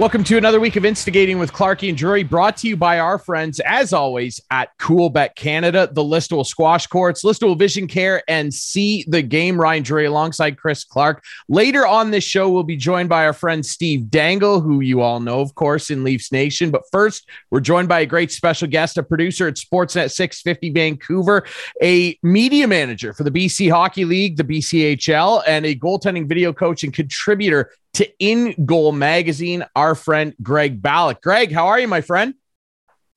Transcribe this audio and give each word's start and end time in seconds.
Welcome 0.00 0.24
to 0.24 0.38
another 0.38 0.60
week 0.60 0.76
of 0.76 0.86
Instigating 0.86 1.38
with 1.38 1.52
Clarky 1.52 1.90
and 1.90 1.98
Drury, 1.98 2.22
brought 2.22 2.56
to 2.56 2.68
you 2.68 2.74
by 2.74 3.00
our 3.00 3.18
friends, 3.18 3.60
as 3.60 3.92
always, 3.92 4.40
at 4.50 4.70
Coolbet 4.78 5.34
Canada, 5.34 5.90
the 5.92 6.00
Listowel 6.00 6.46
Squash 6.46 6.86
Courts, 6.86 7.22
Listowel 7.22 7.58
Vision 7.58 7.86
Care, 7.86 8.22
and 8.26 8.54
See 8.54 9.04
the 9.08 9.20
Game. 9.20 9.60
Ryan 9.60 9.82
Drury 9.82 10.06
alongside 10.06 10.56
Chris 10.56 10.84
Clark. 10.84 11.22
Later 11.50 11.86
on 11.86 12.12
this 12.12 12.24
show, 12.24 12.48
we'll 12.48 12.62
be 12.62 12.78
joined 12.78 13.10
by 13.10 13.26
our 13.26 13.34
friend 13.34 13.64
Steve 13.64 14.08
Dangle, 14.08 14.62
who 14.62 14.80
you 14.80 15.02
all 15.02 15.20
know, 15.20 15.42
of 15.42 15.54
course, 15.54 15.90
in 15.90 16.02
Leafs 16.02 16.32
Nation. 16.32 16.70
But 16.70 16.84
first, 16.90 17.28
we're 17.50 17.60
joined 17.60 17.90
by 17.90 18.00
a 18.00 18.06
great 18.06 18.32
special 18.32 18.68
guest, 18.68 18.96
a 18.96 19.02
producer 19.02 19.48
at 19.48 19.56
Sportsnet 19.56 20.12
650 20.12 20.70
Vancouver, 20.70 21.44
a 21.82 22.18
media 22.22 22.66
manager 22.66 23.12
for 23.12 23.24
the 23.24 23.30
BC 23.30 23.70
Hockey 23.70 24.06
League, 24.06 24.38
the 24.38 24.44
BCHL, 24.44 25.42
and 25.46 25.66
a 25.66 25.74
goaltending 25.74 26.26
video 26.26 26.54
coach 26.54 26.84
and 26.84 26.94
contributor 26.94 27.70
to 27.94 28.08
In 28.18 28.64
Goal 28.64 28.92
Magazine, 28.92 29.64
our 29.74 29.94
friend 29.94 30.34
Greg 30.42 30.80
Balloch. 30.80 31.20
Greg, 31.22 31.52
how 31.52 31.68
are 31.68 31.78
you, 31.80 31.88
my 31.88 32.00
friend? 32.00 32.34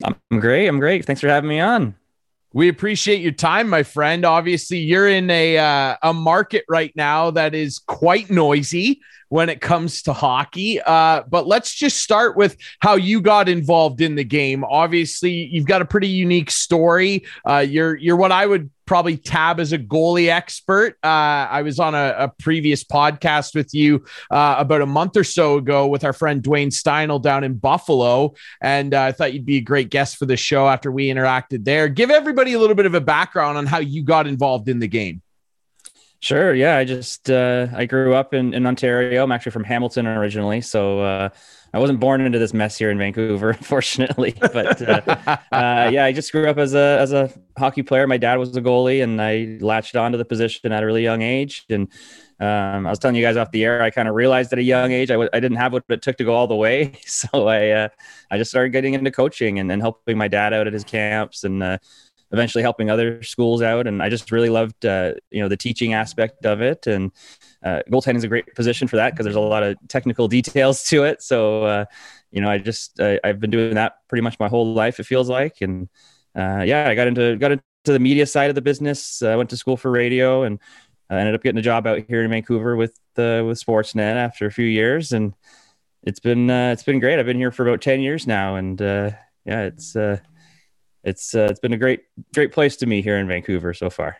I'm 0.02 0.40
great. 0.40 0.66
I'm 0.66 0.80
great. 0.80 1.04
Thanks 1.04 1.20
for 1.20 1.28
having 1.28 1.48
me 1.48 1.60
on. 1.60 1.94
We 2.52 2.68
appreciate 2.68 3.20
your 3.20 3.32
time, 3.32 3.68
my 3.68 3.82
friend. 3.82 4.24
Obviously, 4.24 4.78
you're 4.78 5.08
in 5.08 5.28
a 5.28 5.58
uh, 5.58 5.96
a 6.02 6.14
market 6.14 6.64
right 6.68 6.92
now 6.94 7.32
that 7.32 7.52
is 7.52 7.80
quite 7.80 8.30
noisy 8.30 9.00
when 9.28 9.48
it 9.48 9.60
comes 9.60 10.02
to 10.02 10.12
hockey. 10.12 10.80
Uh, 10.80 11.24
but 11.28 11.48
let's 11.48 11.74
just 11.74 11.96
start 11.96 12.36
with 12.36 12.56
how 12.78 12.94
you 12.94 13.20
got 13.20 13.48
involved 13.48 14.00
in 14.00 14.14
the 14.14 14.22
game. 14.22 14.62
Obviously, 14.62 15.32
you've 15.32 15.66
got 15.66 15.82
a 15.82 15.84
pretty 15.84 16.06
unique 16.06 16.50
story. 16.50 17.24
Uh, 17.44 17.58
you're 17.58 17.96
you're 17.96 18.16
what 18.16 18.30
I 18.30 18.46
would 18.46 18.70
probably 18.86 19.16
tab 19.16 19.60
as 19.60 19.72
a 19.72 19.78
goalie 19.78 20.28
expert. 20.28 20.96
Uh, 21.02 21.48
I 21.50 21.62
was 21.62 21.78
on 21.78 21.94
a, 21.94 22.14
a, 22.18 22.28
previous 22.38 22.84
podcast 22.84 23.54
with 23.54 23.72
you 23.74 24.04
uh, 24.30 24.56
about 24.58 24.82
a 24.82 24.86
month 24.86 25.16
or 25.16 25.24
so 25.24 25.56
ago 25.56 25.86
with 25.86 26.04
our 26.04 26.12
friend 26.12 26.42
Dwayne 26.42 26.68
Steinel 26.68 27.22
down 27.22 27.44
in 27.44 27.54
Buffalo, 27.54 28.34
and 28.60 28.92
uh, 28.92 29.02
I 29.02 29.12
thought 29.12 29.32
you'd 29.32 29.46
be 29.46 29.58
a 29.58 29.62
great 29.62 29.90
guest 29.90 30.16
for 30.16 30.26
the 30.26 30.36
show 30.36 30.68
after 30.68 30.90
we 30.90 31.08
interacted 31.08 31.64
there. 31.64 31.88
Give 31.88 32.10
everybody 32.10 32.52
a 32.52 32.58
little 32.58 32.76
bit 32.76 32.86
of 32.86 32.94
a 32.94 33.00
background 33.00 33.58
on 33.58 33.66
how 33.66 33.78
you 33.78 34.02
got 34.02 34.26
involved 34.26 34.68
in 34.68 34.78
the 34.78 34.88
game. 34.88 35.22
Sure. 36.24 36.54
Yeah. 36.54 36.78
I 36.78 36.84
just, 36.84 37.28
uh, 37.28 37.66
I 37.74 37.84
grew 37.84 38.14
up 38.14 38.32
in, 38.32 38.54
in 38.54 38.64
Ontario. 38.66 39.22
I'm 39.22 39.30
actually 39.30 39.52
from 39.52 39.64
Hamilton 39.64 40.06
originally. 40.06 40.62
So, 40.62 41.00
uh, 41.00 41.28
I 41.74 41.78
wasn't 41.78 42.00
born 42.00 42.22
into 42.22 42.38
this 42.38 42.54
mess 42.54 42.78
here 42.78 42.90
in 42.90 42.96
Vancouver, 42.98 43.50
unfortunately. 43.58 44.34
But 44.40 44.80
uh, 44.80 45.00
uh, 45.52 45.90
yeah, 45.92 46.04
I 46.04 46.12
just 46.12 46.32
grew 46.32 46.48
up 46.48 46.56
as 46.56 46.72
a 46.72 46.98
as 47.00 47.12
a 47.12 47.30
hockey 47.58 47.82
player. 47.82 48.06
My 48.06 48.16
dad 48.16 48.36
was 48.36 48.56
a 48.56 48.62
goalie, 48.62 49.02
and 49.02 49.20
I 49.20 49.58
latched 49.60 49.96
onto 49.96 50.16
the 50.16 50.24
position 50.24 50.70
at 50.72 50.82
a 50.84 50.86
really 50.86 51.02
young 51.02 51.20
age. 51.20 51.66
And 51.68 51.88
um, 52.38 52.86
I 52.86 52.90
was 52.90 53.00
telling 53.00 53.16
you 53.16 53.22
guys 53.22 53.36
off 53.36 53.50
the 53.50 53.64
air, 53.64 53.82
I 53.82 53.90
kind 53.90 54.06
of 54.06 54.14
realized 54.14 54.52
at 54.52 54.60
a 54.60 54.62
young 54.62 54.92
age 54.92 55.10
I 55.10 55.14
w- 55.14 55.30
I 55.32 55.40
didn't 55.40 55.56
have 55.56 55.72
what 55.72 55.82
it 55.88 56.00
took 56.00 56.16
to 56.18 56.24
go 56.24 56.32
all 56.32 56.46
the 56.46 56.54
way. 56.54 56.92
So 57.06 57.48
I 57.48 57.70
uh, 57.70 57.88
I 58.30 58.38
just 58.38 58.50
started 58.52 58.70
getting 58.70 58.94
into 58.94 59.10
coaching 59.10 59.58
and, 59.58 59.70
and 59.70 59.82
helping 59.82 60.16
my 60.16 60.28
dad 60.28 60.52
out 60.52 60.68
at 60.68 60.72
his 60.72 60.84
camps 60.84 61.42
and 61.42 61.60
uh, 61.60 61.78
eventually 62.34 62.62
helping 62.62 62.90
other 62.90 63.22
schools 63.22 63.62
out. 63.62 63.86
And 63.86 64.02
I 64.02 64.10
just 64.10 64.30
really 64.30 64.50
loved 64.50 64.84
uh, 64.84 65.14
you 65.30 65.40
know 65.40 65.48
the 65.48 65.56
teaching 65.56 65.94
aspect 65.94 66.44
of 66.44 66.60
it 66.60 66.86
and 66.86 67.12
uh, 67.64 67.80
goaltending 67.90 68.16
is 68.16 68.24
a 68.24 68.28
great 68.28 68.54
position 68.54 68.86
for 68.86 68.96
that 68.96 69.12
because 69.12 69.24
there's 69.24 69.36
a 69.36 69.40
lot 69.40 69.62
of 69.62 69.76
technical 69.88 70.28
details 70.38 70.84
to 70.84 71.04
it. 71.04 71.22
So, 71.22 71.64
uh, 71.64 71.84
you 72.30 72.40
know, 72.40 72.50
I 72.50 72.58
just 72.58 73.00
I, 73.00 73.20
have 73.24 73.40
been 73.40 73.50
doing 73.50 73.74
that 73.74 73.94
pretty 74.08 74.22
much 74.22 74.38
my 74.38 74.48
whole 74.48 74.74
life. 74.74 75.00
It 75.00 75.04
feels 75.04 75.28
like, 75.28 75.60
and 75.60 75.88
uh, 76.36 76.62
yeah, 76.66 76.88
I 76.88 76.94
got 76.94 77.06
into 77.06 77.36
got 77.36 77.52
into 77.52 77.62
the 77.86 77.98
media 77.98 78.26
side 78.26 78.50
of 78.50 78.54
the 78.54 78.62
business. 78.62 79.22
I 79.22 79.36
went 79.36 79.50
to 79.50 79.56
school 79.56 79.76
for 79.76 79.90
radio, 79.90 80.42
and 80.42 80.58
I 81.08 81.18
ended 81.18 81.34
up 81.34 81.42
getting 81.42 81.58
a 81.58 81.62
job 81.62 81.86
out 81.86 82.02
here 82.08 82.22
in 82.22 82.30
Vancouver 82.30 82.76
with 82.76 82.98
uh, 83.16 83.44
with 83.46 83.64
Sportsnet 83.64 84.16
after 84.16 84.46
a 84.46 84.52
few 84.52 84.66
years, 84.66 85.12
and 85.12 85.34
it's 86.02 86.20
been 86.20 86.50
uh, 86.50 86.72
it's 86.72 86.82
been 86.82 86.98
great. 87.00 87.18
I've 87.18 87.26
been 87.26 87.38
here 87.38 87.52
for 87.52 87.66
about 87.66 87.80
ten 87.80 88.00
years 88.00 88.26
now, 88.26 88.56
and 88.56 88.80
uh, 88.82 89.10
yeah, 89.44 89.62
it's 89.62 89.94
it's 91.04 91.34
it's 91.34 91.60
been 91.60 91.72
a 91.72 91.78
great 91.78 92.04
great 92.34 92.52
place 92.52 92.76
to 92.76 92.86
me 92.86 93.02
here 93.02 93.18
in 93.18 93.28
Vancouver 93.28 93.74
so 93.74 93.90
far. 93.90 94.16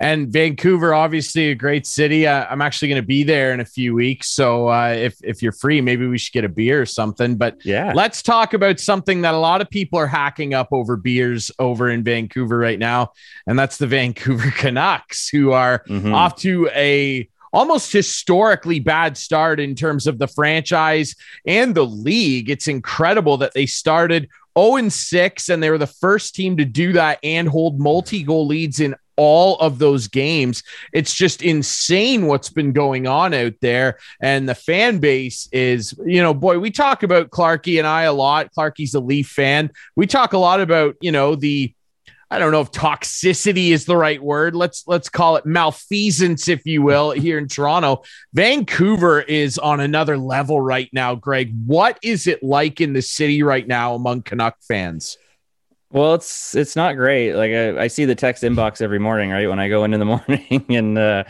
And 0.00 0.32
Vancouver, 0.32 0.94
obviously 0.94 1.50
a 1.50 1.56
great 1.56 1.84
city. 1.84 2.24
Uh, 2.24 2.46
I'm 2.48 2.62
actually 2.62 2.88
going 2.88 3.02
to 3.02 3.06
be 3.06 3.24
there 3.24 3.52
in 3.52 3.58
a 3.58 3.64
few 3.64 3.96
weeks, 3.96 4.30
so 4.30 4.68
uh, 4.68 4.94
if 4.96 5.16
if 5.24 5.42
you're 5.42 5.52
free, 5.52 5.80
maybe 5.80 6.06
we 6.06 6.18
should 6.18 6.32
get 6.32 6.44
a 6.44 6.48
beer 6.48 6.80
or 6.80 6.86
something. 6.86 7.36
But 7.36 7.64
yeah, 7.64 7.92
let's 7.94 8.22
talk 8.22 8.54
about 8.54 8.78
something 8.78 9.22
that 9.22 9.34
a 9.34 9.38
lot 9.38 9.60
of 9.60 9.68
people 9.68 9.98
are 9.98 10.06
hacking 10.06 10.54
up 10.54 10.68
over 10.70 10.96
beers 10.96 11.50
over 11.58 11.90
in 11.90 12.04
Vancouver 12.04 12.58
right 12.58 12.78
now, 12.78 13.12
and 13.48 13.58
that's 13.58 13.76
the 13.76 13.86
Vancouver 13.98 14.52
Canucks, 14.52 15.28
who 15.28 15.50
are 15.50 15.82
mm-hmm. 15.88 16.14
off 16.14 16.36
to 16.36 16.68
a 16.74 17.28
almost 17.52 17.92
historically 17.92 18.78
bad 18.78 19.16
start 19.16 19.58
in 19.58 19.74
terms 19.74 20.06
of 20.06 20.18
the 20.18 20.28
franchise 20.28 21.16
and 21.46 21.74
the 21.74 21.84
league. 21.84 22.50
It's 22.50 22.68
incredible 22.68 23.38
that 23.38 23.54
they 23.54 23.66
started 23.66 24.28
0 24.58 24.76
and 24.76 24.92
6, 24.92 25.48
and 25.48 25.62
they 25.62 25.70
were 25.70 25.78
the 25.78 25.86
first 25.86 26.34
team 26.34 26.56
to 26.56 26.64
do 26.64 26.92
that 26.92 27.18
and 27.22 27.48
hold 27.48 27.78
multi 27.78 28.22
goal 28.22 28.46
leads 28.46 28.80
in 28.80 28.94
all 29.18 29.56
of 29.58 29.78
those 29.78 30.08
games. 30.08 30.62
It's 30.92 31.12
just 31.12 31.42
insane 31.42 32.26
what's 32.26 32.48
been 32.48 32.72
going 32.72 33.06
on 33.06 33.34
out 33.34 33.54
there. 33.60 33.98
And 34.22 34.48
the 34.48 34.54
fan 34.54 34.98
base 34.98 35.48
is, 35.52 35.92
you 36.06 36.22
know, 36.22 36.32
boy, 36.32 36.60
we 36.60 36.70
talk 36.70 37.02
about 37.02 37.30
Clarky 37.30 37.78
and 37.78 37.86
I 37.86 38.02
a 38.02 38.12
lot. 38.12 38.54
Clarky's 38.56 38.94
a 38.94 39.00
Leaf 39.00 39.28
fan. 39.28 39.72
We 39.96 40.06
talk 40.06 40.32
a 40.32 40.38
lot 40.38 40.60
about, 40.60 40.94
you 41.00 41.10
know, 41.10 41.34
the 41.34 41.74
I 42.30 42.38
don't 42.38 42.52
know 42.52 42.60
if 42.60 42.70
toxicity 42.70 43.70
is 43.70 43.86
the 43.86 43.96
right 43.96 44.22
word. 44.22 44.54
Let's 44.54 44.84
let's 44.86 45.08
call 45.08 45.36
it 45.36 45.46
malfeasance, 45.46 46.48
if 46.48 46.66
you 46.66 46.82
will, 46.82 47.10
here 47.10 47.38
in 47.38 47.48
Toronto. 47.48 48.02
Vancouver 48.34 49.20
is 49.22 49.58
on 49.58 49.80
another 49.80 50.18
level 50.18 50.60
right 50.60 50.90
now, 50.92 51.14
Greg. 51.14 51.52
What 51.64 51.98
is 52.02 52.26
it 52.26 52.42
like 52.42 52.80
in 52.80 52.92
the 52.92 53.00
city 53.02 53.42
right 53.42 53.66
now 53.66 53.94
among 53.94 54.22
Canuck 54.22 54.56
fans? 54.60 55.16
Well, 55.90 56.12
it's 56.14 56.54
it's 56.54 56.76
not 56.76 56.96
great. 56.96 57.32
Like 57.32 57.50
I, 57.50 57.84
I, 57.84 57.86
see 57.86 58.04
the 58.04 58.14
text 58.14 58.42
inbox 58.42 58.82
every 58.82 58.98
morning, 58.98 59.30
right? 59.30 59.48
When 59.48 59.58
I 59.58 59.70
go 59.70 59.84
in 59.84 59.94
in 59.94 60.00
the 60.00 60.04
morning, 60.28 60.66
and 60.68 60.98
uh, 60.98 61.24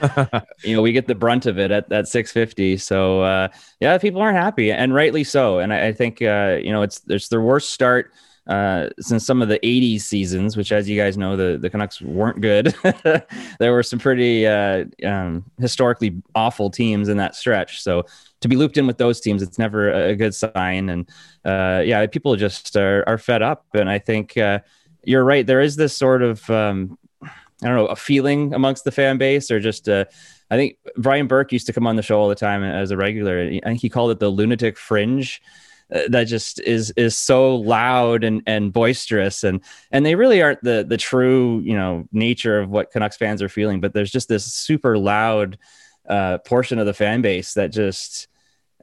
you 0.64 0.74
know 0.74 0.82
we 0.82 0.90
get 0.90 1.06
the 1.06 1.14
brunt 1.14 1.46
of 1.46 1.60
it 1.60 1.70
at 1.70 1.92
at 1.92 2.08
six 2.08 2.32
fifty. 2.32 2.76
So 2.76 3.22
uh, 3.22 3.48
yeah, 3.78 3.96
people 3.98 4.20
aren't 4.20 4.36
happy, 4.36 4.72
and 4.72 4.92
rightly 4.92 5.22
so. 5.22 5.60
And 5.60 5.72
I, 5.72 5.88
I 5.88 5.92
think 5.92 6.20
uh, 6.20 6.58
you 6.60 6.72
know 6.72 6.82
it's 6.82 7.00
it's 7.08 7.28
their 7.28 7.40
worst 7.40 7.70
start 7.70 8.12
uh, 8.48 8.88
since 8.98 9.26
some 9.26 9.42
of 9.42 9.48
the 9.48 9.58
80s 9.58 10.00
seasons, 10.00 10.56
which, 10.56 10.72
as 10.72 10.88
you 10.88 10.98
guys 10.98 11.18
know, 11.18 11.36
the, 11.36 11.58
the 11.58 11.68
Canucks 11.68 12.00
weren't 12.00 12.40
good. 12.40 12.74
there 13.58 13.72
were 13.72 13.82
some 13.82 13.98
pretty 13.98 14.46
uh, 14.46 14.86
um, 15.04 15.44
historically 15.58 16.22
awful 16.34 16.70
teams 16.70 17.08
in 17.08 17.18
that 17.18 17.36
stretch. 17.36 17.82
So 17.82 18.06
to 18.40 18.48
be 18.48 18.56
looped 18.56 18.78
in 18.78 18.86
with 18.86 18.96
those 18.96 19.20
teams, 19.20 19.42
it's 19.42 19.58
never 19.58 19.92
a 19.92 20.16
good 20.16 20.34
sign. 20.34 20.88
And 20.88 21.08
uh, 21.44 21.82
yeah, 21.84 22.06
people 22.06 22.36
just 22.36 22.74
are, 22.74 23.04
are 23.06 23.18
fed 23.18 23.42
up. 23.42 23.66
And 23.74 23.90
I 23.90 23.98
think 23.98 24.38
uh, 24.38 24.60
you're 25.04 25.24
right. 25.24 25.46
There 25.46 25.60
is 25.60 25.76
this 25.76 25.94
sort 25.94 26.22
of, 26.22 26.48
um, 26.48 26.98
I 27.22 27.66
don't 27.66 27.76
know, 27.76 27.86
a 27.86 27.96
feeling 27.96 28.54
amongst 28.54 28.84
the 28.84 28.92
fan 28.92 29.18
base 29.18 29.50
or 29.50 29.60
just, 29.60 29.90
uh, 29.90 30.06
I 30.50 30.56
think 30.56 30.78
Brian 30.96 31.26
Burke 31.26 31.52
used 31.52 31.66
to 31.66 31.74
come 31.74 31.86
on 31.86 31.96
the 31.96 32.02
show 32.02 32.18
all 32.18 32.30
the 32.30 32.34
time 32.34 32.62
as 32.62 32.92
a 32.92 32.96
regular. 32.96 33.40
I 33.42 33.60
think 33.60 33.82
he 33.82 33.90
called 33.90 34.10
it 34.10 34.20
the 34.20 34.30
lunatic 34.30 34.78
fringe 34.78 35.42
that 35.90 36.24
just 36.24 36.60
is 36.60 36.90
is 36.96 37.16
so 37.16 37.56
loud 37.56 38.24
and 38.24 38.42
and 38.46 38.72
boisterous. 38.72 39.44
And 39.44 39.60
and 39.90 40.04
they 40.04 40.14
really 40.14 40.42
aren't 40.42 40.62
the 40.62 40.84
the 40.86 40.96
true 40.96 41.60
you 41.60 41.74
know 41.74 42.06
nature 42.12 42.60
of 42.60 42.68
what 42.68 42.90
Canucks 42.90 43.16
fans 43.16 43.42
are 43.42 43.48
feeling 43.48 43.80
but 43.80 43.94
there's 43.94 44.10
just 44.10 44.28
this 44.28 44.44
super 44.52 44.98
loud 44.98 45.58
uh, 46.08 46.38
portion 46.38 46.78
of 46.78 46.86
the 46.86 46.94
fan 46.94 47.22
base 47.22 47.54
that 47.54 47.72
just 47.72 48.28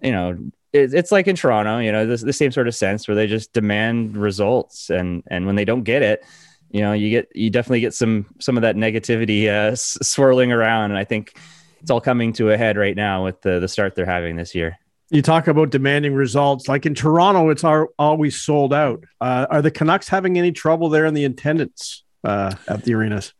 you 0.01 0.11
know 0.11 0.37
it, 0.73 0.93
it's 0.93 1.11
like 1.11 1.27
in 1.27 1.35
Toronto 1.35 1.79
you 1.79 1.91
know 1.91 2.05
the 2.05 2.33
same 2.33 2.51
sort 2.51 2.67
of 2.67 2.75
sense 2.75 3.07
where 3.07 3.15
they 3.15 3.27
just 3.27 3.53
demand 3.53 4.17
results. 4.17 4.89
And 4.89 5.23
and 5.27 5.45
when 5.45 5.55
they 5.55 5.65
don't 5.65 5.83
get 5.83 6.01
it 6.01 6.23
you 6.71 6.81
know 6.81 6.93
you 6.93 7.11
get 7.11 7.29
you 7.35 7.49
definitely 7.51 7.81
get 7.81 7.93
some 7.93 8.25
some 8.39 8.57
of 8.57 8.61
that 8.63 8.75
negativity 8.75 9.45
uh, 9.45 9.71
s- 9.71 9.97
swirling 10.01 10.51
around. 10.51 10.91
And 10.91 10.97
I 10.97 11.03
think 11.03 11.37
it's 11.81 11.91
all 11.91 12.01
coming 12.01 12.33
to 12.33 12.49
a 12.49 12.57
head 12.57 12.77
right 12.77 12.95
now 12.95 13.23
with 13.23 13.41
the 13.41 13.59
the 13.59 13.67
start 13.67 13.93
they're 13.93 14.05
having 14.07 14.35
this 14.37 14.55
year 14.55 14.79
you 15.09 15.21
talk 15.21 15.47
about 15.47 15.69
demanding 15.69 16.13
results. 16.13 16.67
Like 16.67 16.85
in 16.85 16.95
Toronto, 16.95 17.49
it's 17.49 17.63
our, 17.63 17.89
always 17.99 18.39
sold 18.39 18.73
out. 18.73 19.03
Uh, 19.21 19.45
are 19.49 19.61
the 19.61 19.71
Canucks 19.71 20.07
having 20.07 20.37
any 20.37 20.51
trouble 20.51 20.89
there 20.89 21.05
in 21.05 21.13
the 21.13 21.25
attendance 21.25 22.03
uh, 22.23 22.55
at 22.67 22.83
the 22.83 22.93
arenas? 22.93 23.33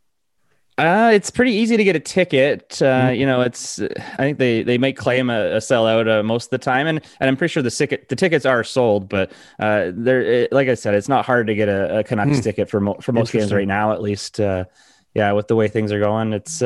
Uh, 0.78 1.10
it's 1.14 1.30
pretty 1.30 1.52
easy 1.52 1.76
to 1.76 1.84
get 1.84 1.96
a 1.96 2.00
ticket. 2.00 2.82
Uh, 2.82 3.08
mm-hmm. 3.08 3.20
You 3.20 3.26
know, 3.26 3.40
it's 3.40 3.80
I 3.80 4.16
think 4.16 4.38
they 4.38 4.62
they 4.62 4.76
might 4.76 4.94
claim 4.94 5.30
a, 5.30 5.52
a 5.52 5.56
sellout 5.56 6.06
uh, 6.06 6.22
most 6.22 6.46
of 6.46 6.50
the 6.50 6.58
time, 6.58 6.86
and 6.86 7.00
and 7.18 7.30
I'm 7.30 7.36
pretty 7.38 7.52
sure 7.52 7.62
the 7.62 7.70
ticket 7.70 8.10
the 8.10 8.16
tickets 8.16 8.44
are 8.44 8.62
sold. 8.62 9.08
But 9.08 9.32
uh, 9.58 9.92
they're 9.94 10.48
like 10.52 10.68
I 10.68 10.74
said, 10.74 10.94
it's 10.94 11.08
not 11.08 11.24
hard 11.24 11.46
to 11.46 11.54
get 11.54 11.70
a, 11.70 12.00
a 12.00 12.04
Canucks 12.04 12.40
mm. 12.40 12.42
ticket 12.42 12.68
for 12.68 12.80
mo- 12.80 12.98
for 13.00 13.12
most 13.12 13.32
games 13.32 13.54
right 13.54 13.66
now, 13.66 13.92
at 13.92 14.02
least. 14.02 14.38
Uh, 14.38 14.66
yeah, 15.14 15.32
with 15.32 15.48
the 15.48 15.56
way 15.56 15.68
things 15.68 15.92
are 15.92 16.00
going, 16.00 16.34
it's 16.34 16.60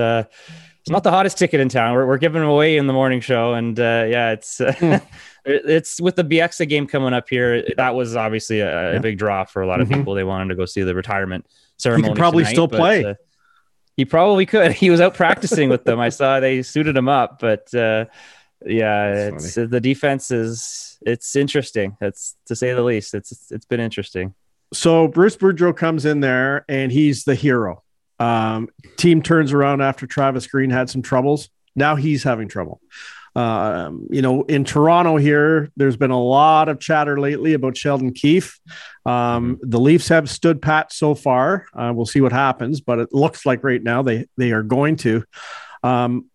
uh, 0.81 0.82
it's 0.82 0.91
not 0.91 1.05
the 1.05 1.11
hottest 1.11 1.38
ticket 1.38 1.61
in 1.61 1.69
town. 1.69 1.94
We're, 1.94 2.06
we're 2.06 2.19
giving 2.19 2.41
them 2.41 2.50
away 2.50 2.77
in 2.77 2.87
the 2.87 2.93
morning 2.93 3.21
show, 3.21 3.55
and 3.55 3.79
uh, 3.79 4.06
yeah, 4.09 4.32
it's 4.32 4.61
uh, 4.61 4.73
hmm. 4.73 4.94
it's 5.44 6.00
with 6.00 6.17
the 6.17 6.25
BXA 6.25 6.69
game 6.69 6.87
coming 6.87 7.12
up 7.12 7.29
here. 7.29 7.65
That 7.77 7.94
was 7.94 8.17
obviously 8.17 8.61
a, 8.61 8.97
a 8.97 9.00
big 9.00 9.19
draw 9.19 9.44
for 9.44 9.62
a 9.62 9.67
lot 9.67 9.81
of 9.81 9.88
mm-hmm. 9.88 10.00
people. 10.00 10.15
They 10.15 10.25
wanted 10.25 10.49
to 10.49 10.55
go 10.55 10.65
see 10.65 10.82
the 10.82 10.94
retirement 10.94 11.47
ceremony. 11.79 12.09
He 12.09 12.15
could 12.15 12.19
probably 12.19 12.44
tonight, 12.44 12.53
still 12.53 12.67
but, 12.67 12.79
play. 12.79 13.05
Uh, 13.05 13.15
he 13.97 14.05
probably 14.05 14.47
could. 14.47 14.73
He 14.81 14.91
was 14.91 15.00
out 15.00 15.15
practicing 15.15 15.69
with 15.69 15.85
them. 15.85 16.00
I 16.00 16.09
saw 16.09 16.41
they 16.41 16.62
suited 16.62 16.97
him 16.97 17.09
up, 17.09 17.38
but 17.38 17.73
uh, 17.75 18.06
yeah, 18.65 19.12
That's 19.12 19.44
it's 19.44 19.55
funny. 19.55 19.67
the 19.67 19.81
defense 19.81 20.31
is 20.31 20.99
it's 21.03 21.37
interesting. 21.37 21.97
It's 22.00 22.37
to 22.47 22.56
say 22.56 22.73
the 22.73 22.82
least. 22.82 23.15
It's 23.15 23.50
it's 23.50 23.67
been 23.67 23.81
interesting. 23.81 24.35
So 24.73 25.09
Bruce 25.09 25.37
Boudreau 25.37 25.77
comes 25.77 26.05
in 26.05 26.21
there 26.21 26.65
and 26.69 26.93
he's 26.93 27.25
the 27.25 27.35
hero. 27.35 27.82
Um, 28.20 28.69
team 28.96 29.22
turns 29.22 29.52
around 29.52 29.81
after 29.81 30.06
Travis 30.06 30.46
Green 30.46 30.70
had 30.70 30.88
some 30.88 31.02
troubles. 31.02 31.49
Now 31.75 31.96
he's 31.96 32.22
having 32.22 32.49
trouble. 32.49 32.81
Um, 33.34 34.08
you 34.11 34.22
know, 34.22 34.43
in 34.43 34.64
Toronto 34.64 35.17
here, 35.17 35.70
there's 35.76 35.96
been 35.96 36.11
a 36.11 36.20
lot 36.20 36.69
of 36.69 36.81
chatter 36.81 37.19
lately 37.19 37.55
about 37.55 37.76
Sheldon 37.76 38.12
Keefe. 38.12 38.58
Um, 39.06 39.56
mm-hmm. 39.56 39.70
the 39.70 39.81
Leafs 39.81 40.08
have 40.08 40.28
stood 40.28 40.61
pat 40.61 40.93
so 40.93 41.14
far. 41.14 41.67
Uh, 41.75 41.93
we'll 41.94 42.06
see 42.06 42.20
what 42.20 42.32
happens, 42.32 42.81
but 42.81 42.99
it 42.99 43.08
looks 43.12 43.46
like 43.46 43.64
right 43.64 43.82
now 43.82 44.02
they 44.02 44.26
they 44.37 44.52
are 44.52 44.62
going 44.62 44.96
to. 44.96 45.25
Um, 45.82 46.26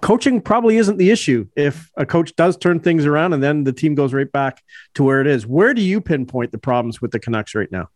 coaching 0.00 0.40
probably 0.40 0.76
isn't 0.76 0.96
the 0.96 1.10
issue 1.10 1.46
if 1.56 1.90
a 1.96 2.06
coach 2.06 2.34
does 2.36 2.56
turn 2.56 2.80
things 2.80 3.04
around 3.04 3.32
and 3.32 3.42
then 3.42 3.64
the 3.64 3.72
team 3.72 3.94
goes 3.94 4.14
right 4.14 4.30
back 4.30 4.62
to 4.94 5.02
where 5.02 5.20
it 5.20 5.26
is. 5.26 5.46
Where 5.46 5.74
do 5.74 5.82
you 5.82 6.00
pinpoint 6.00 6.52
the 6.52 6.58
problems 6.58 7.02
with 7.02 7.10
the 7.10 7.18
Canucks 7.18 7.54
right 7.54 7.70
now? 7.70 7.88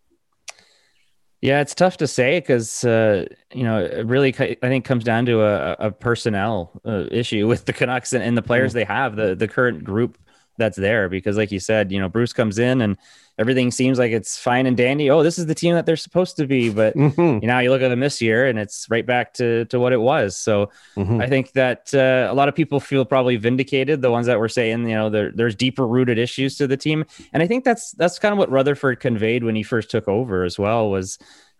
Yeah, 1.42 1.60
it's 1.60 1.74
tough 1.74 1.96
to 1.96 2.06
say 2.06 2.38
because 2.38 2.84
uh, 2.84 3.26
you 3.52 3.64
know 3.64 3.84
it 3.84 4.06
really 4.06 4.32
I 4.38 4.54
think 4.54 4.84
comes 4.84 5.02
down 5.02 5.26
to 5.26 5.42
a, 5.42 5.72
a 5.80 5.90
personnel 5.90 6.80
uh, 6.86 7.06
issue 7.10 7.48
with 7.48 7.64
the 7.64 7.72
Canucks 7.72 8.12
and, 8.12 8.22
and 8.22 8.38
the 8.38 8.42
players 8.42 8.70
mm. 8.70 8.74
they 8.74 8.84
have, 8.84 9.16
the 9.16 9.34
the 9.34 9.48
current 9.48 9.82
group 9.82 10.18
that's 10.56 10.78
there. 10.78 11.08
Because 11.08 11.36
like 11.36 11.50
you 11.50 11.58
said, 11.58 11.90
you 11.90 11.98
know 11.98 12.08
Bruce 12.08 12.32
comes 12.32 12.60
in 12.60 12.80
and 12.80 12.96
everything 13.38 13.70
seems 13.70 13.98
like 13.98 14.12
it's 14.12 14.38
fine 14.38 14.66
and 14.66 14.76
dandy. 14.76 15.10
Oh, 15.10 15.22
this 15.22 15.38
is 15.38 15.46
the 15.46 15.54
team 15.54 15.74
that 15.74 15.86
they're 15.86 15.96
supposed 15.96 16.36
to 16.36 16.46
be. 16.46 16.70
But 16.70 16.96
mm-hmm. 16.96 17.42
you 17.42 17.48
know, 17.48 17.58
you 17.58 17.70
look 17.70 17.82
at 17.82 17.88
them 17.88 18.00
this 18.00 18.20
year 18.20 18.46
and 18.46 18.58
it's 18.58 18.86
right 18.90 19.06
back 19.06 19.34
to, 19.34 19.64
to 19.66 19.80
what 19.80 19.92
it 19.92 20.00
was. 20.00 20.36
So 20.36 20.70
mm-hmm. 20.96 21.20
I 21.20 21.28
think 21.28 21.52
that 21.52 21.94
uh, 21.94 22.28
a 22.30 22.34
lot 22.34 22.48
of 22.48 22.54
people 22.54 22.80
feel 22.80 23.04
probably 23.04 23.36
vindicated. 23.36 24.02
The 24.02 24.10
ones 24.10 24.26
that 24.26 24.38
were 24.38 24.48
saying, 24.48 24.88
you 24.88 24.94
know, 24.94 25.10
there, 25.10 25.32
there's 25.32 25.54
deeper 25.54 25.86
rooted 25.86 26.18
issues 26.18 26.56
to 26.58 26.66
the 26.66 26.76
team. 26.76 27.04
And 27.32 27.42
I 27.42 27.46
think 27.46 27.64
that's, 27.64 27.92
that's 27.92 28.18
kind 28.18 28.32
of 28.32 28.38
what 28.38 28.50
Rutherford 28.50 29.00
conveyed 29.00 29.44
when 29.44 29.56
he 29.56 29.62
first 29.62 29.90
took 29.90 30.08
over 30.08 30.44
as 30.44 30.58
well 30.58 30.90
was, 30.90 31.18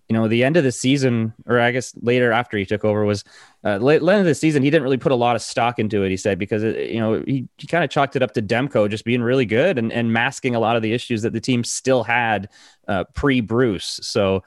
you 0.08 0.14
know, 0.14 0.28
the 0.28 0.44
end 0.44 0.56
of 0.56 0.64
the 0.64 0.72
season, 0.72 1.32
or 1.46 1.60
I 1.60 1.70
guess 1.70 1.94
later 2.02 2.32
after 2.32 2.58
he 2.58 2.66
took 2.66 2.84
over, 2.84 3.04
was 3.04 3.25
uh, 3.64 3.76
late, 3.76 4.02
end 4.02 4.20
of 4.20 4.25
the 4.26 4.34
season. 4.34 4.62
He 4.62 4.70
didn't 4.70 4.82
really 4.82 4.99
put 4.99 5.12
a 5.12 5.16
lot 5.16 5.37
of 5.37 5.43
stock 5.43 5.78
into 5.78 6.02
it. 6.02 6.10
He 6.10 6.16
said 6.16 6.38
because 6.38 6.62
it, 6.62 6.90
you 6.90 7.00
know 7.00 7.22
he, 7.26 7.49
he 7.56 7.66
kind 7.66 7.84
of 7.84 7.90
chalked 7.90 8.16
it 8.16 8.22
up 8.22 8.32
to 8.34 8.43
Demko 8.43 8.90
just 8.90 9.04
being 9.04 9.22
really 9.22 9.46
good 9.46 9.78
and, 9.78 9.93
and 9.93 10.12
masking 10.12 10.54
a 10.54 10.60
lot 10.60 10.76
of 10.76 10.82
the 10.82 10.93
issues 10.93 11.22
that 11.22 11.32
the 11.32 11.40
team 11.40 11.64
still 11.64 12.02
had 12.02 12.49
uh, 12.88 13.04
pre 13.14 13.40
Bruce. 13.40 14.00
So 14.02 14.43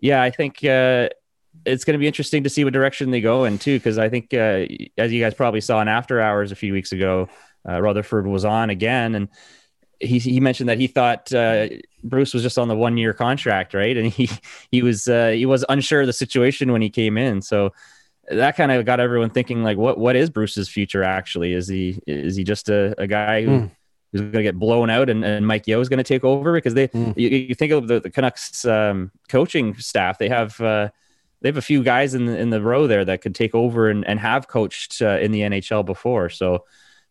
yeah, 0.00 0.22
I 0.22 0.30
think 0.30 0.64
uh, 0.64 1.08
it's 1.64 1.84
going 1.84 1.94
to 1.94 1.98
be 1.98 2.06
interesting 2.06 2.42
to 2.44 2.50
see 2.50 2.64
what 2.64 2.72
direction 2.72 3.10
they 3.10 3.20
go 3.20 3.44
in 3.44 3.58
too. 3.58 3.78
Because 3.78 3.98
I 3.98 4.08
think 4.08 4.34
uh, 4.34 4.66
as 4.98 5.12
you 5.12 5.20
guys 5.20 5.34
probably 5.34 5.60
saw 5.60 5.80
in 5.80 5.88
After 5.88 6.20
Hours 6.20 6.52
a 6.52 6.56
few 6.56 6.72
weeks 6.72 6.92
ago, 6.92 7.28
uh, 7.68 7.80
Rutherford 7.80 8.26
was 8.26 8.44
on 8.44 8.70
again 8.70 9.14
and 9.14 9.28
he 10.00 10.18
he 10.18 10.40
mentioned 10.40 10.68
that 10.68 10.78
he 10.78 10.86
thought 10.86 11.32
uh, 11.32 11.68
Bruce 12.08 12.34
was 12.34 12.42
just 12.42 12.58
on 12.58 12.68
the 12.68 12.76
one 12.76 12.96
year 12.96 13.12
contract, 13.12 13.74
right? 13.74 13.96
And 13.96 14.06
he 14.06 14.30
he 14.70 14.82
was 14.82 15.08
uh, 15.08 15.30
he 15.30 15.46
was 15.46 15.64
unsure 15.68 16.02
of 16.02 16.06
the 16.06 16.12
situation 16.12 16.72
when 16.72 16.82
he 16.82 16.90
came 16.90 17.18
in, 17.18 17.42
so 17.42 17.72
that 18.28 18.56
kind 18.56 18.72
of 18.72 18.84
got 18.84 19.00
everyone 19.00 19.30
thinking 19.30 19.62
like, 19.62 19.76
what 19.76 19.98
what 19.98 20.16
is 20.16 20.30
Bruce's 20.30 20.68
future 20.68 21.02
actually? 21.02 21.52
Is 21.52 21.68
he 21.68 22.00
is 22.06 22.36
he 22.36 22.44
just 22.44 22.68
a, 22.68 22.94
a 23.00 23.06
guy 23.06 23.44
who, 23.44 23.50
mm. 23.50 23.70
who's 24.12 24.20
going 24.20 24.32
to 24.32 24.42
get 24.42 24.58
blown 24.58 24.90
out 24.90 25.08
and, 25.08 25.24
and 25.24 25.46
Mike 25.46 25.66
Yeo 25.66 25.80
is 25.80 25.88
going 25.88 25.98
to 25.98 26.04
take 26.04 26.24
over? 26.24 26.52
Because 26.52 26.74
they 26.74 26.88
mm. 26.88 27.14
you, 27.16 27.28
you, 27.28 27.54
think 27.54 27.72
of 27.72 27.88
the, 27.88 28.00
the 28.00 28.10
Canucks 28.10 28.64
um, 28.64 29.10
coaching 29.28 29.76
staff, 29.76 30.18
they 30.18 30.28
have. 30.28 30.60
Uh, 30.60 30.88
they 31.42 31.50
have 31.50 31.58
a 31.58 31.62
few 31.62 31.82
guys 31.82 32.14
in 32.14 32.24
the 32.24 32.36
in 32.36 32.48
the 32.48 32.62
row 32.62 32.86
there 32.86 33.04
that 33.04 33.20
could 33.20 33.34
take 33.34 33.54
over 33.54 33.90
and, 33.90 34.06
and 34.06 34.18
have 34.18 34.48
coached 34.48 35.02
uh, 35.02 35.18
in 35.18 35.32
the 35.32 35.40
NHL 35.42 35.84
before. 35.84 36.30
So 36.30 36.64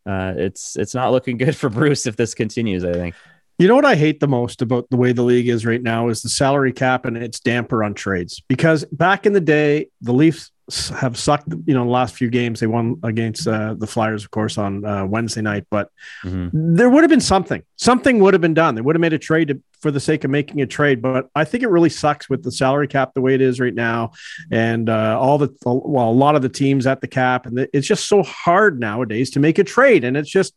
uh, 0.06 0.33
it's 0.36 0.75
it's 0.75 0.95
not 0.95 1.12
looking 1.12 1.38
good 1.44 1.56
for 1.56 1.69
Bruce 1.69 2.07
if 2.07 2.15
this 2.15 2.33
continues. 2.33 2.83
I 2.83 2.94
think. 2.94 3.15
You 3.57 3.69
know 3.69 3.75
what 3.75 3.86
I 3.86 3.96
hate 3.96 4.19
the 4.19 4.28
most 4.28 4.62
about 4.62 4.90
the 4.90 4.98
way 4.98 5.13
the 5.13 5.24
league 5.24 5.48
is 5.48 5.66
right 5.66 5.81
now 5.81 6.10
is 6.10 6.22
the 6.22 6.30
salary 6.30 6.74
cap 6.74 7.06
and 7.06 7.16
its 7.16 7.40
damper 7.40 7.84
on 7.84 7.94
trades. 7.94 8.44
Because 8.50 8.84
back 8.86 9.25
in 9.25 9.31
the 9.31 9.40
day, 9.40 9.88
the 10.02 10.12
Leafs 10.12 10.52
have 10.90 11.18
sucked. 11.18 11.48
You 11.66 11.74
know, 11.74 11.86
the 11.86 11.90
last 11.92 12.16
few 12.16 12.30
games 12.30 12.60
they 12.60 12.68
won 12.68 13.00
against 13.04 13.48
uh, 13.48 13.75
the 13.75 13.88
Flyers, 13.88 14.25
of 14.25 14.31
course, 14.31 14.57
on 14.57 14.84
uh, 14.84 15.06
Wednesday 15.06 15.42
night. 15.42 15.68
But 15.69 15.90
mm-hmm. 16.24 16.75
there 16.75 16.90
would 16.90 17.04
have 17.04 17.10
been 17.10 17.22
something. 17.22 17.63
Something 17.78 18.19
would 18.19 18.34
have 18.34 18.42
been 18.42 18.54
done. 18.54 18.75
They 18.75 18.81
would 18.81 18.96
have 18.96 19.02
made 19.02 19.13
a 19.13 19.19
trade 19.19 19.48
to, 19.50 19.62
for 19.80 19.90
the 19.90 20.01
sake 20.01 20.25
of 20.25 20.31
making 20.31 20.62
a 20.62 20.68
trade. 20.68 21.01
But 21.01 21.30
I 21.34 21.46
think 21.46 21.63
it 21.63 21.69
really 21.69 21.90
sucks 21.90 22.30
with 22.30 22.44
the 22.44 22.51
salary 22.51 22.90
cap 22.90 23.13
the 23.13 23.22
way 23.22 23.36
it 23.36 23.42
is 23.42 23.62
right 23.62 23.74
now, 23.74 24.12
and 24.51 24.90
uh, 24.90 25.18
all 25.18 25.38
the 25.38 25.56
well, 25.63 26.10
a 26.10 26.12
lot 26.12 26.36
of 26.36 26.42
the 26.42 26.50
teams 26.50 26.88
at 26.88 27.00
the 27.00 27.08
cap, 27.08 27.46
and 27.46 27.69
it's 27.72 27.88
just 27.88 28.10
so 28.10 28.22
hard 28.24 28.81
nowadays 28.81 29.30
to 29.31 29.40
make 29.40 29.60
a 29.60 29.63
trade. 29.63 30.04
And 30.04 30.18
it's 30.18 30.30
just 30.30 30.54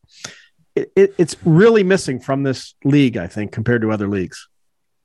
it, 0.75 0.93
it, 0.95 1.15
it's 1.19 1.37
really 1.45 1.83
missing 1.83 2.21
from 2.21 2.43
this 2.43 2.75
league, 2.85 3.17
I 3.17 3.27
think, 3.27 3.53
compared 3.53 3.83
to 3.83 3.93
other 3.93 4.09
leagues. 4.09 4.49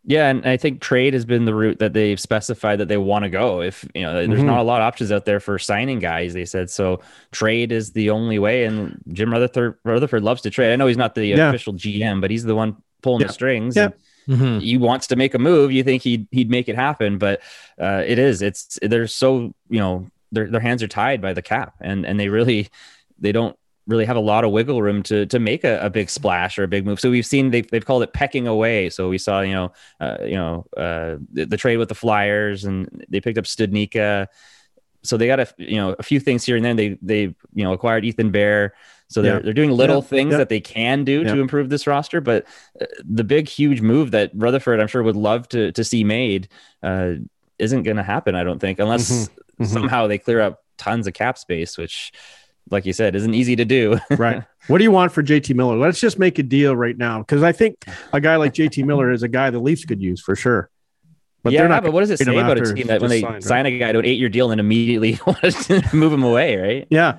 Yeah, 0.06 0.28
and 0.28 0.46
I 0.46 0.58
think 0.58 0.82
trade 0.82 1.14
has 1.14 1.24
been 1.24 1.46
the 1.46 1.56
route 1.56 1.80
that 1.80 1.94
they've 1.94 2.20
specified 2.20 2.80
that 2.80 2.90
they 2.90 2.98
want 2.98 3.24
to 3.24 3.30
go. 3.30 3.62
If 3.62 3.88
you 3.96 4.02
know, 4.02 4.14
there's 4.14 4.28
mm-hmm. 4.28 4.46
not 4.46 4.60
a 4.60 4.64
lot 4.64 4.82
of 4.82 4.86
options 4.86 5.14
out 5.14 5.24
there 5.24 5.40
for 5.40 5.58
signing 5.58 6.00
guys. 6.00 6.34
They 6.34 6.44
said 6.44 6.70
so. 6.70 7.00
Trade 7.32 7.72
is 7.72 7.94
the 7.94 8.10
only 8.10 8.38
way, 8.38 8.66
and 8.66 9.02
Jim 9.14 9.32
Rutherford, 9.32 9.80
Rutherford 9.86 10.22
loves 10.22 10.42
to 10.42 10.50
trade. 10.50 10.74
I 10.74 10.76
know 10.76 10.88
he's 10.88 10.98
not 10.98 11.16
the 11.16 11.28
yeah. 11.28 11.48
official 11.48 11.74
GM, 11.74 12.20
but 12.20 12.32
he's 12.32 12.44
the 12.44 12.56
one 12.56 12.76
pulling 13.02 13.22
yeah. 13.22 13.28
the 13.28 13.34
strings. 13.34 13.78
Yeah. 13.78 13.90
Mm-hmm. 14.28 14.60
He 14.60 14.78
wants 14.78 15.08
to 15.08 15.16
make 15.16 15.34
a 15.36 15.40
move. 15.40 15.72
You 15.72 15.84
think 15.84 16.04
he'd 16.04 16.28
he'd 16.32 16.50
make 16.50 16.68
it 16.68 16.76
happen, 16.76 17.18
but 17.18 17.42
uh, 17.80 18.04
it 18.06 18.20
is. 18.20 18.42
It's 18.42 18.78
they're 18.82 19.08
so 19.08 19.54
you 19.70 19.80
know 19.80 20.08
their 20.34 20.50
their 20.50 20.62
hands 20.62 20.84
are 20.84 20.88
tied 20.90 21.22
by 21.22 21.32
the 21.32 21.42
cap, 21.42 21.76
and 21.80 22.06
and 22.06 22.20
they 22.20 22.28
really 22.28 22.68
they 23.20 23.32
don't 23.32 23.58
really 23.88 24.06
have 24.06 24.16
a 24.16 24.22
lot 24.22 24.44
of 24.44 24.52
wiggle 24.52 24.82
room 24.82 25.04
to 25.04 25.26
to 25.26 25.40
make 25.40 25.64
a, 25.64 25.80
a, 25.86 25.90
big 25.90 26.10
splash 26.10 26.58
or 26.58 26.64
a 26.64 26.68
big 26.68 26.86
move. 26.86 27.00
So 27.00 27.12
we've 27.12 27.26
seen 27.26 27.52
they've, 27.52 27.70
they've 27.70 27.86
called 27.86 28.04
it 28.04 28.14
pecking 28.14 28.48
away. 28.48 28.90
So 28.90 29.10
we 29.10 29.18
saw 29.18 29.42
you 29.42 29.54
know 29.54 29.72
uh, 30.00 30.18
you 30.24 30.36
know 30.36 30.66
uh, 30.78 31.18
the, 31.32 31.46
the, 31.46 31.58
trade 31.58 31.78
with 31.78 31.90
the 31.90 31.96
Flyers 31.96 32.64
and 32.64 33.06
they 33.10 33.20
picked 33.20 33.38
up 33.38 33.46
Studnicka. 33.46 34.28
So 35.04 35.18
they 35.18 35.28
got 35.28 35.40
a 35.40 35.48
you 35.58 35.76
know 35.76 35.96
a 36.00 36.04
few 36.04 36.20
things 36.20 36.46
here 36.46 36.56
and 36.56 36.66
then. 36.66 36.76
They 36.76 36.98
they 37.02 37.22
you 37.54 37.64
know 37.64 37.74
acquired 37.74 38.06
Ethan 38.06 38.32
Bear. 38.32 38.74
So 39.10 39.22
they're 39.22 39.36
yeah. 39.36 39.42
they're 39.42 39.54
doing 39.54 39.72
little 39.72 39.98
yeah. 39.98 40.02
things 40.02 40.32
yeah. 40.32 40.38
that 40.38 40.50
they 40.50 40.62
can 40.62 41.04
do 41.04 41.24
to 41.24 41.40
improve 41.40 41.70
this 41.70 41.86
roster. 41.86 42.22
But 42.22 42.46
uh, 42.82 42.86
the 43.04 43.24
big 43.24 43.48
huge 43.48 43.82
move 43.82 44.12
that 44.12 44.32
Rutherford 44.34 44.80
I'm 44.80 44.88
sure 44.88 45.04
would 45.04 45.16
love 45.18 45.48
to 45.50 45.72
to 45.74 45.84
see 45.84 46.04
made 46.04 46.48
uh, 46.82 47.16
isn't 47.60 47.84
going 47.84 47.98
to 47.98 48.04
happen. 48.04 48.34
I 48.34 48.44
don't 48.44 48.60
think 48.60 48.80
unless 48.80 49.12
mm-hmm. 49.12 49.64
Mm-hmm. 49.64 49.74
somehow 49.74 50.08
they 50.08 50.18
clear 50.18 50.42
up 50.42 50.64
tons 50.78 51.06
of 51.06 51.14
cap 51.14 51.38
space, 51.38 51.78
which 51.78 52.12
like 52.70 52.86
you 52.86 52.94
said, 52.94 53.16
isn't 53.16 53.34
easy 53.34 53.56
to 53.56 53.66
do. 53.66 54.00
right. 54.12 54.44
What 54.68 54.78
do 54.78 54.84
you 54.84 54.92
want 54.92 55.12
for 55.12 55.22
JT 55.22 55.56
Miller? 55.56 55.78
Let's 55.78 56.00
just 56.00 56.18
make 56.18 56.40
a 56.40 56.44
deal 56.44 56.76
right 56.76 56.98
now 56.98 57.20
because 57.20 57.44
I 57.44 57.52
think 57.52 57.86
a 58.12 58.22
guy 58.22 58.38
like 58.38 58.54
JT 58.54 58.86
Miller 58.86 59.12
is 59.12 59.24
a 59.24 59.28
guy 59.28 59.50
the 59.50 59.60
Leafs 59.60 59.86
could 59.86 60.02
use 60.02 60.22
for 60.22 60.36
sure. 60.36 60.70
But 61.44 61.52
yeah, 61.52 61.82
but 61.82 61.92
what 61.92 62.00
does 62.00 62.10
it 62.10 62.20
say 62.20 62.38
about 62.38 62.58
a 62.58 62.74
team 62.74 62.88
that 62.88 63.02
when 63.02 63.10
they 63.10 63.20
signed, 63.20 63.44
sign 63.44 63.66
right? 63.66 63.74
a 63.74 63.78
guy 63.78 63.92
to 63.92 64.00
an 64.00 64.06
eight-year 64.06 64.30
deal 64.30 64.52
and 64.52 64.62
immediately 64.62 65.20
want 65.28 65.42
to 65.42 65.90
move 65.94 66.14
him 66.14 66.24
away, 66.24 66.56
right? 66.56 66.88
Yeah, 66.90 67.18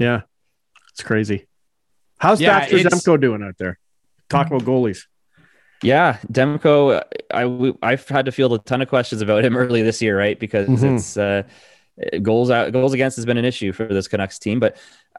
yeah, 0.00 0.22
it's 0.92 1.02
crazy. 1.02 1.46
How's 2.18 2.40
yeah, 2.40 2.60
Thatcher 2.60 2.78
Demko 2.78 3.20
doing 3.20 3.42
out 3.42 3.58
there? 3.58 3.78
Talk 4.30 4.46
about 4.46 4.62
goalies. 4.62 5.04
Yeah, 5.82 6.16
Demko. 6.32 7.02
I 7.30 7.72
I've 7.86 8.08
had 8.08 8.24
to 8.24 8.32
field 8.32 8.54
a 8.54 8.58
ton 8.58 8.80
of 8.80 8.88
questions 8.88 9.20
about 9.20 9.44
him 9.44 9.54
early 9.54 9.82
this 9.82 10.00
year, 10.00 10.18
right? 10.18 10.40
Because 10.40 10.66
mm-hmm. 10.66 10.96
it's. 10.96 11.18
Uh, 11.18 11.42
goals 12.22 12.50
out 12.50 12.72
goals 12.72 12.92
against 12.92 13.16
has 13.16 13.26
been 13.26 13.38
an 13.38 13.44
issue 13.44 13.72
for 13.72 13.86
this 13.86 14.08
Canucks 14.08 14.38
team. 14.38 14.60
But 14.60 14.76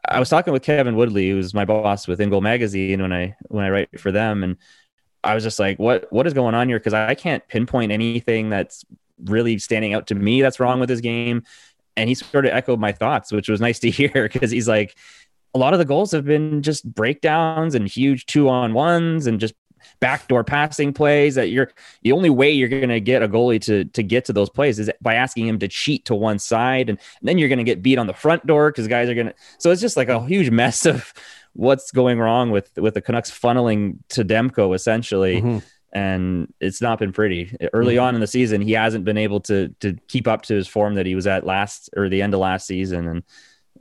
I 0.07 0.19
was 0.19 0.29
talking 0.29 0.53
with 0.53 0.63
Kevin 0.63 0.95
Woodley, 0.95 1.29
who's 1.29 1.53
my 1.53 1.65
boss 1.65 2.07
with 2.07 2.21
In 2.21 2.29
Goal 2.29 2.41
Magazine 2.41 3.01
when 3.01 3.13
I 3.13 3.35
when 3.47 3.65
I 3.65 3.69
write 3.69 3.99
for 3.99 4.11
them, 4.11 4.43
and 4.43 4.57
I 5.23 5.35
was 5.35 5.43
just 5.43 5.59
like, 5.59 5.79
what 5.79 6.11
what 6.11 6.27
is 6.27 6.33
going 6.33 6.55
on 6.55 6.69
here? 6.69 6.79
Because 6.79 6.93
I 6.93 7.15
can't 7.15 7.47
pinpoint 7.47 7.91
anything 7.91 8.49
that's 8.49 8.85
really 9.25 9.57
standing 9.57 9.93
out 9.93 10.07
to 10.07 10.15
me 10.15 10.41
that's 10.41 10.59
wrong 10.59 10.79
with 10.79 10.89
his 10.89 11.01
game. 11.01 11.43
And 11.97 12.07
he 12.07 12.15
sort 12.15 12.45
of 12.45 12.53
echoed 12.53 12.79
my 12.79 12.93
thoughts, 12.93 13.31
which 13.31 13.49
was 13.49 13.59
nice 13.59 13.79
to 13.79 13.89
hear 13.91 14.29
because 14.31 14.51
he's 14.51 14.67
like, 14.67 14.95
a 15.53 15.57
lot 15.57 15.73
of 15.73 15.79
the 15.79 15.85
goals 15.85 16.11
have 16.11 16.25
been 16.25 16.61
just 16.61 16.91
breakdowns 16.93 17.75
and 17.75 17.87
huge 17.87 18.25
two 18.25 18.49
on 18.49 18.73
ones 18.73 19.27
and 19.27 19.39
just 19.39 19.53
backdoor 19.99 20.43
passing 20.43 20.93
plays 20.93 21.35
that 21.35 21.49
you're 21.49 21.71
the 22.03 22.11
only 22.11 22.29
way 22.29 22.51
you're 22.51 22.69
going 22.69 22.89
to 22.89 22.99
get 22.99 23.21
a 23.21 23.27
goalie 23.27 23.61
to 23.61 23.85
to 23.85 24.01
get 24.01 24.25
to 24.25 24.33
those 24.33 24.49
plays 24.49 24.79
is 24.79 24.89
by 25.01 25.15
asking 25.15 25.47
him 25.47 25.59
to 25.59 25.67
cheat 25.67 26.05
to 26.05 26.15
one 26.15 26.39
side 26.39 26.89
and, 26.89 26.99
and 27.19 27.27
then 27.27 27.37
you're 27.37 27.49
going 27.49 27.59
to 27.59 27.63
get 27.63 27.81
beat 27.81 27.97
on 27.97 28.07
the 28.07 28.13
front 28.13 28.45
door 28.45 28.71
because 28.71 28.87
guys 28.87 29.09
are 29.09 29.13
going 29.13 29.27
to 29.27 29.33
so 29.57 29.71
it's 29.71 29.81
just 29.81 29.97
like 29.97 30.09
a 30.09 30.25
huge 30.25 30.49
mess 30.49 30.85
of 30.85 31.13
what's 31.53 31.91
going 31.91 32.19
wrong 32.19 32.51
with 32.51 32.71
with 32.77 32.93
the 32.93 33.01
Canucks 33.01 33.31
funneling 33.31 33.97
to 34.09 34.23
Demko 34.23 34.73
essentially 34.73 35.41
mm-hmm. 35.41 35.57
and 35.91 36.53
it's 36.61 36.81
not 36.81 36.99
been 36.99 37.11
pretty 37.11 37.55
early 37.73 37.95
mm-hmm. 37.95 38.03
on 38.03 38.15
in 38.15 38.21
the 38.21 38.27
season 38.27 38.61
he 38.61 38.71
hasn't 38.73 39.03
been 39.03 39.17
able 39.17 39.41
to 39.41 39.69
to 39.81 39.97
keep 40.07 40.27
up 40.27 40.43
to 40.43 40.55
his 40.55 40.67
form 40.67 40.95
that 40.95 41.05
he 41.05 41.15
was 41.15 41.27
at 41.27 41.45
last 41.45 41.89
or 41.97 42.07
the 42.07 42.21
end 42.21 42.33
of 42.33 42.39
last 42.39 42.67
season 42.67 43.07
and 43.07 43.23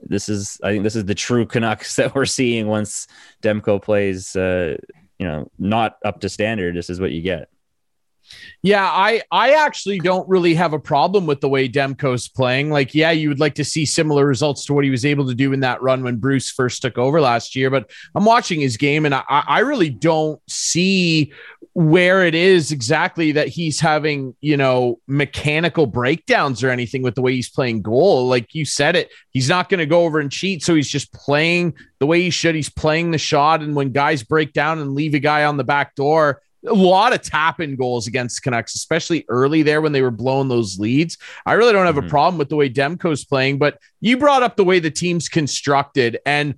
this 0.02 0.28
is 0.28 0.60
I 0.62 0.70
think 0.70 0.84
this 0.84 0.96
is 0.96 1.04
the 1.04 1.14
true 1.14 1.46
Canucks 1.46 1.96
that 1.96 2.14
we're 2.14 2.26
seeing 2.26 2.66
once 2.66 3.06
Demko 3.42 3.82
plays 3.82 4.34
uh, 4.36 4.76
you 5.18 5.26
know 5.26 5.50
not 5.58 5.96
up 6.04 6.20
to 6.20 6.28
standard 6.28 6.76
this 6.76 6.90
is 6.90 7.00
what 7.00 7.12
you 7.12 7.22
get 7.22 7.48
Yeah, 8.62 8.84
I 8.84 9.22
I 9.30 9.52
actually 9.52 9.98
don't 10.00 10.28
really 10.28 10.54
have 10.54 10.72
a 10.72 10.78
problem 10.78 11.26
with 11.26 11.40
the 11.40 11.48
way 11.48 11.68
Demko's 11.68 12.28
playing. 12.28 12.70
Like, 12.70 12.94
yeah, 12.94 13.10
you 13.10 13.28
would 13.28 13.40
like 13.40 13.54
to 13.54 13.64
see 13.64 13.86
similar 13.86 14.26
results 14.26 14.66
to 14.66 14.74
what 14.74 14.84
he 14.84 14.90
was 14.90 15.04
able 15.04 15.26
to 15.28 15.34
do 15.34 15.52
in 15.52 15.60
that 15.60 15.82
run 15.82 16.02
when 16.02 16.16
Bruce 16.16 16.50
first 16.50 16.82
took 16.82 16.98
over 16.98 17.20
last 17.20 17.56
year. 17.56 17.70
But 17.70 17.90
I'm 18.14 18.24
watching 18.24 18.60
his 18.60 18.76
game, 18.76 19.06
and 19.06 19.14
I, 19.14 19.22
I 19.28 19.60
really 19.60 19.90
don't 19.90 20.40
see 20.46 21.32
where 21.74 22.24
it 22.24 22.34
is 22.34 22.72
exactly 22.72 23.32
that 23.32 23.48
he's 23.48 23.78
having, 23.78 24.34
you 24.40 24.56
know, 24.56 24.98
mechanical 25.06 25.86
breakdowns 25.86 26.64
or 26.64 26.70
anything 26.70 27.02
with 27.02 27.14
the 27.14 27.22
way 27.22 27.32
he's 27.34 27.48
playing 27.48 27.82
goal. 27.82 28.26
Like 28.26 28.54
you 28.54 28.64
said 28.64 28.96
it, 28.96 29.10
he's 29.30 29.48
not 29.48 29.68
going 29.68 29.78
to 29.78 29.86
go 29.86 30.04
over 30.04 30.18
and 30.18 30.30
cheat. 30.32 30.64
So 30.64 30.74
he's 30.74 30.88
just 30.88 31.12
playing 31.12 31.74
the 32.00 32.06
way 32.06 32.20
he 32.22 32.30
should. 32.30 32.54
He's 32.54 32.70
playing 32.70 33.10
the 33.10 33.18
shot. 33.18 33.62
And 33.62 33.76
when 33.76 33.92
guys 33.92 34.22
break 34.22 34.52
down 34.52 34.78
and 34.78 34.94
leave 34.94 35.14
a 35.14 35.18
guy 35.18 35.44
on 35.44 35.56
the 35.56 35.64
back 35.64 35.94
door, 35.94 36.42
a 36.68 36.74
lot 36.74 37.12
of 37.12 37.22
tap 37.22 37.60
in 37.60 37.76
goals 37.76 38.06
against 38.06 38.42
Canucks, 38.42 38.74
especially 38.74 39.24
early 39.28 39.62
there 39.62 39.80
when 39.80 39.92
they 39.92 40.02
were 40.02 40.10
blowing 40.10 40.48
those 40.48 40.78
leads. 40.78 41.18
I 41.46 41.54
really 41.54 41.72
don't 41.72 41.86
have 41.86 41.96
mm-hmm. 41.96 42.06
a 42.06 42.10
problem 42.10 42.38
with 42.38 42.48
the 42.48 42.56
way 42.56 42.70
Demko's 42.70 43.24
playing, 43.24 43.58
but 43.58 43.78
you 44.00 44.16
brought 44.16 44.42
up 44.42 44.56
the 44.56 44.64
way 44.64 44.78
the 44.78 44.90
team's 44.90 45.28
constructed, 45.28 46.18
and 46.24 46.54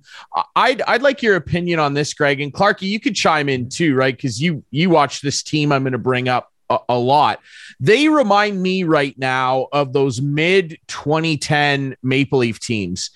I'd 0.55 0.81
I'd 0.83 1.01
like 1.01 1.21
your 1.21 1.35
opinion 1.35 1.79
on 1.79 1.93
this, 1.93 2.13
Greg 2.13 2.41
and 2.41 2.53
Clarky. 2.53 2.83
You 2.83 2.99
could 2.99 3.15
chime 3.15 3.49
in 3.49 3.69
too, 3.69 3.95
right? 3.95 4.15
Because 4.15 4.41
you 4.41 4.63
you 4.71 4.89
watch 4.89 5.21
this 5.21 5.41
team. 5.43 5.71
I'm 5.71 5.83
going 5.83 5.93
to 5.93 5.97
bring 5.97 6.29
up 6.29 6.51
a, 6.69 6.79
a 6.89 6.97
lot. 6.97 7.39
They 7.79 8.09
remind 8.09 8.61
me 8.61 8.83
right 8.83 9.17
now 9.17 9.67
of 9.71 9.93
those 9.93 10.21
mid 10.21 10.77
2010 10.87 11.95
Maple 12.01 12.39
Leaf 12.39 12.59
teams 12.59 13.11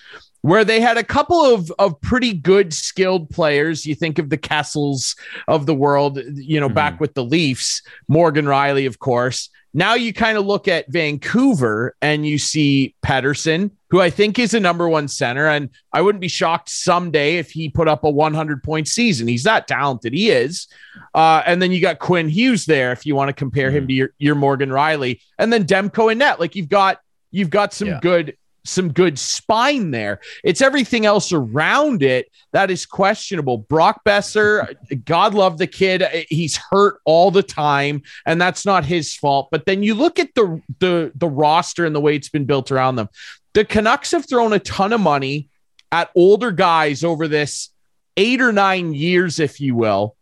where 0.45 0.63
they 0.63 0.79
had 0.79 0.95
a 0.95 1.03
couple 1.03 1.43
of, 1.43 1.71
of 1.79 1.99
pretty 2.01 2.31
good 2.31 2.71
skilled 2.71 3.31
players. 3.31 3.83
You 3.83 3.95
think 3.95 4.19
of 4.19 4.29
the 4.29 4.37
Kessels 4.37 5.15
of 5.47 5.65
the 5.65 5.73
world, 5.73 6.19
you 6.35 6.59
know, 6.59 6.67
mm-hmm. 6.67 6.75
back 6.75 6.99
with 6.99 7.15
the 7.15 7.23
Leafs, 7.23 7.81
Morgan 8.07 8.45
Rielly, 8.45 8.85
of 8.85 8.99
course. 8.99 9.49
Now 9.73 9.95
you 9.95 10.13
kind 10.13 10.37
of 10.37 10.45
look 10.45 10.67
at 10.67 10.87
Vancouver 10.87 11.95
and 11.99 12.27
you 12.27 12.37
see 12.37 12.93
Pettersson, 13.03 13.71
who 13.89 13.99
I 13.99 14.11
think 14.11 14.37
is 14.37 14.53
a 14.53 14.59
number 14.59 14.87
one 14.87 15.07
center. 15.07 15.47
And 15.47 15.71
I 15.91 16.01
wouldn't 16.01 16.21
be 16.21 16.27
shocked 16.27 16.69
someday 16.69 17.37
if 17.37 17.49
he 17.49 17.67
put 17.67 17.87
up 17.87 18.03
a 18.03 18.09
100 18.11 18.61
point 18.61 18.87
season. 18.87 19.27
He's 19.27 19.43
that 19.45 19.67
talented. 19.67 20.13
He 20.13 20.29
is. 20.29 20.67
Uh, 21.15 21.41
and 21.47 21.59
then 21.59 21.71
you 21.71 21.81
got 21.81 21.97
Quinn 21.97 22.29
Hughes 22.29 22.67
there 22.67 22.91
if 22.91 23.03
you 23.03 23.15
want 23.15 23.29
to 23.29 23.33
compare 23.33 23.69
mm-hmm. 23.69 23.77
him 23.77 23.87
to 23.87 23.93
your, 23.95 24.09
your 24.19 24.35
Morgan 24.35 24.69
Rielly. 24.69 25.21
And 25.39 25.51
then 25.51 25.65
Demko 25.65 26.11
and 26.11 26.19
Net. 26.19 26.39
Like 26.39 26.55
you've 26.55 26.69
got 26.69 26.99
you've 27.31 27.49
got 27.49 27.73
some 27.73 27.87
yeah. 27.87 27.99
good 27.99 28.37
some 28.65 28.91
good 28.91 29.17
spine 29.17 29.91
there. 29.91 30.19
It's 30.43 30.61
everything 30.61 31.05
else 31.05 31.31
around 31.31 32.03
it 32.03 32.31
that 32.51 32.71
is 32.71 32.85
questionable. 32.85 33.59
Brock 33.59 34.01
Boeser, 34.05 34.75
God 35.05 35.33
love 35.33 35.57
the 35.57 35.67
kid. 35.67 36.03
He's 36.29 36.57
hurt 36.57 36.99
all 37.05 37.31
the 37.31 37.43
time, 37.43 38.01
and 38.25 38.41
that's 38.41 38.65
not 38.65 38.85
his 38.85 39.15
fault. 39.15 39.49
But 39.51 39.65
then 39.65 39.83
you 39.83 39.93
look 39.93 40.19
at 40.19 40.33
the 40.35 40.61
the 40.79 41.11
the 41.15 41.27
roster 41.27 41.85
and 41.85 41.95
the 41.95 42.01
way 42.01 42.15
it's 42.15 42.29
been 42.29 42.45
built 42.45 42.71
around 42.71 42.95
them. 42.95 43.09
The 43.53 43.65
Canucks 43.65 44.11
have 44.11 44.27
thrown 44.27 44.53
a 44.53 44.59
ton 44.59 44.91
of 44.91 44.99
money 44.99 45.49
at 45.91 46.09
older 46.15 46.51
guys 46.51 47.03
over 47.03 47.27
this 47.27 47.69
eight 48.17 48.41
or 48.41 48.51
nine 48.51 48.93
years, 48.93 49.39
if 49.39 49.61
you 49.61 49.75
will, 49.75 50.15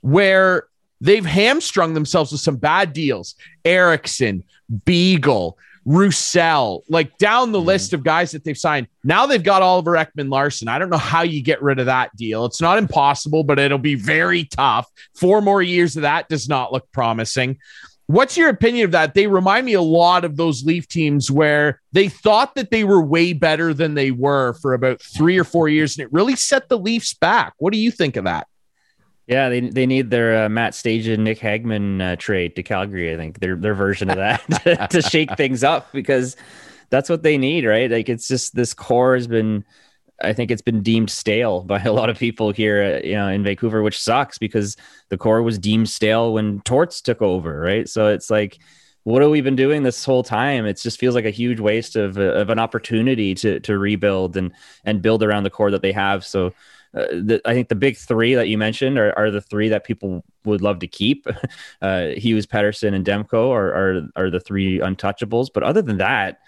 where 0.00 0.66
they've 1.00 1.24
hamstrung 1.24 1.94
themselves 1.94 2.32
with 2.32 2.40
some 2.40 2.56
bad 2.56 2.92
deals. 2.92 3.34
Eriksson, 3.64 4.44
Beagle, 4.84 5.56
Roussel, 5.84 6.84
like 6.88 7.16
down 7.18 7.52
the 7.52 7.58
mm-hmm. 7.58 7.68
list 7.68 7.92
of 7.92 8.04
guys 8.04 8.32
that 8.32 8.44
they've 8.44 8.56
signed. 8.56 8.86
Now 9.02 9.26
they've 9.26 9.42
got 9.42 9.62
Oliver 9.62 9.92
Ekman-Larsson. 9.92 10.68
I 10.68 10.78
don't 10.78 10.90
know 10.90 10.98
how 10.98 11.22
you 11.22 11.42
get 11.42 11.62
rid 11.62 11.78
of 11.78 11.86
that 11.86 12.14
deal. 12.16 12.44
It's 12.44 12.60
not 12.60 12.78
impossible, 12.78 13.44
but 13.44 13.58
it'll 13.58 13.78
be 13.78 13.94
very 13.94 14.44
tough. 14.44 14.86
Four 15.14 15.40
more 15.40 15.62
years 15.62 15.96
of 15.96 16.02
that 16.02 16.28
does 16.28 16.48
not 16.48 16.72
look 16.72 16.90
promising. 16.92 17.58
What's 18.06 18.36
your 18.36 18.48
opinion 18.48 18.86
of 18.86 18.90
that? 18.90 19.14
They 19.14 19.28
remind 19.28 19.64
me 19.64 19.74
a 19.74 19.82
lot 19.82 20.24
of 20.24 20.36
those 20.36 20.64
Leaf 20.64 20.88
teams 20.88 21.30
where 21.30 21.80
they 21.92 22.08
thought 22.08 22.56
that 22.56 22.72
they 22.72 22.82
were 22.82 23.00
way 23.00 23.32
better 23.32 23.72
than 23.72 23.94
they 23.94 24.10
were 24.10 24.54
for 24.54 24.74
about 24.74 25.00
three 25.00 25.38
or 25.38 25.44
four 25.44 25.68
years, 25.68 25.96
and 25.96 26.04
it 26.04 26.12
really 26.12 26.34
set 26.34 26.68
the 26.68 26.78
Leafs 26.78 27.14
back. 27.14 27.54
What 27.58 27.72
do 27.72 27.78
you 27.78 27.92
think 27.92 28.16
of 28.16 28.24
that? 28.24 28.48
Yeah, 29.30 29.48
they 29.48 29.60
they 29.60 29.86
need 29.86 30.10
their 30.10 30.44
uh, 30.44 30.48
Matt 30.48 30.72
Stajan, 30.72 31.20
Nick 31.20 31.38
Hagman 31.38 32.02
uh, 32.02 32.16
trade 32.16 32.56
to 32.56 32.64
Calgary. 32.64 33.14
I 33.14 33.16
think 33.16 33.38
their 33.38 33.54
their 33.54 33.74
version 33.74 34.10
of 34.10 34.16
that 34.16 34.90
to, 34.90 35.00
shake 35.02 35.36
things 35.36 35.62
up 35.62 35.92
because 35.92 36.34
that's 36.90 37.08
what 37.08 37.22
they 37.22 37.38
need, 37.38 37.64
right? 37.64 37.88
Like 37.88 38.08
it's 38.08 38.26
just 38.26 38.56
this 38.56 38.74
core 38.74 39.14
has 39.14 39.28
been, 39.28 39.64
I 40.20 40.32
think 40.32 40.50
it's 40.50 40.62
been 40.62 40.82
deemed 40.82 41.10
stale 41.10 41.62
by 41.64 41.80
a 41.80 41.92
lot 41.92 42.10
of 42.10 42.18
people 42.18 42.50
here, 42.50 43.00
uh, 43.02 43.06
you 43.06 43.14
know, 43.14 43.28
in 43.28 43.44
Vancouver, 43.44 43.82
which 43.82 44.00
sucks 44.00 44.36
because 44.36 44.76
the 45.10 45.18
core 45.18 45.42
was 45.44 45.60
deemed 45.60 45.88
stale 45.88 46.32
when 46.32 46.60
Torts 46.62 47.00
took 47.00 47.22
over, 47.22 47.60
right? 47.60 47.88
So 47.88 48.08
it's 48.08 48.30
like, 48.30 48.58
what 49.04 49.22
have 49.22 49.30
we 49.30 49.42
been 49.42 49.56
doing 49.56 49.84
this 49.84 50.04
whole 50.04 50.24
time? 50.24 50.66
It 50.66 50.78
just 50.78 50.98
feels 50.98 51.14
like 51.14 51.24
a 51.24 51.30
huge 51.30 51.60
waste 51.60 51.94
of 51.94 52.18
of 52.18 52.50
an 52.50 52.58
opportunity 52.58 53.34
to 53.36 53.60
to 53.60 53.78
rebuild 53.78 54.36
and 54.36 54.52
and 54.84 55.02
build 55.02 55.22
around 55.22 55.44
the 55.44 55.50
core 55.50 55.70
that 55.70 55.82
they 55.82 55.92
have. 55.92 56.24
So 56.24 56.52
uh, 56.94 57.06
the, 57.12 57.40
I 57.44 57.54
think 57.54 57.68
the 57.68 57.76
big 57.76 57.96
three 57.96 58.34
that 58.34 58.48
you 58.48 58.58
mentioned 58.58 58.98
are, 58.98 59.16
are 59.16 59.30
the 59.30 59.40
three 59.40 59.68
that 59.68 59.84
people 59.84 60.24
would 60.44 60.60
love 60.60 60.80
to 60.80 60.86
keep. 60.86 61.26
Uh, 61.82 62.08
Hughes, 62.08 62.46
Pettersson, 62.46 62.94
and 62.94 63.06
Demko 63.06 63.50
are, 63.50 63.72
are 63.72 64.02
are 64.16 64.30
the 64.30 64.40
three 64.40 64.80
untouchables. 64.80 65.48
But 65.52 65.62
other 65.62 65.80
than 65.80 65.96
that, 65.96 66.40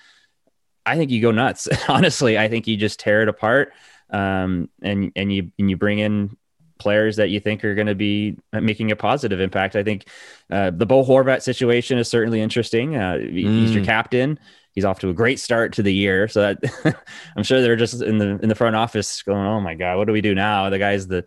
I 0.85 0.97
think 0.97 1.11
you 1.11 1.23
go 1.23 1.31
nuts. 1.31 1.69
Honestly, 1.89 2.39
I 2.39 2.49
think 2.49 2.67
you 2.67 2.77
just 2.77 3.01
tear 3.01 3.23
it 3.23 3.29
apart, 3.29 3.73
um, 4.11 4.69
and 4.83 5.11
and 5.17 5.33
you 5.33 5.51
and 5.59 5.71
you 5.71 5.77
bring 5.79 6.01
in 6.01 6.37
players 6.79 7.17
that 7.17 7.31
you 7.31 7.41
think 7.41 7.65
are 7.65 7.75
going 7.75 7.87
to 7.87 7.95
be 7.95 8.37
making 8.53 8.91
a 8.91 8.97
positive 8.97 9.41
impact. 9.41 9.75
I 9.75 9.83
think 9.83 10.07
uh, 10.51 10.71
the 10.71 10.85
Bo 10.85 11.03
Horvat 11.03 11.41
situation 11.41 11.97
is 11.97 12.09
certainly 12.09 12.43
interesting. 12.43 12.97
Uh, 12.97 13.15
mm. 13.15 13.33
He's 13.33 13.75
your 13.75 13.85
mm. 13.85 13.87
captain 13.87 14.39
he's 14.73 14.85
off 14.85 14.99
to 15.01 15.09
a 15.09 15.15
great 15.15 15.39
start 15.39 15.73
to 15.75 15.83
the 15.83 15.95
year. 15.95 16.29
So 16.29 16.41
that 16.41 16.97
I'm 17.37 17.45
sure 17.45 17.61
they're 17.61 17.77
just 17.77 18.03
in 18.03 18.19
the 18.19 18.39
in 18.43 18.49
the 18.49 18.55
front 18.55 18.77
office 18.77 19.23
going, 19.23 19.47
"Oh 19.47 19.61
my 19.61 19.75
god, 19.75 19.99
what 19.99 20.07
do 20.07 20.13
we 20.13 20.21
do 20.21 20.35
now?" 20.35 20.71
The 20.71 20.79
guy's 20.79 21.07
the 21.07 21.25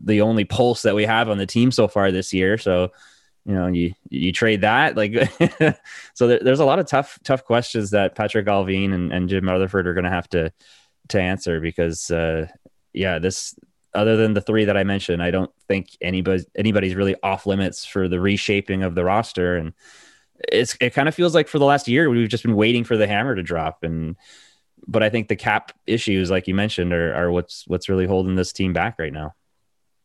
the 0.00 0.22
only 0.22 0.44
pulse 0.44 0.82
that 0.82 0.94
we 0.94 1.04
have 1.04 1.28
on 1.28 1.38
the 1.38 1.46
team 1.46 1.70
so 1.70 1.88
far 1.88 2.10
this 2.10 2.32
year. 2.32 2.58
So 2.58 2.92
you 3.44 3.54
know, 3.54 3.66
you 3.66 3.92
you 4.08 4.32
trade 4.32 4.62
that 4.62 4.96
like 4.96 5.12
so 6.14 6.26
there, 6.26 6.40
there's 6.40 6.60
a 6.60 6.64
lot 6.64 6.78
of 6.78 6.86
tough 6.86 7.18
tough 7.24 7.44
questions 7.44 7.90
that 7.90 8.16
Patrik 8.16 8.46
Allvin 8.46 8.94
and, 8.94 9.12
and 9.12 9.28
Jim 9.28 9.48
Rutherford 9.48 9.86
are 9.86 9.94
going 9.94 10.04
to 10.04 10.10
have 10.10 10.28
to 10.30 10.52
to 11.08 11.20
answer 11.20 11.60
because 11.60 12.10
uh, 12.10 12.46
yeah, 12.92 13.18
this 13.18 13.54
other 13.94 14.16
than 14.16 14.34
the 14.34 14.40
three 14.40 14.64
that 14.64 14.76
I 14.76 14.84
mentioned, 14.84 15.22
I 15.22 15.30
don't 15.30 15.50
think 15.68 15.90
anybody 16.00 16.44
anybody's 16.56 16.94
really 16.94 17.16
off 17.22 17.46
limits 17.46 17.84
for 17.84 18.08
the 18.08 18.20
reshaping 18.20 18.82
of 18.82 18.94
the 18.94 19.04
roster 19.04 19.56
and 19.56 19.74
it's 20.50 20.76
it 20.80 20.90
kind 20.90 21.08
of 21.08 21.14
feels 21.14 21.34
like 21.34 21.48
for 21.48 21.58
the 21.58 21.64
last 21.64 21.88
year 21.88 22.08
we've 22.10 22.28
just 22.28 22.44
been 22.44 22.56
waiting 22.56 22.84
for 22.84 22.96
the 22.96 23.06
hammer 23.06 23.34
to 23.34 23.42
drop 23.42 23.82
and 23.82 24.16
but 24.86 25.02
I 25.02 25.10
think 25.10 25.28
the 25.28 25.36
cap 25.36 25.72
issues 25.86 26.30
like 26.30 26.46
you 26.46 26.54
mentioned 26.54 26.92
are, 26.92 27.14
are 27.14 27.30
what's 27.30 27.64
what's 27.66 27.88
really 27.88 28.06
holding 28.06 28.34
this 28.34 28.52
team 28.52 28.72
back 28.72 28.98
right 28.98 29.12
now. 29.12 29.34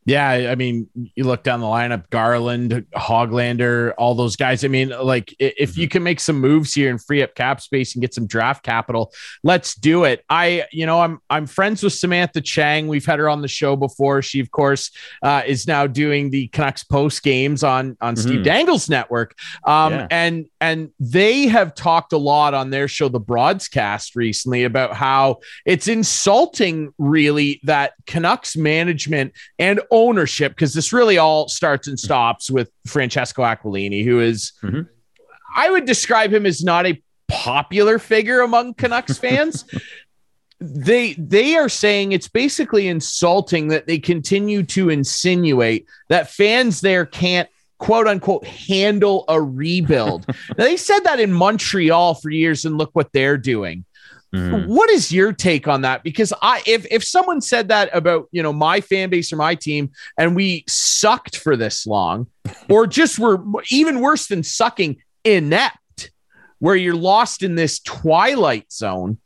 Yeah, 0.09 0.49
I 0.49 0.55
mean, 0.55 0.89
you 1.13 1.23
look 1.23 1.43
down 1.43 1.59
the 1.59 1.67
lineup, 1.67 2.09
Garland, 2.09 2.83
Hoglander, 2.95 3.93
all 3.95 4.15
those 4.15 4.35
guys. 4.35 4.65
I 4.65 4.67
mean, 4.67 4.89
like 4.89 5.35
if 5.37 5.77
you 5.77 5.85
mm-hmm. 5.85 5.91
can 5.91 6.03
make 6.03 6.19
some 6.19 6.39
moves 6.39 6.73
here 6.73 6.89
and 6.89 6.99
free 6.99 7.21
up 7.21 7.35
cap 7.35 7.61
space 7.61 7.93
and 7.93 8.01
get 8.01 8.15
some 8.15 8.25
draft 8.25 8.63
capital, 8.63 9.13
let's 9.43 9.75
do 9.75 10.05
it. 10.05 10.25
I, 10.27 10.65
you 10.71 10.87
know, 10.87 10.99
I'm 10.99 11.19
I'm 11.29 11.45
friends 11.45 11.83
with 11.83 11.93
Samantha 11.93 12.41
Chang. 12.41 12.87
We've 12.87 13.05
had 13.05 13.19
her 13.19 13.29
on 13.29 13.43
the 13.43 13.47
show 13.47 13.75
before. 13.75 14.23
She, 14.23 14.39
of 14.39 14.49
course, 14.49 14.89
uh, 15.21 15.43
is 15.45 15.67
now 15.67 15.85
doing 15.85 16.31
the 16.31 16.47
Canucks 16.47 16.83
post 16.83 17.21
games 17.21 17.63
on 17.63 17.95
on 18.01 18.15
mm-hmm. 18.15 18.27
Steve 18.27 18.43
Dangle's 18.43 18.89
network. 18.89 19.35
Um, 19.63 19.93
yeah. 19.93 20.07
and 20.09 20.45
and 20.59 20.89
they 20.99 21.47
have 21.47 21.75
talked 21.75 22.13
a 22.13 22.17
lot 22.17 22.55
on 22.55 22.71
their 22.71 22.87
show, 22.87 23.09
the 23.09 23.19
broadcast 23.19 24.15
recently 24.15 24.63
about 24.63 24.95
how 24.95 25.41
it's 25.65 25.87
insulting, 25.87 26.93
really, 26.97 27.61
that 27.63 27.93
Canucks 28.07 28.57
management 28.57 29.33
and 29.59 29.79
ownership, 30.07 30.53
because 30.53 30.73
this 30.73 30.93
really 30.93 31.17
all 31.17 31.47
starts 31.47 31.87
and 31.87 31.99
stops 31.99 32.49
with 32.49 32.71
Francesco 32.87 33.43
Aquilini, 33.43 34.03
who 34.03 34.19
is, 34.19 34.53
mm-hmm. 34.63 34.81
I 35.55 35.69
would 35.69 35.85
describe 35.85 36.33
him 36.33 36.45
as 36.45 36.63
not 36.63 36.85
a 36.85 37.01
popular 37.27 37.99
figure 37.99 38.41
among 38.41 38.73
Canucks 38.73 39.17
fans. 39.19 39.65
they 40.59 41.13
they 41.13 41.55
are 41.55 41.69
saying 41.69 42.11
it's 42.11 42.27
basically 42.27 42.87
insulting 42.87 43.69
that 43.69 43.87
they 43.87 43.97
continue 43.97 44.63
to 44.63 44.89
insinuate 44.89 45.87
that 46.09 46.29
fans 46.29 46.81
there 46.81 47.05
can't 47.05 47.47
quote 47.77 48.07
unquote 48.07 48.45
handle 48.45 49.25
a 49.27 49.41
rebuild. 49.41 50.27
now, 50.57 50.65
they 50.65 50.77
said 50.77 50.99
that 51.01 51.19
in 51.19 51.31
Montreal 51.33 52.15
for 52.15 52.29
years, 52.29 52.65
and 52.65 52.77
look 52.77 52.91
what 52.93 53.11
they're 53.13 53.37
doing. 53.37 53.85
Mm-hmm. 54.33 54.71
What 54.71 54.89
is 54.91 55.11
your 55.11 55.33
take 55.33 55.67
on 55.67 55.81
that? 55.81 56.03
Because 56.03 56.31
I, 56.41 56.61
if 56.67 56.85
if 56.91 57.03
someone 57.03 57.41
said 57.41 57.69
that 57.69 57.89
about 57.93 58.27
you 58.31 58.43
know 58.43 58.53
my 58.53 58.79
fan 58.79 59.09
base 59.09 59.33
or 59.33 59.37
my 59.37 59.55
team, 59.55 59.91
and 60.17 60.35
we 60.35 60.65
sucked 60.67 61.37
for 61.37 61.57
this 61.57 61.87
long, 61.87 62.27
or 62.69 62.85
just 62.85 63.17
were 63.17 63.41
even 63.71 64.01
worse 64.01 64.27
than 64.27 64.43
sucking, 64.43 64.97
inept, 65.23 66.11
where 66.59 66.75
you're 66.75 66.95
lost 66.95 67.41
in 67.41 67.55
this 67.55 67.79
twilight 67.79 68.71
zone, 68.71 69.17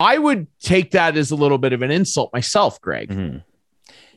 I 0.00 0.16
would 0.16 0.46
take 0.60 0.92
that 0.92 1.16
as 1.16 1.30
a 1.30 1.36
little 1.36 1.58
bit 1.58 1.72
of 1.72 1.82
an 1.82 1.90
insult 1.90 2.32
myself, 2.32 2.80
Greg. 2.80 3.10
Mm-hmm. 3.10 3.38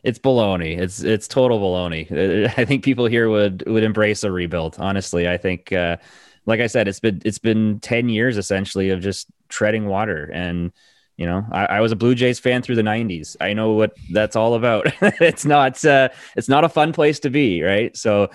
it's 0.03 0.19
baloney. 0.19 0.79
It's 0.79 1.03
it's 1.03 1.27
total 1.27 1.59
baloney. 1.59 2.09
I 2.57 2.63
think 2.63 2.85
people 2.85 3.07
here 3.07 3.29
would 3.29 3.63
would 3.67 3.83
embrace 3.83 4.23
a 4.23 4.31
rebuild. 4.31 4.77
Honestly, 4.79 5.27
I 5.27 5.35
think, 5.35 5.73
uh, 5.73 5.97
like 6.45 6.61
I 6.61 6.67
said, 6.67 6.87
it's 6.87 7.01
been 7.01 7.21
it's 7.25 7.39
been 7.39 7.81
ten 7.81 8.07
years 8.07 8.37
essentially 8.37 8.89
of 8.89 9.01
just 9.01 9.27
treading 9.49 9.87
water. 9.87 10.29
And 10.33 10.71
you 11.17 11.25
know, 11.25 11.45
I, 11.51 11.65
I 11.65 11.79
was 11.81 11.91
a 11.91 11.97
Blue 11.97 12.15
Jays 12.15 12.39
fan 12.39 12.61
through 12.61 12.75
the 12.75 12.81
'90s. 12.81 13.35
I 13.41 13.53
know 13.53 13.73
what 13.73 13.93
that's 14.11 14.35
all 14.35 14.53
about. 14.53 14.87
it's 15.01 15.45
not 15.45 15.83
uh, 15.83 16.09
it's 16.35 16.49
not 16.49 16.63
a 16.63 16.69
fun 16.69 16.93
place 16.93 17.19
to 17.21 17.29
be, 17.29 17.61
right? 17.61 17.95
So. 17.95 18.29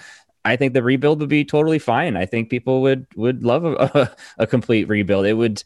I 0.46 0.56
think 0.56 0.74
the 0.74 0.82
rebuild 0.82 1.20
would 1.20 1.30
be 1.30 1.42
totally 1.42 1.78
fine. 1.78 2.18
I 2.18 2.26
think 2.26 2.50
people 2.50 2.82
would 2.82 3.06
would 3.16 3.44
love 3.44 3.64
a, 3.64 3.76
a, 3.76 4.16
a 4.42 4.46
complete 4.46 4.86
rebuild. 4.90 5.24
It 5.24 5.32
would 5.32 5.60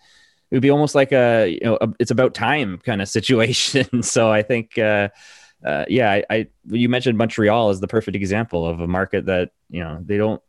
it 0.51 0.55
would 0.55 0.63
be 0.63 0.71
almost 0.71 0.95
like 0.95 1.11
a 1.11 1.49
you 1.49 1.61
know 1.65 1.79
a, 1.81 1.89
it's 1.99 2.13
about 2.13 2.33
time 2.35 2.79
kind 2.85 3.03
of 3.03 3.09
situation. 3.19 4.05
so 4.05 4.31
I 4.31 4.43
think 4.43 4.79
uh, 4.79 5.09
uh, 5.65 5.85
yeah, 5.89 6.13
I, 6.13 6.25
I 6.31 6.47
you 6.67 6.89
mentioned 6.89 7.19
Montreal 7.19 7.71
as 7.71 7.81
the 7.81 7.89
perfect 7.89 8.17
example 8.17 8.67
of 8.67 8.81
a 8.81 8.87
market 8.87 9.27
that 9.27 9.51
you 9.69 9.83
know 9.83 9.99
they 10.05 10.17
don't 10.17 10.41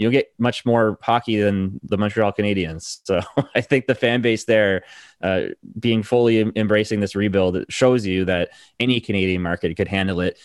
you 0.00 0.06
don't 0.06 0.12
get 0.12 0.32
much 0.38 0.64
more 0.64 0.98
hockey 1.02 1.38
than 1.38 1.78
the 1.82 1.98
Montreal 1.98 2.32
Canadiens. 2.32 3.00
So 3.10 3.20
I 3.54 3.60
think 3.60 3.86
the 3.86 3.94
fan 3.94 4.22
base 4.22 4.44
there, 4.44 4.84
uh, 5.20 5.48
being 5.78 6.02
fully 6.02 6.40
embracing 6.56 7.00
this 7.00 7.14
rebuild, 7.14 7.66
shows 7.68 8.06
you 8.06 8.24
that 8.24 8.50
any 8.78 9.00
Canadian 9.00 9.42
market 9.42 9.76
could 9.76 9.88
handle 9.88 10.20
it 10.20 10.38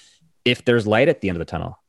if 0.43 0.65
there's 0.65 0.85
light 0.85 1.07
at 1.07 1.21
the 1.21 1.29
end 1.29 1.37
of 1.37 1.39
the 1.39 1.49
tunnel. 1.49 1.79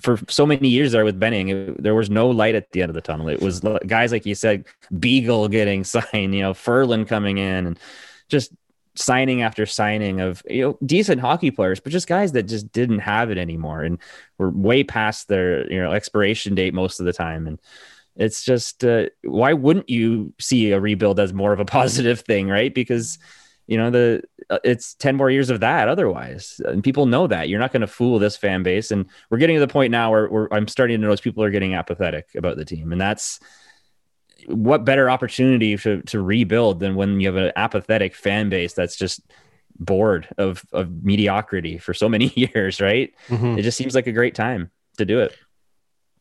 For 0.00 0.18
so 0.28 0.46
many 0.46 0.68
years 0.68 0.92
there 0.92 1.04
with 1.04 1.20
Benning, 1.20 1.48
it, 1.50 1.82
there 1.82 1.94
was 1.94 2.08
no 2.08 2.30
light 2.30 2.54
at 2.54 2.72
the 2.72 2.80
end 2.80 2.88
of 2.88 2.94
the 2.94 3.02
tunnel. 3.02 3.28
It 3.28 3.42
was 3.42 3.60
guys 3.86 4.10
like 4.10 4.24
you 4.24 4.34
said, 4.34 4.64
Beagle 4.98 5.48
getting 5.48 5.84
signed, 5.94 6.34
you 6.34 6.40
know, 6.40 6.54
Ferland 6.54 7.06
coming 7.06 7.36
in, 7.36 7.66
and 7.66 7.78
just 8.30 8.50
signing 8.96 9.42
after 9.42 9.66
signing 9.66 10.20
of 10.20 10.42
you 10.48 10.62
know 10.62 10.78
decent 10.84 11.20
hockey 11.20 11.50
players, 11.50 11.80
but 11.80 11.92
just 11.92 12.06
guys 12.06 12.32
that 12.32 12.44
just 12.44 12.70
didn't 12.72 13.00
have 13.00 13.30
it 13.30 13.38
anymore 13.38 13.82
and 13.82 13.98
were 14.38 14.50
way 14.50 14.84
past 14.84 15.28
their 15.28 15.70
you 15.70 15.80
know 15.80 15.92
expiration 15.92 16.54
date 16.54 16.74
most 16.74 17.00
of 17.00 17.06
the 17.06 17.12
time. 17.12 17.46
And 17.46 17.60
it's 18.16 18.44
just 18.44 18.84
uh, 18.84 19.06
why 19.22 19.52
wouldn't 19.52 19.88
you 19.88 20.32
see 20.40 20.72
a 20.72 20.80
rebuild 20.80 21.18
as 21.18 21.32
more 21.32 21.52
of 21.52 21.60
a 21.60 21.64
positive 21.78 22.20
thing, 22.20 22.48
right? 22.48 22.74
Because 22.74 23.18
you 23.66 23.78
know 23.78 23.90
the 23.90 24.22
uh, 24.50 24.58
it's 24.62 24.94
10 24.94 25.16
more 25.16 25.30
years 25.30 25.50
of 25.50 25.60
that 25.60 25.88
otherwise 25.88 26.60
and 26.66 26.84
people 26.84 27.06
know 27.06 27.26
that 27.26 27.48
you're 27.48 27.58
not 27.58 27.72
going 27.72 27.80
to 27.80 27.86
fool 27.86 28.18
this 28.18 28.36
fan 28.36 28.62
base 28.62 28.90
and 28.90 29.06
we're 29.30 29.38
getting 29.38 29.56
to 29.56 29.60
the 29.60 29.68
point 29.68 29.90
now 29.90 30.10
where, 30.10 30.28
where 30.28 30.52
i'm 30.52 30.68
starting 30.68 31.00
to 31.00 31.06
notice 31.06 31.20
people 31.20 31.42
are 31.42 31.50
getting 31.50 31.74
apathetic 31.74 32.28
about 32.34 32.56
the 32.56 32.64
team 32.64 32.92
and 32.92 33.00
that's 33.00 33.40
what 34.46 34.84
better 34.84 35.10
opportunity 35.10 35.76
to, 35.76 36.02
to 36.02 36.20
rebuild 36.20 36.80
than 36.80 36.94
when 36.94 37.20
you 37.20 37.28
have 37.28 37.36
an 37.36 37.52
apathetic 37.56 38.14
fan 38.14 38.48
base 38.48 38.74
that's 38.74 38.96
just 38.96 39.20
bored 39.78 40.28
of, 40.38 40.64
of 40.72 41.04
mediocrity 41.04 41.78
for 41.78 41.94
so 41.94 42.08
many 42.08 42.26
years, 42.34 42.80
right? 42.80 43.12
Mm-hmm. 43.28 43.58
It 43.58 43.62
just 43.62 43.76
seems 43.76 43.94
like 43.94 44.06
a 44.06 44.12
great 44.12 44.34
time 44.34 44.70
to 44.98 45.04
do 45.04 45.20
it. 45.20 45.36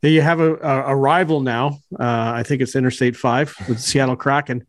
You 0.02 0.22
have 0.22 0.42
a, 0.42 0.56
a, 0.58 0.96
rival 0.96 1.40
now. 1.40 1.80
Uh, 1.98 2.34
I 2.36 2.44
think 2.44 2.62
it's 2.62 2.76
Interstate 2.76 3.16
5 3.16 3.56
with 3.70 3.80
Seattle 3.82 4.18
Kraken. 4.18 4.68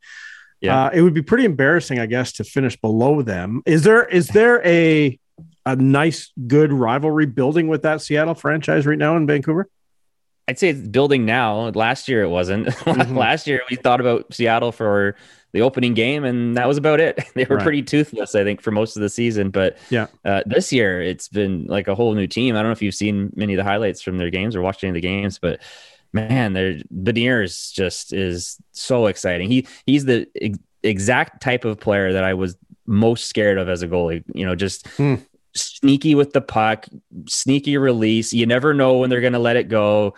Yeah. 0.61 0.85
Uh, 0.85 0.91
it 0.95 1.03
would 1.03 1.13
be 1.13 1.23
pretty 1.23 1.45
embarrassing, 1.45 1.99
I 1.99 2.07
guess, 2.07 2.33
to 2.35 2.45
finish 2.45 2.81
below 2.81 3.21
them. 3.21 3.61
Is 3.67 3.83
there 3.83 4.05
is 4.05 4.29
there 4.29 4.65
a 4.65 5.19
a 5.67 5.77
nice, 5.77 6.33
good 6.47 6.73
rivalry 6.73 7.27
building 7.27 7.69
with 7.69 7.83
that 7.83 8.01
Seattle 8.01 8.35
franchise 8.35 8.87
right 8.87 8.99
now 8.99 9.17
in 9.17 9.27
Vancouver? 9.27 9.69
I'd 10.47 10.59
say 10.59 10.69
it's 10.69 10.87
building 10.89 11.25
now. 11.25 11.71
Last 11.71 12.09
year 12.09 12.23
it 12.23 12.29
wasn't. 12.29 12.69
Mm-hmm. 12.95 13.17
Last 13.17 13.47
year 13.47 13.61
we 13.71 13.77
thought 13.77 14.01
about 14.01 14.33
Seattle 14.33 14.71
for 14.71 15.17
the 15.53 15.63
opening 15.63 15.95
game, 15.95 16.25
and 16.25 16.57
that 16.57 16.69
was 16.69 16.77
about 16.77 17.01
it. 17.01 17.19
They 17.35 17.45
were 17.45 17.57
right. 17.57 17.63
pretty 17.63 17.83
toothless, 17.83 18.35
I 18.35 18.45
think, 18.45 18.61
for 18.61 18.71
most 18.71 18.97
of 18.97 19.03
the 19.03 19.09
season. 19.09 19.51
But 19.51 19.79
yeah, 19.91 20.07
uh, 20.25 20.43
this 20.47 20.73
year 20.73 21.03
it's 21.03 21.29
been 21.29 21.67
like 21.67 21.89
a 21.89 21.95
whole 21.95 22.15
new 22.15 22.27
team. 22.27 22.55
I 22.55 22.59
don't 22.59 22.69
know 22.69 22.73
if 22.73 22.83
you've 22.83 22.95
seen 22.95 23.33
many 23.35 23.55
of 23.55 23.57
the 23.57 23.65
highlights 23.65 24.03
from 24.03 24.19
their 24.19 24.31
games 24.31 24.55
or 24.55 24.63
watched 24.63 24.85
any 24.85 24.91
of 24.91 24.95
the 24.95 25.01
games, 25.01 25.39
but 25.39 25.61
man, 26.13 26.53
their 26.53 26.75
Beniers 26.95 27.73
just 27.73 28.13
is 28.13 28.59
so 28.73 29.07
exciting. 29.07 29.51
He 29.51 29.67
he's 29.87 30.05
the 30.05 30.29
ex- 30.41 30.59
exact 30.83 31.43
type 31.43 31.65
of 31.65 31.81
player 31.81 32.13
that 32.13 32.25
I 32.25 32.35
was 32.35 32.57
most 32.87 33.27
scared 33.27 33.59
of 33.59 33.69
as 33.69 33.83
a 33.83 33.89
goalie. 33.89 34.23
You 34.35 34.47
know, 34.47 34.55
just. 34.55 34.87
Hmm 34.89 35.17
sneaky 35.55 36.15
with 36.15 36.33
the 36.33 36.41
puck, 36.41 36.87
sneaky 37.29 37.77
release. 37.77 38.33
You 38.33 38.47
never 38.47 38.75
know 38.75 38.99
when 38.99 39.11
they're 39.11 39.21
going 39.21 39.35
to 39.35 39.39
let 39.39 39.57
it 39.57 39.69
go. 39.69 40.15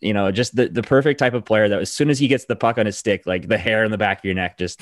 You 0.00 0.12
know, 0.12 0.30
just 0.32 0.56
the, 0.56 0.68
the 0.68 0.82
perfect 0.82 1.18
type 1.18 1.34
of 1.34 1.44
player 1.44 1.68
that 1.68 1.80
as 1.80 1.92
soon 1.92 2.10
as 2.10 2.18
he 2.18 2.28
gets 2.28 2.46
the 2.46 2.56
puck 2.56 2.78
on 2.78 2.86
his 2.86 2.96
stick, 2.96 3.26
like 3.26 3.48
the 3.48 3.58
hair 3.58 3.84
in 3.84 3.90
the 3.90 3.98
back 3.98 4.18
of 4.18 4.24
your 4.24 4.34
neck 4.34 4.58
just 4.58 4.80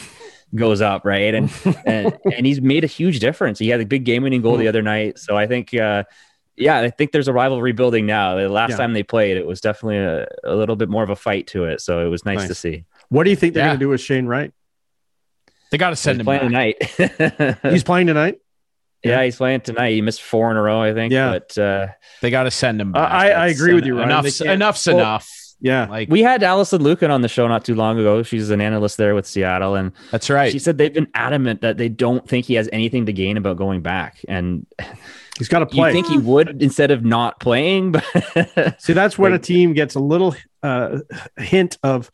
goes 0.54 0.80
up, 0.80 1.04
right? 1.04 1.34
And 1.34 1.52
and 1.86 2.18
and 2.24 2.46
he's 2.46 2.60
made 2.60 2.84
a 2.84 2.88
huge 2.88 3.18
difference. 3.20 3.58
He 3.58 3.68
had 3.68 3.80
a 3.80 3.86
big 3.86 4.04
game 4.04 4.22
winning 4.22 4.42
goal 4.42 4.56
the 4.56 4.68
other 4.68 4.82
night. 4.82 5.18
So 5.18 5.36
I 5.36 5.46
think 5.46 5.74
uh 5.74 6.04
yeah, 6.56 6.80
I 6.80 6.90
think 6.90 7.12
there's 7.12 7.28
a 7.28 7.32
rivalry 7.32 7.72
building 7.72 8.06
now. 8.06 8.36
The 8.36 8.48
last 8.48 8.72
yeah. 8.72 8.76
time 8.76 8.92
they 8.92 9.02
played, 9.02 9.36
it 9.36 9.46
was 9.46 9.60
definitely 9.60 9.98
a, 9.98 10.28
a, 10.44 10.54
little 10.54 10.76
bit 10.76 10.88
more 10.88 11.02
of 11.02 11.10
a 11.10 11.16
fight 11.16 11.46
to 11.48 11.64
it. 11.64 11.80
So 11.80 12.04
it 12.04 12.08
was 12.08 12.24
nice, 12.24 12.40
nice. 12.40 12.48
to 12.48 12.54
see. 12.54 12.84
What 13.08 13.24
do 13.24 13.30
you 13.30 13.36
think 13.36 13.54
they're 13.54 13.62
yeah. 13.62 13.68
going 13.68 13.78
to 13.78 13.84
do 13.84 13.88
with 13.88 14.00
Shane 14.00 14.26
Wright? 14.26 14.52
They 15.70 15.78
got 15.78 15.90
to 15.90 15.96
send 15.96 16.16
he's 16.16 16.20
him 16.20 16.26
playing 16.26 16.42
tonight. 16.42 17.58
he's 17.72 17.84
playing 17.84 18.06
tonight. 18.06 18.38
Yeah. 19.02 19.18
yeah, 19.18 19.24
he's 19.24 19.36
playing 19.36 19.62
tonight. 19.62 19.92
He 19.92 20.00
missed 20.00 20.22
four 20.22 20.50
in 20.50 20.56
a 20.56 20.62
row, 20.62 20.80
I 20.80 20.94
think. 20.94 21.12
Yeah, 21.12 21.30
but 21.32 21.58
uh, 21.58 21.88
they 22.20 22.30
got 22.30 22.44
to 22.44 22.50
send 22.50 22.80
him. 22.80 22.92
Back. 22.92 23.10
I, 23.10 23.30
I 23.30 23.46
agree 23.48 23.74
with 23.74 23.84
you. 23.84 23.96
Ryan. 23.96 24.10
Enough's, 24.10 24.40
enough's 24.40 24.86
well, 24.86 24.98
enough. 24.98 25.28
Yeah, 25.60 25.86
like 25.86 26.08
we 26.08 26.22
had 26.22 26.42
Alison 26.42 26.82
Lukan 26.82 27.10
on 27.10 27.22
the 27.22 27.28
show 27.28 27.46
not 27.46 27.64
too 27.64 27.74
long 27.74 27.98
ago. 27.98 28.22
She's 28.22 28.50
an 28.50 28.60
analyst 28.60 28.96
there 28.96 29.14
with 29.14 29.26
Seattle, 29.26 29.76
and 29.76 29.92
that's 30.10 30.28
right. 30.28 30.50
She 30.50 30.58
said 30.58 30.78
they've 30.78 30.92
been 30.92 31.08
adamant 31.14 31.60
that 31.60 31.78
they 31.78 31.88
don't 31.88 32.28
think 32.28 32.46
he 32.46 32.54
has 32.54 32.68
anything 32.72 33.06
to 33.06 33.12
gain 33.12 33.36
about 33.36 33.56
going 33.56 33.80
back, 33.80 34.18
and 34.28 34.66
he's 35.38 35.48
got 35.48 35.60
to 35.60 35.66
play. 35.66 35.90
You 35.90 35.94
think 35.94 36.08
he 36.08 36.18
would 36.18 36.62
instead 36.62 36.90
of 36.90 37.04
not 37.04 37.38
playing? 37.38 37.92
But 37.92 38.04
see, 38.80 38.92
that's 38.92 39.16
when 39.16 39.32
like, 39.32 39.40
a 39.40 39.42
team 39.42 39.72
gets 39.72 39.94
a 39.94 40.00
little 40.00 40.34
uh, 40.64 40.98
hint 41.36 41.78
of 41.84 42.10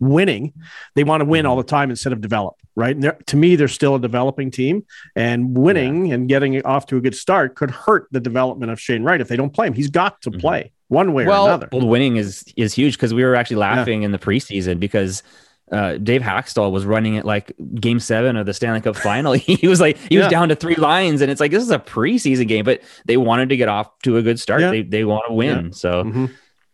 winning. 0.00 0.54
They 0.94 1.04
want 1.04 1.20
to 1.20 1.26
win 1.26 1.44
all 1.44 1.56
the 1.56 1.64
time 1.64 1.90
instead 1.90 2.14
of 2.14 2.22
develop 2.22 2.56
right? 2.76 2.94
And 2.94 3.12
to 3.26 3.36
me, 3.36 3.56
they're 3.56 3.68
still 3.68 3.96
a 3.96 4.00
developing 4.00 4.50
team, 4.50 4.84
and 5.16 5.56
winning 5.56 6.06
yeah. 6.06 6.14
and 6.14 6.28
getting 6.28 6.64
off 6.64 6.86
to 6.86 6.96
a 6.96 7.00
good 7.00 7.16
start 7.16 7.56
could 7.56 7.70
hurt 7.70 8.06
the 8.12 8.20
development 8.20 8.70
of 8.70 8.78
Shane 8.78 9.02
Wright 9.02 9.20
if 9.20 9.28
they 9.28 9.36
don't 9.36 9.52
play 9.52 9.66
him. 9.66 9.72
He's 9.72 9.90
got 9.90 10.20
to 10.22 10.30
mm-hmm. 10.30 10.40
play 10.40 10.60
mm-hmm. 10.60 10.94
one 10.94 11.12
way 11.12 11.26
well, 11.26 11.46
or 11.46 11.48
another. 11.48 11.68
Well, 11.72 11.88
winning 11.88 12.16
is 12.16 12.44
is 12.56 12.74
huge 12.74 12.96
because 12.96 13.12
we 13.12 13.24
were 13.24 13.34
actually 13.34 13.56
laughing 13.56 14.02
yeah. 14.02 14.06
in 14.06 14.12
the 14.12 14.18
preseason 14.18 14.78
because. 14.78 15.24
Uh, 15.72 15.98
Dave 15.98 16.22
Hakstol 16.22 16.70
was 16.70 16.86
running 16.86 17.16
it 17.16 17.24
like 17.24 17.52
game 17.74 17.98
seven 17.98 18.36
of 18.36 18.46
the 18.46 18.54
Stanley 18.54 18.80
Cup 18.80 18.94
final. 18.94 19.32
he 19.32 19.66
was 19.66 19.80
like, 19.80 19.98
he 19.98 20.16
was 20.16 20.28
down 20.28 20.48
to 20.50 20.54
three 20.54 20.76
lines, 20.76 21.22
and 21.22 21.28
it's 21.28 21.40
like, 21.40 21.50
this 21.50 21.64
is 21.64 21.72
a 21.72 21.78
preseason 21.80 22.46
game, 22.46 22.64
but 22.64 22.82
they 23.04 23.16
wanted 23.16 23.48
to 23.48 23.56
get 23.56 23.68
off 23.68 23.88
to 24.04 24.16
a 24.16 24.22
good 24.22 24.38
start. 24.38 24.60
They, 24.60 24.82
they 24.82 25.04
want 25.04 25.24
to 25.26 25.34
win. 25.34 25.72
So, 25.72 26.04
mm-hmm. 26.04 26.26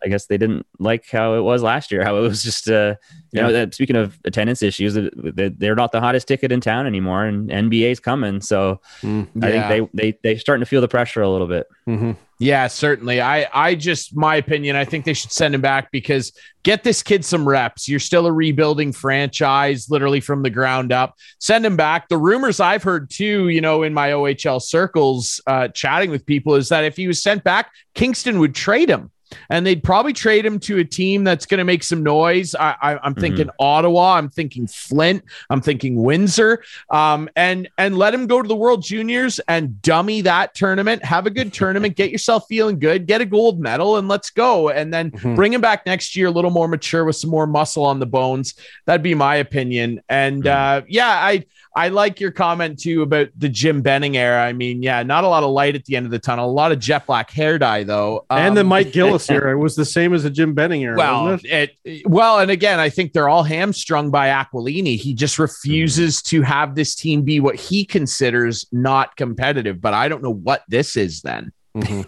I 0.05 0.09
guess 0.09 0.27
they 0.27 0.39
didn't 0.39 0.67
like 0.79 1.09
how 1.11 1.35
it 1.35 1.41
was 1.41 1.63
last 1.63 1.91
year. 1.93 2.05
How 2.05 2.17
it 2.17 2.21
was 2.21 2.43
just, 2.43 2.69
uh, 2.69 2.97
you 3.33 3.41
yeah. 3.41 3.49
know, 3.49 3.71
speaking 3.71 3.97
of 3.97 4.19
attendance 4.25 4.63
issues, 4.63 4.95
they're 4.95 5.75
not 5.75 5.93
the 5.93 6.01
hottest 6.01 6.29
ticket 6.29 6.53
in 6.53 6.61
town 6.61 6.87
anymore, 6.87 7.25
and 7.25 7.49
NBA's 7.49 8.01
coming. 8.01 8.41
So 8.41 8.81
mm, 9.03 9.29
yeah. 9.35 9.47
I 9.47 9.51
think 9.51 9.93
they 9.93 10.11
they 10.11 10.19
they 10.23 10.37
starting 10.37 10.63
to 10.63 10.67
feel 10.67 10.81
the 10.81 10.89
pressure 10.89 11.23
a 11.23 11.31
little 11.31 11.47
bit. 11.47 11.67
Mm-hmm. 11.89 12.13
Yeah, 12.43 12.67
certainly. 12.67 13.21
I 13.21 13.47
I 13.55 13.77
just 13.77 14.17
my 14.17 14.35
opinion. 14.35 14.75
I 14.75 14.85
think 14.85 15.05
they 15.05 15.15
should 15.15 15.31
send 15.31 15.55
him 15.55 15.61
back 15.61 15.93
because 15.93 16.33
get 16.65 16.83
this 16.83 17.01
kid 17.01 17.25
some 17.25 17.49
reps. 17.49 17.89
You're 17.89 18.01
still 18.01 18.27
a 18.27 18.33
rebuilding 18.33 18.93
franchise, 18.93 19.89
literally 19.89 20.19
from 20.19 20.43
the 20.43 20.51
ground 20.51 20.91
up. 20.91 21.15
Send 21.39 21.65
him 21.65 21.77
back. 21.77 22.09
The 22.09 22.19
rumors 22.19 22.59
I've 22.59 22.83
heard 22.83 23.11
too, 23.11 23.49
you 23.49 23.61
know, 23.61 23.85
in 23.85 23.95
my 23.95 24.11
OHL 24.11 24.61
circles, 24.61 25.41
uh, 25.47 25.69
chatting 25.69 26.11
with 26.11 26.27
people, 26.27 26.57
is 26.57 26.69
that 26.71 26.83
if 26.83 26.97
he 26.97 27.07
was 27.07 27.23
sent 27.23 27.45
back, 27.45 27.71
Kingston 27.95 28.41
would 28.41 28.57
trade 28.57 28.89
him 28.89 29.12
and 29.51 29.67
they'd 29.67 29.83
probably 29.83 30.13
trade 30.13 30.45
him 30.45 30.59
to 30.61 30.79
a 30.79 30.85
team 30.85 31.25
that's 31.25 31.47
going 31.47 31.59
to 31.59 31.65
make 31.65 31.83
some 31.83 32.03
noise. 32.03 32.55
I, 32.55 32.75
am 32.83 32.99
mm-hmm. 32.99 33.21
thinking 33.21 33.47
mm-hmm. 33.47 33.65
Ottawa. 33.65 34.17
I'm 34.17 34.29
thinking 34.29 34.67
Flint. 34.67 35.25
I'm 35.51 35.61
thinking 35.61 36.03
Windsor. 36.03 36.63
Um, 36.91 37.29
and 37.37 37.69
and 37.79 37.97
let 37.97 38.15
him 38.15 38.27
go 38.27 38.43
to 38.43 38.49
the 38.49 38.57
World 38.57 38.83
Juniors 38.83 39.41
and 39.49 39.81
dummy 39.83 40.21
that 40.23 40.55
tournament. 40.55 41.05
Have 41.05 41.27
a 41.27 41.31
good 41.31 41.53
tournament. 41.63 41.97
Get 41.97 42.11
yourself 42.11 42.45
feeling 42.49 42.79
good. 42.79 43.07
Get 43.07 43.21
a 43.21 43.27
gold 43.27 43.61
medal 43.61 43.97
and 43.97 44.09
let's 44.09 44.31
go. 44.31 44.71
And 44.71 44.93
then 44.93 45.11
mm-hmm. 45.11 45.35
bring 45.35 45.53
him 45.53 45.61
back 45.61 45.87
next 45.87 46.17
year, 46.17 46.29
a 46.29 46.31
little 46.31 46.51
more 46.51 46.69
mature 46.69 47.05
with 47.05 47.17
some 47.17 47.31
more 47.31 47.47
muscle 47.47 47.85
on 47.85 47.99
the 47.99 48.07
bones. 48.07 48.55
That'd 48.87 49.03
be 49.03 49.15
my 49.15 49.37
opinion. 49.37 50.03
And 50.09 50.45
mm-hmm. 50.45 50.85
uh, 50.85 50.87
yeah, 50.89 51.09
I. 51.09 51.45
I 51.75 51.89
like 51.89 52.21
your 52.21 52.31
comment 52.31 52.79
too 52.79 53.03
about 53.03 53.29
the 53.37 53.49
Jim 53.49 53.81
Benning 53.81 54.17
era. 54.17 54.45
I 54.45 54.53
mean, 54.53 54.83
yeah, 54.83 55.03
not 55.03 55.25
a 55.25 55.29
lot 55.29 55.43
of 55.43 55.51
light 55.51 55.75
at 55.75 55.87
the 55.87 55.97
end 55.97 56.05
of 56.05 56.13
the 56.13 56.19
tunnel. 56.19 56.51
A 56.51 56.53
lot 56.53 56.71
of 56.71 56.79
jet 56.79 57.07
black 57.07 57.31
hair 57.31 57.59
dye 57.59 57.83
though, 57.83 58.27
um, 58.29 58.39
and 58.39 58.57
the 58.57 58.65
Mike 58.65 58.93
Gillis 58.93 59.31
era 59.31 59.57
was 59.57 59.75
the 59.75 59.85
same 59.85 60.13
as 60.13 60.25
the 60.25 60.31
Jim 60.31 60.53
Benning 60.53 60.83
era. 60.83 60.97
Well, 60.97 61.39
it? 61.43 61.71
it? 61.85 62.07
well, 62.07 62.41
and 62.41 62.51
again, 62.51 62.79
I 62.79 62.91
think 62.91 63.13
they're 63.13 63.29
all 63.29 63.43
hamstrung 63.43 64.11
by 64.11 64.29
Aquilini. 64.29 64.99
He 64.99 65.15
just 65.15 65.39
refuses 65.39 66.17
mm-hmm. 66.17 66.37
to 66.37 66.43
have 66.43 66.75
this 66.75 66.95
team 66.95 67.23
be 67.23 67.41
what 67.41 67.57
he 67.57 67.87
considers 67.87 68.67
not 68.71 69.17
competitive. 69.17 69.81
But 69.81 69.95
I 69.95 70.09
don't 70.09 70.23
know 70.23 70.35
what 70.35 70.65
this 70.69 70.97
is 70.97 71.23
then. 71.23 71.53
Mm-hmm. 71.75 72.03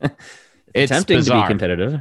it's, 0.00 0.14
it's 0.74 0.90
tempting 0.90 1.18
bizarre. 1.18 1.42
to 1.42 1.44
be 1.44 1.48
competitive. 1.48 2.00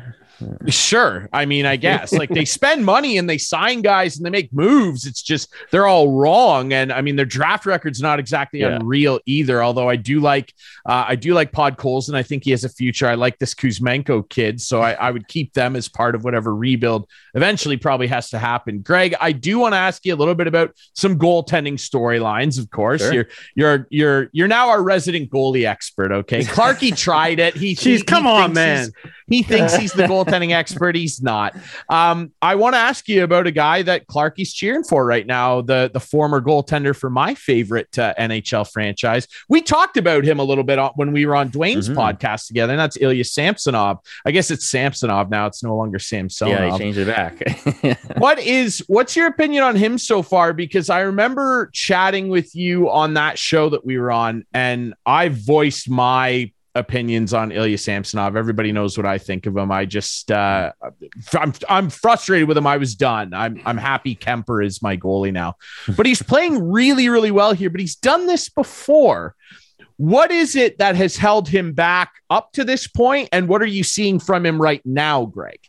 Sure. 0.67 1.29
I 1.31 1.45
mean, 1.45 1.65
I 1.65 1.75
guess 1.75 2.11
like 2.11 2.29
they 2.29 2.45
spend 2.45 2.85
money 2.85 3.17
and 3.17 3.29
they 3.29 3.37
sign 3.37 3.81
guys 3.81 4.17
and 4.17 4.25
they 4.25 4.29
make 4.29 4.51
moves. 4.51 5.05
It's 5.05 5.21
just 5.21 5.53
they're 5.71 5.85
all 5.85 6.11
wrong. 6.11 6.73
And 6.73 6.91
I 6.91 7.01
mean, 7.01 7.15
their 7.15 7.25
draft 7.25 7.65
record's 7.65 8.01
not 8.01 8.19
exactly 8.19 8.61
yeah. 8.61 8.75
unreal 8.75 9.19
either. 9.25 9.63
Although 9.63 9.89
I 9.89 9.95
do 9.95 10.19
like, 10.19 10.53
uh, 10.85 11.05
I 11.07 11.15
do 11.15 11.33
like 11.33 11.51
Podkolzin 11.51 12.09
and 12.09 12.17
I 12.17 12.23
think 12.23 12.43
he 12.43 12.51
has 12.51 12.63
a 12.63 12.69
future. 12.69 13.07
I 13.07 13.15
like 13.15 13.37
this 13.39 13.53
Kuzmenko 13.53 14.27
kid, 14.29 14.59
so 14.59 14.81
I, 14.81 14.93
I 14.93 15.11
would 15.11 15.27
keep 15.27 15.53
them 15.53 15.75
as 15.75 15.87
part 15.87 16.15
of 16.15 16.23
whatever 16.23 16.55
rebuild 16.55 17.07
eventually 17.35 17.77
probably 17.77 18.07
has 18.07 18.29
to 18.31 18.39
happen. 18.39 18.81
Greg, 18.81 19.15
I 19.19 19.31
do 19.31 19.59
want 19.59 19.73
to 19.73 19.77
ask 19.77 20.05
you 20.05 20.13
a 20.13 20.17
little 20.17 20.35
bit 20.35 20.47
about 20.47 20.75
some 20.93 21.17
goaltending 21.17 21.75
storylines. 21.75 22.59
Of 22.59 22.69
course, 22.69 23.01
sure. 23.01 23.13
you're 23.13 23.27
you're 23.55 23.87
you're 23.89 24.29
you're 24.31 24.47
now 24.47 24.69
our 24.69 24.81
resident 24.81 25.29
goalie 25.29 25.67
expert. 25.67 26.11
Okay, 26.11 26.41
Clarky 26.41 26.95
tried 26.97 27.39
it. 27.39 27.55
He, 27.55 27.75
Jeez, 27.75 27.97
he, 27.97 28.03
come 28.03 28.23
he 28.23 28.29
on, 28.29 28.53
man. 28.53 28.89
He 29.27 29.41
thinks 29.43 29.75
he's 29.75 29.93
the 29.93 30.07
goaltending 30.23 30.51
expert. 30.51 30.95
He's 30.95 31.21
not. 31.21 31.55
Um, 31.89 32.31
I 32.41 32.55
want 32.55 32.75
to 32.75 32.79
ask 32.79 33.07
you 33.07 33.23
about 33.23 33.47
a 33.47 33.51
guy 33.51 33.81
that 33.83 34.07
Clarky's 34.07 34.53
cheering 34.53 34.83
for 34.83 35.05
right 35.05 35.25
now, 35.25 35.61
the, 35.61 35.89
the 35.93 35.99
former 35.99 36.41
goaltender 36.41 36.95
for 36.95 37.09
my 37.09 37.35
favorite 37.35 37.97
uh, 37.97 38.13
NHL 38.19 38.71
franchise. 38.71 39.27
We 39.49 39.61
talked 39.61 39.97
about 39.97 40.23
him 40.23 40.39
a 40.39 40.43
little 40.43 40.63
bit 40.63 40.79
when 40.95 41.11
we 41.11 41.25
were 41.25 41.35
on 41.35 41.49
Dwayne's 41.49 41.89
mm-hmm. 41.89 41.99
podcast 41.99 42.47
together, 42.47 42.73
and 42.73 42.79
that's 42.79 42.97
Ilya 42.99 43.25
Samsonov. 43.25 43.99
I 44.25 44.31
guess 44.31 44.51
it's 44.51 44.67
Samsonov 44.67 45.29
now. 45.29 45.47
It's 45.47 45.63
no 45.63 45.75
longer 45.75 45.99
Samsonov. 45.99 46.53
Yeah, 46.53 46.71
he 46.71 46.77
changed 46.77 46.99
it 46.99 47.07
back. 47.07 48.17
what 48.17 48.39
is 48.39 48.83
what's 48.87 49.15
your 49.15 49.27
opinion 49.27 49.63
on 49.63 49.75
him 49.75 49.97
so 49.97 50.21
far? 50.21 50.53
Because 50.53 50.89
I 50.89 51.01
remember 51.01 51.69
chatting 51.73 52.29
with 52.29 52.55
you 52.55 52.89
on 52.89 53.15
that 53.15 53.37
show 53.37 53.69
that 53.69 53.85
we 53.85 53.97
were 53.97 54.11
on, 54.11 54.45
and 54.53 54.93
I 55.05 55.29
voiced 55.29 55.89
my 55.89 56.51
opinions 56.75 57.33
on 57.33 57.51
Ilya 57.51 57.77
Samsonov. 57.77 58.35
Everybody 58.35 58.71
knows 58.71 58.97
what 58.97 59.05
I 59.05 59.17
think 59.17 59.45
of 59.45 59.55
him. 59.55 59.71
I 59.71 59.85
just 59.85 60.31
uh, 60.31 60.71
I'm 61.33 61.53
I'm 61.69 61.89
frustrated 61.89 62.47
with 62.47 62.57
him. 62.57 62.67
I 62.67 62.77
was 62.77 62.95
done. 62.95 63.33
I'm 63.33 63.61
I'm 63.65 63.77
happy 63.77 64.15
Kuemper 64.15 64.65
is 64.65 64.81
my 64.81 64.97
goalie 64.97 65.33
now. 65.33 65.55
But 65.95 66.05
he's 66.05 66.21
playing 66.21 66.71
really 66.71 67.09
really 67.09 67.31
well 67.31 67.53
here, 67.53 67.69
but 67.69 67.79
he's 67.79 67.95
done 67.95 68.25
this 68.27 68.49
before. 68.49 69.35
What 69.97 70.31
is 70.31 70.55
it 70.55 70.79
that 70.79 70.95
has 70.95 71.15
held 71.15 71.47
him 71.47 71.73
back 71.73 72.13
up 72.29 72.51
to 72.53 72.63
this 72.63 72.87
point 72.87 73.29
and 73.31 73.47
what 73.47 73.61
are 73.61 73.67
you 73.67 73.83
seeing 73.83 74.19
from 74.19 74.45
him 74.45 74.59
right 74.61 74.81
now, 74.85 75.25
Greg? 75.25 75.59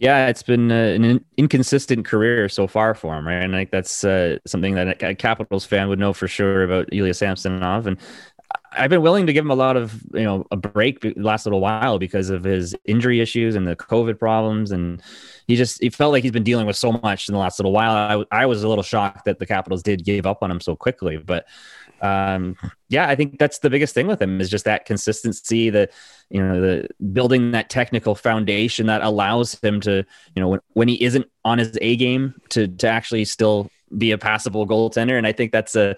Yeah, 0.00 0.28
it's 0.28 0.42
been 0.42 0.72
uh, 0.72 0.74
an 0.74 1.22
inconsistent 1.36 2.06
career 2.06 2.48
so 2.48 2.66
far 2.66 2.94
for 2.94 3.18
him, 3.18 3.26
right? 3.26 3.42
And 3.42 3.54
I 3.54 3.58
think 3.58 3.70
that's 3.70 4.02
uh, 4.02 4.38
something 4.46 4.74
that 4.74 5.02
a 5.02 5.14
Capitals 5.14 5.66
fan 5.66 5.90
would 5.90 5.98
know 5.98 6.14
for 6.14 6.26
sure 6.26 6.64
about 6.64 6.88
Ilya 6.90 7.12
Samsonov. 7.12 7.86
And 7.86 7.98
I've 8.72 8.90
been 8.90 9.02
willing 9.02 9.26
to 9.26 9.32
give 9.32 9.44
him 9.44 9.50
a 9.50 9.56
lot 9.56 9.76
of 9.76 10.02
you 10.14 10.22
know 10.22 10.46
a 10.50 10.56
break 10.56 11.00
the 11.00 11.12
last 11.16 11.44
little 11.44 11.60
while 11.60 11.98
because 11.98 12.30
of 12.30 12.44
his 12.44 12.74
injury 12.84 13.20
issues 13.20 13.56
and 13.56 13.66
the 13.66 13.76
COVID 13.76 14.18
problems, 14.18 14.70
and 14.70 15.02
he 15.46 15.56
just 15.56 15.82
he 15.82 15.90
felt 15.90 16.12
like 16.12 16.22
he's 16.22 16.32
been 16.32 16.44
dealing 16.44 16.66
with 16.66 16.76
so 16.76 16.92
much 16.92 17.28
in 17.28 17.32
the 17.32 17.38
last 17.38 17.58
little 17.58 17.72
while. 17.72 18.26
I, 18.30 18.42
I 18.42 18.46
was 18.46 18.62
a 18.62 18.68
little 18.68 18.84
shocked 18.84 19.24
that 19.24 19.38
the 19.38 19.46
Capitals 19.46 19.82
did 19.82 20.04
give 20.04 20.26
up 20.26 20.42
on 20.42 20.50
him 20.50 20.60
so 20.60 20.76
quickly, 20.76 21.16
but 21.16 21.46
um, 22.00 22.56
yeah, 22.88 23.08
I 23.08 23.14
think 23.14 23.38
that's 23.38 23.58
the 23.58 23.70
biggest 23.70 23.94
thing 23.94 24.06
with 24.06 24.22
him 24.22 24.40
is 24.40 24.48
just 24.48 24.64
that 24.64 24.86
consistency, 24.86 25.70
the 25.70 25.88
you 26.30 26.42
know 26.42 26.60
the 26.60 26.88
building 27.12 27.50
that 27.50 27.70
technical 27.70 28.14
foundation 28.14 28.86
that 28.86 29.02
allows 29.02 29.60
him 29.60 29.80
to 29.82 30.04
you 30.34 30.40
know 30.40 30.48
when, 30.48 30.60
when 30.72 30.88
he 30.88 31.02
isn't 31.02 31.26
on 31.44 31.58
his 31.58 31.76
A 31.80 31.96
game 31.96 32.34
to 32.50 32.68
to 32.68 32.88
actually 32.88 33.24
still 33.24 33.70
be 33.98 34.12
a 34.12 34.18
passable 34.18 34.66
goaltender, 34.66 35.18
and 35.18 35.26
I 35.26 35.32
think 35.32 35.52
that's 35.52 35.76
a 35.76 35.96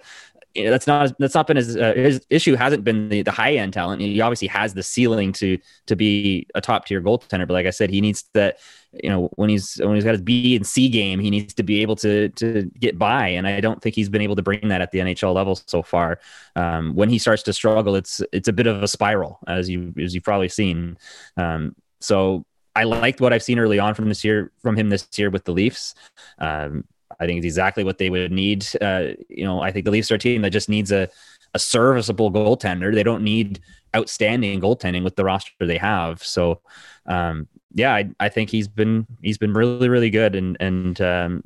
that's 0.55 0.85
not 0.85 1.13
that's 1.17 1.33
not 1.33 1.47
been 1.47 1.57
his 1.57 1.75
uh, 1.75 1.93
his 1.95 2.25
issue 2.29 2.55
hasn't 2.55 2.83
been 2.83 3.09
the, 3.09 3.23
the 3.23 3.31
high 3.31 3.53
end 3.53 3.73
talent. 3.73 4.01
He 4.01 4.21
obviously 4.21 4.47
has 4.49 4.73
the 4.73 4.83
ceiling 4.83 5.31
to 5.33 5.57
to 5.87 5.95
be 5.95 6.47
a 6.53 6.61
top 6.61 6.85
tier 6.85 7.01
goaltender, 7.01 7.47
but 7.47 7.53
like 7.53 7.65
I 7.65 7.71
said, 7.71 7.89
he 7.89 8.01
needs 8.01 8.25
that. 8.33 8.59
You 9.01 9.09
know, 9.09 9.29
when 9.37 9.49
he's 9.49 9.77
when 9.83 9.95
he's 9.95 10.03
got 10.03 10.11
his 10.11 10.21
B 10.21 10.55
and 10.55 10.67
C 10.67 10.87
game, 10.87 11.19
he 11.19 11.31
needs 11.31 11.55
to 11.55 11.63
be 11.63 11.81
able 11.81 11.95
to 11.97 12.29
to 12.29 12.69
get 12.79 12.99
by, 12.99 13.29
and 13.29 13.47
I 13.47 13.59
don't 13.59 13.81
think 13.81 13.95
he's 13.95 14.09
been 14.09 14.21
able 14.21 14.35
to 14.35 14.43
bring 14.43 14.67
that 14.67 14.81
at 14.81 14.91
the 14.91 14.99
NHL 14.99 15.33
level 15.33 15.55
so 15.55 15.81
far. 15.81 16.19
Um, 16.55 16.93
when 16.93 17.09
he 17.09 17.17
starts 17.17 17.41
to 17.43 17.53
struggle, 17.53 17.95
it's 17.95 18.21
it's 18.31 18.47
a 18.47 18.53
bit 18.53 18.67
of 18.67 18.83
a 18.83 18.87
spiral, 18.87 19.39
as 19.47 19.67
you 19.67 19.93
as 19.99 20.13
you've 20.13 20.23
probably 20.23 20.49
seen. 20.49 20.97
Um, 21.37 21.75
so 22.01 22.45
I 22.75 22.83
liked 22.83 23.21
what 23.21 23.33
I've 23.33 23.43
seen 23.43 23.57
early 23.59 23.79
on 23.79 23.93
from 23.93 24.09
this 24.09 24.23
year 24.23 24.51
from 24.61 24.75
him 24.75 24.89
this 24.89 25.07
year 25.15 25.29
with 25.29 25.45
the 25.45 25.53
Leafs. 25.53 25.95
Um, 26.37 26.85
I 27.23 27.27
think 27.27 27.37
it's 27.37 27.45
exactly 27.45 27.83
what 27.83 27.97
they 27.97 28.09
would 28.09 28.31
need. 28.31 28.65
Uh, 28.81 29.09
you 29.29 29.43
know, 29.43 29.61
I 29.61 29.71
think 29.71 29.85
the 29.85 29.91
Leafs 29.91 30.11
are 30.11 30.15
a 30.15 30.19
team 30.19 30.41
that 30.41 30.51
just 30.51 30.69
needs 30.69 30.91
a, 30.91 31.09
a 31.53 31.59
serviceable 31.59 32.31
goaltender. 32.31 32.93
They 32.93 33.03
don't 33.03 33.23
need 33.23 33.59
outstanding 33.95 34.61
goaltending 34.61 35.03
with 35.03 35.15
the 35.15 35.23
roster 35.23 35.51
they 35.59 35.77
have. 35.77 36.23
So, 36.23 36.61
um, 37.05 37.47
yeah, 37.73 37.93
I, 37.93 38.09
I 38.19 38.29
think 38.29 38.49
he's 38.49 38.67
been 38.67 39.07
he's 39.21 39.37
been 39.37 39.53
really 39.53 39.89
really 39.89 40.09
good, 40.09 40.35
and 40.35 40.57
and 40.59 40.99
um, 41.01 41.43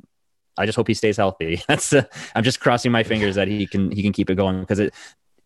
I 0.58 0.66
just 0.66 0.76
hope 0.76 0.88
he 0.88 0.94
stays 0.94 1.16
healthy. 1.16 1.62
That's 1.68 1.92
uh, 1.92 2.04
I'm 2.34 2.44
just 2.44 2.60
crossing 2.60 2.92
my 2.92 3.02
fingers 3.02 3.36
that 3.36 3.48
he 3.48 3.66
can 3.66 3.90
he 3.90 4.02
can 4.02 4.12
keep 4.12 4.30
it 4.30 4.34
going 4.34 4.60
because 4.60 4.78
it 4.78 4.94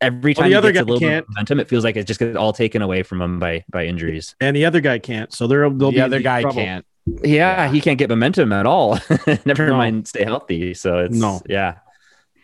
every 0.01 0.35
time 0.35 0.42
well, 0.42 0.51
the 0.51 0.57
other 0.57 0.73
guy 0.73 0.81
a 0.81 0.85
little 0.85 1.01
can't. 1.01 1.27
bit 1.27 1.35
momentum, 1.35 1.61
it 1.61 1.68
feels 1.68 1.85
like 1.85 1.97
it 1.97 2.07
just 2.07 2.21
gets 2.21 2.37
all 2.37 2.53
taken 2.53 2.83
away 2.83 3.03
from 3.03 3.23
him 3.23 3.38
by 3.38 3.64
by 3.71 3.87
injuries. 3.87 4.35
And 4.40 4.55
the 4.55 4.64
other 4.64 4.81
guy 4.81 4.99
can't. 4.99 5.33
So 5.33 5.47
there 5.47 5.68
will 5.68 5.90
be 5.90 5.97
the 5.97 6.05
other 6.05 6.21
guy 6.21 6.42
trouble. 6.42 6.62
can't. 6.62 6.85
Yeah, 7.07 7.69
he 7.69 7.81
can't 7.81 7.99
get 7.99 8.09
momentum 8.09 8.53
at 8.53 8.67
all. 8.67 8.99
Never 9.45 9.69
no. 9.69 9.77
mind 9.77 10.09
stay 10.09 10.25
healthy. 10.25 10.75
So 10.75 10.99
it's 10.99 11.17
no. 11.17 11.41
yeah. 11.49 11.79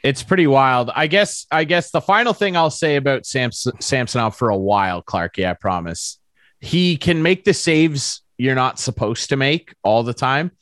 It's 0.03 0.23
pretty 0.23 0.47
wild. 0.47 0.91
I 0.95 1.07
guess 1.07 1.47
I 1.51 1.65
guess 1.65 1.91
the 1.91 2.01
final 2.01 2.33
thing 2.33 2.57
I'll 2.57 2.71
say 2.71 2.97
about 2.97 3.27
Samson 3.27 3.81
Samsonov 3.81 4.37
for 4.37 4.49
a 4.49 4.57
while, 4.57 5.03
Clark, 5.03 5.39
yeah, 5.39 5.53
I 5.53 5.55
promise. 5.55 6.19
He 6.61 6.97
can 6.97 7.23
make 7.23 7.45
the 7.45 7.55
saves 7.55 8.23
you're 8.37 8.55
not 8.55 8.79
supposed 8.79 9.29
to 9.31 9.37
make 9.37 9.75
all 9.83 10.03
the 10.03 10.15
time, 10.15 10.53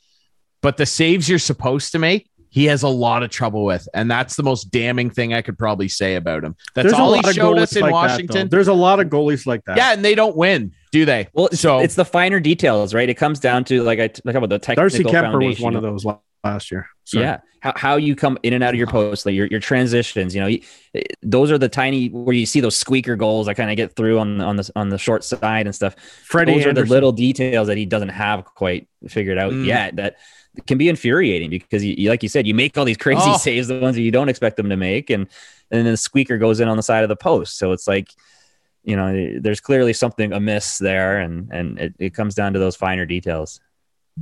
but 0.61 0.77
the 0.77 0.85
saves 0.85 1.29
you're 1.29 1.39
supposed 1.39 1.91
to 1.91 1.99
make, 1.99 2.26
he 2.49 2.65
has 2.65 2.83
a 2.83 2.87
lot 2.87 3.23
of 3.23 3.29
trouble 3.29 3.65
with, 3.65 3.87
and 3.93 4.09
that's 4.09 4.35
the 4.35 4.43
most 4.43 4.71
damning 4.71 5.09
thing 5.09 5.33
I 5.33 5.41
could 5.41 5.57
probably 5.57 5.87
say 5.87 6.15
about 6.15 6.43
him. 6.43 6.55
That's 6.73 6.87
There's 6.87 6.99
all 6.99 7.13
he 7.13 7.33
showed 7.33 7.57
us 7.57 7.75
in 7.75 7.81
like 7.81 7.91
Washington. 7.91 8.41
That, 8.43 8.51
There's 8.51 8.67
a 8.67 8.73
lot 8.73 8.99
of 8.99 9.07
goalies 9.07 9.45
like 9.45 9.63
that. 9.65 9.77
Yeah, 9.77 9.93
and 9.93 10.03
they 10.03 10.15
don't 10.15 10.35
win, 10.35 10.73
do 10.91 11.05
they? 11.05 11.27
Well, 11.33 11.49
so 11.51 11.79
it's 11.79 11.95
the 11.95 12.05
finer 12.05 12.39
details, 12.39 12.93
right? 12.93 13.09
It 13.09 13.15
comes 13.15 13.39
down 13.39 13.63
to 13.65 13.83
like 13.83 13.99
I 13.99 14.07
talk 14.07 14.35
about 14.35 14.49
the 14.49 14.59
technical. 14.59 14.83
Darcy 14.83 15.03
Kuemper 15.03 15.45
was 15.45 15.59
one 15.59 15.75
of 15.75 15.81
those 15.81 16.05
last 16.43 16.71
year. 16.71 16.87
Sorry. 17.03 17.25
Yeah, 17.25 17.39
how, 17.61 17.73
how 17.75 17.95
you 17.95 18.15
come 18.15 18.37
in 18.43 18.53
and 18.53 18.63
out 18.63 18.73
of 18.73 18.77
your 18.77 18.87
post, 18.87 19.25
like 19.25 19.35
your, 19.35 19.47
your 19.47 19.59
transitions. 19.59 20.35
You 20.35 20.41
know, 20.41 21.03
those 21.21 21.51
are 21.51 21.57
the 21.57 21.69
tiny 21.69 22.07
where 22.09 22.35
you 22.35 22.45
see 22.45 22.59
those 22.59 22.75
squeaker 22.75 23.15
goals 23.15 23.47
that 23.47 23.55
kind 23.55 23.69
of 23.69 23.77
get 23.77 23.95
through 23.95 24.19
on 24.19 24.41
on 24.41 24.57
the 24.57 24.71
on 24.75 24.89
the 24.89 24.97
short 24.97 25.23
side 25.23 25.65
and 25.65 25.75
stuff. 25.75 25.95
Freddie 26.23 26.53
those 26.53 26.65
Andersen. 26.65 26.77
are 26.77 26.85
the 26.85 26.89
little 26.89 27.11
details 27.11 27.67
that 27.67 27.77
he 27.77 27.85
doesn't 27.85 28.09
have 28.09 28.45
quite 28.45 28.87
figured 29.07 29.37
out 29.37 29.53
mm. 29.53 29.65
yet. 29.65 29.95
That 29.95 30.17
can 30.65 30.77
be 30.77 30.89
infuriating 30.89 31.49
because 31.49 31.83
you, 31.83 32.09
like 32.09 32.23
you 32.23 32.29
said, 32.29 32.47
you 32.47 32.53
make 32.53 32.77
all 32.77 32.85
these 32.85 32.97
crazy 32.97 33.21
oh. 33.23 33.37
saves, 33.37 33.67
the 33.67 33.79
ones 33.79 33.95
that 33.95 34.01
you 34.01 34.11
don't 34.11 34.29
expect 34.29 34.57
them 34.57 34.69
to 34.69 34.77
make, 34.77 35.09
and 35.09 35.27
and 35.69 35.85
then 35.85 35.85
the 35.85 35.97
squeaker 35.97 36.37
goes 36.37 36.59
in 36.59 36.67
on 36.67 36.77
the 36.77 36.83
side 36.83 37.03
of 37.03 37.09
the 37.09 37.15
post. 37.15 37.57
So 37.57 37.71
it's 37.71 37.87
like, 37.87 38.09
you 38.83 38.95
know, 38.95 39.39
there's 39.39 39.59
clearly 39.59 39.93
something 39.93 40.33
amiss 40.33 40.77
there, 40.77 41.19
and 41.19 41.51
and 41.51 41.79
it, 41.79 41.93
it 41.99 42.13
comes 42.13 42.35
down 42.35 42.53
to 42.53 42.59
those 42.59 42.75
finer 42.75 43.05
details. 43.05 43.59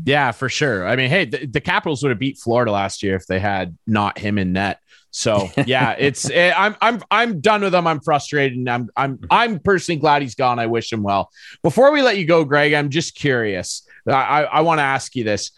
Yeah, 0.03 0.31
for 0.31 0.49
sure. 0.49 0.87
I 0.87 0.95
mean, 0.95 1.09
hey, 1.09 1.25
the, 1.25 1.45
the, 1.45 1.61
Capitals 1.61 2.03
would 2.03 2.09
have 2.09 2.19
beat 2.19 2.37
Florida 2.37 2.71
last 2.71 3.01
year 3.01 3.15
if 3.15 3.27
they 3.27 3.39
had 3.39 3.77
not 3.87 4.17
him 4.17 4.37
in 4.37 4.51
net. 4.51 4.81
So 5.11 5.49
yeah, 5.65 5.95
it's 5.97 6.29
it, 6.29 6.53
I'm 6.57 6.75
I'm 6.81 7.01
I'm 7.09 7.39
done 7.39 7.61
with 7.61 7.73
him. 7.73 7.87
I'm 7.87 8.01
frustrated, 8.01 8.57
and 8.57 8.69
I'm 8.69 8.89
I'm 8.97 9.19
I'm 9.31 9.59
personally 9.59 9.99
glad 9.99 10.21
he's 10.21 10.35
gone. 10.35 10.59
I 10.59 10.65
wish 10.65 10.91
him 10.91 11.03
well. 11.03 11.31
Before 11.63 11.91
we 11.91 12.01
let 12.01 12.17
you 12.17 12.25
go, 12.25 12.43
Greg, 12.43 12.73
I'm 12.73 12.89
just 12.89 13.15
curious. 13.15 13.87
I 14.07 14.11
I, 14.11 14.41
I 14.41 14.61
want 14.61 14.79
to 14.79 14.83
ask 14.83 15.15
you 15.15 15.23
this. 15.23 15.51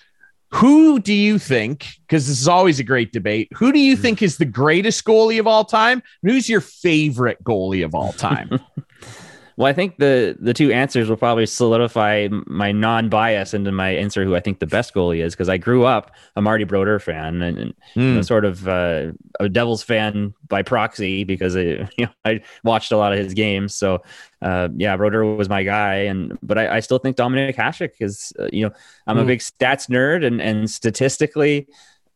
Who 0.51 0.99
do 0.99 1.13
you 1.13 1.39
think, 1.39 1.85
because 2.07 2.27
this 2.27 2.39
is 2.39 2.47
always 2.47 2.79
a 2.79 2.83
great 2.83 3.11
debate, 3.11 3.49
who 3.53 3.71
do 3.71 3.79
you 3.79 3.95
hmm. 3.95 4.01
think 4.01 4.21
is 4.21 4.37
the 4.37 4.45
greatest 4.45 5.03
goalie 5.05 5.39
of 5.39 5.47
all 5.47 5.65
time? 5.65 6.01
who's 6.23 6.49
your 6.49 6.61
favorite 6.61 7.43
goalie 7.43 7.83
of 7.83 7.93
all 7.93 8.13
time? 8.13 8.59
Well, 9.57 9.65
I 9.65 9.73
think 9.73 9.97
the 9.97 10.37
the 10.39 10.53
two 10.53 10.71
answers 10.71 11.09
will 11.09 11.17
probably 11.17 11.47
solidify 11.47 12.27
my 12.45 12.71
non-bias 12.71 13.55
into 13.55 13.71
my 13.71 13.89
answer 13.89 14.23
who 14.23 14.35
I 14.35 14.39
think 14.39 14.59
the 14.59 14.67
best 14.67 14.93
goalie 14.93 15.23
is 15.23 15.33
because 15.33 15.49
I 15.49 15.57
grew 15.57 15.83
up 15.83 16.11
a 16.35 16.43
Marty 16.43 16.63
Brodeur 16.63 16.99
fan 16.99 17.41
and, 17.41 17.57
and 17.57 17.71
mm. 17.71 17.75
you 17.95 18.03
know, 18.03 18.15
hmm. 18.17 18.21
sort 18.21 18.45
of 18.45 18.67
uh, 18.67 19.13
a 19.39 19.49
Devils 19.49 19.81
fan 19.81 20.35
by 20.47 20.61
proxy 20.61 21.23
because 21.23 21.57
I, 21.57 21.61
you 21.97 22.05
know 22.05 22.09
I 22.23 22.41
watched 22.63 22.91
a 22.91 22.97
lot 22.97 23.13
of 23.13 23.19
his 23.19 23.33
games. 23.33 23.73
So 23.73 24.03
uh, 24.43 24.69
yeah, 24.75 24.95
Brodeur 24.95 25.25
was 25.35 25.49
my 25.49 25.63
guy, 25.63 25.95
and 25.95 26.37
but 26.43 26.59
I, 26.59 26.75
I 26.75 26.79
still 26.79 26.99
think 26.99 27.17
Dominik 27.17 27.55
Hasek 27.55 27.93
is 27.99 28.31
uh, 28.39 28.49
you 28.53 28.67
know 28.67 28.73
I'm 29.07 29.17
mm. 29.17 29.21
a 29.21 29.23
hmm. 29.23 29.27
big 29.27 29.39
stats 29.39 29.89
nerd 29.89 30.23
and 30.23 30.39
and 30.39 30.69
statistically 30.69 31.67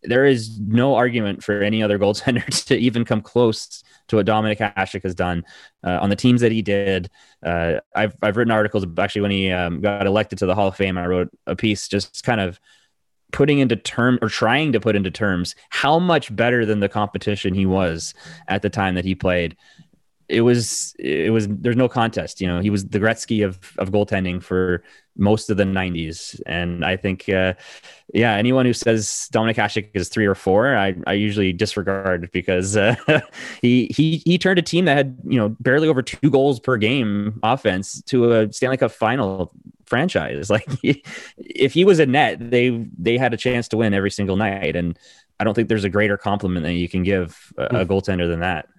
there 0.04 0.26
is 0.26 0.60
no 0.60 0.96
argument 0.96 1.44
for 1.44 1.62
any 1.62 1.84
other 1.84 2.00
goaltender 2.00 2.46
to 2.66 2.76
even 2.76 3.06
come 3.06 3.22
close 3.22 3.84
to 4.08 4.18
what 4.18 4.26
Dominik 4.26 4.74
Hasek 4.76 5.04
has 5.04 5.16
done 5.16 5.44
uh, 5.84 6.00
on 6.02 6.10
the 6.10 6.16
teams 6.16 6.42
that 6.42 6.52
he 6.52 6.62
did. 6.62 7.10
Uh, 7.46 7.80
I've 7.96 8.16
I've 8.22 8.38
written 8.38 8.52
articles 8.52 8.86
actually 8.98 9.22
when 9.22 9.32
he 9.32 9.52
um, 9.52 9.82
got 9.82 10.06
elected 10.06 10.40
to 10.40 10.46
the 10.46 10.56
Hall 10.56 10.68
of 10.68 10.76
Fame. 10.76 10.98
I 10.98 11.06
wrote 11.06 11.30
a 11.48 11.56
piece 11.56 11.88
just 11.88 12.24
kind 12.24 12.42
of 12.42 12.60
putting 13.32 13.60
into 13.60 13.76
term 13.76 14.20
or 14.22 14.30
trying 14.30 14.72
to 14.74 14.80
put 14.80 14.96
into 14.96 15.12
terms 15.12 15.56
how 15.70 16.00
much 16.00 16.36
better 16.36 16.66
than 16.66 16.80
the 16.80 16.90
competition 16.90 17.54
he 17.54 17.66
was 17.66 18.14
at 18.48 18.62
the 18.62 18.70
time 18.70 18.96
that 18.96 19.06
he 19.06 19.16
played. 19.16 19.56
It 20.32 20.41
was 20.41 20.96
it 20.98 21.32
was 21.32 21.48
there's 21.50 21.76
no 21.76 21.89
contest. 21.89 22.41
You 22.41 22.48
know, 22.48 22.60
he 22.62 22.70
was 22.70 22.88
the 22.88 23.00
Gretzky 23.00 23.46
of 23.46 23.60
of 23.78 23.91
goaltending 23.91 24.41
for 24.41 24.84
most 25.17 25.50
of 25.50 25.58
the 25.58 25.65
90s, 25.65 26.41
and 26.46 26.86
I 26.86 26.96
think, 26.96 27.28
uh, 27.28 27.54
yeah, 28.13 28.36
anyone 28.36 28.65
who 28.65 28.72
says 28.72 29.28
Dominik 29.34 29.56
Hasek 29.56 29.89
is 29.94 30.08
three 30.08 30.26
or 30.26 30.36
four, 30.36 30.78
I, 30.78 30.96
I 31.06 31.13
usually 31.13 31.52
disregard 31.52 32.32
because 32.32 32.78
uh, 32.78 32.96
he 33.62 33.91
he 33.94 34.17
he 34.26 34.38
turned 34.38 34.58
a 34.58 34.62
team 34.62 34.86
that 34.86 34.96
had 34.96 35.17
you 35.26 35.38
know 35.38 35.50
barely 35.60 35.89
over 35.89 36.02
two 36.02 36.30
goals 36.30 36.60
per 36.60 36.78
game 36.78 37.39
offense 37.44 38.02
to 38.04 38.32
a 38.34 38.54
Stanley 38.54 38.78
Cup 38.78 38.91
final 38.91 39.52
franchise. 39.86 40.50
Like 40.50 40.67
if 41.38 41.74
he 41.74 41.84
was 41.84 42.00
a 42.00 42.06
net, 42.06 42.50
they 42.50 42.70
they 42.98 43.17
had 43.17 43.34
a 43.34 43.38
chance 43.38 43.67
to 43.70 43.78
win 43.78 43.94
every 43.94 44.12
single 44.12 44.38
night, 44.38 44.78
and 44.78 44.98
I 45.39 45.44
don't 45.44 45.54
think 45.56 45.67
there's 45.67 45.84
a 45.84 45.89
greater 45.89 46.17
compliment 46.17 46.65
that 46.65 46.74
you 46.74 46.88
can 46.88 47.04
give 47.04 47.52
a, 47.58 47.63
a 47.63 47.86
hmm. 47.86 47.91
goaltender 47.91 48.30
than 48.30 48.39
that 48.39 48.70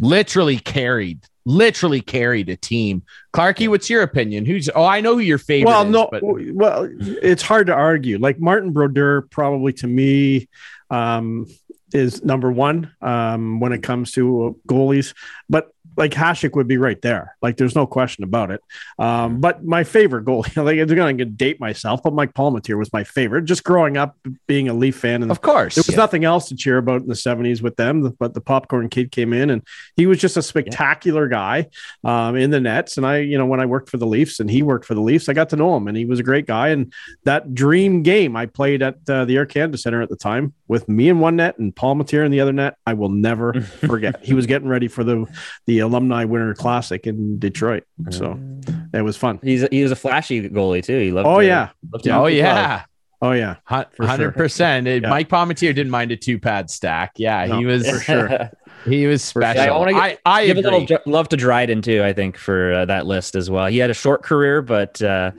literally 0.00 0.58
carried 0.58 1.20
literally 1.48 2.02
carried 2.02 2.50
a 2.50 2.56
team. 2.56 3.02
Clarky, 3.32 3.68
what's 3.68 3.88
your 3.88 4.02
opinion? 4.02 4.44
Who's 4.44 4.68
oh, 4.74 4.84
I 4.84 5.00
know 5.00 5.14
who 5.14 5.20
your 5.20 5.38
favorite. 5.38 5.70
Well, 5.70 5.86
is, 5.86 5.90
no, 5.90 6.08
but... 6.10 6.22
well, 6.22 6.88
it's 7.00 7.42
hard 7.42 7.68
to 7.68 7.72
argue. 7.72 8.18
Like 8.18 8.38
Martin 8.38 8.72
Brodeur, 8.72 9.22
probably 9.22 9.72
to 9.74 9.86
me, 9.86 10.48
um, 10.90 11.46
is 11.92 12.22
number 12.22 12.52
one 12.52 12.92
um, 13.00 13.60
when 13.60 13.72
it 13.72 13.82
comes 13.82 14.12
to 14.12 14.60
goalies. 14.68 15.14
But 15.48 15.68
like 15.98 16.12
Hasek 16.12 16.54
would 16.54 16.68
be 16.68 16.78
right 16.78 17.00
there. 17.02 17.36
Like 17.42 17.56
there's 17.56 17.74
no 17.74 17.86
question 17.86 18.22
about 18.22 18.52
it. 18.52 18.62
Um, 18.98 19.40
but 19.40 19.64
my 19.64 19.82
favorite 19.82 20.24
goalie, 20.24 20.56
like 20.64 20.78
I'm 20.78 20.86
going 20.86 21.18
to 21.18 21.24
date 21.24 21.60
myself, 21.60 22.02
but 22.02 22.14
Mike 22.14 22.34
Palmateer 22.34 22.78
was 22.78 22.92
my 22.92 23.04
favorite. 23.04 23.44
Just 23.44 23.64
growing 23.64 23.96
up 23.96 24.16
being 24.46 24.68
a 24.68 24.74
Leaf 24.74 24.96
fan, 24.96 25.22
and 25.22 25.30
of 25.30 25.42
course 25.42 25.74
there 25.74 25.82
was 25.86 25.90
yeah. 25.90 25.96
nothing 25.96 26.24
else 26.24 26.48
to 26.48 26.56
cheer 26.56 26.78
about 26.78 27.02
in 27.02 27.08
the 27.08 27.14
'70s 27.14 27.60
with 27.60 27.76
them. 27.76 28.16
But 28.18 28.34
the 28.34 28.40
popcorn 28.40 28.88
kid 28.88 29.10
came 29.10 29.32
in, 29.32 29.50
and 29.50 29.62
he 29.96 30.06
was 30.06 30.18
just 30.18 30.36
a 30.36 30.42
spectacular 30.42 31.24
yeah. 31.24 31.64
guy 32.04 32.28
um, 32.28 32.36
in 32.36 32.50
the 32.50 32.60
nets. 32.60 32.96
And 32.96 33.04
I, 33.04 33.18
you 33.18 33.36
know, 33.36 33.46
when 33.46 33.60
I 33.60 33.66
worked 33.66 33.90
for 33.90 33.96
the 33.96 34.06
Leafs 34.06 34.38
and 34.38 34.48
he 34.48 34.62
worked 34.62 34.84
for 34.84 34.94
the 34.94 35.00
Leafs, 35.00 35.28
I 35.28 35.32
got 35.32 35.48
to 35.50 35.56
know 35.56 35.76
him, 35.76 35.88
and 35.88 35.96
he 35.96 36.04
was 36.04 36.20
a 36.20 36.24
great 36.24 36.46
guy. 36.46 36.68
And 36.68 36.92
that 37.24 37.54
dream 37.54 38.02
game 38.02 38.36
I 38.36 38.46
played 38.46 38.82
at 38.82 38.96
uh, 39.08 39.24
the 39.24 39.36
Air 39.36 39.46
Canada 39.46 39.78
Center 39.78 40.00
at 40.00 40.08
the 40.08 40.16
time 40.16 40.54
with 40.68 40.88
me 40.88 41.08
in 41.08 41.18
one 41.18 41.36
net 41.36 41.58
and 41.58 41.74
Palmateer 41.74 42.24
in 42.24 42.30
the 42.30 42.40
other 42.40 42.52
net, 42.52 42.76
I 42.86 42.94
will 42.94 43.08
never 43.08 43.60
forget. 43.62 44.24
he 44.24 44.34
was 44.34 44.46
getting 44.46 44.68
ready 44.68 44.86
for 44.86 45.02
the 45.02 45.26
the 45.66 45.80
alumni 45.88 46.24
winter 46.24 46.54
classic 46.54 47.06
in 47.06 47.38
Detroit. 47.38 47.84
So 48.10 48.38
it 48.92 49.02
was 49.02 49.16
fun. 49.16 49.40
He's 49.42 49.62
a, 49.62 49.68
he 49.70 49.82
was 49.82 49.92
a 49.92 49.96
flashy 49.96 50.48
goalie 50.48 50.84
too. 50.84 50.98
He 50.98 51.10
loved. 51.10 51.26
Oh 51.26 51.40
to, 51.40 51.46
yeah. 51.46 51.70
Loved 51.92 52.08
oh 52.08 52.26
yeah. 52.26 52.84
Oh 53.20 53.32
yeah, 53.32 53.56
hundred 53.66 54.36
percent. 54.36 54.86
Mike 55.02 55.28
Palmateer 55.28 55.74
didn't 55.74 55.90
mind 55.90 56.12
a 56.12 56.16
two 56.16 56.38
pad 56.38 56.70
stack. 56.70 57.12
Yeah, 57.16 57.46
no, 57.46 57.58
he 57.58 57.66
was 57.66 57.88
for 57.88 57.98
sure. 57.98 58.50
he 58.84 59.08
was 59.08 59.24
special. 59.24 59.64
Sure. 59.64 59.72
I 59.72 59.76
want 59.76 59.90
to 59.90 59.96
I, 59.96 60.18
I 60.24 60.46
give 60.46 60.58
agree. 60.58 60.70
a 60.70 60.78
little 60.78 60.98
love 61.06 61.28
to 61.30 61.36
Dryden 61.36 61.82
too. 61.82 62.04
I 62.04 62.12
think 62.12 62.36
for 62.36 62.72
uh, 62.72 62.84
that 62.84 63.06
list 63.06 63.34
as 63.34 63.50
well. 63.50 63.66
He 63.66 63.78
had 63.78 63.90
a 63.90 63.94
short 63.94 64.22
career, 64.22 64.62
but 64.62 65.02
uh, 65.02 65.32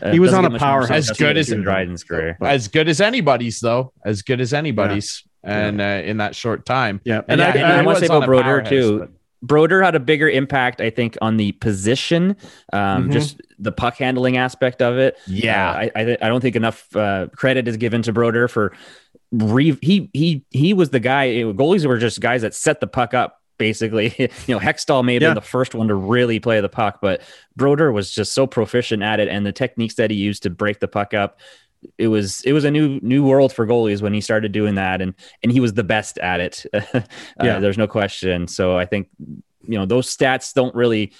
uh 0.00 0.12
he 0.12 0.18
was 0.18 0.32
on 0.32 0.46
a 0.46 0.58
power 0.58 0.90
as 0.90 1.10
good 1.10 1.36
as 1.36 1.48
Dryden's 1.48 2.04
career. 2.04 2.38
As 2.40 2.68
good 2.68 2.88
as 2.88 3.02
anybody's 3.02 3.60
though. 3.60 3.92
As 4.02 4.22
good 4.22 4.40
as 4.40 4.54
anybody's, 4.54 5.22
yeah. 5.44 5.66
and 5.66 5.78
yeah. 5.78 5.96
Uh, 5.96 6.00
in 6.00 6.16
that 6.16 6.34
short 6.34 6.64
time. 6.64 7.02
Yeah, 7.04 7.20
and, 7.28 7.38
and 7.38 7.58
I, 7.58 7.76
I, 7.76 7.78
I 7.80 7.82
want 7.82 7.98
to 7.98 8.06
say 8.06 8.16
about 8.16 8.24
Brodeur 8.24 8.62
too. 8.62 8.98
But... 9.00 9.10
Brodeur 9.46 9.82
had 9.82 9.94
a 9.94 10.00
bigger 10.00 10.28
impact, 10.28 10.80
I 10.80 10.90
think, 10.90 11.16
on 11.22 11.36
the 11.36 11.52
position, 11.52 12.36
um, 12.72 13.04
mm-hmm. 13.04 13.12
just 13.12 13.40
the 13.58 13.72
puck 13.72 13.96
handling 13.96 14.36
aspect 14.36 14.82
of 14.82 14.98
it. 14.98 15.16
Yeah, 15.26 15.70
uh, 15.70 15.74
I, 15.74 15.90
I, 15.94 16.16
I 16.22 16.28
don't 16.28 16.40
think 16.40 16.56
enough 16.56 16.94
uh, 16.96 17.28
credit 17.34 17.68
is 17.68 17.76
given 17.76 18.02
to 18.02 18.12
Brodeur 18.12 18.48
for 18.48 18.72
re- 19.32 19.78
he 19.82 20.10
he 20.12 20.44
he 20.50 20.74
was 20.74 20.90
the 20.90 21.00
guy. 21.00 21.28
Goalies 21.28 21.86
were 21.86 21.98
just 21.98 22.20
guys 22.20 22.42
that 22.42 22.54
set 22.54 22.80
the 22.80 22.86
puck 22.86 23.14
up. 23.14 23.40
Basically, 23.58 24.14
you 24.18 24.54
know, 24.54 24.58
Hextall 24.58 25.02
may 25.02 25.14
have 25.14 25.22
yeah. 25.22 25.28
been 25.30 25.36
the 25.36 25.40
first 25.40 25.74
one 25.74 25.88
to 25.88 25.94
really 25.94 26.40
play 26.40 26.60
the 26.60 26.68
puck, 26.68 26.98
but 27.00 27.22
Brodeur 27.56 27.90
was 27.90 28.10
just 28.10 28.32
so 28.32 28.46
proficient 28.46 29.02
at 29.02 29.18
it, 29.20 29.28
and 29.28 29.46
the 29.46 29.52
techniques 29.52 29.94
that 29.94 30.10
he 30.10 30.16
used 30.16 30.42
to 30.42 30.50
break 30.50 30.80
the 30.80 30.88
puck 30.88 31.14
up 31.14 31.38
it 31.98 32.08
was 32.08 32.42
it 32.42 32.52
was 32.52 32.64
a 32.64 32.70
new 32.70 33.00
new 33.02 33.24
world 33.24 33.52
for 33.52 33.66
goalies 33.66 34.02
when 34.02 34.14
he 34.14 34.20
started 34.20 34.52
doing 34.52 34.76
that 34.76 35.00
and 35.00 35.14
and 35.42 35.52
he 35.52 35.60
was 35.60 35.74
the 35.74 35.84
best 35.84 36.18
at 36.18 36.40
it. 36.40 36.64
Uh, 37.38 37.44
yeah. 37.44 37.58
there's 37.58 37.78
no 37.78 37.86
question. 37.86 38.48
So 38.48 38.76
i 38.76 38.86
think 38.86 39.08
you 39.20 39.78
know 39.78 39.86
those 39.86 40.14
stats 40.14 40.54
don't 40.54 40.74
really 40.74 41.12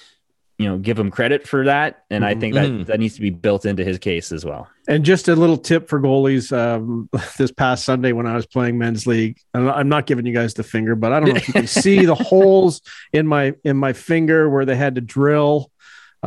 you 0.57 0.67
know 0.67 0.77
give 0.77 0.97
him 0.97 1.11
credit 1.11 1.47
for 1.47 1.65
that 1.65 2.05
and 2.09 2.25
i 2.25 2.33
think 2.33 2.55
that 2.55 2.67
mm-hmm. 2.67 2.83
that 2.83 2.99
needs 2.99 3.15
to 3.15 3.21
be 3.21 3.29
built 3.29 3.65
into 3.65 3.83
his 3.83 3.99
case 3.99 4.31
as 4.31 4.43
well. 4.43 4.67
And 4.87 5.03
just 5.03 5.27
a 5.27 5.35
little 5.35 5.57
tip 5.57 5.89
for 5.89 5.99
goalies 5.99 6.55
um, 6.57 7.09
this 7.37 7.51
past 7.51 7.85
sunday 7.85 8.11
when 8.11 8.25
i 8.25 8.35
was 8.35 8.45
playing 8.45 8.77
men's 8.77 9.05
league 9.05 9.39
i'm 9.53 9.89
not 9.89 10.05
giving 10.05 10.25
you 10.25 10.33
guys 10.33 10.53
the 10.53 10.63
finger 10.63 10.95
but 10.95 11.13
i 11.13 11.19
don't 11.19 11.29
know 11.29 11.35
if 11.35 11.47
you 11.47 11.53
can 11.53 11.67
see 11.83 12.05
the 12.05 12.15
holes 12.15 12.81
in 13.13 13.27
my 13.27 13.53
in 13.63 13.77
my 13.77 13.93
finger 13.93 14.49
where 14.49 14.65
they 14.65 14.75
had 14.75 14.95
to 14.95 15.01
drill 15.01 15.71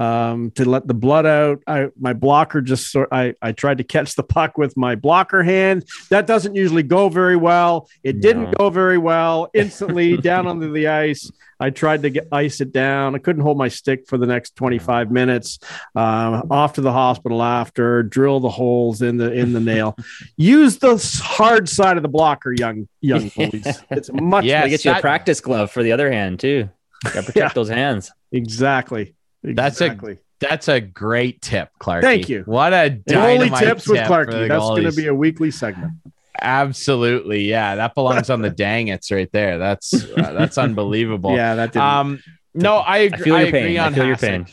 um, 0.01 0.51
to 0.53 0.65
let 0.65 0.87
the 0.87 0.95
blood 0.95 1.27
out. 1.27 1.63
I 1.67 1.89
my 2.01 2.15
blocker 2.15 2.63
just 2.63 2.91
sort 2.91 3.11
I 3.13 3.35
I 3.43 3.53
tried 3.53 3.79
to 3.79 3.85
catch 3.85 4.15
the 4.15 4.23
puck 4.23 4.57
with 4.57 4.75
my 4.75 4.95
blocker 4.95 5.43
hand. 5.43 5.85
That 6.09 6.27
doesn't 6.27 6.55
usually 6.55 6.83
go 6.83 7.11
very 7.11 7.37
well. 7.37 7.89
It 8.03 8.17
no. 8.17 8.23
didn't 8.23 8.57
go 8.57 8.71
very 8.71 8.97
well. 8.97 9.51
Instantly 9.53 10.17
down 10.31 10.47
onto 10.47 10.73
the 10.73 10.89
ice. 10.89 11.31
I 11.63 11.69
tried 11.69 12.03
to 12.03 12.11
get 12.11 12.29
ice 12.33 12.63
it 12.63 12.73
down. 12.73 13.15
I 13.15 13.19
couldn't 13.19 13.43
hold 13.43 13.59
my 13.59 13.69
stick 13.69 14.09
for 14.09 14.17
the 14.17 14.25
next 14.25 14.57
25 14.57 15.11
minutes. 15.11 15.59
Uh, 15.95 16.41
off 16.51 16.73
to 16.75 16.81
the 16.81 16.93
hospital 16.93 17.43
after. 17.43 18.03
Drill 18.03 18.41
the 18.41 18.49
holes 18.49 19.03
in 19.03 19.19
the 19.19 19.31
in 19.31 19.53
the 19.53 19.61
nail. 19.61 19.95
Use 20.39 20.79
the 20.79 20.97
hard 21.23 21.69
side 21.69 21.99
of 21.99 22.03
the 22.03 22.09
blocker, 22.09 22.53
young 22.53 22.89
young 23.03 23.29
boys. 23.37 23.83
It's 23.91 24.11
much. 24.11 24.47
Yeah, 24.47 24.67
get 24.67 24.83
you 24.87 24.93
a 24.93 25.01
practice 25.03 25.43
glove 25.43 25.71
for 25.71 25.83
the 25.83 25.93
other 25.93 26.11
hand 26.11 26.41
too. 26.41 26.71
Got 27.05 27.13
to 27.13 27.23
protect 27.23 27.37
yeah, 27.37 27.49
those 27.53 27.69
hands. 27.69 28.11
Exactly. 28.33 29.15
Exactly. 29.43 30.15
That's 30.15 30.19
a 30.19 30.19
that's 30.41 30.69
a 30.69 30.81
great 30.81 31.43
tip, 31.43 31.71
Clark. 31.79 32.03
Thank 32.03 32.29
you. 32.29 32.43
What 32.47 32.73
a 32.73 32.91
dynamite 32.91 33.63
tips 33.63 33.85
tip 33.85 33.93
with 33.93 34.01
Clarky. 34.01 34.49
That's 34.49 34.69
going 34.69 34.85
to 34.85 34.93
be 34.93 35.07
a 35.07 35.15
weekly 35.15 35.51
segment. 35.51 35.93
Absolutely, 36.41 37.43
yeah. 37.43 37.75
That 37.75 37.95
belongs 37.95 38.31
on 38.31 38.41
the 38.41 38.51
dang 38.51 38.89
it's 38.89 39.11
right 39.11 39.31
there. 39.33 39.59
That's 39.59 39.93
uh, 39.93 40.33
that's 40.33 40.57
unbelievable. 40.57 41.37
yeah, 41.37 41.55
that. 41.57 41.73
Didn't, 41.73 41.85
um, 41.85 42.23
no, 42.55 42.77
I, 42.77 42.99
agree. 42.99 43.33
I, 43.33 43.39
I 43.39 43.43
agree 43.43 43.79
on 43.79 43.93
I 43.93 43.97
feel 43.97 44.07
your 44.07 44.17
pain. 44.17 44.47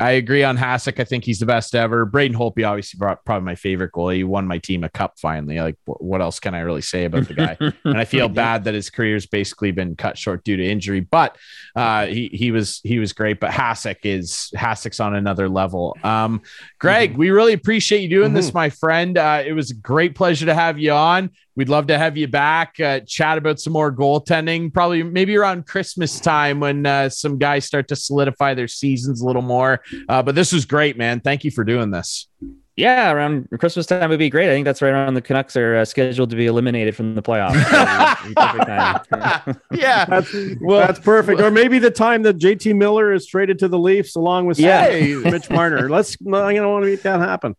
I 0.00 0.12
agree 0.12 0.44
on 0.44 0.56
Hasek. 0.56 1.00
I 1.00 1.04
think 1.04 1.24
he's 1.24 1.38
the 1.38 1.46
best 1.46 1.74
ever. 1.74 2.04
Braden 2.04 2.36
Holtby, 2.36 2.68
obviously, 2.68 2.98
probably 2.98 3.40
my 3.40 3.54
favorite 3.54 3.92
goalie. 3.92 4.16
He 4.16 4.24
won 4.24 4.46
my 4.46 4.58
team 4.58 4.84
a 4.84 4.88
cup 4.88 5.18
finally. 5.18 5.58
Like, 5.58 5.76
what 5.84 6.20
else 6.20 6.38
can 6.38 6.54
I 6.54 6.60
really 6.60 6.82
say 6.82 7.04
about 7.04 7.26
the 7.26 7.34
guy? 7.34 7.56
and 7.84 7.98
I 7.98 8.04
feel 8.04 8.28
bad 8.28 8.64
that 8.64 8.74
his 8.74 8.90
career's 8.90 9.26
basically 9.26 9.72
been 9.72 9.96
cut 9.96 10.16
short 10.16 10.44
due 10.44 10.56
to 10.56 10.64
injury. 10.64 11.00
But 11.00 11.36
uh, 11.74 12.06
he 12.06 12.28
he 12.32 12.50
was 12.50 12.80
he 12.84 12.98
was 12.98 13.12
great. 13.12 13.40
But 13.40 13.50
Hasek 13.50 13.98
is 14.04 14.50
Hasek's 14.54 15.00
on 15.00 15.14
another 15.14 15.48
level. 15.48 15.96
Um, 16.04 16.42
Greg, 16.78 17.10
mm-hmm. 17.10 17.18
we 17.18 17.30
really 17.30 17.52
appreciate 17.52 18.00
you 18.00 18.08
doing 18.08 18.28
mm-hmm. 18.28 18.36
this, 18.36 18.54
my 18.54 18.70
friend. 18.70 19.18
Uh, 19.18 19.42
it 19.44 19.52
was 19.52 19.70
a 19.70 19.74
great 19.74 20.14
pleasure 20.14 20.46
to 20.46 20.54
have 20.54 20.78
you 20.78 20.92
on. 20.92 21.30
We'd 21.58 21.68
love 21.68 21.88
to 21.88 21.98
have 21.98 22.16
you 22.16 22.28
back, 22.28 22.78
uh, 22.78 23.00
chat 23.00 23.36
about 23.36 23.58
some 23.58 23.72
more 23.72 23.90
goaltending, 23.90 24.72
probably 24.72 25.02
maybe 25.02 25.36
around 25.36 25.66
Christmas 25.66 26.20
time 26.20 26.60
when 26.60 26.86
uh, 26.86 27.08
some 27.08 27.36
guys 27.36 27.64
start 27.64 27.88
to 27.88 27.96
solidify 27.96 28.54
their 28.54 28.68
seasons 28.68 29.22
a 29.22 29.26
little 29.26 29.42
more. 29.42 29.82
Uh, 30.08 30.22
but 30.22 30.36
this 30.36 30.52
was 30.52 30.64
great, 30.64 30.96
man. 30.96 31.18
Thank 31.18 31.42
you 31.42 31.50
for 31.50 31.64
doing 31.64 31.90
this. 31.90 32.28
Yeah, 32.76 33.10
around 33.10 33.48
Christmas 33.58 33.86
time 33.86 34.08
would 34.08 34.20
be 34.20 34.30
great. 34.30 34.48
I 34.48 34.52
think 34.52 34.66
that's 34.66 34.80
right 34.80 34.92
around 34.92 35.14
the 35.14 35.20
Canucks 35.20 35.56
are 35.56 35.78
uh, 35.78 35.84
scheduled 35.84 36.30
to 36.30 36.36
be 36.36 36.46
eliminated 36.46 36.94
from 36.94 37.16
the 37.16 37.22
playoffs. 37.22 37.56
yeah, 39.72 40.04
that's, 40.08 40.32
well, 40.60 40.86
that's 40.86 41.00
perfect. 41.00 41.40
Or 41.40 41.50
maybe 41.50 41.80
the 41.80 41.90
time 41.90 42.22
that 42.22 42.38
JT 42.38 42.76
Miller 42.76 43.12
is 43.12 43.26
traded 43.26 43.58
to 43.58 43.66
the 43.66 43.80
Leafs 43.80 44.14
along 44.14 44.46
with 44.46 44.60
yeah. 44.60 45.16
Mitch 45.24 45.50
Marner. 45.50 45.90
Let's, 45.90 46.16
I 46.24 46.54
don't 46.54 46.70
want 46.70 46.84
to 46.84 46.90
make 46.92 47.02
that 47.02 47.18
happen. 47.18 47.56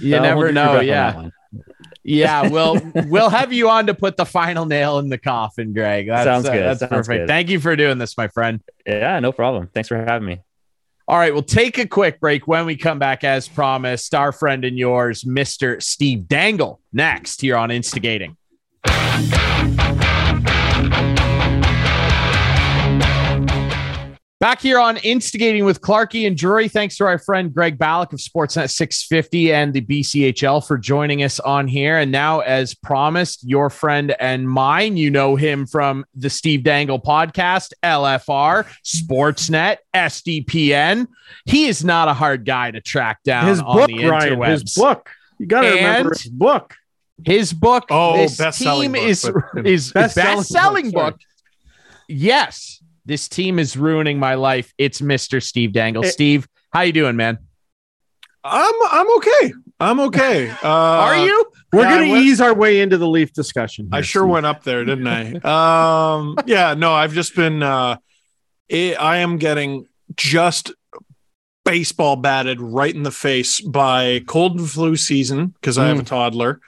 You 0.00 0.16
uh, 0.16 0.20
never 0.20 0.52
know. 0.52 0.80
Yeah. 0.80 1.28
Yeah, 2.04 2.48
we'll 2.48 2.80
we'll 3.06 3.30
have 3.30 3.52
you 3.52 3.68
on 3.68 3.86
to 3.86 3.94
put 3.94 4.16
the 4.16 4.26
final 4.26 4.66
nail 4.66 4.98
in 4.98 5.08
the 5.08 5.18
coffin, 5.18 5.72
Greg. 5.72 6.08
That's, 6.08 6.24
Sounds 6.24 6.48
good. 6.48 6.62
Uh, 6.62 6.66
that's 6.66 6.80
Sounds 6.80 6.90
perfect. 6.90 7.22
Good. 7.22 7.28
Thank 7.28 7.48
you 7.48 7.60
for 7.60 7.76
doing 7.76 7.98
this, 7.98 8.16
my 8.16 8.28
friend. 8.28 8.60
Yeah, 8.86 9.20
no 9.20 9.30
problem. 9.32 9.68
Thanks 9.72 9.88
for 9.88 9.96
having 9.96 10.26
me. 10.26 10.40
All 11.08 11.18
right, 11.18 11.32
we'll 11.32 11.42
take 11.42 11.78
a 11.78 11.86
quick 11.86 12.20
break. 12.20 12.46
When 12.46 12.64
we 12.64 12.76
come 12.76 12.98
back, 12.98 13.24
as 13.24 13.48
promised, 13.48 14.14
our 14.14 14.32
friend 14.32 14.64
and 14.64 14.78
yours, 14.78 15.24
Mr. 15.24 15.82
Steve 15.82 16.28
Dangle, 16.28 16.80
next 16.92 17.40
here 17.40 17.56
on 17.56 17.70
Instigating. 17.70 18.36
Back 24.42 24.60
here 24.60 24.80
on 24.80 24.96
Instigating 24.96 25.64
with 25.64 25.80
Clarky 25.80 26.26
and 26.26 26.36
Drury. 26.36 26.66
Thanks 26.66 26.96
to 26.96 27.04
our 27.04 27.16
friend 27.16 27.54
Greg 27.54 27.78
Balloch 27.78 28.12
of 28.12 28.18
Sportsnet 28.18 28.70
650 28.70 29.52
and 29.52 29.72
the 29.72 29.82
BCHL 29.82 30.66
for 30.66 30.78
joining 30.78 31.22
us 31.22 31.38
on 31.38 31.68
here. 31.68 31.98
And 31.98 32.10
now, 32.10 32.40
as 32.40 32.74
promised, 32.74 33.44
your 33.44 33.70
friend 33.70 34.16
and 34.18 34.50
mine, 34.50 34.96
you 34.96 35.10
know 35.12 35.36
him 35.36 35.64
from 35.64 36.04
the 36.16 36.28
Steve 36.28 36.64
Dangle 36.64 37.00
podcast, 37.00 37.72
LFR, 37.84 38.66
Sportsnet, 38.84 39.76
SDPN. 39.94 41.06
He 41.44 41.66
is 41.66 41.84
not 41.84 42.08
a 42.08 42.12
hard 42.12 42.44
guy 42.44 42.72
to 42.72 42.80
track 42.80 43.22
down 43.22 43.46
his 43.46 43.60
on 43.60 43.76
book, 43.76 43.86
the 43.86 44.08
Ryan, 44.08 44.40
interwebs. 44.40 44.62
His 44.62 44.74
book. 44.74 45.10
You 45.38 45.46
got 45.46 45.60
to 45.60 45.68
remember 45.68 46.14
his 46.14 46.26
book. 46.26 46.74
His 47.24 47.52
book. 47.52 47.84
Oh, 47.90 48.26
best 48.36 48.58
selling 48.58 48.90
book. 48.90 49.02
Is, 49.04 49.30
is 49.64 49.92
best 49.92 50.48
selling 50.48 50.90
book. 50.90 51.14
book. 51.14 51.20
Yes 52.08 52.81
This 53.04 53.28
team 53.28 53.58
is 53.58 53.76
ruining 53.76 54.18
my 54.18 54.34
life. 54.34 54.72
It's 54.78 55.00
Mr. 55.00 55.42
Steve 55.42 55.72
Dangle. 55.72 56.04
It, 56.04 56.10
Steve, 56.10 56.48
how 56.72 56.82
you 56.82 56.92
doing, 56.92 57.16
man? 57.16 57.38
I'm 58.44 58.74
I'm 58.90 59.16
okay. 59.16 59.52
I'm 59.80 60.00
okay. 60.00 60.50
Uh, 60.62 60.68
Are 60.68 61.26
you? 61.26 61.44
We're 61.72 61.82
yeah, 61.82 61.98
going 61.98 62.10
to 62.10 62.16
ease 62.18 62.40
our 62.40 62.54
way 62.54 62.80
into 62.80 62.98
the 62.98 63.08
Leaf 63.08 63.32
discussion. 63.32 63.86
Here, 63.86 63.98
I 63.98 64.00
sure 64.02 64.22
Steve. 64.22 64.30
went 64.30 64.46
up 64.46 64.62
there, 64.62 64.84
didn't 64.84 65.06
I? 65.06 66.14
um, 66.14 66.36
yeah, 66.46 66.74
no, 66.74 66.92
I've 66.92 67.14
just 67.14 67.34
been. 67.34 67.62
Uh, 67.62 67.96
it, 68.68 69.00
I 69.00 69.18
am 69.18 69.38
getting 69.38 69.86
just 70.14 70.72
baseball 71.64 72.16
batted 72.16 72.60
right 72.60 72.94
in 72.94 73.02
the 73.02 73.10
face 73.10 73.60
by 73.60 74.22
cold 74.26 74.58
and 74.58 74.68
flu 74.68 74.96
season 74.96 75.48
because 75.48 75.78
mm. 75.78 75.82
I 75.82 75.88
have 75.88 75.98
a 75.98 76.02
mm. 76.02 76.06
toddler, 76.06 76.60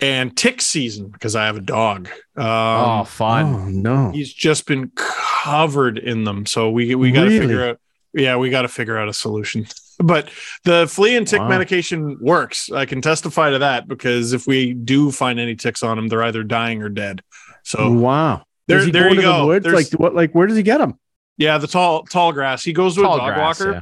and 0.00 0.36
tick 0.36 0.60
season 0.60 1.08
because 1.08 1.34
I 1.36 1.46
have 1.46 1.56
a 1.56 1.60
dog. 1.60 2.08
Um, 2.36 2.46
oh, 2.46 3.04
fun! 3.04 3.44
Oh, 3.46 3.68
no, 3.68 4.10
he's 4.12 4.32
just 4.32 4.66
been 4.66 4.92
covered 4.94 5.98
in 5.98 6.24
them. 6.24 6.46
So 6.46 6.70
we 6.70 6.94
we 6.94 7.10
got 7.10 7.24
to 7.24 7.28
really? 7.28 7.40
figure 7.40 7.68
out. 7.68 7.80
Yeah, 8.14 8.36
we 8.36 8.50
got 8.50 8.62
to 8.62 8.68
figure 8.68 8.98
out 8.98 9.08
a 9.08 9.14
solution. 9.14 9.66
But 10.00 10.30
the 10.62 10.86
flea 10.86 11.16
and 11.16 11.26
tick 11.26 11.40
wow. 11.40 11.48
medication 11.48 12.18
works. 12.20 12.70
I 12.70 12.86
can 12.86 13.02
testify 13.02 13.50
to 13.50 13.58
that 13.58 13.88
because 13.88 14.32
if 14.32 14.46
we 14.46 14.72
do 14.72 15.10
find 15.10 15.40
any 15.40 15.56
ticks 15.56 15.82
on 15.82 15.96
them, 15.96 16.06
they're 16.06 16.22
either 16.22 16.44
dying 16.44 16.84
or 16.84 16.88
dead. 16.88 17.20
So 17.64 17.90
wow, 17.90 18.44
there, 18.68 18.88
there 18.92 19.12
you 19.12 19.20
go. 19.20 19.58
The 19.58 19.70
like 19.70 19.90
what? 19.94 20.14
Like 20.14 20.36
where 20.36 20.46
does 20.46 20.56
he 20.56 20.62
get 20.62 20.78
them? 20.78 21.00
Yeah, 21.36 21.58
the 21.58 21.66
tall 21.66 22.04
tall 22.04 22.32
grass. 22.32 22.62
He 22.62 22.72
goes 22.72 22.94
to 22.94 23.02
tall 23.02 23.16
a 23.16 23.18
dog 23.18 23.34
grass, 23.34 23.60
walker. 23.60 23.72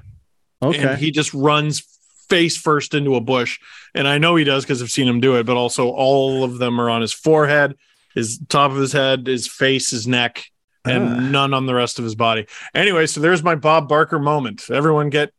Yeah. 0.62 0.68
Okay. 0.68 0.88
And 0.88 0.98
he 0.98 1.10
just 1.10 1.34
runs 1.34 1.80
face 2.28 2.56
first 2.56 2.94
into 2.94 3.14
a 3.14 3.20
bush. 3.20 3.58
And 3.94 4.06
I 4.06 4.18
know 4.18 4.36
he 4.36 4.44
does 4.44 4.64
because 4.64 4.82
I've 4.82 4.90
seen 4.90 5.08
him 5.08 5.20
do 5.20 5.36
it, 5.36 5.46
but 5.46 5.56
also 5.56 5.88
all 5.88 6.44
of 6.44 6.58
them 6.58 6.80
are 6.80 6.90
on 6.90 7.00
his 7.00 7.12
forehead, 7.12 7.76
his 8.14 8.40
top 8.48 8.70
of 8.70 8.76
his 8.76 8.92
head, 8.92 9.26
his 9.26 9.46
face, 9.46 9.90
his 9.90 10.06
neck, 10.06 10.44
and 10.84 11.08
uh. 11.08 11.20
none 11.20 11.54
on 11.54 11.66
the 11.66 11.74
rest 11.74 11.98
of 11.98 12.04
his 12.04 12.14
body. 12.14 12.46
Anyway, 12.74 13.06
so 13.06 13.20
there's 13.20 13.42
my 13.42 13.54
Bob 13.54 13.88
Barker 13.88 14.18
moment. 14.18 14.70
Everyone 14.70 15.10
get 15.10 15.32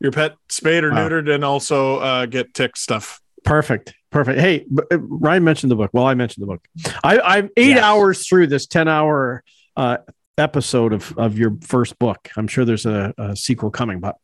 your 0.00 0.12
pet 0.12 0.36
spayed 0.48 0.84
or 0.84 0.90
wow. 0.90 1.08
neutered 1.08 1.32
and 1.32 1.44
also 1.44 1.98
uh, 1.98 2.26
get 2.26 2.54
tick 2.54 2.76
stuff. 2.76 3.20
Perfect. 3.44 3.94
Perfect. 4.10 4.38
Hey, 4.38 4.64
uh, 4.92 4.98
Ryan 4.98 5.44
mentioned 5.44 5.70
the 5.70 5.76
book. 5.76 5.90
Well, 5.92 6.06
I 6.06 6.14
mentioned 6.14 6.42
the 6.42 6.46
book. 6.46 6.64
I, 7.02 7.38
am 7.38 7.50
eight 7.56 7.70
yes. 7.70 7.82
hours 7.82 8.26
through 8.26 8.46
this 8.46 8.66
10 8.66 8.86
hour 8.86 9.42
uh, 9.76 9.98
episode 10.38 10.92
of, 10.92 11.16
of 11.18 11.38
your 11.38 11.56
first 11.62 11.98
book. 11.98 12.30
I'm 12.36 12.46
sure 12.46 12.64
there's 12.64 12.86
a, 12.86 13.12
a 13.18 13.36
sequel 13.36 13.70
coming, 13.70 14.00
but 14.00 14.16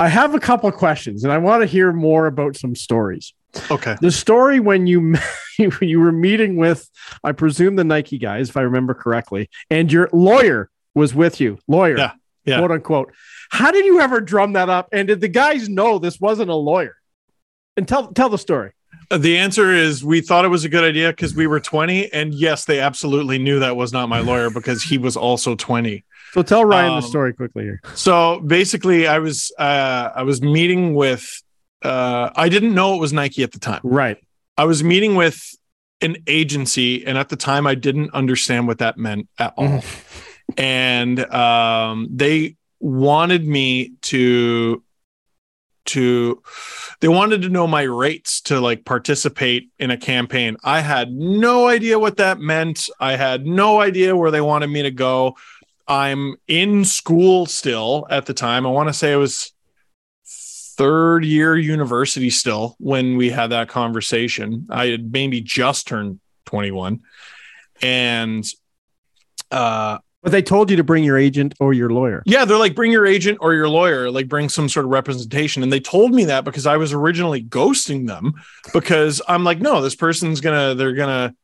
I 0.00 0.08
have 0.08 0.34
a 0.34 0.40
couple 0.40 0.68
of 0.68 0.74
questions 0.74 1.24
and 1.24 1.32
I 1.32 1.38
want 1.38 1.62
to 1.62 1.66
hear 1.66 1.92
more 1.92 2.26
about 2.26 2.56
some 2.56 2.74
stories. 2.74 3.32
Okay. 3.70 3.96
The 4.00 4.10
story 4.10 4.60
when 4.60 4.86
you 4.86 5.14
you 5.80 6.00
were 6.00 6.12
meeting 6.12 6.56
with, 6.56 6.90
I 7.22 7.32
presume 7.32 7.76
the 7.76 7.84
Nike 7.84 8.18
guys, 8.18 8.48
if 8.48 8.56
I 8.56 8.62
remember 8.62 8.94
correctly, 8.94 9.48
and 9.70 9.90
your 9.92 10.08
lawyer 10.12 10.70
was 10.94 11.14
with 11.14 11.40
you, 11.40 11.58
lawyer, 11.68 11.96
yeah, 11.96 12.12
yeah. 12.44 12.58
quote 12.58 12.72
unquote. 12.72 13.12
How 13.50 13.70
did 13.70 13.84
you 13.84 14.00
ever 14.00 14.20
drum 14.20 14.54
that 14.54 14.68
up? 14.68 14.88
And 14.92 15.08
did 15.08 15.20
the 15.20 15.28
guys 15.28 15.68
know 15.68 15.98
this 15.98 16.20
wasn't 16.20 16.50
a 16.50 16.56
lawyer? 16.56 16.96
And 17.76 17.86
tell 17.86 18.08
tell 18.08 18.28
the 18.28 18.38
story. 18.38 18.72
Uh, 19.10 19.18
the 19.18 19.36
answer 19.36 19.72
is 19.72 20.04
we 20.04 20.20
thought 20.20 20.44
it 20.44 20.48
was 20.48 20.64
a 20.64 20.68
good 20.68 20.84
idea 20.84 21.10
because 21.10 21.34
we 21.34 21.46
were 21.46 21.60
20. 21.60 22.12
And 22.12 22.32
yes, 22.32 22.64
they 22.64 22.80
absolutely 22.80 23.38
knew 23.38 23.58
that 23.60 23.76
was 23.76 23.92
not 23.92 24.08
my 24.08 24.20
lawyer 24.20 24.50
because 24.50 24.82
he 24.82 24.98
was 24.98 25.16
also 25.16 25.54
20. 25.54 26.04
So 26.34 26.42
tell 26.42 26.64
Ryan 26.64 26.94
um, 26.94 27.00
the 27.00 27.06
story 27.06 27.32
quickly 27.32 27.62
here. 27.62 27.80
So 27.94 28.40
basically, 28.40 29.06
I 29.06 29.20
was 29.20 29.52
uh, 29.56 30.10
I 30.16 30.24
was 30.24 30.42
meeting 30.42 30.94
with 30.94 31.42
uh, 31.82 32.30
I 32.34 32.48
didn't 32.48 32.74
know 32.74 32.94
it 32.96 33.00
was 33.00 33.12
Nike 33.12 33.44
at 33.44 33.52
the 33.52 33.60
time. 33.60 33.80
Right. 33.84 34.18
I 34.58 34.64
was 34.64 34.82
meeting 34.82 35.14
with 35.14 35.40
an 36.00 36.16
agency, 36.26 37.06
and 37.06 37.16
at 37.16 37.28
the 37.28 37.36
time, 37.36 37.68
I 37.68 37.76
didn't 37.76 38.12
understand 38.14 38.66
what 38.66 38.78
that 38.78 38.98
meant 38.98 39.28
at 39.38 39.54
all. 39.56 39.66
Mm-hmm. 39.66 40.52
and 40.58 41.32
um, 41.32 42.08
they 42.10 42.56
wanted 42.80 43.46
me 43.46 43.92
to 44.02 44.82
to 45.86 46.42
they 47.00 47.08
wanted 47.08 47.42
to 47.42 47.48
know 47.48 47.66
my 47.66 47.82
rates 47.82 48.40
to 48.42 48.60
like 48.60 48.84
participate 48.84 49.70
in 49.78 49.90
a 49.90 49.96
campaign. 49.96 50.56
I 50.64 50.80
had 50.80 51.12
no 51.12 51.68
idea 51.68 51.98
what 51.98 52.16
that 52.16 52.38
meant. 52.38 52.88
I 52.98 53.16
had 53.16 53.46
no 53.46 53.80
idea 53.80 54.16
where 54.16 54.30
they 54.30 54.40
wanted 54.40 54.68
me 54.68 54.82
to 54.82 54.90
go. 54.90 55.36
I'm 55.86 56.36
in 56.48 56.84
school 56.84 57.46
still 57.46 58.06
at 58.10 58.26
the 58.26 58.34
time. 58.34 58.66
I 58.66 58.70
want 58.70 58.88
to 58.88 58.92
say 58.92 59.12
it 59.12 59.16
was 59.16 59.52
third 60.76 61.24
year 61.24 61.56
university 61.56 62.30
still 62.30 62.76
when 62.78 63.16
we 63.16 63.30
had 63.30 63.48
that 63.48 63.68
conversation. 63.68 64.66
I 64.70 64.86
had 64.86 65.12
maybe 65.12 65.40
just 65.40 65.86
turned 65.86 66.20
21. 66.46 67.00
And 67.82 68.44
uh 69.50 69.98
but 70.24 70.32
they 70.32 70.40
told 70.40 70.70
you 70.70 70.78
to 70.78 70.84
bring 70.84 71.04
your 71.04 71.18
agent 71.18 71.54
or 71.60 71.74
your 71.74 71.90
lawyer. 71.90 72.22
Yeah, 72.24 72.46
they're 72.46 72.56
like, 72.56 72.74
bring 72.74 72.90
your 72.90 73.04
agent 73.04 73.36
or 73.42 73.52
your 73.52 73.68
lawyer, 73.68 74.10
like 74.10 74.26
bring 74.26 74.48
some 74.48 74.70
sort 74.70 74.86
of 74.86 74.90
representation. 74.90 75.62
And 75.62 75.70
they 75.70 75.80
told 75.80 76.14
me 76.14 76.24
that 76.24 76.46
because 76.46 76.66
I 76.66 76.78
was 76.78 76.94
originally 76.94 77.42
ghosting 77.42 78.06
them 78.06 78.32
because 78.72 79.20
I'm 79.28 79.44
like, 79.44 79.60
no, 79.60 79.82
this 79.82 79.94
person's 79.94 80.40
gonna, 80.40 80.74
they're 80.74 80.94
gonna, 80.94 81.34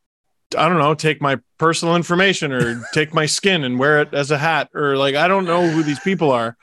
I 0.57 0.69
don't 0.69 0.79
know, 0.79 0.95
take 0.95 1.21
my 1.21 1.39
personal 1.59 1.97
information 1.97 2.53
or 2.53 2.83
take 2.93 3.15
my 3.15 3.27
skin 3.27 3.65
and 3.65 3.79
wear 3.79 4.01
it 4.01 4.15
as 4.15 4.31
a 4.31 4.39
hat 4.39 4.71
or 4.75 4.97
like, 4.97 5.15
I 5.15 5.29
don't 5.29 5.45
know 5.45 5.69
who 5.69 5.83
these 5.83 6.01
people 6.01 6.31
are. 6.31 6.57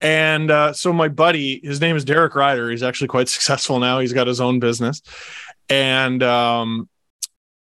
And 0.00 0.50
uh, 0.50 0.72
so 0.72 0.92
my 0.92 1.08
buddy, 1.08 1.60
his 1.62 1.80
name 1.80 1.96
is 1.96 2.04
Derek 2.04 2.34
Ryder. 2.34 2.70
He's 2.70 2.82
actually 2.82 3.08
quite 3.08 3.28
successful 3.28 3.78
now. 3.78 4.00
He's 4.00 4.12
got 4.12 4.26
his 4.26 4.40
own 4.40 4.58
business. 4.60 5.02
And, 5.68 6.22
um, 6.22 6.88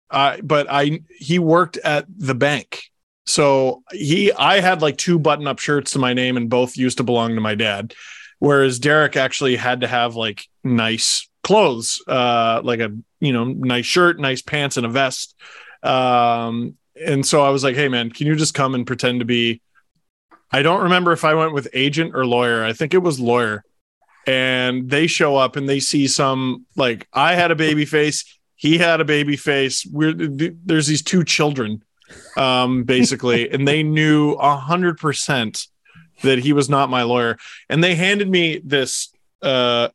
I, 0.09 0.41
but 0.41 0.67
I, 0.69 1.01
he 1.17 1.39
worked 1.39 1.77
at 1.77 2.05
the 2.09 2.35
bank 2.35 2.83
so 3.25 3.83
he, 3.91 4.31
I 4.31 4.59
had 4.59 4.81
like 4.81 4.97
two 4.97 5.19
button 5.19 5.47
up 5.47 5.59
shirts 5.59 5.91
to 5.91 5.99
my 5.99 6.13
name 6.13 6.37
and 6.37 6.49
both 6.49 6.77
used 6.77 6.97
to 6.97 7.03
belong 7.03 7.35
to 7.35 7.41
my 7.41 7.55
dad. 7.55 7.93
Whereas 8.39 8.79
Derek 8.79 9.15
actually 9.15 9.55
had 9.55 9.81
to 9.81 9.87
have 9.87 10.15
like 10.15 10.45
nice 10.63 11.29
clothes, 11.43 12.01
uh, 12.07 12.61
like 12.63 12.79
a, 12.79 12.95
you 13.19 13.33
know, 13.33 13.45
nice 13.45 13.85
shirt, 13.85 14.19
nice 14.19 14.41
pants 14.41 14.77
and 14.77 14.85
a 14.85 14.89
vest. 14.89 15.35
Um, 15.83 16.75
and 17.05 17.25
so 17.25 17.43
I 17.43 17.49
was 17.49 17.63
like, 17.63 17.75
Hey 17.75 17.89
man, 17.89 18.09
can 18.09 18.27
you 18.27 18.35
just 18.35 18.53
come 18.53 18.75
and 18.75 18.87
pretend 18.87 19.19
to 19.19 19.25
be, 19.25 19.61
I 20.51 20.61
don't 20.61 20.83
remember 20.83 21.11
if 21.11 21.25
I 21.25 21.33
went 21.33 21.53
with 21.53 21.67
agent 21.73 22.15
or 22.15 22.25
lawyer. 22.25 22.63
I 22.63 22.73
think 22.73 22.93
it 22.93 22.99
was 22.99 23.19
lawyer. 23.19 23.63
And 24.25 24.89
they 24.89 25.07
show 25.07 25.35
up 25.35 25.57
and 25.57 25.67
they 25.67 25.81
see 25.81 26.07
some 26.07 26.65
like 26.77 27.07
I 27.11 27.35
had 27.35 27.51
a 27.51 27.55
baby 27.55 27.83
face, 27.83 28.23
he 28.55 28.77
had 28.77 29.01
a 29.01 29.05
baby 29.05 29.35
face. 29.35 29.85
We're 29.85 30.13
there's 30.13 30.87
these 30.87 31.01
two 31.01 31.25
children 31.25 31.83
um, 32.37 32.83
basically, 32.83 33.49
and 33.51 33.67
they 33.67 33.83
knew 33.83 34.33
a 34.33 34.55
hundred 34.55 34.97
percent 34.97 35.67
that 36.21 36.39
he 36.39 36.53
was 36.53 36.69
not 36.69 36.89
my 36.89 37.03
lawyer, 37.03 37.37
and 37.67 37.83
they 37.83 37.95
handed 37.95 38.29
me 38.29 38.61
this 38.63 39.09
uh, 39.41 39.89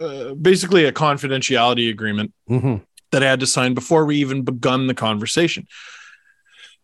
uh 0.00 0.34
basically 0.34 0.84
a 0.84 0.92
confidentiality 0.92 1.90
agreement 1.90 2.32
mm-hmm. 2.48 2.76
that 3.10 3.22
I 3.22 3.26
had 3.26 3.40
to 3.40 3.46
sign 3.46 3.74
before 3.74 4.04
we 4.04 4.16
even 4.16 4.42
begun 4.42 4.86
the 4.86 4.94
conversation. 4.94 5.66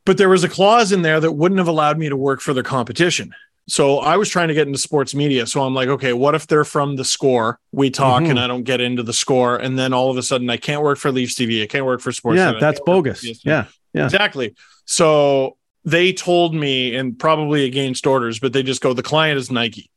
But 0.04 0.18
there 0.18 0.28
was 0.28 0.44
a 0.44 0.48
clause 0.48 0.92
in 0.92 1.02
there 1.02 1.20
that 1.20 1.32
wouldn't 1.32 1.58
have 1.58 1.68
allowed 1.68 1.98
me 1.98 2.08
to 2.08 2.16
work 2.16 2.40
for 2.40 2.52
their 2.52 2.62
competition. 2.62 3.32
So 3.66 3.98
I 3.98 4.18
was 4.18 4.28
trying 4.28 4.48
to 4.48 4.54
get 4.54 4.66
into 4.66 4.78
sports 4.78 5.14
media. 5.14 5.46
So 5.46 5.62
I'm 5.62 5.74
like, 5.74 5.88
okay, 5.88 6.12
what 6.12 6.34
if 6.34 6.46
they're 6.46 6.66
from 6.66 6.96
the 6.96 7.04
score? 7.04 7.58
We 7.72 7.88
talk 7.88 8.22
mm-hmm. 8.22 8.32
and 8.32 8.40
I 8.40 8.46
don't 8.46 8.64
get 8.64 8.80
into 8.80 9.02
the 9.02 9.14
score. 9.14 9.56
And 9.56 9.78
then 9.78 9.94
all 9.94 10.10
of 10.10 10.18
a 10.18 10.22
sudden 10.22 10.50
I 10.50 10.58
can't 10.58 10.82
work 10.82 10.98
for 10.98 11.10
Leafs 11.10 11.34
TV. 11.34 11.62
I 11.62 11.66
can't 11.66 11.86
work 11.86 12.02
for 12.02 12.12
sports. 12.12 12.36
Yeah, 12.36 12.54
that's 12.60 12.80
bogus. 12.84 13.24
Yeah. 13.44 13.66
Yeah. 13.94 14.04
Exactly. 14.04 14.54
So 14.84 15.56
they 15.84 16.12
told 16.12 16.54
me, 16.54 16.94
and 16.94 17.18
probably 17.18 17.64
against 17.64 18.06
orders, 18.06 18.38
but 18.38 18.52
they 18.52 18.62
just 18.62 18.82
go, 18.82 18.92
the 18.92 19.02
client 19.02 19.38
is 19.38 19.50
Nike. 19.50 19.90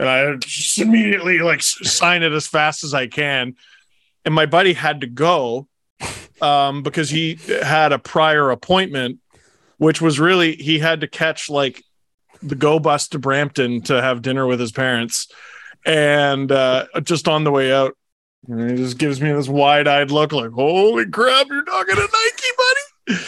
And 0.00 0.08
I 0.08 0.34
just 0.36 0.78
immediately 0.78 1.40
like 1.40 1.62
sign 1.62 2.22
it 2.22 2.32
as 2.32 2.46
fast 2.46 2.84
as 2.84 2.94
I 2.94 3.06
can. 3.06 3.56
And 4.24 4.34
my 4.34 4.46
buddy 4.46 4.72
had 4.72 5.02
to 5.02 5.06
go 5.06 5.68
um, 6.40 6.82
because 6.82 7.10
he 7.10 7.38
had 7.62 7.92
a 7.92 7.98
prior 7.98 8.50
appointment, 8.50 9.18
which 9.76 10.00
was 10.00 10.18
really, 10.18 10.56
he 10.56 10.78
had 10.78 11.02
to 11.02 11.06
catch 11.06 11.50
like 11.50 11.84
the 12.42 12.54
go 12.54 12.78
bus 12.78 13.08
to 13.08 13.18
Brampton 13.18 13.82
to 13.82 14.00
have 14.00 14.22
dinner 14.22 14.46
with 14.46 14.58
his 14.58 14.72
parents. 14.72 15.28
And 15.84 16.50
uh, 16.50 16.86
just 17.02 17.28
on 17.28 17.44
the 17.44 17.50
way 17.50 17.70
out, 17.70 17.94
and 18.48 18.70
he 18.70 18.76
just 18.78 18.96
gives 18.96 19.20
me 19.20 19.32
this 19.32 19.48
wide 19.48 19.86
eyed 19.86 20.10
look 20.10 20.32
like, 20.32 20.52
holy 20.52 21.10
crap, 21.10 21.46
you're 21.48 21.62
talking 21.62 21.96
to 21.96 22.00
Nike, 22.00 22.48
buddy 22.56 23.20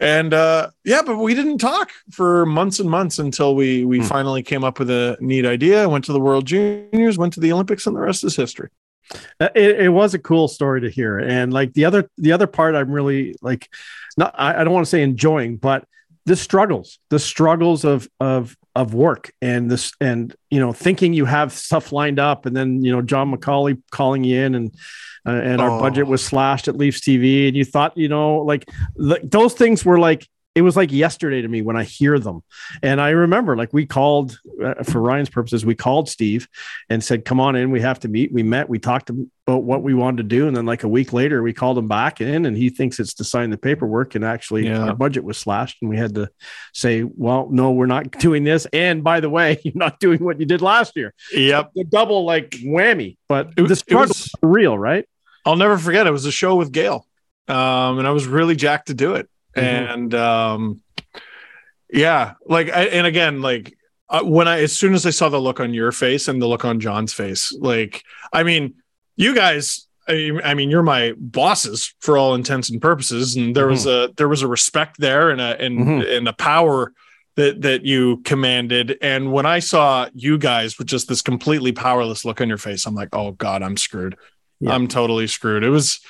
and 0.00 0.32
uh, 0.32 0.70
yeah, 0.84 1.02
but 1.02 1.16
we 1.16 1.34
didn't 1.34 1.58
talk 1.58 1.90
for 2.10 2.46
months 2.46 2.78
and 2.78 2.88
months 2.88 3.18
until 3.18 3.54
we 3.54 3.84
we 3.84 3.98
hmm. 3.98 4.04
finally 4.04 4.42
came 4.42 4.64
up 4.64 4.78
with 4.78 4.90
a 4.90 5.16
neat 5.20 5.44
idea. 5.44 5.88
Went 5.88 6.04
to 6.04 6.12
the 6.12 6.20
World 6.20 6.46
Juniors, 6.46 7.18
went 7.18 7.32
to 7.34 7.40
the 7.40 7.52
Olympics, 7.52 7.86
and 7.86 7.96
the 7.96 8.00
rest 8.00 8.24
is 8.24 8.36
history. 8.36 8.70
Uh, 9.40 9.48
it, 9.54 9.80
it 9.80 9.88
was 9.88 10.14
a 10.14 10.18
cool 10.18 10.48
story 10.48 10.82
to 10.82 10.90
hear, 10.90 11.18
and 11.18 11.52
like 11.52 11.72
the 11.72 11.84
other 11.84 12.10
the 12.18 12.32
other 12.32 12.46
part, 12.46 12.74
I'm 12.74 12.90
really 12.90 13.34
like, 13.42 13.68
not 14.16 14.34
I, 14.38 14.60
I 14.60 14.64
don't 14.64 14.72
want 14.72 14.86
to 14.86 14.90
say 14.90 15.02
enjoying, 15.02 15.56
but 15.56 15.84
the 16.28 16.36
struggles, 16.36 16.98
the 17.08 17.18
struggles 17.18 17.84
of 17.84 18.08
of 18.20 18.56
of 18.76 18.94
work 18.94 19.32
and 19.42 19.70
this 19.70 19.92
and 20.00 20.36
you 20.50 20.60
know 20.60 20.72
thinking 20.72 21.12
you 21.12 21.24
have 21.24 21.52
stuff 21.52 21.90
lined 21.90 22.18
up 22.18 22.46
and 22.46 22.54
then 22.54 22.84
you 22.84 22.92
know 22.92 23.02
John 23.02 23.34
McCauley 23.34 23.82
calling 23.90 24.22
you 24.22 24.40
in 24.40 24.54
and 24.54 24.74
uh, 25.26 25.32
and 25.32 25.60
oh. 25.60 25.64
our 25.64 25.80
budget 25.80 26.06
was 26.06 26.24
slashed 26.24 26.68
at 26.68 26.76
Leafs 26.76 27.00
TV 27.00 27.48
and 27.48 27.56
you 27.56 27.64
thought 27.64 27.96
you 27.96 28.08
know 28.08 28.36
like 28.36 28.68
the, 28.94 29.18
those 29.24 29.54
things 29.54 29.84
were 29.84 29.98
like 29.98 30.28
it 30.58 30.62
was 30.62 30.76
like 30.76 30.90
yesterday 30.90 31.40
to 31.40 31.46
me 31.46 31.62
when 31.62 31.76
I 31.76 31.84
hear 31.84 32.18
them. 32.18 32.42
And 32.82 33.00
I 33.00 33.10
remember, 33.10 33.56
like, 33.56 33.72
we 33.72 33.86
called 33.86 34.36
uh, 34.62 34.82
for 34.82 35.00
Ryan's 35.00 35.30
purposes, 35.30 35.64
we 35.64 35.76
called 35.76 36.08
Steve 36.08 36.48
and 36.90 37.02
said, 37.02 37.24
"Come 37.24 37.38
on 37.38 37.54
in, 37.54 37.70
we 37.70 37.80
have 37.80 38.00
to 38.00 38.08
meet." 38.08 38.32
We 38.32 38.42
met, 38.42 38.68
we 38.68 38.80
talked 38.80 39.08
about 39.08 39.62
what 39.62 39.84
we 39.84 39.94
wanted 39.94 40.16
to 40.16 40.22
do, 40.24 40.48
and 40.48 40.56
then 40.56 40.66
like 40.66 40.82
a 40.82 40.88
week 40.88 41.12
later, 41.12 41.44
we 41.44 41.52
called 41.52 41.78
him 41.78 41.86
back 41.86 42.20
in, 42.20 42.44
and 42.44 42.56
he 42.56 42.70
thinks 42.70 42.98
it's 42.98 43.14
to 43.14 43.24
sign 43.24 43.50
the 43.50 43.56
paperwork. 43.56 44.16
And 44.16 44.24
actually, 44.24 44.66
yeah. 44.66 44.88
our 44.88 44.96
budget 44.96 45.22
was 45.22 45.38
slashed, 45.38 45.76
and 45.80 45.88
we 45.88 45.96
had 45.96 46.16
to 46.16 46.28
say, 46.74 47.04
"Well, 47.04 47.46
no, 47.52 47.70
we're 47.70 47.86
not 47.86 48.10
doing 48.18 48.42
this." 48.42 48.66
And 48.72 49.04
by 49.04 49.20
the 49.20 49.30
way, 49.30 49.60
you're 49.64 49.74
not 49.76 50.00
doing 50.00 50.24
what 50.24 50.40
you 50.40 50.46
did 50.46 50.60
last 50.60 50.96
year. 50.96 51.14
Yep, 51.32 51.70
the 51.76 51.84
double 51.84 52.24
like 52.24 52.50
whammy. 52.50 53.16
But 53.28 53.52
it, 53.56 53.68
this 53.68 53.82
part 53.82 54.08
was 54.08 54.32
real, 54.42 54.76
right? 54.76 55.08
I'll 55.46 55.54
never 55.54 55.78
forget. 55.78 56.08
It 56.08 56.10
was 56.10 56.26
a 56.26 56.32
show 56.32 56.56
with 56.56 56.72
Gail, 56.72 57.06
um, 57.46 58.00
and 58.00 58.08
I 58.08 58.10
was 58.10 58.26
really 58.26 58.56
jacked 58.56 58.88
to 58.88 58.94
do 58.94 59.14
it. 59.14 59.30
Mm-hmm. 59.58 59.92
And 59.92 60.14
um, 60.14 60.82
yeah, 61.90 62.34
like, 62.46 62.70
I, 62.70 62.84
and 62.86 63.06
again, 63.06 63.42
like 63.42 63.76
uh, 64.08 64.22
when 64.22 64.48
I, 64.48 64.60
as 64.60 64.76
soon 64.76 64.94
as 64.94 65.06
I 65.06 65.10
saw 65.10 65.28
the 65.28 65.40
look 65.40 65.60
on 65.60 65.74
your 65.74 65.92
face 65.92 66.28
and 66.28 66.40
the 66.40 66.46
look 66.46 66.64
on 66.64 66.80
John's 66.80 67.12
face, 67.12 67.52
like, 67.58 68.02
I 68.32 68.42
mean, 68.42 68.74
you 69.16 69.34
guys. 69.34 69.84
I 70.10 70.54
mean, 70.54 70.70
you're 70.70 70.82
my 70.82 71.12
bosses 71.18 71.94
for 72.00 72.16
all 72.16 72.34
intents 72.34 72.70
and 72.70 72.80
purposes, 72.80 73.36
and 73.36 73.54
there 73.54 73.64
mm-hmm. 73.64 73.72
was 73.72 73.86
a 73.86 74.08
there 74.16 74.26
was 74.26 74.40
a 74.40 74.48
respect 74.48 74.98
there 74.98 75.28
and 75.28 75.38
a 75.38 75.60
and 75.60 75.78
mm-hmm. 75.78 76.10
and 76.10 76.26
a 76.26 76.32
power 76.32 76.94
that 77.34 77.60
that 77.60 77.84
you 77.84 78.22
commanded. 78.24 78.96
And 79.02 79.32
when 79.34 79.44
I 79.44 79.58
saw 79.58 80.08
you 80.14 80.38
guys 80.38 80.78
with 80.78 80.86
just 80.86 81.08
this 81.08 81.20
completely 81.20 81.72
powerless 81.72 82.24
look 82.24 82.40
on 82.40 82.48
your 82.48 82.56
face, 82.56 82.86
I'm 82.86 82.94
like, 82.94 83.10
oh 83.12 83.32
god, 83.32 83.62
I'm 83.62 83.76
screwed. 83.76 84.16
Yeah. 84.60 84.72
I'm 84.72 84.88
totally 84.88 85.26
screwed. 85.26 85.62
It 85.62 85.68
was. 85.68 86.00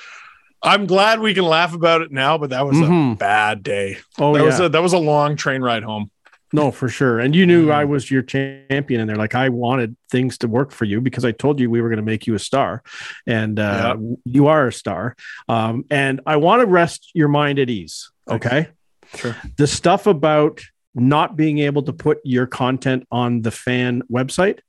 I'm 0.61 0.85
glad 0.85 1.19
we 1.19 1.33
can 1.33 1.45
laugh 1.45 1.73
about 1.73 2.01
it 2.01 2.11
now, 2.11 2.37
but 2.37 2.49
that 2.49 2.65
was 2.65 2.77
mm-hmm. 2.77 3.13
a 3.13 3.15
bad 3.15 3.63
day. 3.63 3.97
Oh, 4.17 4.33
that 4.33 4.39
yeah. 4.39 4.45
was 4.45 4.59
a, 4.59 4.69
that 4.69 4.81
was 4.81 4.93
a 4.93 4.97
long 4.97 5.35
train 5.35 5.61
ride 5.61 5.83
home. 5.83 6.11
No, 6.51 6.71
for 6.71 6.89
sure. 6.89 7.19
And 7.19 7.35
you 7.35 7.45
knew 7.45 7.63
mm-hmm. 7.63 7.73
I 7.73 7.85
was 7.85 8.09
your 8.09 8.23
champion, 8.23 9.01
and 9.01 9.09
they're 9.09 9.15
like, 9.15 9.35
I 9.35 9.49
wanted 9.49 9.95
things 10.09 10.39
to 10.39 10.47
work 10.47 10.71
for 10.71 10.85
you 10.85 10.99
because 10.99 11.23
I 11.23 11.31
told 11.31 11.59
you 11.59 11.69
we 11.69 11.79
were 11.79 11.89
going 11.89 11.97
to 11.97 12.03
make 12.03 12.25
you 12.25 12.33
a 12.33 12.39
star, 12.39 12.81
and 13.27 13.59
uh, 13.59 13.95
yep. 13.99 14.17
you 14.25 14.47
are 14.47 14.67
a 14.67 14.73
star. 14.73 15.15
Um, 15.47 15.85
and 15.91 16.21
I 16.25 16.37
want 16.37 16.61
to 16.61 16.65
rest 16.65 17.11
your 17.13 17.27
mind 17.27 17.59
at 17.59 17.69
ease. 17.69 18.11
Okay. 18.27 18.69
Sure. 19.15 19.35
The 19.57 19.67
stuff 19.67 20.07
about 20.07 20.61
not 20.95 21.35
being 21.35 21.59
able 21.59 21.83
to 21.83 21.93
put 21.93 22.19
your 22.23 22.47
content 22.47 23.07
on 23.11 23.41
the 23.43 23.51
fan 23.51 24.01
website. 24.11 24.59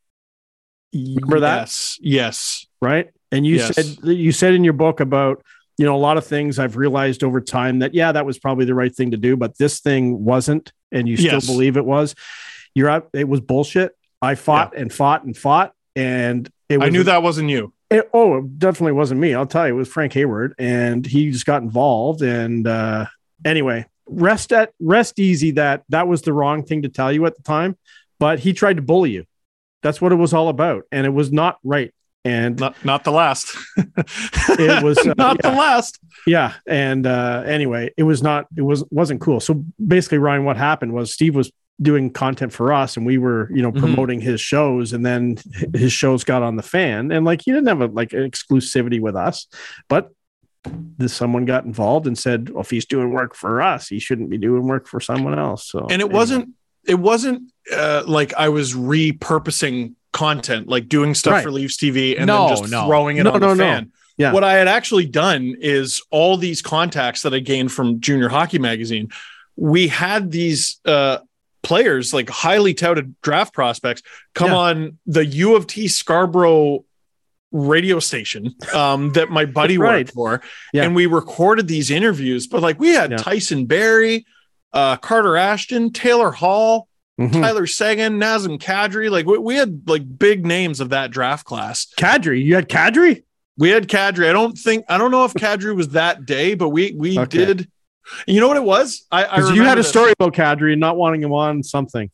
Remember 0.92 1.40
that? 1.40 1.60
Yes. 1.60 1.98
Yes. 2.00 2.66
Right. 2.80 3.10
And 3.32 3.46
you 3.46 3.56
yes. 3.56 3.74
said 3.74 4.04
you 4.04 4.32
said 4.32 4.54
in 4.54 4.64
your 4.64 4.72
book 4.72 5.00
about 5.00 5.42
you 5.80 5.86
know 5.86 5.96
a 5.96 5.96
lot 5.96 6.18
of 6.18 6.26
things 6.26 6.58
I've 6.58 6.76
realized 6.76 7.24
over 7.24 7.40
time 7.40 7.78
that 7.78 7.94
yeah 7.94 8.12
that 8.12 8.26
was 8.26 8.38
probably 8.38 8.66
the 8.66 8.74
right 8.74 8.94
thing 8.94 9.12
to 9.12 9.16
do, 9.16 9.34
but 9.34 9.56
this 9.56 9.80
thing 9.80 10.22
wasn't, 10.22 10.74
and 10.92 11.08
you 11.08 11.16
still 11.16 11.32
yes. 11.32 11.46
believe 11.46 11.78
it 11.78 11.86
was. 11.86 12.14
You're 12.74 12.90
out. 12.90 13.08
It 13.14 13.26
was 13.26 13.40
bullshit. 13.40 13.96
I 14.20 14.34
fought 14.34 14.72
yeah. 14.74 14.82
and 14.82 14.92
fought 14.92 15.24
and 15.24 15.34
fought, 15.34 15.72
and 15.96 16.46
it 16.68 16.76
was, 16.76 16.86
I 16.86 16.90
knew 16.90 17.04
that 17.04 17.22
wasn't 17.22 17.48
you. 17.48 17.72
It, 17.88 18.10
oh, 18.12 18.40
it 18.40 18.58
definitely 18.58 18.92
wasn't 18.92 19.20
me. 19.22 19.34
I'll 19.34 19.46
tell 19.46 19.66
you, 19.66 19.72
it 19.72 19.78
was 19.78 19.88
Frank 19.88 20.12
Hayward, 20.12 20.54
and 20.58 21.06
he 21.06 21.30
just 21.30 21.46
got 21.46 21.62
involved. 21.62 22.20
And 22.20 22.66
uh, 22.66 23.06
anyway, 23.42 23.86
rest 24.06 24.52
at 24.52 24.74
rest 24.80 25.18
easy. 25.18 25.52
That 25.52 25.84
that 25.88 26.06
was 26.06 26.20
the 26.20 26.34
wrong 26.34 26.62
thing 26.62 26.82
to 26.82 26.90
tell 26.90 27.10
you 27.10 27.24
at 27.24 27.36
the 27.36 27.42
time, 27.42 27.78
but 28.18 28.38
he 28.38 28.52
tried 28.52 28.76
to 28.76 28.82
bully 28.82 29.12
you. 29.12 29.24
That's 29.82 29.98
what 29.98 30.12
it 30.12 30.16
was 30.16 30.34
all 30.34 30.50
about, 30.50 30.84
and 30.92 31.06
it 31.06 31.14
was 31.14 31.32
not 31.32 31.58
right 31.64 31.94
and 32.24 32.58
not 32.58 32.84
not 32.84 33.04
the 33.04 33.12
last. 33.12 33.56
it 33.76 34.82
was 34.82 34.98
uh, 34.98 35.14
not 35.18 35.38
yeah. 35.42 35.50
the 35.50 35.56
last. 35.56 35.98
Yeah, 36.26 36.54
and 36.66 37.06
uh, 37.06 37.42
anyway, 37.46 37.92
it 37.96 38.02
was 38.02 38.22
not. 38.22 38.46
It 38.56 38.62
was 38.62 38.84
wasn't 38.90 39.20
cool. 39.20 39.40
So 39.40 39.64
basically, 39.84 40.18
Ryan, 40.18 40.44
what 40.44 40.56
happened 40.56 40.92
was 40.92 41.12
Steve 41.12 41.34
was 41.34 41.50
doing 41.80 42.10
content 42.10 42.52
for 42.52 42.72
us, 42.72 42.96
and 42.96 43.06
we 43.06 43.18
were 43.18 43.50
you 43.54 43.62
know 43.62 43.70
mm-hmm. 43.70 43.80
promoting 43.80 44.20
mm-hmm. 44.20 44.30
his 44.30 44.40
shows, 44.40 44.92
and 44.92 45.04
then 45.04 45.38
his 45.74 45.92
shows 45.92 46.24
got 46.24 46.42
on 46.42 46.56
the 46.56 46.62
fan, 46.62 47.10
and 47.10 47.24
like 47.24 47.42
he 47.42 47.52
didn't 47.52 47.68
have 47.68 47.80
a 47.80 47.86
like 47.86 48.12
an 48.12 48.30
exclusivity 48.30 49.00
with 49.00 49.16
us, 49.16 49.46
but 49.88 50.10
this 50.64 51.14
someone 51.14 51.46
got 51.46 51.64
involved 51.64 52.06
and 52.06 52.18
said, 52.18 52.50
well, 52.50 52.60
if 52.60 52.70
he's 52.70 52.84
doing 52.84 53.12
work 53.12 53.34
for 53.34 53.62
us, 53.62 53.88
he 53.88 53.98
shouldn't 53.98 54.28
be 54.28 54.36
doing 54.36 54.66
work 54.66 54.86
for 54.86 55.00
someone 55.00 55.38
else. 55.38 55.66
So 55.66 55.80
and 55.80 55.92
it 55.92 55.94
anyway. 55.94 56.12
wasn't 56.14 56.54
it 56.86 56.98
wasn't 56.98 57.50
uh, 57.72 58.02
like 58.06 58.34
I 58.34 58.48
was 58.48 58.74
repurposing 58.74 59.94
content, 60.12 60.68
like 60.68 60.88
doing 60.88 61.14
stuff 61.14 61.34
right. 61.34 61.44
for 61.44 61.50
Leafs 61.50 61.76
TV 61.76 62.16
and 62.16 62.26
no, 62.26 62.48
then 62.48 62.56
just 62.56 62.70
no. 62.70 62.86
throwing 62.86 63.18
it 63.18 63.24
no, 63.24 63.32
on 63.32 63.40
the 63.40 63.56
fan. 63.56 63.92
Yeah. 64.16 64.32
What 64.32 64.44
I 64.44 64.54
had 64.54 64.68
actually 64.68 65.06
done 65.06 65.56
is 65.60 66.02
all 66.10 66.36
these 66.36 66.60
contacts 66.60 67.22
that 67.22 67.32
I 67.32 67.38
gained 67.38 67.72
from 67.72 68.00
Junior 68.00 68.28
Hockey 68.28 68.58
Magazine. 68.58 69.08
We 69.56 69.88
had 69.88 70.30
these 70.30 70.78
uh, 70.84 71.18
players, 71.62 72.12
like 72.12 72.28
highly 72.28 72.74
touted 72.74 73.18
draft 73.22 73.54
prospects, 73.54 74.02
come 74.34 74.50
yeah. 74.50 74.56
on 74.56 74.98
the 75.06 75.24
U 75.24 75.56
of 75.56 75.66
T 75.66 75.88
Scarborough 75.88 76.84
radio 77.52 77.98
station 77.98 78.54
um, 78.74 79.12
that 79.12 79.30
my 79.30 79.44
buddy 79.46 79.78
right. 79.78 80.00
worked 80.00 80.12
for, 80.12 80.42
yeah. 80.74 80.82
and 80.84 80.94
we 80.94 81.06
recorded 81.06 81.66
these 81.66 81.90
interviews. 81.90 82.46
But 82.46 82.62
like 82.62 82.78
we 82.78 82.90
had. 82.90 83.16
Tyson 83.16 83.66
Barrie, 83.66 84.26
uh, 84.72 84.96
Carter 84.98 85.36
Ashton, 85.36 85.92
Taylor 85.92 86.30
Hall, 86.30 86.88
Mm-hmm. 87.20 87.42
Tyler 87.42 87.66
Seguin, 87.66 88.18
Nazem 88.18 88.58
Kadri. 88.58 89.10
Like 89.10 89.26
we, 89.26 89.36
we, 89.36 89.56
had 89.56 89.86
like 89.86 90.18
big 90.18 90.46
names 90.46 90.80
of 90.80 90.88
that 90.88 91.10
draft 91.10 91.44
class. 91.44 91.86
Kadri, 91.98 92.42
you 92.42 92.54
had 92.54 92.68
Kadri? 92.68 93.24
We 93.58 93.68
had 93.68 93.88
Kadri. 93.88 94.28
I 94.28 94.32
don't 94.32 94.56
think 94.56 94.86
I 94.88 94.96
don't 94.96 95.10
know 95.10 95.26
if 95.26 95.34
Kadri 95.34 95.76
was 95.76 95.90
that 95.90 96.24
day, 96.24 96.54
but 96.54 96.70
we 96.70 96.92
we 96.96 97.18
okay. 97.18 97.44
did. 97.44 97.70
You 98.26 98.40
know 98.40 98.48
what 98.48 98.56
it 98.56 98.64
was? 98.64 99.06
I, 99.12 99.24
I 99.24 99.52
you 99.52 99.62
had 99.62 99.78
a 99.78 99.84
story 99.84 100.12
about 100.18 100.32
Kadri 100.32 100.72
and 100.72 100.80
not 100.80 100.96
wanting 100.96 101.22
him 101.22 101.32
on 101.32 101.62
something. 101.62 102.10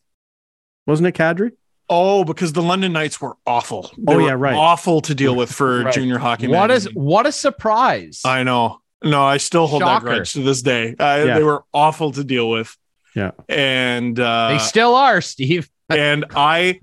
Wasn't 0.86 1.06
it 1.06 1.14
Kadri? 1.14 1.52
Oh, 1.88 2.24
because 2.24 2.52
the 2.52 2.62
London 2.62 2.92
Knights 2.92 3.20
were 3.20 3.36
awful. 3.46 3.92
They 3.96 4.14
oh 4.14 4.16
were 4.16 4.22
yeah, 4.22 4.34
right. 4.36 4.56
Awful 4.56 5.00
to 5.02 5.14
deal 5.14 5.36
with 5.36 5.52
for 5.52 5.82
right. 5.84 5.94
junior 5.94 6.18
hockey. 6.18 6.48
What 6.48 6.72
is 6.72 6.92
what 6.94 7.26
a 7.26 7.32
surprise! 7.32 8.22
I 8.24 8.42
know. 8.42 8.80
No, 9.04 9.22
I 9.22 9.36
still 9.36 9.68
hold 9.68 9.82
Shocker. 9.82 10.04
that 10.06 10.10
grudge 10.10 10.32
to 10.32 10.40
this 10.40 10.62
day. 10.62 10.96
Uh, 10.98 11.24
yeah. 11.24 11.34
They 11.38 11.44
were 11.44 11.64
awful 11.72 12.10
to 12.12 12.24
deal 12.24 12.50
with. 12.50 12.76
Yeah. 13.16 13.30
And 13.48 14.20
uh, 14.20 14.50
they 14.50 14.58
still 14.58 14.94
are, 14.94 15.20
Steve. 15.22 15.68
and 15.88 16.26
I, 16.36 16.78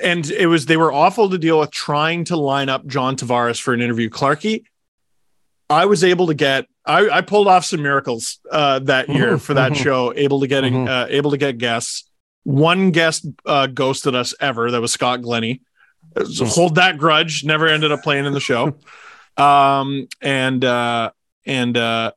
and 0.00 0.30
it 0.30 0.46
was, 0.46 0.66
they 0.66 0.76
were 0.76 0.92
awful 0.92 1.28
to 1.28 1.36
deal 1.36 1.58
with 1.58 1.72
trying 1.72 2.24
to 2.26 2.36
line 2.36 2.68
up 2.68 2.86
John 2.86 3.16
Tavares 3.16 3.60
for 3.60 3.74
an 3.74 3.82
interview. 3.82 4.08
Clarky, 4.08 4.64
I 5.68 5.86
was 5.86 6.04
able 6.04 6.28
to 6.28 6.34
get, 6.34 6.66
I, 6.86 7.08
I 7.08 7.20
pulled 7.20 7.48
off 7.48 7.64
some 7.64 7.82
miracles 7.82 8.38
uh, 8.50 8.78
that 8.80 9.08
year 9.08 9.30
mm-hmm. 9.30 9.36
for 9.38 9.54
that 9.54 9.72
mm-hmm. 9.72 9.82
show, 9.82 10.14
able 10.14 10.40
to 10.40 10.46
get, 10.46 10.62
mm-hmm. 10.62 10.88
uh, 10.88 11.06
able 11.08 11.32
to 11.32 11.36
get 11.36 11.58
guests. 11.58 12.08
One 12.44 12.92
guest 12.92 13.26
uh, 13.44 13.66
ghosted 13.66 14.14
us 14.14 14.34
ever. 14.40 14.70
That 14.70 14.80
was 14.80 14.92
Scott 14.92 15.22
Glennie. 15.22 15.62
So 16.30 16.44
hold 16.44 16.76
that 16.76 16.98
grudge. 16.98 17.44
Never 17.44 17.66
ended 17.66 17.90
up 17.90 18.02
playing 18.02 18.24
in 18.24 18.32
the 18.32 18.40
show. 18.40 18.76
Um, 19.34 20.08
and, 20.20 20.62
uh, 20.62 21.10
and, 21.46 21.74
uh, 21.74 22.12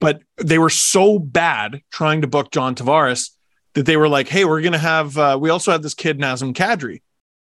but 0.00 0.22
they 0.38 0.58
were 0.58 0.70
so 0.70 1.18
bad 1.18 1.82
trying 1.90 2.22
to 2.22 2.26
book 2.26 2.50
John 2.50 2.74
Tavares 2.74 3.30
that 3.74 3.86
they 3.86 3.96
were 3.96 4.08
like, 4.08 4.28
"Hey, 4.28 4.44
we're 4.44 4.62
gonna 4.62 4.78
have." 4.78 5.16
Uh, 5.16 5.38
we 5.40 5.50
also 5.50 5.70
have 5.70 5.82
this 5.82 5.94
kid 5.94 6.18
Nazem 6.18 6.54
Kadri. 6.54 7.02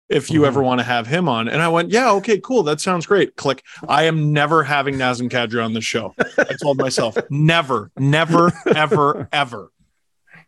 If 0.09 0.29
you 0.29 0.41
mm-hmm. 0.41 0.47
ever 0.47 0.63
want 0.63 0.79
to 0.79 0.83
have 0.83 1.07
him 1.07 1.27
on, 1.27 1.49
and 1.49 1.61
I 1.61 1.67
went, 1.67 1.89
"Yeah, 1.89 2.11
okay, 2.13 2.39
cool, 2.39 2.63
that 2.63 2.79
sounds 2.79 3.05
great." 3.05 3.35
Click. 3.35 3.63
I 3.87 4.03
am 4.03 4.31
never 4.31 4.63
having 4.63 4.95
Nazem 4.95 5.29
Kadri 5.29 5.63
on 5.63 5.73
the 5.73 5.81
show. 5.81 6.13
I 6.37 6.55
told 6.61 6.77
myself, 6.77 7.17
never, 7.29 7.91
never, 7.97 8.53
ever, 8.67 9.27
ever. 9.31 9.71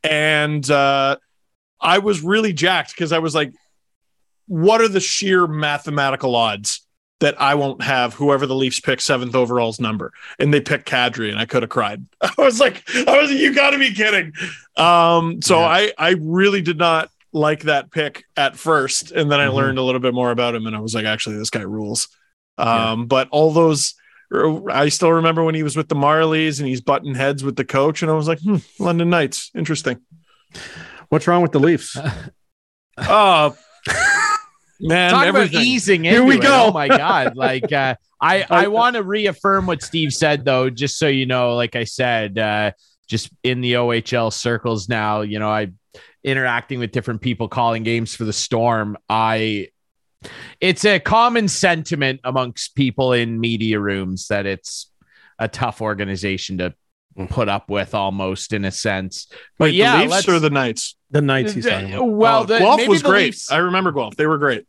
And 0.03 0.69
uh, 0.69 1.17
I 1.81 1.97
was 1.97 2.21
really 2.21 2.53
jacked 2.53 2.91
because 2.91 3.11
I 3.11 3.19
was 3.19 3.33
like, 3.33 3.53
"What 4.47 4.81
are 4.81 4.87
the 4.87 4.99
sheer 4.99 5.47
mathematical 5.47 6.35
odds?" 6.35 6.84
That 7.21 7.39
I 7.39 7.55
won't 7.55 7.81
have 7.81 8.13
whoever 8.13 8.45
the 8.45 8.55
Leafs 8.55 8.79
pick 8.79 8.99
seventh 8.99 9.35
overall's 9.35 9.79
number. 9.79 10.11
And 10.37 10.53
they 10.53 10.61
picked 10.61 10.89
Kadri, 10.89 11.29
and 11.29 11.39
I 11.39 11.45
could 11.45 11.63
have 11.63 11.69
cried. 11.69 12.05
I 12.21 12.33
was 12.37 12.59
like, 12.59 12.83
I 12.93 13.17
was 13.21 13.31
like, 13.31 13.39
you 13.39 13.53
gotta 13.53 13.79
be 13.79 13.93
kidding. 13.93 14.33
Um, 14.77 15.41
so 15.41 15.59
yeah. 15.59 15.65
I 15.65 15.93
I 15.97 16.15
really 16.19 16.61
did 16.61 16.77
not 16.77 17.09
like 17.31 17.63
that 17.63 17.91
pick 17.91 18.25
at 18.37 18.55
first. 18.55 19.11
And 19.11 19.31
then 19.31 19.39
I 19.39 19.47
mm-hmm. 19.47 19.55
learned 19.55 19.77
a 19.77 19.83
little 19.83 20.01
bit 20.01 20.13
more 20.13 20.31
about 20.31 20.55
him, 20.55 20.67
and 20.67 20.75
I 20.75 20.79
was 20.79 20.93
like, 20.93 21.05
actually, 21.05 21.37
this 21.37 21.49
guy 21.49 21.61
rules. 21.61 22.09
Um, 22.57 23.01
yeah. 23.01 23.05
but 23.07 23.27
all 23.31 23.51
those 23.51 23.95
I 24.71 24.89
still 24.89 25.11
remember 25.11 25.43
when 25.43 25.55
he 25.55 25.63
was 25.63 25.75
with 25.77 25.87
the 25.87 25.95
Marlies 25.95 26.59
and 26.59 26.67
he's 26.67 26.81
butting 26.81 27.15
heads 27.15 27.43
with 27.43 27.55
the 27.55 27.65
coach, 27.65 28.01
and 28.01 28.11
I 28.11 28.15
was 28.15 28.27
like, 28.27 28.39
hmm, 28.41 28.57
London 28.79 29.09
Knights, 29.09 29.51
interesting. 29.55 30.01
What's 31.09 31.27
wrong 31.27 31.41
with 31.41 31.51
the 31.51 31.59
Leafs? 31.59 31.97
Oh, 32.97 33.55
Man, 34.79 35.11
talk 35.11 35.25
everything. 35.25 35.55
about 35.55 35.65
easing 35.65 36.03
Here 36.03 36.23
we 36.23 36.37
go. 36.37 36.65
Oh 36.65 36.71
my 36.71 36.87
god! 36.87 37.35
Like 37.35 37.71
uh, 37.71 37.95
I 38.21 38.45
I 38.49 38.67
want 38.67 38.95
to 38.95 39.03
reaffirm 39.03 39.67
what 39.67 39.81
Steve 39.81 40.13
said 40.13 40.45
though, 40.45 40.69
just 40.69 40.97
so 40.99 41.07
you 41.07 41.25
know. 41.25 41.55
Like 41.55 41.75
I 41.75 41.85
said, 41.85 42.37
uh, 42.37 42.71
just 43.07 43.29
in 43.43 43.61
the 43.61 43.73
OHL 43.73 44.33
circles 44.33 44.89
now, 44.89 45.21
you 45.21 45.39
know, 45.39 45.49
I 45.49 45.71
interacting 46.23 46.79
with 46.79 46.91
different 46.91 47.21
people 47.21 47.47
calling 47.47 47.83
games 47.83 48.15
for 48.15 48.25
the 48.25 48.33
Storm. 48.33 48.97
I 49.07 49.69
it's 50.59 50.85
a 50.85 50.99
common 50.99 51.47
sentiment 51.47 52.19
amongst 52.23 52.75
people 52.75 53.13
in 53.13 53.39
media 53.39 53.79
rooms 53.79 54.27
that 54.27 54.45
it's 54.45 54.91
a 55.37 55.47
tough 55.47 55.81
organization 55.81 56.57
to 56.57 56.73
put 57.29 57.47
up 57.49 57.69
with 57.69 57.93
almost 57.95 58.51
in 58.53 58.65
a 58.65 58.71
sense. 58.71 59.27
But 59.57 59.65
Wait, 59.65 59.75
yeah, 59.75 60.03
the 60.05 60.09
Leafs 60.13 60.27
or 60.27 60.39
the 60.39 60.49
Knights? 60.49 60.95
The 61.11 61.21
Knights 61.21 61.53
he's 61.53 61.65
talking 61.65 61.93
about. 61.93 62.05
well, 62.05 62.41
Oh, 62.41 62.45
the, 62.45 62.59
Guelph 62.59 62.77
maybe 62.77 62.89
was 62.89 63.01
the 63.03 63.09
great. 63.09 63.23
Leafs- 63.27 63.51
I 63.51 63.57
remember 63.57 63.91
Guelph. 63.91 64.15
They 64.17 64.25
were 64.27 64.37
great. 64.37 64.65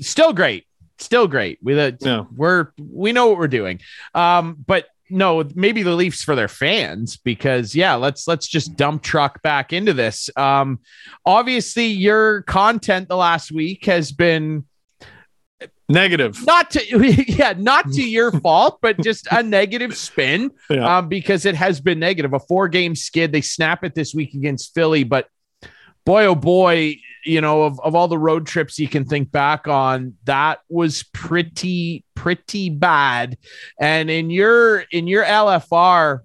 still 0.00 0.32
great, 0.34 0.66
still 0.98 1.26
great. 1.26 1.58
We 1.62 1.78
uh, 1.80 1.92
Yeah. 2.00 2.24
we're 2.36 2.68
we 2.78 3.12
know 3.12 3.28
what 3.28 3.38
we're 3.38 3.48
doing. 3.48 3.80
Um, 4.14 4.56
but 4.66 4.86
no, 5.08 5.44
maybe 5.54 5.82
the 5.84 5.94
Leafs 5.94 6.22
for 6.24 6.34
their 6.34 6.48
fans 6.48 7.16
because 7.16 7.74
yeah, 7.74 7.94
let's 7.94 8.26
let's 8.28 8.46
just 8.46 8.76
dump 8.76 9.02
truck 9.02 9.40
back 9.40 9.72
into 9.72 9.92
this. 9.94 10.28
Um, 10.36 10.80
obviously, 11.24 11.86
your 11.86 12.42
content 12.42 13.08
the 13.08 13.16
last 13.16 13.50
week 13.52 13.86
has 13.86 14.12
been 14.12 14.65
Negative. 15.88 16.44
not 16.44 16.70
to 16.72 17.24
yeah, 17.28 17.54
not 17.56 17.92
to 17.92 18.02
your 18.08 18.32
fault, 18.32 18.78
but 18.82 19.00
just 19.02 19.28
a 19.30 19.42
negative 19.42 19.96
spin. 19.96 20.50
Yeah. 20.68 20.98
Um, 20.98 21.08
because 21.08 21.46
it 21.46 21.54
has 21.54 21.80
been 21.80 21.98
negative. 21.98 22.32
A 22.32 22.40
four 22.40 22.68
game 22.68 22.96
skid. 22.96 23.32
They 23.32 23.40
snap 23.40 23.84
it 23.84 23.94
this 23.94 24.14
week 24.14 24.34
against 24.34 24.74
Philly, 24.74 25.04
but 25.04 25.28
boy, 26.04 26.26
oh 26.26 26.34
boy, 26.34 26.96
you 27.24 27.40
know, 27.40 27.64
of, 27.64 27.78
of 27.80 27.94
all 27.94 28.08
the 28.08 28.18
road 28.18 28.46
trips 28.46 28.78
you 28.78 28.88
can 28.88 29.04
think 29.04 29.30
back 29.30 29.68
on, 29.68 30.14
that 30.24 30.60
was 30.68 31.02
pretty, 31.12 32.04
pretty 32.14 32.70
bad. 32.70 33.36
And 33.78 34.10
in 34.10 34.30
your 34.30 34.80
in 34.90 35.06
your 35.06 35.24
LFR 35.24 36.20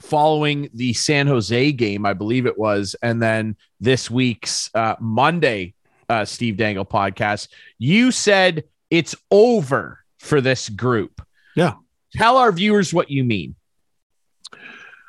following 0.00 0.70
the 0.72 0.94
San 0.94 1.26
Jose 1.26 1.72
game, 1.72 2.06
I 2.06 2.14
believe 2.14 2.46
it 2.46 2.58
was, 2.58 2.96
and 3.02 3.20
then 3.20 3.56
this 3.80 4.10
week's 4.10 4.70
uh, 4.74 4.96
Monday 5.00 5.74
uh, 6.10 6.24
Steve 6.24 6.56
Dangle 6.56 6.84
podcast, 6.84 7.48
you 7.78 8.10
said 8.10 8.64
it's 8.90 9.14
over 9.30 10.00
for 10.18 10.40
this 10.40 10.68
group. 10.68 11.22
Yeah. 11.54 11.74
Tell 12.14 12.36
our 12.36 12.50
viewers 12.50 12.92
what 12.92 13.10
you 13.10 13.22
mean. 13.24 13.54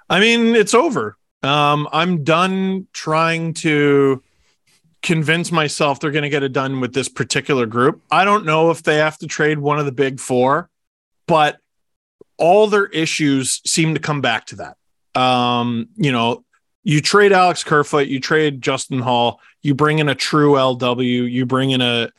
I 0.10 0.20
mean, 0.20 0.56
it's 0.56 0.74
over. 0.74 1.18
Um, 1.42 1.90
I'm 1.92 2.24
done 2.24 2.88
trying 2.94 3.56
to 3.56 4.22
convince 5.02 5.52
myself 5.52 6.00
they're 6.00 6.12
going 6.12 6.22
to 6.24 6.30
get 6.30 6.44
it 6.44 6.54
done 6.54 6.80
with 6.80 6.94
this 6.94 7.10
particular 7.10 7.66
group. 7.66 8.04
I 8.12 8.24
don't 8.24 8.46
know 8.46 8.70
if 8.70 8.84
they 8.84 8.98
have 8.98 9.18
to 9.20 9.28
trade 9.28 9.58
one 9.58 9.80
of 9.80 9.86
the 9.86 9.92
big 9.92 10.20
four, 10.20 10.70
but 11.28 11.58
all 12.38 12.68
their 12.68 12.86
issues 12.86 13.62
seem 13.66 13.96
to 13.96 14.00
come 14.00 14.22
back 14.22 14.46
to 14.48 14.58
that. 14.58 15.20
Um, 15.20 15.90
you 15.96 16.12
know, 16.12 16.44
you 16.84 17.02
trade 17.02 17.32
Alex 17.32 17.64
Kerfoot, 17.64 18.08
you 18.08 18.20
trade 18.20 18.62
Justin 18.62 19.00
Hall, 19.00 19.40
you 19.62 19.76
bring 19.76 20.00
in 20.00 20.10
a 20.10 20.16
true 20.16 20.54
LW, 20.54 21.32
you 21.32 21.46
bring 21.46 21.72
in 21.72 21.82
a 21.82 22.12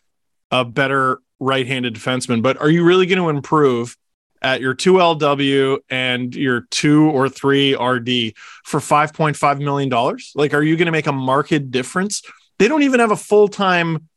a 0.51 0.65
better 0.65 1.21
right-handed 1.41 1.95
defenseman, 1.95 2.43
but 2.43 2.61
are 2.61 2.71
you 2.71 2.85
really 2.85 3.07
going 3.07 3.19
to 3.19 3.31
improve 3.31 3.97
at 4.43 4.61
your 4.61 4.75
2 4.75 4.95
LW 4.95 5.79
and 5.89 6.35
your 6.35 6.63
2 6.71 7.11
or 7.11 7.29
3 7.29 7.75
RD 7.75 8.35
for 8.65 8.79
5.5 8.79 9.59
million 9.61 9.89
dollars? 9.89 10.33
Like 10.35 10.55
are 10.55 10.63
you 10.63 10.77
going 10.77 10.87
to 10.87 10.93
make 10.93 11.07
a 11.07 11.13
market 11.13 11.71
difference? 11.71 12.23
They 12.59 12.69
don't 12.69 12.83
even 12.83 13.01
have 13.01 13.11
a 13.11 13.17
full-time 13.17 14.09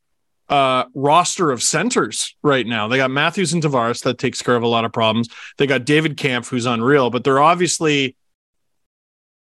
uh, 0.48 0.84
roster 0.94 1.50
of 1.50 1.62
centers 1.62 2.36
right 2.42 2.66
now. 2.66 2.86
They 2.86 2.98
got 2.98 3.10
Matthews 3.10 3.52
and 3.52 3.62
Tavares 3.62 4.04
that 4.04 4.18
takes 4.18 4.42
care 4.42 4.54
of 4.54 4.62
a 4.62 4.68
lot 4.68 4.84
of 4.84 4.92
problems. 4.92 5.28
They 5.58 5.66
got 5.66 5.84
David 5.84 6.16
Kämpf 6.16 6.48
who's 6.48 6.66
unreal, 6.66 7.10
but 7.10 7.24
they're 7.24 7.42
obviously 7.42 8.14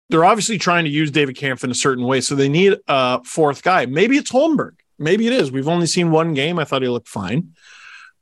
they're 0.09 0.25
obviously 0.25 0.57
trying 0.57 0.85
to 0.85 0.89
use 0.91 1.11
David 1.11 1.35
Kämpf 1.35 1.63
in 1.63 1.71
a 1.71 1.75
certain 1.75 2.05
way. 2.05 2.21
So 2.21 2.35
they 2.35 2.49
need 2.49 2.77
a 2.87 3.23
fourth 3.23 3.61
guy. 3.63 3.85
Maybe 3.85 4.17
it's 4.17 4.31
Holmberg. 4.31 4.75
Maybe 4.99 5.27
it 5.27 5.33
is. 5.33 5.51
We've 5.51 5.67
only 5.67 5.85
seen 5.87 6.11
one 6.11 6.33
game. 6.33 6.57
I 6.59 6.63
thought 6.63 6.81
he 6.81 6.87
looked 6.87 7.09
fine. 7.09 7.53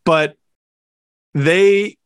But 0.03 0.35
they 1.33 1.97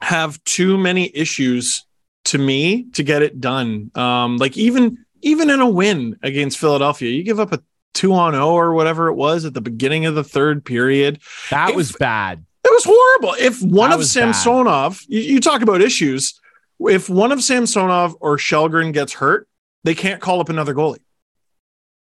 have 0.00 0.42
too 0.44 0.78
many 0.78 1.10
issues 1.14 1.84
to 2.26 2.38
me 2.38 2.84
to 2.92 3.02
get 3.02 3.22
it 3.22 3.40
done. 3.40 3.90
Um, 3.94 4.36
like 4.36 4.56
even 4.56 5.04
even 5.22 5.50
in 5.50 5.60
a 5.60 5.68
win 5.68 6.16
against 6.22 6.58
Philadelphia, 6.58 7.10
you 7.10 7.24
give 7.24 7.40
up 7.40 7.52
a 7.52 7.60
two 7.94 8.12
on 8.12 8.34
zero 8.34 8.50
or 8.50 8.74
whatever 8.74 9.08
it 9.08 9.14
was 9.14 9.44
at 9.44 9.54
the 9.54 9.60
beginning 9.60 10.06
of 10.06 10.14
the 10.14 10.22
third 10.24 10.64
period. 10.64 11.20
That 11.50 11.70
If- 11.70 11.76
was 11.76 11.92
bad. 11.92 12.44
It 12.64 12.70
was 12.70 12.84
horrible. 12.84 13.34
If 13.40 13.62
one 13.62 13.90
That 13.90 14.00
of. 14.00 14.04
Samsonov, 14.06 15.00
you, 15.08 15.20
you 15.20 15.40
talk 15.40 15.62
about 15.62 15.80
issues. 15.80 16.38
If 16.80 17.08
one 17.08 17.32
of 17.32 17.42
Samsonov 17.42 18.16
or 18.20 18.36
Källgren 18.36 18.92
gets 18.92 19.14
hurt, 19.14 19.48
they 19.84 19.94
can't 19.94 20.20
call 20.20 20.40
up 20.40 20.48
another 20.48 20.74
goalie. 20.74 21.00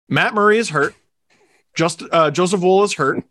Matt 0.09 0.34
Murray 0.34 0.57
is 0.57 0.70
hurt. 0.70 0.95
Just 1.76 2.03
uh, 2.11 2.30
Joseph 2.32 2.61
Woll 2.61 2.84
is 2.84 2.93
hurt, 2.93 3.24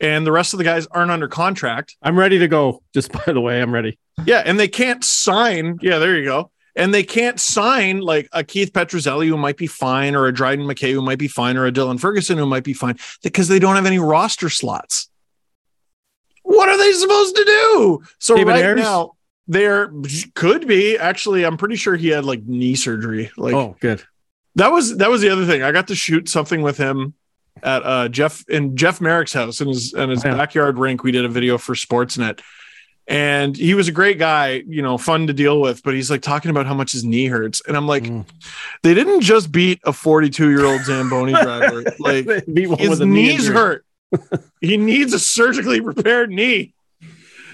and 0.00 0.26
the 0.26 0.32
rest 0.32 0.52
of 0.52 0.58
the 0.58 0.64
guys 0.64 0.86
aren't 0.88 1.10
under 1.10 1.28
contract. 1.28 1.96
I'm 2.02 2.18
ready 2.18 2.38
to 2.40 2.48
go. 2.48 2.82
Just 2.92 3.10
by 3.26 3.32
the 3.32 3.40
way, 3.40 3.62
I'm 3.62 3.72
ready. 3.72 3.98
Yeah, 4.26 4.42
and 4.44 4.60
they 4.60 4.68
can't 4.68 5.02
sign. 5.02 5.78
Yeah, 5.80 5.98
there 5.98 6.16
you 6.16 6.24
go. 6.24 6.50
And 6.76 6.94
they 6.94 7.02
can't 7.02 7.40
sign 7.40 8.00
like 8.00 8.28
a 8.32 8.44
Keith 8.44 8.72
Petruzzelli 8.72 9.28
who 9.28 9.36
might 9.36 9.56
be 9.56 9.66
fine, 9.66 10.14
or 10.14 10.26
a 10.26 10.32
Dryden 10.32 10.66
McKay 10.66 10.92
who 10.92 11.02
might 11.02 11.18
be 11.18 11.26
fine, 11.26 11.56
or 11.56 11.66
a 11.66 11.72
Dylan 11.72 11.98
Ferguson 11.98 12.38
who 12.38 12.46
might 12.46 12.64
be 12.64 12.74
fine 12.74 12.96
because 13.22 13.48
they 13.48 13.58
don't 13.58 13.76
have 13.76 13.86
any 13.86 13.98
roster 13.98 14.48
slots. 14.50 15.08
What 16.42 16.68
are 16.68 16.78
they 16.78 16.92
supposed 16.92 17.36
to 17.36 17.44
do? 17.44 18.02
So 18.18 18.36
David 18.36 18.50
right 18.50 18.64
Ayres? 18.64 18.80
now, 18.80 19.12
there 19.50 19.92
could 20.34 20.66
be 20.68 20.96
actually. 20.96 21.44
I'm 21.44 21.56
pretty 21.56 21.76
sure 21.76 21.96
he 21.96 22.08
had 22.08 22.24
like 22.24 22.44
knee 22.44 22.76
surgery. 22.76 23.30
Like 23.36 23.54
oh, 23.54 23.76
good. 23.80 24.02
that 24.54 24.70
was 24.70 24.96
that 24.98 25.10
was 25.10 25.20
the 25.20 25.28
other 25.30 25.44
thing. 25.44 25.62
I 25.62 25.72
got 25.72 25.88
to 25.88 25.94
shoot 25.94 26.28
something 26.28 26.62
with 26.62 26.78
him 26.78 27.14
at 27.62 27.82
uh 27.84 28.08
Jeff 28.08 28.48
in 28.48 28.76
Jeff 28.76 29.00
Marek's 29.00 29.32
house 29.32 29.60
in 29.60 29.68
his 29.68 29.92
in 29.92 30.08
his 30.10 30.24
Yeah. 30.24 30.34
backyard 30.36 30.78
rink. 30.78 31.02
We 31.02 31.10
did 31.12 31.24
a 31.24 31.28
video 31.28 31.58
for 31.58 31.74
Sportsnet. 31.74 32.40
And 33.08 33.56
he 33.56 33.74
was 33.74 33.88
a 33.88 33.92
great 33.92 34.20
guy, 34.20 34.62
you 34.68 34.82
know, 34.82 34.96
fun 34.96 35.26
to 35.26 35.32
deal 35.32 35.60
with, 35.60 35.82
but 35.82 35.94
he's 35.94 36.12
like 36.12 36.22
talking 36.22 36.52
about 36.52 36.66
how 36.66 36.74
much 36.74 36.92
his 36.92 37.02
knee 37.02 37.26
hurts. 37.26 37.60
And 37.66 37.76
I'm 37.76 37.88
like, 37.88 38.04
Mm. 38.04 38.24
they 38.84 38.94
didn't 38.94 39.22
just 39.22 39.50
beat 39.50 39.80
a 39.82 39.92
42 39.92 40.48
year 40.48 40.64
old 40.64 40.82
Zamboni 40.82 41.32
driver. 41.42 41.82
Like 41.98 42.26
Beat 42.52 42.68
one 42.68 42.78
his 42.78 42.88
with 42.90 43.02
a 43.02 43.06
knee 43.06 43.30
knees 43.30 43.48
injury. 43.48 43.54
hurt. 43.56 43.84
he 44.60 44.76
needs 44.76 45.12
a 45.12 45.18
surgically 45.18 45.80
repaired 45.80 46.30
knee. 46.30 46.72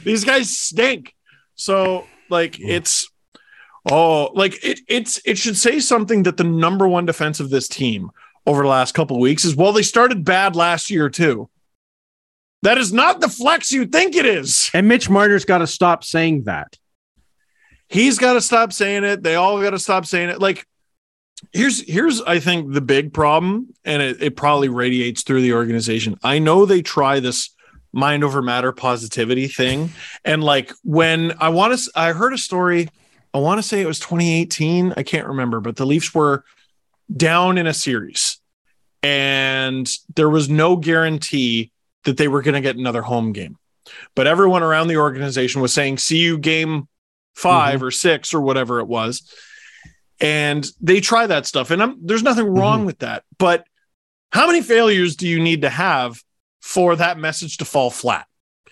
These 0.04 0.24
guys 0.24 0.50
stink. 0.54 1.14
So 1.56 2.06
like 2.30 2.60
it's 2.60 3.10
oh 3.90 4.30
like 4.34 4.64
it 4.64 4.80
it's 4.88 5.20
it 5.24 5.38
should 5.38 5.56
say 5.56 5.80
something 5.80 6.22
that 6.22 6.36
the 6.36 6.44
number 6.44 6.86
one 6.88 7.06
defense 7.06 7.40
of 7.40 7.50
this 7.50 7.68
team 7.68 8.10
over 8.46 8.62
the 8.62 8.68
last 8.68 8.94
couple 8.94 9.16
of 9.16 9.20
weeks 9.20 9.44
is 9.44 9.56
well 9.56 9.72
they 9.72 9.82
started 9.82 10.24
bad 10.24 10.54
last 10.56 10.90
year 10.90 11.10
too. 11.10 11.50
That 12.62 12.78
is 12.78 12.92
not 12.92 13.20
the 13.20 13.28
flex 13.28 13.70
you 13.70 13.86
think 13.86 14.16
it 14.16 14.26
is. 14.26 14.70
And 14.74 14.88
Mitch 14.88 15.08
Marner's 15.10 15.44
got 15.44 15.58
to 15.58 15.66
stop 15.66 16.02
saying 16.02 16.44
that. 16.44 16.76
he's 17.88 18.18
got 18.18 18.34
to 18.34 18.40
stop 18.40 18.72
saying 18.72 19.04
it. 19.04 19.22
They 19.22 19.34
all 19.34 19.60
got 19.60 19.70
to 19.70 19.78
stop 19.78 20.06
saying 20.06 20.30
it. 20.30 20.40
Like, 20.40 20.66
here's 21.52 21.88
here's 21.88 22.20
I 22.22 22.40
think 22.40 22.72
the 22.72 22.80
big 22.80 23.12
problem, 23.12 23.68
and 23.84 24.02
it, 24.02 24.22
it 24.22 24.36
probably 24.36 24.68
radiates 24.68 25.22
through 25.22 25.42
the 25.42 25.52
organization. 25.52 26.18
I 26.22 26.38
know 26.38 26.64
they 26.64 26.82
try 26.82 27.20
this 27.20 27.50
mind 27.96 28.22
over 28.22 28.42
matter 28.42 28.72
positivity 28.72 29.48
thing, 29.48 29.90
and 30.24 30.44
like 30.44 30.72
when 30.84 31.34
I 31.40 31.48
want 31.48 31.78
to, 31.78 31.90
I 31.94 32.12
heard 32.12 32.32
a 32.32 32.38
story. 32.38 32.88
I 33.34 33.38
want 33.38 33.58
to 33.58 33.62
say 33.62 33.80
it 33.80 33.86
was 33.86 33.98
2018. 33.98 34.94
I 34.96 35.02
can't 35.02 35.26
remember, 35.26 35.60
but 35.60 35.76
the 35.76 35.86
Leafs 35.86 36.14
were 36.14 36.44
down 37.14 37.58
in 37.58 37.66
a 37.66 37.74
series, 37.74 38.38
and 39.02 39.90
there 40.14 40.30
was 40.30 40.48
no 40.48 40.76
guarantee 40.76 41.72
that 42.04 42.16
they 42.16 42.28
were 42.28 42.42
going 42.42 42.54
to 42.54 42.60
get 42.60 42.76
another 42.76 43.02
home 43.02 43.32
game. 43.32 43.58
But 44.14 44.26
everyone 44.26 44.62
around 44.62 44.88
the 44.88 44.98
organization 44.98 45.60
was 45.60 45.72
saying, 45.72 45.98
"See 45.98 46.18
you 46.18 46.38
game 46.38 46.88
5 47.36 47.76
mm-hmm. 47.76 47.84
or 47.84 47.90
six 47.90 48.34
or 48.34 48.40
whatever 48.40 48.80
it 48.80 48.88
was. 48.88 49.30
And 50.18 50.66
they 50.80 51.00
try 51.00 51.26
that 51.26 51.46
stuff. 51.46 51.70
And 51.70 51.82
I'm, 51.82 52.04
there's 52.04 52.22
nothing 52.22 52.46
wrong 52.46 52.78
mm-hmm. 52.78 52.86
with 52.86 52.98
that. 53.00 53.24
But 53.38 53.64
how 54.32 54.46
many 54.46 54.62
failures 54.62 55.16
do 55.16 55.28
you 55.28 55.38
need 55.38 55.62
to 55.62 55.70
have 55.70 56.20
for 56.66 56.96
that 56.96 57.16
message 57.16 57.58
to 57.58 57.64
fall 57.64 57.90
flat? 57.90 58.26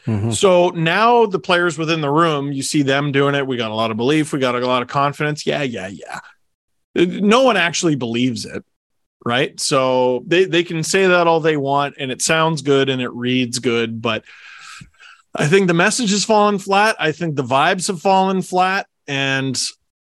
Mhm. 0.04 0.34
So 0.34 0.70
now 0.70 1.26
the 1.26 1.38
players 1.38 1.78
within 1.78 2.00
the 2.00 2.10
room, 2.10 2.50
you 2.52 2.62
see 2.62 2.82
them 2.82 3.12
doing 3.12 3.34
it. 3.36 3.46
We 3.46 3.56
got 3.56 3.70
a 3.70 3.74
lot 3.74 3.92
of 3.92 3.96
belief. 3.96 4.32
We 4.32 4.40
got 4.40 4.56
a 4.56 4.66
lot 4.66 4.82
of 4.82 4.88
confidence. 4.88 5.46
Yeah, 5.46 5.62
yeah, 5.62 5.86
yeah. 5.86 6.20
No 6.96 7.44
one 7.44 7.56
actually 7.56 7.94
believes 7.94 8.44
it. 8.44 8.64
Right. 9.24 9.58
So 9.58 10.22
they, 10.26 10.44
they 10.44 10.64
can 10.64 10.82
say 10.82 11.06
that 11.06 11.26
all 11.26 11.40
they 11.40 11.56
want 11.56 11.94
and 11.98 12.10
it 12.10 12.20
sounds 12.20 12.60
good 12.60 12.88
and 12.90 13.00
it 13.00 13.12
reads 13.12 13.58
good. 13.60 14.02
But 14.02 14.24
I 15.34 15.46
think 15.46 15.68
the 15.68 15.74
message 15.74 16.10
has 16.10 16.24
fallen 16.24 16.58
flat. 16.58 16.96
I 16.98 17.12
think 17.12 17.36
the 17.36 17.42
vibes 17.44 17.86
have 17.86 18.02
fallen 18.02 18.42
flat 18.42 18.86
and 19.06 19.58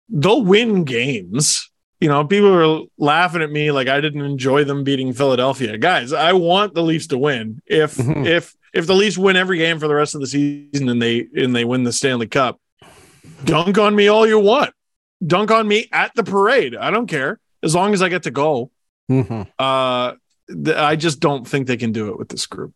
they'll 0.07 0.43
win 0.45 0.85
games. 0.85 1.69
You 2.01 2.07
know, 2.07 2.25
people 2.25 2.51
were 2.51 2.81
laughing 2.97 3.41
at 3.43 3.51
me 3.51 3.71
like 3.71 3.87
I 3.87 4.01
didn't 4.01 4.21
enjoy 4.23 4.63
them 4.63 4.83
beating 4.83 5.13
Philadelphia. 5.13 5.77
Guys, 5.77 6.11
I 6.11 6.33
want 6.33 6.73
the 6.73 6.81
Leafs 6.81 7.07
to 7.07 7.17
win. 7.17 7.61
If 7.67 7.95
Mhm. 7.95 8.25
if 8.25 8.55
if 8.73 8.87
the 8.87 8.95
Leafs 8.95 9.17
win 9.19 9.35
every 9.35 9.57
game 9.59 9.77
for 9.79 9.87
the 9.87 9.93
rest 9.95 10.15
of 10.15 10.21
the 10.21 10.27
season 10.27 10.89
and 10.89 10.99
they 11.01 11.27
and 11.35 11.55
they 11.55 11.63
win 11.63 11.83
the 11.83 11.93
Stanley 11.93 12.25
Cup, 12.27 12.59
dunk 13.45 13.77
on 13.77 13.95
me 13.95 14.07
all 14.07 14.25
you 14.27 14.39
want. 14.39 14.73
Dunk 15.25 15.51
on 15.51 15.67
me 15.67 15.87
at 15.91 16.11
the 16.15 16.23
parade. 16.23 16.75
I 16.75 16.89
don't 16.89 17.05
care 17.07 17.39
as 17.61 17.75
long 17.75 17.93
as 17.93 18.01
I 18.01 18.09
get 18.09 18.23
to 18.23 18.31
go. 18.31 18.71
Mhm. 19.11 19.47
Uh 19.59 20.13
th- 20.49 20.75
I 20.75 20.95
just 20.95 21.19
don't 21.19 21.47
think 21.47 21.67
they 21.67 21.77
can 21.77 21.91
do 21.91 22.09
it 22.09 22.17
with 22.17 22.29
this 22.29 22.47
group. 22.47 22.73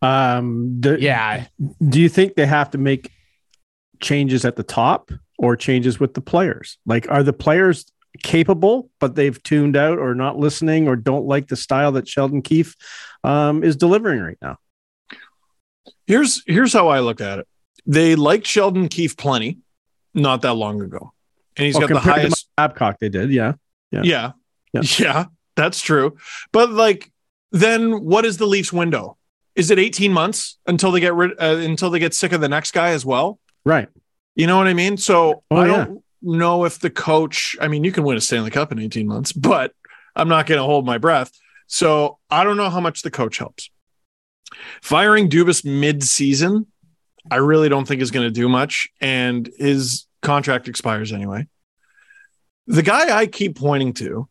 Um, 0.00 0.80
do, 0.80 0.96
Yeah. 0.98 1.46
Do 1.86 2.00
you 2.00 2.08
think 2.08 2.34
they 2.36 2.46
have 2.46 2.70
to 2.70 2.78
make 2.78 3.10
changes 4.00 4.44
at 4.44 4.56
the 4.56 4.62
top, 4.62 5.10
or 5.38 5.56
changes 5.56 5.98
with 6.00 6.14
the 6.14 6.20
players? 6.20 6.78
Like, 6.86 7.10
are 7.10 7.22
the 7.22 7.32
players 7.32 7.86
capable, 8.22 8.90
but 9.00 9.14
they've 9.14 9.42
tuned 9.42 9.76
out 9.76 9.98
or 9.98 10.14
not 10.14 10.38
listening 10.38 10.86
or 10.88 10.96
don't 10.96 11.26
like 11.26 11.48
the 11.48 11.56
style 11.56 11.92
that 11.92 12.06
Sheldon 12.08 12.42
Keefe 12.42 12.76
um, 13.24 13.62
is 13.64 13.76
delivering 13.76 14.20
right 14.20 14.38
now? 14.40 14.56
Here's 16.06 16.42
here's 16.46 16.72
how 16.72 16.88
I 16.88 17.00
look 17.00 17.20
at 17.20 17.38
it. 17.40 17.48
They 17.86 18.14
liked 18.14 18.46
Sheldon 18.46 18.88
Keefe 18.88 19.16
plenty, 19.16 19.58
not 20.14 20.42
that 20.42 20.54
long 20.54 20.80
ago, 20.80 21.12
and 21.56 21.66
he's 21.66 21.76
Well, 21.76 21.88
got 21.88 21.94
the 21.94 22.00
highest. 22.00 22.48
Babcock, 22.56 22.98
they 22.98 23.08
did, 23.08 23.30
yeah. 23.30 23.54
Yeah. 23.90 24.02
Yeah. 24.72 24.82
yeah, 24.98 25.24
that's 25.56 25.80
true. 25.80 26.16
But 26.52 26.70
like, 26.70 27.10
then 27.52 28.04
what 28.04 28.24
is 28.24 28.38
the 28.38 28.46
Leafs 28.46 28.72
window? 28.72 29.16
Is 29.54 29.70
it 29.70 29.78
18 29.78 30.12
months 30.12 30.58
until 30.66 30.90
they 30.90 30.98
get 31.00 31.14
rid 31.14 31.30
uh, 31.40 31.56
until 31.58 31.90
they 31.90 31.98
get 32.00 32.12
sick 32.12 32.32
of 32.32 32.40
the 32.40 32.48
next 32.48 32.72
guy 32.72 32.88
as 32.90 33.04
well? 33.06 33.38
Right. 33.64 33.88
You 34.34 34.46
know 34.48 34.56
what 34.58 34.66
I 34.66 34.74
mean? 34.74 34.96
So 34.96 35.44
Oh, 35.50 35.56
I 35.56 35.66
don't. 35.66 35.94
yeah. 35.94 36.00
Know 36.24 36.64
if 36.64 36.78
the 36.78 36.90
coach. 36.90 37.56
I 37.60 37.68
mean, 37.68 37.84
you 37.84 37.92
can 37.92 38.04
win 38.04 38.16
a 38.16 38.20
Stanley 38.20 38.50
Cup 38.50 38.72
in 38.72 38.78
18 38.78 39.06
months, 39.06 39.32
but 39.32 39.72
I'm 40.16 40.28
not 40.28 40.46
going 40.46 40.58
to 40.58 40.64
hold 40.64 40.86
my 40.86 40.98
breath. 40.98 41.32
So 41.66 42.18
I 42.30 42.44
don't 42.44 42.56
know 42.56 42.70
how 42.70 42.80
much 42.80 43.02
the 43.02 43.10
coach 43.10 43.38
helps. 43.38 43.70
Firing 44.82 45.28
Dubas 45.28 45.64
mid-season, 45.64 46.66
I 47.30 47.36
really 47.36 47.68
don't 47.68 47.86
think 47.86 48.02
is 48.02 48.10
going 48.10 48.26
to 48.26 48.30
do 48.30 48.48
much, 48.48 48.88
and 49.00 49.48
his 49.58 50.06
contract 50.22 50.68
expires 50.68 51.12
anyway. 51.12 51.46
The 52.66 52.82
guy 52.82 53.16
I 53.16 53.26
keep 53.26 53.56
pointing 53.56 53.92
to, 53.94 54.28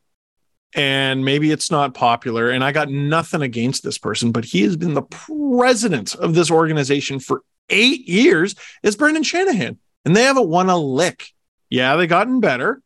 and 0.76 1.26
maybe 1.26 1.52
it's 1.52 1.70
not 1.70 1.94
popular, 1.94 2.50
and 2.50 2.64
I 2.64 2.72
got 2.72 2.90
nothing 2.90 3.42
against 3.42 3.84
this 3.84 3.98
person, 3.98 4.32
but 4.32 4.46
he 4.46 4.62
has 4.62 4.78
been 4.78 4.94
the 4.94 5.04
president 5.04 6.16
of 6.16 6.34
this 6.34 6.50
organization 6.50 7.20
for 7.20 7.42
eight 7.70 8.08
years, 8.08 8.56
is 8.82 8.96
Brendan 8.96 9.24
Shanahan, 9.24 9.78
and 10.06 10.16
they 10.16 10.24
haven't 10.24 10.48
won 10.48 10.70
a 10.70 10.78
lick. 10.78 11.33
Yeah, 11.74 11.96
they 11.96 12.06
gotten 12.06 12.40
better 12.40 12.84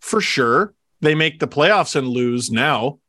for 0.00 0.20
sure. 0.20 0.74
They 1.00 1.16
make 1.16 1.40
the 1.40 1.48
playoffs 1.48 1.96
and 1.96 2.06
lose 2.06 2.52
now 2.52 3.00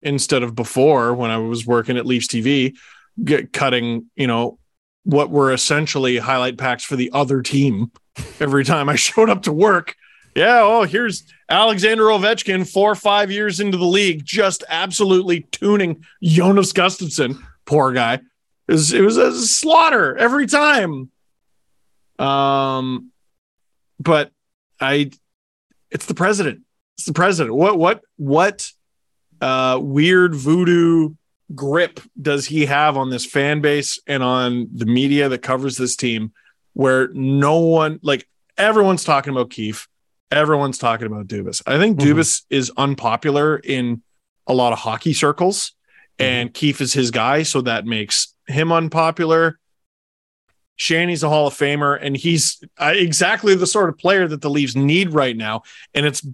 instead 0.00 0.42
of 0.42 0.54
before 0.54 1.12
when 1.12 1.30
I 1.30 1.36
was 1.36 1.66
working 1.66 1.98
at 1.98 2.06
Leafs 2.06 2.28
TV, 2.28 2.74
get 3.22 3.52
cutting, 3.52 4.06
you 4.16 4.26
know, 4.26 4.58
what 5.02 5.28
were 5.28 5.52
essentially 5.52 6.16
highlight 6.16 6.56
packs 6.56 6.82
for 6.82 6.96
the 6.96 7.10
other 7.12 7.42
team 7.42 7.92
every 8.40 8.64
time 8.64 8.88
I 8.88 8.94
showed 8.96 9.28
up 9.28 9.42
to 9.42 9.52
work. 9.52 9.96
Yeah, 10.34 10.60
oh, 10.62 10.84
here's 10.84 11.30
Alexander 11.50 12.04
Ovechkin, 12.04 12.66
four 12.66 12.92
or 12.92 12.96
five 12.96 13.30
years 13.30 13.60
into 13.60 13.76
the 13.76 13.84
league, 13.84 14.24
just 14.24 14.64
absolutely 14.70 15.40
tuning 15.52 16.06
Jonas 16.22 16.72
Gustavsson. 16.72 17.38
Poor 17.66 17.92
guy. 17.92 18.14
It 18.14 18.72
was, 18.72 18.94
it 18.94 19.02
was 19.02 19.18
a 19.18 19.46
slaughter 19.46 20.16
every 20.16 20.46
time. 20.46 21.10
Um, 22.18 23.10
but 24.00 24.30
I, 24.80 25.10
it's 25.90 26.06
the 26.06 26.14
president. 26.14 26.60
It's 26.96 27.06
the 27.06 27.12
president. 27.12 27.54
What, 27.54 27.78
what, 27.78 28.02
what, 28.16 28.70
uh, 29.40 29.78
weird 29.82 30.34
voodoo 30.34 31.14
grip 31.54 32.00
does 32.20 32.46
he 32.46 32.66
have 32.66 32.96
on 32.96 33.10
this 33.10 33.26
fan 33.26 33.60
base 33.60 33.98
and 34.06 34.22
on 34.22 34.68
the 34.72 34.86
media 34.86 35.28
that 35.28 35.42
covers 35.42 35.76
this 35.76 35.96
team 35.96 36.32
where 36.72 37.08
no 37.12 37.58
one, 37.58 38.00
like 38.02 38.26
everyone's 38.56 39.04
talking 39.04 39.32
about 39.32 39.50
Keefe, 39.50 39.88
everyone's 40.30 40.78
talking 40.78 41.06
about 41.06 41.26
Dubas. 41.26 41.62
I 41.66 41.78
think 41.78 41.98
Mhm. 41.98 42.04
Dubas 42.06 42.42
is 42.48 42.72
unpopular 42.76 43.56
in 43.58 44.02
a 44.46 44.54
lot 44.54 44.72
of 44.72 44.78
hockey 44.78 45.12
circles, 45.12 45.72
and 46.18 46.52
Keefe 46.54 46.80
is 46.80 46.92
his 46.92 47.10
guy, 47.10 47.42
so 47.42 47.60
that 47.62 47.84
makes 47.86 48.34
him 48.46 48.72
unpopular. 48.72 49.58
Shanny's 50.76 51.22
a 51.22 51.28
Hall 51.28 51.46
of 51.46 51.54
Famer, 51.54 51.98
and 52.00 52.16
he's 52.16 52.62
uh, 52.78 52.92
exactly 52.94 53.54
the 53.54 53.66
sort 53.66 53.88
of 53.88 53.98
player 53.98 54.26
that 54.26 54.40
the 54.40 54.50
Leafs 54.50 54.74
need 54.74 55.12
right 55.12 55.36
now. 55.36 55.62
And 55.94 56.04
it's 56.06 56.26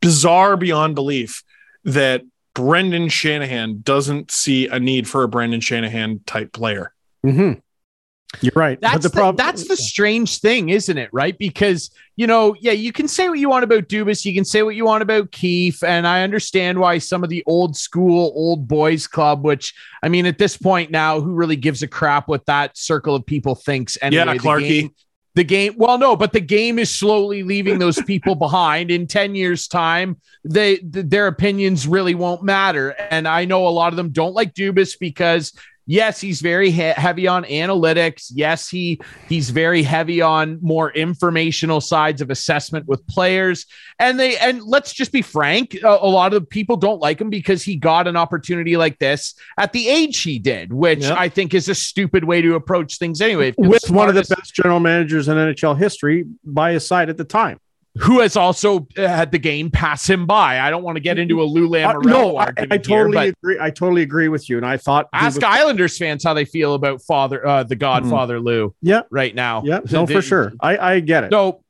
bizarre 0.00 0.56
beyond 0.56 0.94
belief 0.94 1.42
that 1.84 2.22
Brendan 2.54 3.08
Shanahan 3.08 3.80
doesn't 3.82 4.30
see 4.30 4.68
a 4.68 4.78
need 4.78 5.08
for 5.08 5.22
a 5.22 5.28
Brendan 5.28 5.60
Shanahan 5.60 6.20
type 6.26 6.52
player. 6.52 6.92
Mm-hmm. 7.24 7.60
You're 8.40 8.52
right. 8.56 8.80
That's 8.80 8.94
but 8.94 9.02
the, 9.02 9.08
the 9.08 9.14
problem 9.14 9.36
that's 9.36 9.68
the 9.68 9.76
strange 9.76 10.38
thing, 10.40 10.70
isn't 10.70 10.96
it? 10.96 11.10
Right? 11.12 11.36
Because 11.36 11.90
you 12.16 12.26
know, 12.26 12.54
yeah, 12.60 12.72
you 12.72 12.92
can 12.92 13.08
say 13.08 13.28
what 13.28 13.38
you 13.38 13.48
want 13.48 13.64
about 13.64 13.88
Dubas, 13.88 14.24
you 14.24 14.34
can 14.34 14.44
say 14.44 14.62
what 14.62 14.74
you 14.74 14.84
want 14.84 15.02
about 15.02 15.30
Keefe, 15.32 15.82
and 15.82 16.06
I 16.06 16.22
understand 16.22 16.78
why 16.78 16.98
some 16.98 17.22
of 17.22 17.30
the 17.30 17.42
old 17.46 17.76
school 17.76 18.32
old 18.34 18.66
boys 18.66 19.06
club, 19.06 19.44
which 19.44 19.74
I 20.02 20.08
mean, 20.08 20.26
at 20.26 20.38
this 20.38 20.56
point 20.56 20.90
now, 20.90 21.20
who 21.20 21.32
really 21.32 21.56
gives 21.56 21.82
a 21.82 21.88
crap 21.88 22.28
what 22.28 22.46
that 22.46 22.76
circle 22.76 23.14
of 23.14 23.26
people 23.26 23.54
thinks? 23.54 23.98
Anyway, 24.00 24.24
yeah, 24.24 24.32
the 24.32 24.38
Clarky. 24.38 24.68
game- 24.68 24.94
the 25.34 25.44
game 25.44 25.74
well 25.76 25.96
no 25.98 26.14
but 26.14 26.32
the 26.32 26.40
game 26.40 26.78
is 26.78 26.94
slowly 26.94 27.42
leaving 27.42 27.78
those 27.78 28.00
people 28.02 28.34
behind 28.34 28.90
in 28.90 29.06
10 29.06 29.34
years 29.34 29.66
time 29.66 30.20
they 30.44 30.76
th- 30.76 31.06
their 31.06 31.26
opinions 31.26 31.86
really 31.86 32.14
won't 32.14 32.42
matter 32.42 32.90
and 33.10 33.26
i 33.26 33.44
know 33.44 33.66
a 33.66 33.70
lot 33.70 33.92
of 33.92 33.96
them 33.96 34.10
don't 34.10 34.34
like 34.34 34.54
dubas 34.54 34.98
because 34.98 35.52
yes 35.86 36.20
he's 36.20 36.40
very 36.40 36.70
he- 36.70 36.80
heavy 36.80 37.26
on 37.26 37.44
analytics 37.44 38.30
yes 38.34 38.68
he 38.68 39.00
he's 39.28 39.50
very 39.50 39.82
heavy 39.82 40.20
on 40.20 40.58
more 40.62 40.90
informational 40.92 41.80
sides 41.80 42.20
of 42.20 42.30
assessment 42.30 42.86
with 42.86 43.04
players 43.06 43.66
and 43.98 44.18
they 44.18 44.36
and 44.38 44.62
let's 44.62 44.92
just 44.92 45.12
be 45.12 45.22
frank 45.22 45.74
a, 45.82 45.86
a 45.88 46.06
lot 46.08 46.34
of 46.34 46.48
people 46.48 46.76
don't 46.76 47.00
like 47.00 47.20
him 47.20 47.30
because 47.30 47.62
he 47.62 47.76
got 47.76 48.06
an 48.06 48.16
opportunity 48.16 48.76
like 48.76 48.98
this 48.98 49.34
at 49.58 49.72
the 49.72 49.88
age 49.88 50.20
he 50.22 50.38
did 50.38 50.72
which 50.72 51.00
Yep. 51.00 51.18
i 51.18 51.28
think 51.28 51.52
is 51.54 51.68
a 51.68 51.74
stupid 51.74 52.24
way 52.24 52.40
to 52.42 52.54
approach 52.54 52.98
things 52.98 53.20
anyway 53.20 53.52
with 53.58 53.90
one 53.90 54.08
of 54.08 54.14
the 54.14 54.22
best 54.22 54.54
general 54.54 54.80
managers 54.80 55.28
in 55.28 55.36
NHL 55.36 55.76
history 55.78 56.24
by 56.44 56.72
his 56.72 56.86
side 56.86 57.08
at 57.10 57.16
the 57.16 57.24
time. 57.24 57.58
Who 57.98 58.20
has 58.20 58.36
also 58.36 58.86
uh, 58.96 59.06
had 59.06 59.30
the 59.32 59.38
game 59.38 59.70
pass 59.70 60.08
him 60.08 60.24
by. 60.26 60.60
I 60.60 60.70
don't 60.70 60.82
want 60.82 60.96
to 60.96 61.00
get 61.00 61.18
into 61.18 61.42
a 61.42 61.44
Lou 61.44 61.66
Uh, 61.76 61.92
no, 62.02 62.36
I, 62.36 62.46
argument 62.46 62.72
I 62.72 62.76
here, 62.76 62.82
totally 63.04 63.12
but 63.12 63.28
agree. 63.42 63.58
I 63.60 63.70
totally 63.70 64.02
agree 64.02 64.28
with 64.28 64.48
you. 64.48 64.56
And 64.56 64.64
I 64.64 64.76
thought 64.78 65.08
ask 65.12 65.36
was- 65.36 65.44
Islanders 65.44 65.98
fans 65.98 66.24
how 66.24 66.32
they 66.34 66.44
feel 66.46 66.74
about 66.74 67.02
father, 67.02 67.46
uh, 67.46 67.64
the 67.64 67.76
Godfather 67.76 68.40
Lou, 68.40 68.74
Yeah. 68.80 69.02
right 69.10 69.34
now. 69.34 69.62
Yeah, 69.64 69.80
no, 69.90 70.06
They- 70.06 70.14
for 70.14 70.22
sure. 70.22 70.52
I, 70.60 70.78
I 70.78 71.00
get 71.00 71.24
it. 71.24 71.32
So, 71.32 71.62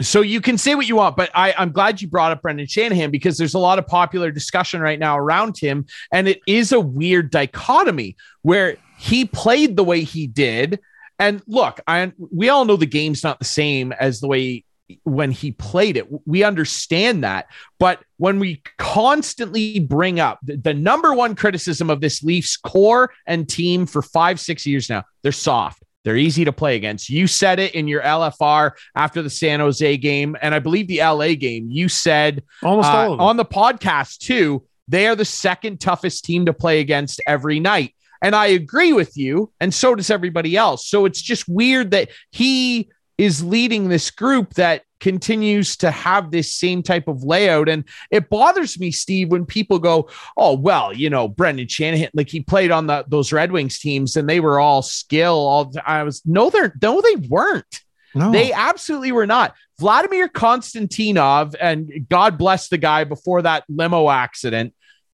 so 0.00 0.20
you 0.22 0.40
can 0.40 0.56
say 0.58 0.74
what 0.74 0.88
you 0.88 0.96
want, 0.96 1.16
but 1.16 1.30
I, 1.34 1.54
I'm 1.56 1.70
glad 1.70 2.00
you 2.00 2.08
brought 2.08 2.32
up 2.32 2.42
Brendan 2.42 2.66
Shanahan 2.66 3.10
because 3.10 3.36
there's 3.38 3.54
a 3.54 3.58
lot 3.58 3.78
of 3.78 3.86
popular 3.86 4.30
discussion 4.30 4.80
right 4.80 4.98
now 4.98 5.18
around 5.18 5.58
him, 5.58 5.84
and 6.10 6.26
it 6.26 6.40
is 6.46 6.72
a 6.72 6.80
weird 6.80 7.30
dichotomy 7.30 8.16
where 8.40 8.78
he 8.98 9.26
played 9.26 9.76
the 9.76 9.84
way 9.84 10.02
he 10.02 10.26
did. 10.26 10.80
And 11.18 11.42
look, 11.46 11.78
I 11.86 12.10
we 12.18 12.48
all 12.48 12.64
know 12.64 12.76
the 12.76 12.86
game's 12.86 13.22
not 13.22 13.38
the 13.38 13.44
same 13.44 13.92
as 13.92 14.20
the 14.20 14.28
way 14.28 14.64
when 15.04 15.30
he 15.30 15.52
played 15.52 15.96
it. 15.96 16.06
We 16.26 16.44
understand 16.44 17.24
that. 17.24 17.46
But 17.78 18.00
when 18.16 18.38
we 18.38 18.62
constantly 18.78 19.80
bring 19.80 20.20
up 20.20 20.38
the, 20.42 20.56
the 20.56 20.74
number 20.74 21.14
one 21.14 21.34
criticism 21.34 21.90
of 21.90 22.00
this 22.00 22.22
Leafs 22.22 22.56
core 22.56 23.10
and 23.26 23.48
team 23.48 23.86
for 23.86 24.02
five, 24.02 24.38
six 24.38 24.66
years 24.66 24.88
now, 24.88 25.04
they're 25.22 25.32
soft. 25.32 25.82
They're 26.04 26.16
easy 26.16 26.44
to 26.44 26.52
play 26.52 26.76
against. 26.76 27.10
You 27.10 27.26
said 27.26 27.60
it 27.60 27.74
in 27.74 27.86
your 27.86 28.02
LFR 28.02 28.72
after 28.96 29.22
the 29.22 29.30
San 29.30 29.60
Jose 29.60 29.96
game, 29.98 30.36
and 30.42 30.54
I 30.54 30.58
believe 30.58 30.88
the 30.88 30.98
LA 30.98 31.34
game. 31.34 31.68
You 31.70 31.88
said 31.88 32.42
Almost 32.62 32.88
uh, 32.88 32.92
all 32.92 33.04
of 33.04 33.18
them. 33.18 33.20
on 33.20 33.36
the 33.36 33.44
podcast 33.44 34.18
too, 34.18 34.64
they 34.88 35.06
are 35.06 35.14
the 35.14 35.24
second 35.24 35.80
toughest 35.80 36.24
team 36.24 36.46
to 36.46 36.52
play 36.52 36.80
against 36.80 37.20
every 37.26 37.60
night. 37.60 37.94
And 38.20 38.34
I 38.36 38.46
agree 38.46 38.92
with 38.92 39.16
you, 39.16 39.52
and 39.60 39.72
so 39.72 39.94
does 39.94 40.10
everybody 40.10 40.56
else. 40.56 40.88
So 40.88 41.06
it's 41.06 41.22
just 41.22 41.48
weird 41.48 41.92
that 41.92 42.08
he 42.30 42.88
is 43.22 43.44
leading 43.44 43.88
this 43.88 44.10
group 44.10 44.54
that 44.54 44.82
continues 44.98 45.76
to 45.76 45.92
have 45.92 46.32
this 46.32 46.52
same 46.52 46.82
type 46.82 47.06
of 47.06 47.22
layout. 47.22 47.68
And 47.68 47.84
it 48.10 48.28
bothers 48.28 48.80
me, 48.80 48.90
Steve, 48.90 49.30
when 49.30 49.46
people 49.46 49.78
go, 49.78 50.10
Oh, 50.36 50.56
well, 50.56 50.92
you 50.92 51.08
know, 51.08 51.28
Brendan 51.28 51.68
Shanahan, 51.68 52.10
like 52.14 52.28
he 52.28 52.40
played 52.40 52.72
on 52.72 52.88
the 52.88 53.04
those 53.06 53.32
Red 53.32 53.52
Wings 53.52 53.78
teams 53.78 54.16
and 54.16 54.28
they 54.28 54.40
were 54.40 54.58
all 54.58 54.82
skill. 54.82 55.34
All 55.34 55.72
I 55.86 56.02
was 56.02 56.20
no, 56.26 56.50
they're 56.50 56.74
no, 56.82 57.00
they 57.00 57.14
weren't. 57.28 57.80
no. 58.12 58.32
They 58.32 58.52
absolutely 58.52 59.12
were 59.12 59.26
not. 59.26 59.54
Vladimir 59.78 60.28
Konstantinov, 60.28 61.54
and 61.60 62.06
God 62.08 62.38
bless 62.38 62.68
the 62.68 62.78
guy 62.78 63.04
before 63.04 63.42
that 63.42 63.62
limo 63.68 64.10
accident, 64.10 64.74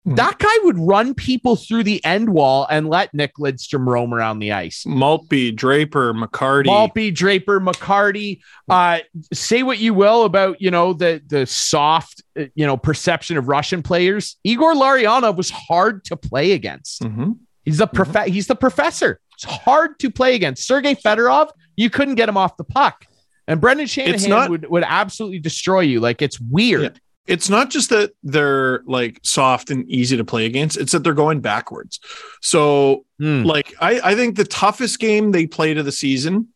Mhm. 0.07 0.15
that 0.17 0.37
guy 0.37 0.53
would 0.63 0.77
run 0.77 1.13
people 1.15 1.55
through 1.55 1.83
the 1.83 2.03
end 2.05 2.29
wall 2.29 2.67
and 2.69 2.87
let 2.89 3.13
Nick 3.13 3.33
Lidstrom 3.39 3.87
roam 3.87 4.13
around 4.13 4.39
the 4.39 4.51
ice. 4.51 4.83
Maltby, 4.85 5.51
Draper, 5.51 6.13
McCarty. 6.13 6.67
Maltby, 6.67 7.09
Draper, 7.11 7.59
McCarty. 7.59 8.39
Uh, 8.69 8.99
say 9.33 9.63
what 9.63 9.79
you 9.79 9.93
will 9.93 10.23
about 10.25 10.61
you 10.61 10.69
know 10.71 10.93
the 10.93 11.21
the 11.27 11.45
soft 11.45 12.21
uh, 12.39 12.43
you 12.55 12.65
know 12.65 12.77
perception 12.77 13.37
of 13.37 13.47
Russian 13.47 13.81
players. 13.81 14.37
Igor 14.43 14.73
Larionov 14.75 15.37
was 15.37 15.49
hard 15.49 16.03
to 16.05 16.15
play 16.15 16.51
against. 16.51 17.01
Mhm. 17.01 17.37
He's 17.63 17.77
the 17.79 17.87
prof- 17.87 18.25
He's 18.27 18.47
the 18.47 18.55
professor. 18.55 19.19
It's 19.33 19.43
hard 19.43 19.97
to 19.99 20.09
play 20.11 20.35
against. 20.35 20.65
Sergei 20.67 20.93
Fedorov, 20.95 21.49
you 21.75 21.89
couldn't 21.89 22.15
get 22.15 22.29
him 22.29 22.37
off 22.37 22.55
the 22.57 22.63
puck. 22.63 23.05
And 23.47 23.59
Brendan 23.61 23.85
Shanahan 23.87 24.29
not- 24.29 24.49
would, 24.49 24.69
would 24.69 24.83
absolutely 24.85 25.39
destroy 25.39 25.81
you. 25.81 25.99
Like 25.99 26.21
it's 26.21 26.39
weird. 26.39 26.99
It's 27.27 27.49
not 27.49 27.69
just 27.71 27.89
that 27.89 28.11
they're 28.23 28.81
like 28.85 29.19
soft 29.23 29.71
and 29.71 29.89
easy 29.89 30.15
to 30.17 30.23
play 30.25 30.45
against, 30.45 30.77
it's 30.77 30.91
that 30.91 31.03
they're 31.03 31.13
going 31.13 31.41
backwards. 31.41 31.99
So 32.41 33.05
Hmm. 33.19 33.43
like 33.43 33.73
I, 33.79 34.11
I 34.11 34.15
think 34.15 34.35
the 34.35 34.43
toughest 34.45 34.99
game 34.99 35.31
they 35.31 35.47
played 35.47 35.77
of 35.77 35.85
the 35.85 35.91
season 35.91 36.49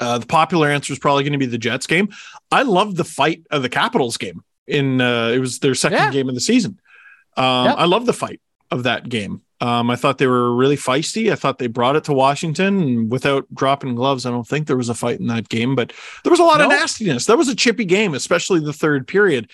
Uh, 0.00 0.18
the 0.18 0.26
popular 0.26 0.68
answer 0.68 0.92
is 0.92 0.98
probably 0.98 1.22
going 1.22 1.32
to 1.32 1.38
be 1.38 1.46
the 1.46 1.56
Jets 1.58 1.86
game. 1.86 2.08
I 2.50 2.62
love 2.62 2.96
the 2.96 3.04
fight 3.04 3.44
of 3.50 3.62
the 3.62 3.68
Capitals 3.68 4.16
game. 4.16 4.42
In 4.66 5.00
uh, 5.00 5.28
it 5.28 5.38
was 5.38 5.60
their 5.60 5.74
second 5.74 5.98
Yeah. 5.98 6.10
game 6.10 6.28
of 6.28 6.34
the 6.34 6.40
season. 6.40 6.80
Um, 7.36 7.66
Yep. 7.66 7.76
I 7.78 7.84
love 7.84 8.04
the 8.06 8.12
fight 8.12 8.40
of 8.72 8.82
that 8.84 9.08
game. 9.08 9.40
Um, 9.60 9.88
I 9.90 9.96
thought 9.96 10.18
they 10.18 10.26
were 10.26 10.54
really 10.54 10.76
feisty. 10.76 11.30
I 11.32 11.36
thought 11.36 11.58
they 11.58 11.68
brought 11.68 11.96
it 11.96 12.04
to 12.04 12.12
Washington 12.12 12.80
and 12.82 13.10
without 13.10 13.46
dropping 13.54 13.94
gloves. 13.94 14.26
I 14.26 14.30
don't 14.30 14.46
think 14.46 14.66
there 14.66 14.76
was 14.76 14.88
a 14.88 14.94
fight 14.94 15.20
in 15.20 15.28
that 15.28 15.48
game, 15.48 15.74
but 15.74 15.92
there 16.22 16.30
was 16.30 16.40
a 16.40 16.44
lot 16.44 16.60
of 16.60 16.68
nastiness. 16.68 17.26
That 17.26 17.38
was 17.38 17.48
a 17.48 17.54
chippy 17.54 17.84
game, 17.84 18.14
especially 18.14 18.60
the 18.60 18.72
third 18.72 19.06
period. 19.06 19.50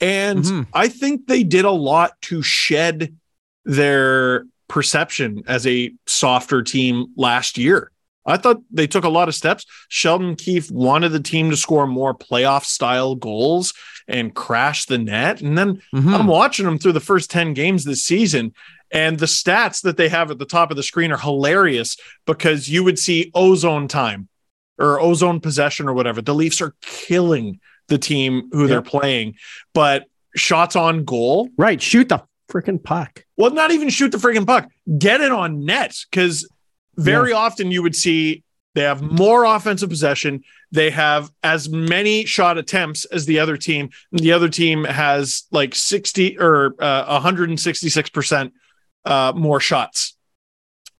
And 0.00 0.40
Mhm. 0.44 0.66
I 0.74 0.88
think 0.88 1.26
they 1.26 1.42
did 1.42 1.64
a 1.64 1.70
lot 1.70 2.20
to 2.22 2.42
shed 2.42 3.14
their 3.64 4.44
perception 4.68 5.42
as 5.46 5.66
a 5.66 5.92
softer 6.06 6.62
team 6.62 7.06
last 7.16 7.56
year. 7.56 7.90
I 8.26 8.36
thought 8.36 8.60
they 8.72 8.88
took 8.88 9.04
a 9.04 9.08
lot 9.08 9.28
of 9.28 9.34
steps. 9.36 9.64
Sheldon 9.88 10.34
Keefe 10.34 10.70
wanted 10.70 11.10
the 11.10 11.20
team 11.20 11.50
to 11.50 11.56
score 11.56 11.86
more 11.86 12.12
playoff 12.12 12.64
style 12.64 13.14
goals 13.14 13.72
and 14.08 14.34
crash 14.34 14.86
the 14.86 14.98
net. 14.98 15.40
And 15.40 15.56
then 15.56 15.80
Mhm. 15.94 16.12
I'm 16.18 16.26
watching 16.26 16.64
them 16.64 16.78
through 16.78 16.92
the 16.92 17.00
first 17.00 17.30
10 17.30 17.54
games 17.54 17.84
this 17.84 18.02
season. 18.02 18.52
And 18.92 19.18
the 19.18 19.26
stats 19.26 19.82
that 19.82 19.96
they 19.96 20.08
have 20.08 20.30
at 20.30 20.38
the 20.38 20.44
top 20.44 20.70
of 20.70 20.76
the 20.76 20.82
screen 20.82 21.12
are 21.12 21.18
hilarious 21.18 21.96
because 22.26 22.68
you 22.68 22.84
would 22.84 22.98
see 22.98 23.30
ozone 23.34 23.88
time 23.88 24.28
or 24.78 25.00
ozone 25.00 25.40
possession 25.40 25.88
or 25.88 25.92
whatever. 25.92 26.22
The 26.22 26.34
Leafs 26.34 26.60
are 26.60 26.74
killing 26.82 27.60
the 27.88 27.98
team 27.98 28.48
who 28.52 28.66
they're 28.66 28.82
playing, 28.82 29.34
but 29.72 30.04
shots 30.34 30.76
on 30.76 31.04
goal, 31.04 31.48
Right. 31.56 31.80
Shoot 31.80 32.08
the 32.08 32.22
freaking 32.48 32.82
puck. 32.82 33.24
well, 33.36 33.50
not 33.50 33.70
even 33.70 33.88
shoot 33.88 34.12
the 34.12 34.18
freaking 34.18 34.46
puck, 34.46 34.68
get 34.98 35.20
it 35.20 35.32
on 35.32 35.64
net 35.64 35.96
because 36.10 36.48
very 36.96 37.32
often 37.32 37.70
you 37.70 37.82
would 37.82 37.96
see 37.96 38.42
they 38.74 38.82
have 38.82 39.00
more 39.00 39.44
offensive 39.44 39.88
possession. 39.88 40.44
They 40.70 40.90
have 40.90 41.30
as 41.42 41.68
many 41.70 42.26
shot 42.26 42.58
attempts 42.58 43.06
as 43.06 43.24
the 43.24 43.38
other 43.38 43.56
team. 43.56 43.88
The 44.12 44.32
other 44.32 44.50
team 44.50 44.84
has 44.84 45.44
like 45.50 45.74
60 45.74 46.38
or 46.38 46.74
uh, 46.78 47.20
166% 47.20 48.52
uh, 49.06 49.32
more 49.34 49.60
shots. 49.60 50.16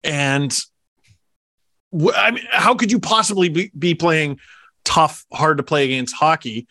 And 0.02 0.56
I 2.14 2.30
mean, 2.30 2.44
how 2.50 2.74
could 2.74 2.90
you 2.90 3.00
possibly 3.00 3.48
be, 3.48 3.70
be 3.78 3.94
playing 3.94 4.38
tough, 4.84 5.26
hard 5.32 5.58
to 5.58 5.62
play 5.62 5.84
against 5.84 6.14
hockey? 6.14 6.66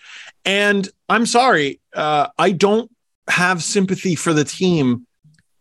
And 0.45 0.87
I'm 1.09 1.25
sorry, 1.25 1.79
uh, 1.93 2.29
I 2.37 2.51
don't 2.51 2.89
have 3.27 3.61
sympathy 3.61 4.15
for 4.15 4.33
the 4.33 4.45
team 4.45 5.05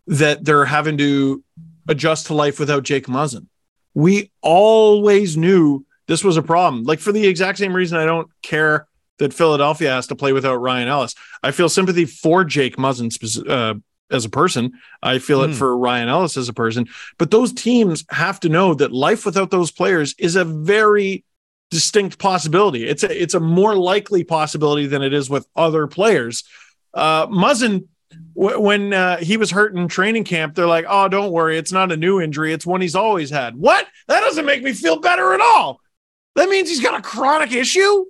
that 0.07 0.45
they're 0.45 0.65
having 0.67 0.99
to 0.99 1.43
adjust 1.89 2.27
to 2.27 2.35
life 2.35 2.59
without 2.59 2.83
Jake 2.83 3.07
Muzzin. 3.07 3.47
We 3.95 4.31
always 4.43 5.37
knew 5.37 5.85
this 6.07 6.23
was 6.23 6.37
a 6.37 6.43
problem. 6.43 6.85
Like 6.85 7.01
for 7.01 7.13
the 7.13 7.27
exact 7.27 7.59
same 7.59 7.75
reason, 7.75 7.99
I 7.99 8.05
don't 8.05 8.29
care 8.43 8.87
that 9.19 9.33
Philadelphia 9.33 9.91
has 9.91 10.09
to 10.09 10.17
play 10.17 10.33
without 10.33 10.57
Ryan 10.57 10.89
Ellis. 10.89 11.15
I 11.43 11.53
feel 11.53 11.69
sympathy 11.69 12.05
for 12.05 12.45
Jake 12.45 12.77
Muzzin 12.77 13.49
uh, 13.49 13.75
as 14.11 14.25
a 14.25 14.29
person. 14.31 14.73
I 15.03 15.19
feel 15.19 15.43
it 15.43 15.49
Hmm. 15.49 15.53
for 15.55 15.77
Ryan 15.77 16.09
Ellis 16.09 16.37
as 16.37 16.49
a 16.49 16.53
person. 16.53 16.87
But 17.19 17.31
those 17.31 17.53
teams 17.53 18.05
have 18.11 18.39
to 18.41 18.49
know 18.49 18.75
that 18.75 18.93
life 18.93 19.25
without 19.27 19.51
those 19.51 19.71
players 19.71 20.15
is 20.19 20.37
a 20.37 20.45
very 20.45 21.25
distinct 21.71 22.19
possibility. 22.19 22.87
It's 22.87 23.03
a 23.03 23.23
it's 23.23 23.35
a 23.35 23.41
more 23.41 23.75
likely 23.75 24.23
possibility 24.25 24.87
than 24.87 25.03
it 25.03 25.13
is 25.15 25.29
with 25.31 25.47
other 25.57 25.87
players. 25.87 26.45
Uh, 26.93 27.27
Muzzin 27.29 27.87
Wh- 28.35 28.61
when 28.61 28.93
uh, 28.93 29.17
he 29.17 29.37
was 29.37 29.51
hurt 29.51 29.75
in 29.75 29.89
training 29.89 30.23
camp, 30.23 30.55
they're 30.55 30.69
like, 30.69 30.85
"Oh, 30.89 31.09
don't 31.09 31.33
worry, 31.33 31.59
it's 31.59 31.73
not 31.73 31.91
a 31.91 31.97
new 31.97 32.21
injury; 32.21 32.53
it's 32.53 32.65
one 32.67 32.81
he's 32.81 32.95
always 32.95 33.31
had." 33.31 33.57
What? 33.57 33.89
That 34.07 34.21
doesn't 34.21 34.45
make 34.45 34.63
me 34.63 34.73
feel 34.73 35.01
better 35.01 35.35
at 35.35 35.41
all. 35.41 35.81
That 36.37 36.49
means 36.49 36.69
he's 36.69 36.81
got 36.83 36.99
a 36.99 37.03
chronic 37.03 37.53
issue. 37.53 38.05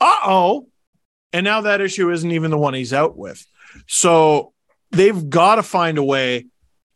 Uh 0.00 0.16
oh. 0.24 0.68
And 1.34 1.44
now 1.44 1.62
that 1.62 1.82
issue 1.82 2.10
isn't 2.10 2.30
even 2.30 2.50
the 2.50 2.56
one 2.56 2.72
he's 2.72 2.94
out 2.94 3.18
with. 3.18 3.44
So 3.86 4.54
they've 4.90 5.28
got 5.28 5.56
to 5.56 5.62
find 5.62 5.98
a 5.98 6.02
way 6.04 6.46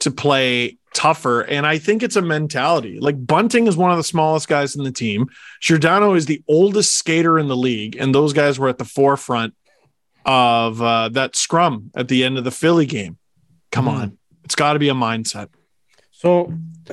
to 0.01 0.11
play 0.11 0.79
tougher. 0.95 1.41
And 1.43 1.67
I 1.67 1.79
think 1.79 2.03
it's 2.03 2.17
a 2.17 2.23
mentality. 2.23 2.99
Like 3.01 3.25
Bunting 3.27 3.67
is 3.67 3.77
one 3.77 3.91
of 3.91 3.97
the 3.97 4.03
smallest 4.05 4.49
guys 4.49 4.77
in 4.77 4.85
the 4.85 4.93
team. 4.93 5.27
Giordano 5.61 6.15
is 6.15 6.27
the 6.27 6.43
oldest 6.49 6.95
skater 6.97 7.39
in 7.39 7.49
the 7.49 7.57
league, 7.57 7.97
and 7.99 8.15
those 8.15 8.33
guys 8.33 8.59
were 8.59 8.69
at 8.69 8.79
the 8.79 8.85
forefront 8.85 9.55
of 10.25 10.81
uh, 10.81 11.09
that 11.11 11.35
scrum 11.37 11.91
at 11.97 12.09
the 12.09 12.25
end 12.25 12.39
of 12.39 12.45
the 12.45 12.51
Philly 12.51 12.87
game. 12.87 13.17
Come 13.71 13.87
Mhm. 13.87 13.89
on, 14.01 14.19
it's 14.45 14.55
got 14.55 14.75
to 14.75 14.79
be 14.79 14.89
a 14.89 14.95
mindset. 14.95 15.49
So 16.13 16.53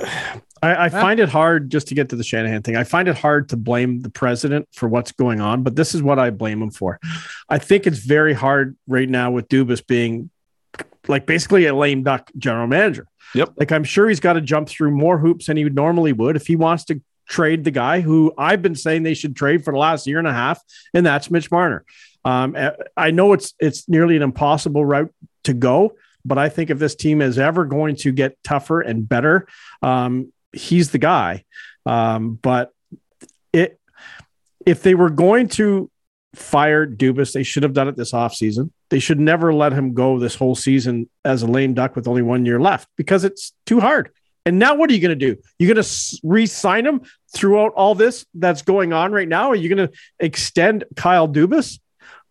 I, 0.62 0.86
I 0.86 0.90
find 0.90 1.20
it 1.22 1.30
hard 1.30 1.70
just 1.70 1.88
to 1.88 1.96
get 1.96 2.10
to 2.10 2.16
the 2.18 2.24
Shanahan 2.24 2.64
thing. 2.64 2.76
I 2.76 2.84
find 2.84 3.08
it 3.08 3.18
hard 3.18 3.50
to 3.50 3.58
blame 3.58 4.02
the 4.02 4.10
president 4.10 4.68
for 4.74 4.90
what's 4.90 5.12
going 5.14 5.40
on, 5.40 5.64
but 5.64 5.76
this 5.78 5.96
is 5.96 6.02
what 6.04 6.20
I 6.20 6.32
blame 6.32 6.62
him 6.62 6.72
for. 6.72 7.00
I 7.48 7.60
think 7.60 7.88
it's 7.88 8.00
very 8.00 8.34
hard 8.34 8.76
right 8.88 9.08
now 9.08 9.32
with 9.32 9.48
Dubas 9.48 9.86
being 9.86 10.30
like 11.10 11.26
basically 11.26 11.66
a 11.66 11.76
lame 11.76 12.04
duck 12.04 12.32
general 12.38 12.68
manager. 12.68 13.08
Yep. 13.36 13.54
Like 13.58 13.72
I'm 13.72 13.84
sure 13.84 14.08
he's 14.08 14.20
got 14.20 14.34
to 14.34 14.42
jump 14.42 14.70
through 14.70 14.92
more 14.92 15.18
hoops 15.18 15.48
than 15.48 15.58
he 15.58 15.64
would 15.64 15.76
normally 15.76 16.14
would 16.14 16.36
if 16.36 16.48
he 16.48 16.56
wants 16.56 16.86
to 16.86 17.02
trade 17.28 17.64
the 17.64 17.72
guy 17.72 18.02
who 18.02 18.34
I've 18.38 18.62
been 18.62 18.76
saying 18.76 19.04
they 19.04 19.14
should 19.14 19.36
trade 19.36 19.64
for 19.64 19.72
the 19.72 19.80
last 19.80 20.08
year 20.08 20.20
and 20.20 20.28
a 20.28 20.34
half, 20.34 20.62
and 20.94 21.06
that's 21.06 21.30
Mitch 21.30 21.52
Marner. 21.52 21.86
Um, 22.26 22.56
I 22.98 23.12
know 23.12 23.34
it's 23.34 23.54
it's 23.60 23.88
nearly 23.88 24.16
an 24.16 24.24
impossible 24.24 24.86
route 24.86 25.14
to 25.44 25.54
go, 25.54 25.96
but 26.26 26.38
I 26.38 26.50
think 26.50 26.70
if 26.70 26.80
this 26.80 26.96
team 26.96 27.22
is 27.22 27.40
ever 27.40 27.66
going 27.66 27.96
to 27.98 28.12
get 28.12 28.38
tougher 28.44 28.82
and 28.82 29.08
better, 29.08 29.48
um, 29.82 30.34
he's 30.52 30.92
the 30.92 30.98
guy. 30.98 31.46
Um, 31.86 32.34
but 32.34 32.74
it 33.54 33.80
if 34.66 34.84
they 34.84 34.96
were 34.96 35.10
going 35.10 35.48
to 35.50 35.90
fire 36.36 36.86
Dubas, 36.86 37.34
they 37.34 37.44
should 37.44 37.64
have 37.64 37.74
done 37.74 37.88
it 37.88 37.96
this 37.96 38.12
offseason. 38.12 38.72
They 38.90 39.00
should 39.00 39.20
never 39.20 39.54
let 39.54 39.72
him 39.74 39.94
go 39.94 40.18
this 40.20 40.36
whole 40.36 40.56
season 40.56 41.10
as 41.24 41.44
a 41.44 41.48
lame 41.48 41.74
duck 41.74 41.96
with 41.96 42.08
only 42.08 42.22
one 42.22 42.46
year 42.46 42.60
left 42.60 42.90
because 42.96 43.24
it's 43.24 43.54
too 43.66 43.80
hard. 43.80 44.10
And 44.46 44.58
now 44.58 44.74
what 44.76 44.90
are 44.90 44.94
you 44.94 45.00
going 45.02 45.18
to 45.18 45.34
do? 45.36 45.40
You're 45.60 45.74
going 45.74 45.84
to 45.84 46.20
re-sign 46.24 46.86
him 46.88 47.02
throughout 47.36 47.74
all 47.74 47.94
this 47.94 48.26
that's 48.34 48.64
going 48.64 48.94
on 48.94 49.12
right 49.12 49.28
now? 49.28 49.50
Are 49.52 49.56
you 49.56 49.74
going 49.74 49.88
to 49.90 49.94
extend 50.20 50.86
Kyle 50.96 51.28
Dubas? 51.28 51.80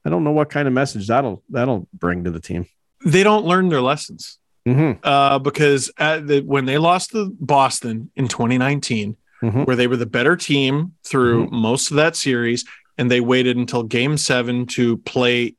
I 0.05 0.11
don't 0.11 0.25
know 0.25 0.33
what 0.33 0.51
kind 0.51 0.67
of 0.67 0.75
message 0.75 1.07
that'll 1.09 1.43
that'll 1.51 1.87
bring 1.93 2.25
to 2.25 2.31
the 2.31 2.41
team. 2.41 2.67
They 3.05 3.23
don't 3.23 3.45
learn 3.47 3.69
their 3.69 3.83
lessons 3.83 4.39
Mm-hmm. 4.67 5.01
uh, 5.03 5.39
because 5.39 5.91
at 5.97 6.27
the, 6.27 6.41
when 6.41 6.67
they 6.67 6.77
lost 6.77 7.13
to 7.13 7.35
Boston 7.41 8.11
in 8.17 8.29
2019, 8.29 9.17
Mhm. 9.43 9.67
where 9.67 9.77
they 9.77 9.87
were 9.87 9.97
the 9.97 10.05
better 10.05 10.35
team 10.37 10.95
through 11.05 11.49
most 11.51 11.91
of 11.93 11.97
that 11.97 12.17
series, 12.17 12.65
and 12.99 13.09
they 13.11 13.21
waited 13.21 13.57
until 13.57 13.85
Game 13.85 14.17
Seven 14.19 14.67
to 14.67 14.97
play 14.99 15.55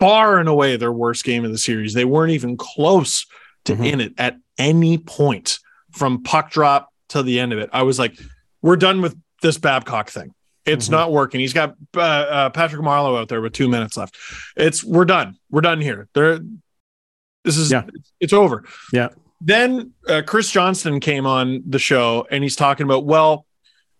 far 0.00 0.38
and 0.38 0.48
away 0.48 0.76
their 0.76 0.92
worst 0.92 1.24
game 1.24 1.44
of 1.44 1.52
the 1.52 1.58
series. 1.58 1.94
They 1.94 2.04
weren't 2.04 2.32
even 2.32 2.56
close 2.56 3.26
to 3.66 3.74
Mhm. 3.76 3.92
in 3.92 4.00
it 4.00 4.14
at 4.18 4.36
any 4.58 4.98
point 4.98 5.58
from 5.92 6.22
puck 6.22 6.50
drop 6.50 6.88
to 7.10 7.22
the 7.22 7.38
end 7.38 7.52
of 7.52 7.58
it. 7.58 7.68
I 7.72 7.82
was 7.82 7.98
like, 7.98 8.18
"We're 8.62 8.76
done 8.76 9.02
with 9.02 9.14
this 9.42 9.58
Babcock 9.58 10.08
thing. 10.10 10.34
It's 10.64 10.88
Mhm. 10.88 10.92
not 10.92 11.12
working." 11.12 11.40
He's 11.40 11.52
got 11.52 11.74
uh, 11.96 12.00
uh, 12.00 12.50
Patrick 12.50 12.82
Marleau 12.82 13.18
out 13.20 13.28
there 13.28 13.40
with 13.40 13.52
two 13.52 13.68
minutes 13.68 13.96
left. 13.96 14.16
It's 14.56 14.82
we're 14.82 15.04
done. 15.04 15.36
We're 15.50 15.60
done 15.60 15.80
here. 15.80 16.08
There, 16.14 16.40
this 17.44 17.56
is 17.56 17.70
Yeah. 17.70 17.82
it's 18.20 18.32
over. 18.32 18.64
Yeah. 18.92 19.08
Then 19.42 19.92
uh, 20.08 20.22
Chris 20.26 20.50
Johnston 20.50 21.00
came 21.00 21.26
on 21.26 21.62
the 21.66 21.78
show 21.78 22.26
and 22.30 22.42
he's 22.44 22.56
talking 22.56 22.84
about 22.84 23.04
well, 23.04 23.46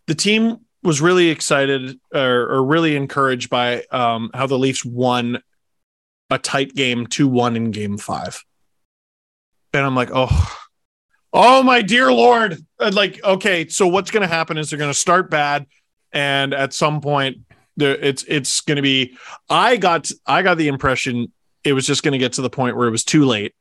the 0.06 0.14
team 0.14 0.58
was 0.82 1.00
really 1.00 1.28
excited 1.28 1.98
or, 2.14 2.48
or 2.54 2.64
really 2.64 2.96
encouraged 2.96 3.50
by 3.50 3.82
um, 3.90 4.30
how 4.34 4.46
the 4.46 4.58
Leafs 4.58 4.84
won 4.84 5.42
a 6.30 6.38
tight 6.38 6.74
game 6.74 7.06
2 7.06 7.28
1 7.28 7.56
in 7.56 7.70
game 7.70 7.98
five. 7.98 8.44
And 9.72 9.84
I'm 9.84 9.94
like, 9.94 10.10
oh, 10.12 10.58
oh, 11.32 11.62
my 11.62 11.82
dear 11.82 12.12
Lord. 12.12 12.58
Like, 12.78 13.22
okay, 13.22 13.68
so 13.68 13.86
what's 13.86 14.10
going 14.10 14.22
to 14.22 14.32
happen 14.32 14.58
is 14.58 14.70
they're 14.70 14.78
going 14.78 14.90
to 14.90 14.98
start 14.98 15.30
bad. 15.30 15.66
And 16.12 16.54
at 16.54 16.72
some 16.72 17.00
point, 17.00 17.38
it's 17.78 18.24
it's 18.24 18.60
going 18.62 18.76
to 18.76 18.82
be. 18.82 19.16
I 19.48 19.76
got 19.76 20.10
I 20.26 20.42
got 20.42 20.58
the 20.58 20.68
impression 20.68 21.32
it 21.62 21.72
was 21.72 21.86
just 21.86 22.02
going 22.02 22.12
to 22.12 22.18
get 22.18 22.34
to 22.34 22.42
the 22.42 22.50
point 22.50 22.76
where 22.76 22.88
it 22.88 22.90
was 22.90 23.04
too 23.04 23.24
late, 23.24 23.54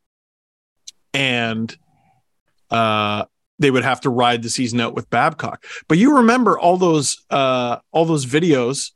and 1.13 1.75
uh, 2.71 3.25
they 3.59 3.69
would 3.69 3.83
have 3.83 4.01
to 4.01 4.09
ride 4.09 4.41
the 4.41 4.49
season 4.49 4.79
out 4.81 4.95
with 4.95 5.09
Babcock. 5.09 5.63
But 5.87 5.99
you 5.99 6.17
remember 6.17 6.57
all 6.57 6.77
those 6.77 7.23
uh, 7.29 7.77
all 7.91 8.05
those 8.05 8.25
videos 8.25 8.91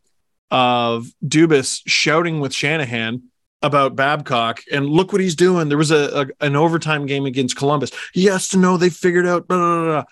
of 0.49 1.07
Dubas 1.25 1.81
shouting 1.85 2.39
with 2.39 2.53
Shanahan 2.53 3.23
about 3.63 3.95
Babcock 3.95 4.59
and 4.71 4.87
look 4.87 5.11
what 5.11 5.21
he's 5.21 5.35
doing. 5.35 5.69
There 5.69 5.77
was 5.77 5.89
a, 5.91 6.27
a 6.39 6.45
an 6.45 6.55
overtime 6.55 7.05
game 7.05 7.25
against 7.25 7.55
Columbus. 7.55 7.91
He 8.13 8.25
has 8.25 8.49
to 8.49 8.57
know 8.57 8.77
they 8.77 8.89
figured 8.89 9.25
out. 9.25 9.47
Blah, 9.47 9.57
blah, 9.57 9.83
blah. 9.85 10.03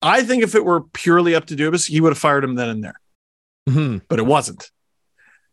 I 0.00 0.22
think 0.22 0.42
if 0.44 0.54
it 0.54 0.64
were 0.64 0.82
purely 0.82 1.34
up 1.34 1.46
to 1.46 1.56
Dubas, 1.56 1.88
he 1.88 2.00
would 2.00 2.10
have 2.12 2.18
fired 2.18 2.44
him 2.44 2.54
then 2.54 2.68
and 2.68 2.84
there 2.84 3.00
Mhm. 3.68 4.02
but 4.08 4.18
it 4.20 4.26
wasn't. 4.26 4.70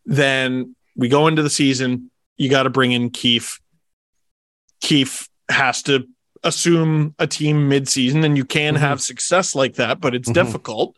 Then 0.06 0.76
we 0.96 1.10
go 1.10 1.28
into 1.28 1.42
the 1.42 1.50
season. 1.50 2.12
You 2.38 2.50
got 2.50 2.64
to 2.64 2.70
bring 2.70 2.92
in 2.92 3.10
Keefe. 3.10 3.60
Keefe 4.82 5.28
has 5.50 5.82
to 5.84 6.08
assume 6.44 7.16
a 7.18 7.26
team 7.26 7.68
mid-season, 7.70 8.24
and 8.24 8.38
you 8.38 8.46
can 8.46 8.76
Mhm. 8.76 8.80
have 8.80 9.02
success 9.02 9.56
like 9.56 9.76
that, 9.76 10.00
but 10.00 10.14
it's 10.14 10.30
Mhm. 10.30 10.34
difficult. 10.36 10.96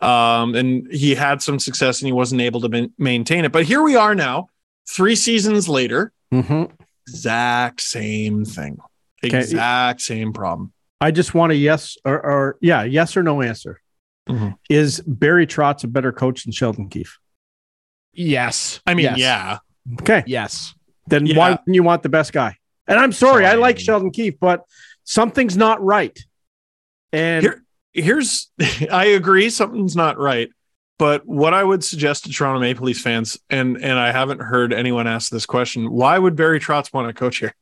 Um, 0.00 0.56
and 0.56 0.90
he 0.92 1.14
had 1.14 1.40
some 1.40 1.60
success 1.60 2.00
and 2.00 2.06
he 2.08 2.12
wasn't 2.12 2.40
able 2.40 2.60
to 2.62 2.68
ma- 2.68 2.88
maintain 2.98 3.44
it. 3.44 3.52
But 3.52 3.64
here 3.66 3.80
we 3.82 3.94
are 3.94 4.16
now, 4.16 4.48
three 4.88 5.14
seasons 5.16 5.68
later, 5.68 6.12
Mm-hmm. 6.32 6.72
exact 7.06 7.80
same 7.82 8.44
thing, 8.44 8.78
Okay. 9.24 9.38
exact 9.38 10.00
same 10.00 10.32
problem. 10.32 10.72
I 11.00 11.10
just 11.10 11.34
want 11.34 11.52
a 11.52 11.56
yes 11.56 11.96
or, 12.04 12.14
or 12.24 12.56
yeah, 12.60 12.82
yes 12.84 13.16
or 13.16 13.22
no 13.22 13.42
answer. 13.42 13.80
Mhm. 14.28 14.56
Is 14.70 15.00
Barry 15.00 15.46
Trotz 15.46 15.82
a 15.84 15.88
better 15.88 16.12
coach 16.12 16.44
than 16.44 16.52
Sheldon 16.52 16.88
Keefe? 16.88 17.18
Yes. 18.12 18.80
I 18.86 18.94
mean, 18.94 19.04
Yes. 19.04 19.18
yeah, 19.18 19.58
Okay, 20.00 20.22
Yes. 20.26 20.74
then 21.08 21.26
Yeah. 21.26 21.36
why 21.36 21.50
wouldn't 21.50 21.74
you 21.74 21.82
want 21.82 22.02
the 22.02 22.08
best 22.08 22.32
guy? 22.32 22.56
And 22.86 22.98
I'm 22.98 23.12
sorry, 23.12 23.46
I 23.46 23.54
like 23.54 23.78
Sheldon 23.78 24.10
Keefe, 24.10 24.38
but 24.40 24.64
something's 25.04 25.56
not 25.56 25.82
right. 25.82 26.16
And 27.12 27.42
Here- 27.42 27.62
here's 27.92 28.50
I 28.90 29.06
agree 29.06 29.50
something's 29.50 29.96
not 29.96 30.18
right. 30.18 30.50
But 30.98 31.26
what 31.26 31.52
I 31.54 31.64
would 31.64 31.82
suggest 31.82 32.24
to 32.24 32.30
Toronto 32.30 32.60
Maple 32.60 32.86
Leafs 32.86 33.00
fans, 33.00 33.38
and 33.50 33.76
and 33.76 33.98
I 33.98 34.12
haven't 34.12 34.40
heard 34.40 34.72
anyone 34.72 35.06
ask 35.06 35.30
this 35.30 35.46
question, 35.46 35.90
why 35.90 36.18
would 36.18 36.36
Barry 36.36 36.60
Trotz 36.60 36.92
want 36.92 37.08
to 37.08 37.12
coach 37.14 37.38
here? 37.38 37.54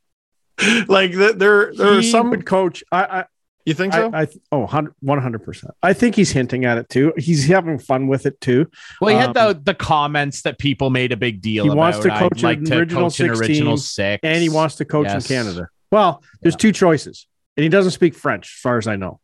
like 0.89 1.13
th- 1.13 1.37
there 1.37 1.73
there 1.75 1.97
are 1.99 2.03
some 2.03 2.31
would 2.31 2.45
coach. 2.45 2.85
I, 2.93 3.05
I 3.05 3.25
you 3.65 3.75
think 3.75 3.93
so? 3.95 4.11
I, 4.13 4.23
I 4.23 4.27
oh, 4.53 4.67
100 5.01 5.39
percent. 5.45 5.73
I 5.83 5.93
think 5.93 6.17
he's 6.17 6.31
hinting 6.33 6.65
at 6.65 6.77
it 6.77 6.89
too. 6.89 7.13
He's 7.17 7.47
having 7.47 7.79
fun 7.79 8.09
with 8.09 8.27
it 8.27 8.41
too. 8.41 8.67
Well, 9.01 9.11
he 9.15 9.17
had 9.21 9.35
Um, 9.37 9.55
the 9.55 9.61
the 9.65 9.75
comments 9.75 10.43
that 10.43 10.59
people 10.59 10.91
made 10.91 11.13
a 11.13 11.17
big 11.17 11.41
deal 11.41 11.65
He 11.65 11.69
about. 11.71 11.79
wants 11.79 11.99
to 12.01 12.11
coach 12.11 12.43
like 12.43 12.59
an 12.59 12.65
to 12.67 12.79
original 12.79 13.03
coach 13.05 13.21
an 13.21 13.29
16, 13.29 13.41
original 13.49 13.77
six, 13.77 14.21
And 14.23 14.43
he 14.43 14.49
wants 14.49 14.77
to 14.77 14.85
coach 14.85 15.07
Yes. 15.07 15.31
in 15.31 15.37
Canada. 15.37 15.69
Well, 15.91 16.23
there's 16.43 16.57
two 16.57 16.73
choices, 16.73 17.27
and 17.57 17.63
he 17.63 17.69
doesn't 17.71 17.93
speak 17.93 18.15
French, 18.15 18.55
as 18.57 18.61
far 18.61 18.77
as 18.77 18.87
I 18.87 18.97
know. 18.97 19.21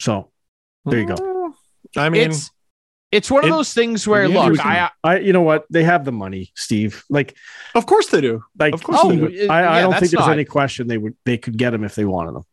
So 0.00 0.30
there 0.86 1.00
you 1.00 1.06
go. 1.06 1.54
I 1.96 2.08
mean, 2.08 2.30
it's 2.30 2.50
it's 3.12 3.30
one 3.30 3.42
of 3.44 3.48
it- 3.48 3.52
those 3.52 3.72
things 3.74 4.06
where 4.06 4.24
yeah, 4.26 4.40
look, 4.48 4.64
I 4.64 4.80
uh, 4.80 4.88
I, 5.02 5.18
you 5.18 5.32
know 5.32 5.42
what? 5.42 5.66
They 5.70 5.82
have 5.84 6.04
the 6.04 6.12
money, 6.12 6.52
Steve. 6.54 7.04
Like, 7.10 7.36
of 7.74 7.86
course 7.86 8.06
they 8.08 8.20
do. 8.20 8.44
like, 8.58 8.74
Of 8.74 8.82
course 8.82 8.98
Oh, 9.02 9.08
they 9.10 9.16
do. 9.16 9.26
it- 9.26 9.50
I, 9.50 9.60
I 9.60 9.62
yeah, 9.76 9.80
don't 9.82 9.90
think 9.92 10.12
there's 10.12 10.26
not- 10.26 10.32
any 10.32 10.44
question 10.44 10.86
they 10.86 10.98
would 10.98 11.16
they 11.24 11.36
could 11.38 11.56
get 11.56 11.74
him 11.74 11.84
if 11.84 11.94
they 11.94 12.04
wanted 12.04 12.34
them. 12.34 12.44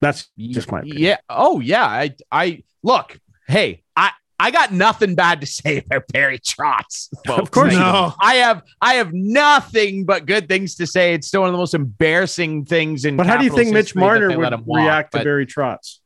That's 0.00 0.28
just 0.36 0.70
my 0.70 0.80
opinion. 0.80 1.02
yeah. 1.02 1.16
Oh 1.28 1.60
yeah. 1.60 1.84
I 1.86 2.14
I 2.30 2.62
look. 2.82 3.18
Hey, 3.48 3.82
I 3.96 4.10
I 4.38 4.50
got 4.50 4.70
nothing 4.70 5.14
bad 5.14 5.40
to 5.40 5.46
say 5.46 5.78
about 5.78 6.06
Barry 6.08 6.38
Trotz. 6.38 7.08
folks. 7.26 7.48
course 7.48 7.72
No. 7.72 8.12
I 8.20 8.34
have 8.36 8.62
I 8.80 8.94
have 8.94 9.14
nothing 9.14 10.04
but 10.04 10.26
good 10.26 10.48
things 10.48 10.74
to 10.76 10.86
say. 10.86 11.14
It's 11.14 11.26
still 11.28 11.40
one 11.40 11.48
of 11.48 11.52
the 11.54 11.58
most 11.58 11.72
embarrassing 11.74 12.66
things 12.66 13.06
in. 13.06 13.16
But 13.16 13.26
how 13.26 13.38
do 13.38 13.44
you 13.44 13.50
think 13.50 13.72
Mitch 13.72 13.94
Marner 13.96 14.36
would 14.38 14.66
walk, 14.66 14.76
react 14.78 15.12
to 15.12 15.24
Barry 15.24 15.46
Trotz? 15.46 15.98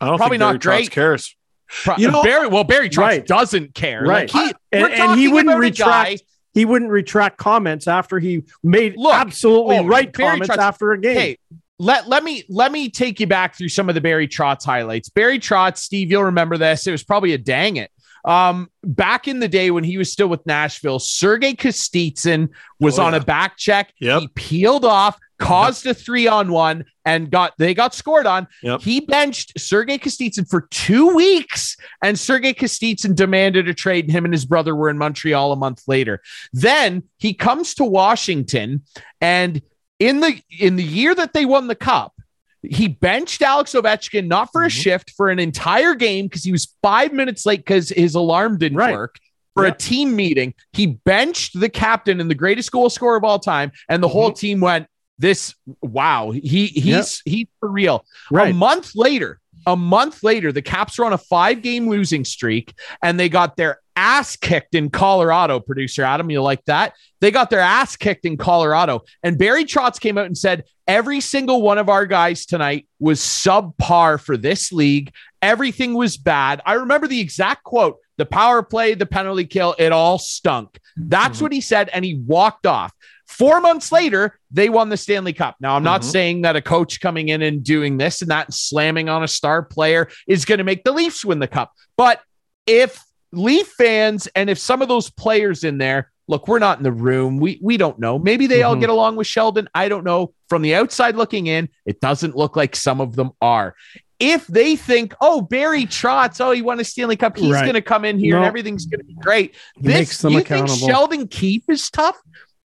I 0.00 0.06
don't 0.06 0.18
Probably 0.18 0.34
think 0.36 0.40
Barry 0.42 0.52
not 0.54 0.60
great. 0.62 0.88
Trotz 0.88 0.92
cares. 0.92 1.36
Pro- 1.68 1.96
you 1.96 2.10
know- 2.10 2.22
Barry? 2.22 2.48
Well, 2.48 2.64
Barry 2.64 2.88
Trotz 2.88 2.98
Right. 2.98 3.26
doesn't 3.26 3.74
care. 3.74 4.02
Right. 4.02 4.32
Like, 4.32 4.50
he, 4.50 4.54
And, 4.72 4.92
and 4.92 5.18
he 5.18 5.28
wouldn't 5.28 5.58
retract. 5.58 6.22
He 6.54 6.64
wouldn't 6.64 6.90
retract 6.90 7.36
comments 7.36 7.86
after 7.86 8.18
he 8.18 8.42
made 8.64 8.94
Look, 8.96 9.14
absolutely 9.14 9.78
oh, 9.78 9.86
right 9.86 10.12
Barry 10.12 10.30
comments 10.30 10.48
Trotz- 10.56 10.58
after 10.58 10.92
a 10.92 10.98
game. 11.00 11.16
Hey, 11.16 11.38
let 11.78 12.08
let 12.08 12.24
me 12.24 12.42
let 12.48 12.72
me 12.72 12.88
take 12.88 13.20
you 13.20 13.26
back 13.28 13.54
through 13.56 13.68
some 13.68 13.88
of 13.88 13.94
the 13.94 14.00
Barry 14.00 14.26
Trotz 14.26 14.64
highlights. 14.64 15.08
Barry 15.08 15.38
Trotz, 15.38 15.76
Steve, 15.78 16.10
you'll 16.10 16.24
remember 16.24 16.56
this. 16.56 16.86
It 16.86 16.90
was 16.90 17.04
probably 17.04 17.32
a 17.34 17.38
dang 17.38 17.76
it. 17.76 17.90
Um, 18.24 18.68
back 18.82 19.28
in 19.28 19.38
the 19.38 19.46
day 19.46 19.70
when 19.70 19.84
he 19.84 19.96
was 19.96 20.10
still 20.10 20.26
with 20.26 20.44
Nashville, 20.44 20.98
Sergei 20.98 21.54
Kostitsyn 21.54 22.48
was 22.80 22.98
Oh, 22.98 23.04
on 23.04 23.14
a 23.14 23.20
back 23.20 23.56
check. 23.56 23.92
Yep. 24.00 24.20
He 24.22 24.28
peeled 24.28 24.84
off, 24.84 25.16
caused 25.38 25.86
a 25.86 25.94
three 25.94 26.26
on 26.26 26.50
one, 26.50 26.84
and 27.04 27.30
got 27.30 27.54
they 27.58 27.74
got 27.74 27.94
scored 27.94 28.26
on. 28.26 28.46
Yep. 28.62 28.80
He 28.82 29.00
benched 29.00 29.58
Sergei 29.58 29.98
Kostitsyn 29.98 30.48
for 30.48 30.62
two 30.70 31.14
weeks, 31.14 31.76
and 32.02 32.18
Sergei 32.18 32.52
Kostitsyn 32.54 33.14
demanded 33.14 33.68
a 33.68 33.74
trade. 33.74 34.04
And 34.06 34.12
him 34.12 34.24
and 34.24 34.34
his 34.34 34.44
brother 34.44 34.74
were 34.74 34.90
in 34.90 34.98
Montreal 34.98 35.52
a 35.52 35.56
month 35.56 35.82
later. 35.86 36.20
Then 36.52 37.04
he 37.18 37.34
comes 37.34 37.74
to 37.74 37.84
Washington, 37.84 38.82
and 39.20 39.62
in 39.98 40.20
the 40.20 40.40
in 40.58 40.76
the 40.76 40.84
year 40.84 41.14
that 41.14 41.32
they 41.32 41.44
won 41.44 41.66
the 41.68 41.74
cup, 41.74 42.14
he 42.62 42.88
benched 42.88 43.40
Alex 43.42 43.72
Ovechkin 43.72 44.26
not 44.26 44.50
for 44.52 44.64
a 44.64 44.68
Mhm. 44.68 44.82
shift 44.82 45.10
for 45.16 45.28
an 45.28 45.38
entire 45.38 45.94
game 45.94 46.26
because 46.26 46.44
he 46.44 46.52
was 46.52 46.74
five 46.82 47.12
minutes 47.12 47.46
late 47.46 47.60
because 47.60 47.90
his 47.90 48.14
alarm 48.14 48.58
didn't 48.58 48.78
Right. 48.78 48.92
work. 48.92 49.16
For 49.54 49.64
Yeah. 49.66 49.72
a 49.72 49.76
team 49.76 50.14
meeting, 50.14 50.54
he 50.72 50.86
benched 50.86 51.58
the 51.58 51.68
captain 51.68 52.20
and 52.20 52.30
the 52.30 52.34
greatest 52.36 52.70
goal 52.70 52.90
scorer 52.90 53.16
of 53.16 53.24
all 53.24 53.38
time, 53.40 53.72
and 53.88 54.00
the 54.02 54.08
whole 54.08 54.30
team 54.30 54.60
went, 54.60 54.86
"This, 55.18 55.54
wow, 55.82 56.30
he 56.30 56.66
he's 56.66 57.22
he's 57.24 57.46
for 57.60 57.70
real." 57.70 58.04
right. 58.30 58.50
A 58.50 58.54
month 58.54 58.92
later, 58.94 59.40
a 59.66 59.76
month 59.76 60.22
later, 60.22 60.52
the 60.52 60.62
Caps 60.62 60.98
are 60.98 61.04
on 61.04 61.12
a 61.12 61.18
five 61.18 61.62
game 61.62 61.88
losing 61.88 62.24
streak 62.24 62.74
and 63.02 63.18
they 63.18 63.28
got 63.28 63.56
their 63.56 63.80
ass 63.96 64.36
kicked 64.36 64.74
in 64.74 64.90
Colorado. 64.90 65.58
Producer 65.60 66.04
Adam, 66.04 66.30
you 66.30 66.40
like 66.40 66.64
that? 66.66 66.94
They 67.20 67.30
got 67.32 67.50
their 67.50 67.60
ass 67.60 67.96
kicked 67.96 68.24
in 68.24 68.36
Colorado. 68.36 69.02
And 69.24 69.36
Barry 69.36 69.64
Trotz 69.64 69.98
came 70.00 70.16
out 70.16 70.26
and 70.26 70.38
said, 70.38 70.64
Every 70.86 71.20
single 71.20 71.60
one 71.60 71.76
of 71.78 71.88
our 71.90 72.06
guys 72.06 72.46
tonight 72.46 72.86
was 72.98 73.20
subpar 73.20 74.20
for 74.20 74.36
this 74.36 74.72
league. 74.72 75.12
Everything 75.42 75.94
was 75.94 76.16
bad. 76.16 76.62
I 76.64 76.74
remember 76.74 77.06
the 77.08 77.20
exact 77.20 77.64
quote 77.64 77.98
the 78.16 78.26
power 78.26 78.62
play, 78.64 78.94
the 78.94 79.06
penalty 79.06 79.44
kill, 79.44 79.74
it 79.78 79.92
all 79.92 80.18
stunk. 80.18 80.78
That's 80.96 81.38
Mhm. 81.38 81.42
what 81.42 81.52
he 81.52 81.60
said. 81.60 81.88
And 81.92 82.04
he 82.04 82.14
walked 82.14 82.66
off. 82.66 82.92
Four 83.28 83.60
months 83.60 83.92
later, 83.92 84.38
they 84.50 84.68
won 84.70 84.88
the 84.88 84.96
Stanley 84.96 85.32
Cup. 85.34 85.56
Now, 85.60 85.76
I'm 85.76 85.82
not 85.84 86.00
Mhm. 86.00 86.04
saying 86.10 86.42
that 86.42 86.56
a 86.56 86.62
coach 86.62 87.00
coming 87.00 87.28
in 87.28 87.42
and 87.42 87.62
doing 87.62 87.98
this 87.98 88.22
and 88.22 88.30
that 88.30 88.46
and 88.46 88.54
slamming 88.54 89.08
on 89.08 89.22
a 89.22 89.28
star 89.28 89.62
player 89.62 90.08
is 90.26 90.44
going 90.44 90.58
to 90.58 90.64
make 90.64 90.82
the 90.84 90.92
Leafs 90.92 91.24
win 91.24 91.38
the 91.38 91.46
cup. 91.46 91.72
But 91.96 92.20
if 92.66 92.98
Leaf 93.32 93.66
fans 93.68 94.26
and 94.34 94.48
if 94.48 94.58
some 94.58 94.80
of 94.80 94.88
those 94.88 95.10
players 95.10 95.62
in 95.62 95.76
there, 95.78 96.10
look, 96.26 96.48
we're 96.48 96.58
not 96.58 96.78
in 96.78 96.84
the 96.84 96.92
room. 96.92 97.36
We 97.38 97.60
we 97.62 97.76
don't 97.76 97.98
know. 97.98 98.18
Maybe 98.18 98.46
they 98.46 98.62
all 98.62 98.74
Mhm. 98.76 98.80
get 98.80 98.88
along 98.90 99.16
with 99.16 99.26
Sheldon. 99.26 99.68
I 99.74 99.88
don't 99.90 100.04
know. 100.04 100.32
From 100.48 100.62
the 100.62 100.74
outside 100.74 101.14
looking 101.14 101.46
in, 101.46 101.68
it 101.84 102.00
doesn't 102.00 102.34
look 102.34 102.56
like 102.56 102.74
some 102.74 103.00
of 103.02 103.14
them 103.16 103.32
are. 103.42 103.74
If 104.18 104.46
they 104.48 104.74
think, 104.74 105.14
oh, 105.20 105.42
Barry 105.42 105.84
Trotz, 105.84 106.40
oh, 106.40 106.50
he 106.52 106.62
won 106.62 106.80
a 106.80 106.84
Stanley 106.84 107.16
Cup, 107.16 107.36
he's 107.36 107.52
Right. 107.52 107.62
going 107.62 107.74
to 107.74 107.82
come 107.82 108.04
in 108.06 108.18
here 108.18 108.36
and 108.36 108.44
everything's 108.46 108.86
going 108.86 108.98
to 109.00 109.04
be 109.06 109.14
great. 109.20 109.54
He 109.76 109.82
This 109.82 109.94
makes 109.94 110.18
them 110.22 110.32
you 110.32 110.38
accountable. 110.38 110.74
think 110.76 110.90
Sheldon 110.90 111.28
Keefe 111.28 111.64
is 111.68 111.88
tough? 111.90 112.16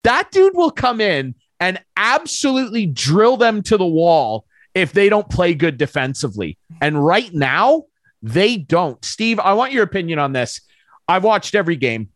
That 0.05 0.30
dude 0.30 0.55
will 0.55 0.70
come 0.70 1.01
in 1.01 1.34
and 1.61 1.82
absolutely 1.96 2.86
drill 2.86 3.36
them 3.36 3.62
to 3.64 3.76
the 3.76 3.86
wall 3.86 4.46
if 4.74 4.92
they 4.92 5.09
don't 5.09 5.28
play 5.28 5.55
good 5.55 5.76
defensively. 5.76 6.57
And 6.80 7.05
right 7.05 7.32
now, 7.32 7.84
they 8.22 8.57
don't. 8.57 9.05
Steve, 9.05 9.40
I 9.40 9.55
want 9.55 9.72
your 9.72 9.82
opinion 9.82 10.18
on 10.18 10.32
this. 10.32 10.61
I've 11.09 11.24
watched 11.24 11.55
every 11.55 11.76
game, 11.76 12.11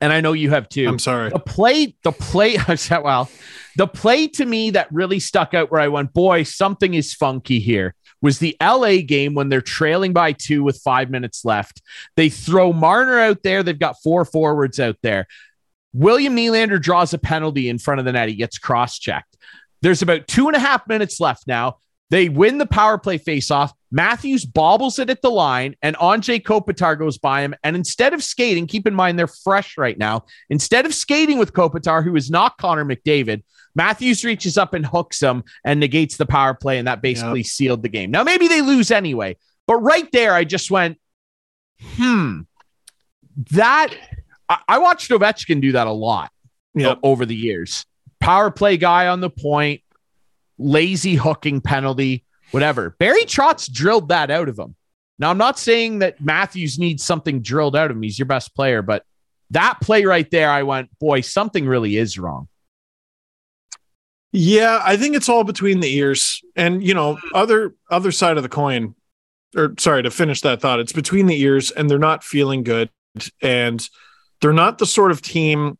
and 0.00 0.12
I 0.12 0.20
know 0.20 0.32
you 0.32 0.50
have 0.50 0.68
too. 0.68 0.88
I'm 0.88 0.98
sorry. 0.98 1.30
The 1.30 1.38
play, 1.38 1.94
the 2.02 2.12
play, 2.12 2.56
I 2.68 2.74
said, 2.74 3.00
well, 3.00 3.30
the 3.76 3.86
play 3.86 4.28
to 4.28 4.44
me 4.44 4.70
that 4.70 4.92
really 4.92 5.20
stuck 5.20 5.54
out 5.54 5.70
where 5.70 5.80
I 5.80 5.88
went, 5.88 6.12
boy, 6.12 6.42
something 6.42 6.94
is 6.94 7.14
funky 7.14 7.60
here 7.60 7.94
was 8.20 8.38
the 8.38 8.56
LA 8.60 8.96
game 9.06 9.34
when 9.34 9.48
they're 9.48 9.60
trailing 9.60 10.12
by 10.12 10.32
two 10.32 10.62
with 10.62 10.80
five 10.82 11.10
minutes 11.10 11.44
left. 11.44 11.82
They 12.16 12.28
throw 12.28 12.72
Marner 12.72 13.18
out 13.18 13.42
there. 13.42 13.62
They've 13.62 13.78
got 13.78 14.02
four 14.02 14.24
forwards 14.24 14.80
out 14.80 14.96
there. 15.02 15.26
William 15.92 16.36
Nylander 16.36 16.80
draws 16.80 17.12
a 17.14 17.18
penalty 17.18 17.68
in 17.68 17.78
front 17.78 17.98
of 17.98 18.04
the 18.04 18.12
net. 18.12 18.28
He 18.28 18.34
gets 18.34 18.58
cross 18.58 18.98
checked. 18.98 19.36
There's 19.80 20.02
about 20.02 20.26
two 20.26 20.48
and 20.48 20.56
a 20.56 20.60
half 20.60 20.86
minutes 20.88 21.20
left 21.20 21.46
now. 21.46 21.78
They 22.10 22.28
win 22.28 22.58
the 22.58 22.66
power 22.66 22.98
play 22.98 23.18
faceoff. 23.18 23.72
Matthews 23.90 24.44
bobbles 24.44 24.98
it 24.98 25.10
at 25.10 25.22
the 25.22 25.30
line, 25.30 25.76
and 25.82 25.96
Anze 25.96 26.42
Kopitar 26.42 26.98
goes 26.98 27.18
by 27.18 27.42
him. 27.42 27.54
And 27.62 27.76
instead 27.76 28.14
of 28.14 28.22
skating, 28.22 28.66
keep 28.66 28.86
in 28.86 28.94
mind 28.94 29.18
they're 29.18 29.26
fresh 29.26 29.76
right 29.76 29.96
now. 29.96 30.24
Instead 30.50 30.86
of 30.86 30.94
skating 30.94 31.38
with 31.38 31.52
Kopitar, 31.52 32.02
who 32.02 32.16
is 32.16 32.30
not 32.30 32.58
Connor 32.58 32.84
McDavid, 32.84 33.42
Matthews 33.74 34.24
reaches 34.24 34.58
up 34.58 34.74
and 34.74 34.84
hooks 34.84 35.20
him 35.20 35.44
and 35.64 35.80
negates 35.80 36.16
the 36.16 36.26
power 36.26 36.54
play, 36.54 36.78
and 36.78 36.88
that 36.88 37.02
basically 37.02 37.42
sealed 37.42 37.82
the 37.82 37.88
game. 37.88 38.10
Now, 38.10 38.24
maybe 38.24 38.48
they 38.48 38.62
lose 38.62 38.90
anyway, 38.90 39.36
but 39.66 39.76
right 39.76 40.10
there, 40.12 40.32
I 40.32 40.44
just 40.44 40.70
went, 40.70 40.98
hmm, 41.80 42.40
that 43.52 43.94
I, 44.48 44.58
I 44.68 44.78
watched 44.78 45.10
Ovechkin 45.10 45.60
do 45.60 45.72
that 45.72 45.86
a 45.86 45.92
lot 45.92 46.30
Yep. 46.74 46.98
over 47.02 47.26
the 47.26 47.34
years. 47.34 47.86
Power 48.20 48.50
play 48.50 48.76
guy 48.76 49.08
on 49.08 49.20
the 49.20 49.30
point, 49.30 49.80
lazy 50.58 51.14
hooking 51.14 51.60
penalty, 51.60 52.24
whatever. 52.50 52.94
Barry 52.98 53.22
Trotz 53.22 53.70
drilled 53.72 54.08
that 54.10 54.30
out 54.30 54.48
of 54.48 54.58
him. 54.58 54.76
Now, 55.18 55.30
I'm 55.30 55.38
not 55.38 55.58
saying 55.58 55.98
that 56.00 56.20
Matthews 56.20 56.78
needs 56.78 57.02
something 57.02 57.40
drilled 57.42 57.74
out 57.74 57.90
of 57.90 57.96
him. 57.96 58.02
He's 58.02 58.18
your 58.18 58.26
best 58.26 58.54
player, 58.54 58.82
but 58.82 59.04
that 59.50 59.80
play 59.80 60.04
right 60.04 60.30
there, 60.30 60.50
I 60.50 60.62
went, 60.62 60.96
boy, 61.00 61.22
something 61.22 61.66
really 61.66 61.96
is 61.96 62.18
wrong. 62.18 62.48
Yeah, 64.30 64.80
I 64.84 64.96
think 64.96 65.16
it's 65.16 65.28
all 65.28 65.42
between 65.44 65.80
the 65.80 65.92
ears. 65.96 66.42
And 66.54 66.86
you 66.86 66.94
know, 66.94 67.18
other 67.34 67.74
other 67.90 68.12
side 68.12 68.36
of 68.36 68.42
the 68.42 68.48
coin, 68.48 68.94
or 69.56 69.74
sorry, 69.78 70.02
to 70.02 70.10
finish 70.10 70.42
that 70.42 70.60
thought, 70.60 70.80
it's 70.80 70.92
between 70.92 71.26
the 71.26 71.40
ears 71.40 71.70
and 71.70 71.88
they're 71.88 71.98
not 71.98 72.22
feeling 72.22 72.62
good. 72.62 72.90
And 73.40 73.88
they're 74.40 74.52
not 74.52 74.78
the 74.78 74.86
sort 74.86 75.10
of 75.10 75.22
team 75.22 75.78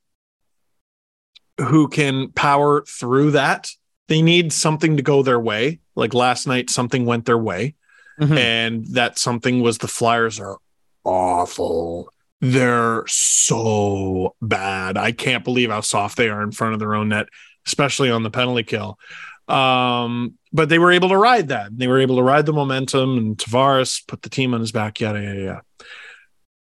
who 1.61 1.89
can 1.89 2.31
power 2.33 2.83
through 2.83 3.33
that. 3.33 3.71
They 4.09 4.23
need 4.23 4.53
something 4.53 4.97
to 4.97 5.03
go 5.03 5.23
their 5.23 5.41
way. 5.41 5.81
Like 5.95 6.15
last 6.15 6.47
night, 6.47 6.71
something 6.71 7.05
went 7.05 7.25
their 7.25 7.39
way. 7.39 7.75
mm-hmm. 8.21 8.37
and 8.37 8.87
that 8.89 9.19
something 9.19 9.61
was 9.61 9.79
the 9.79 9.89
Flyers 9.89 10.41
are 10.41 10.59
awful. 11.05 12.13
They're 12.41 13.05
so 13.07 14.35
bad. 14.41 14.97
I 14.97 15.13
can't 15.13 15.45
believe 15.45 15.71
how 15.71 15.81
soft 15.81 16.17
they 16.17 16.29
are 16.29 16.43
in 16.43 16.53
front 16.53 16.75
of 16.75 16.81
their 16.81 16.95
own 16.95 17.09
net, 17.09 17.27
especially 17.67 18.11
on 18.11 18.23
the 18.23 18.31
penalty 18.31 18.63
kill. 18.63 18.99
Um, 19.49 20.35
but 20.53 20.69
they 20.69 20.79
were 20.79 20.93
able 20.93 21.09
to 21.09 21.17
ride 21.17 21.49
that. 21.49 21.77
They 21.77 21.89
were 21.89 21.99
able 21.99 22.17
to 22.17 22.23
ride 22.23 22.47
the 22.47 22.53
momentum, 22.53 23.17
and 23.17 23.37
Tavares 23.37 24.07
put 24.07 24.23
the 24.23 24.31
team 24.31 24.55
on 24.55 24.61
his 24.61 24.73
back. 24.73 25.01
Yada 25.01 25.21
yada 25.21 25.41
yada. 25.41 25.63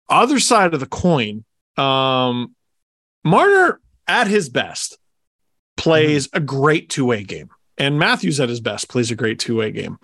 Other 0.10 0.40
side 0.40 0.74
of 0.74 0.80
the 0.80 0.86
coin, 0.86 1.46
um, 1.78 2.56
Marner 3.24 3.80
at 4.08 4.28
his 4.28 4.50
best 4.50 4.98
plays 5.78 6.28
mm-hmm. 6.28 6.38
a 6.38 6.42
great 6.42 6.90
two 6.90 7.06
way 7.06 7.24
game, 7.24 7.50
and 7.78 7.98
Matthews 7.98 8.40
at 8.40 8.50
his 8.50 8.60
best 8.60 8.90
plays 8.90 9.12
a 9.12 9.16
great 9.16 9.40
two 9.40 9.58
way 9.58 9.72
game. 9.72 9.98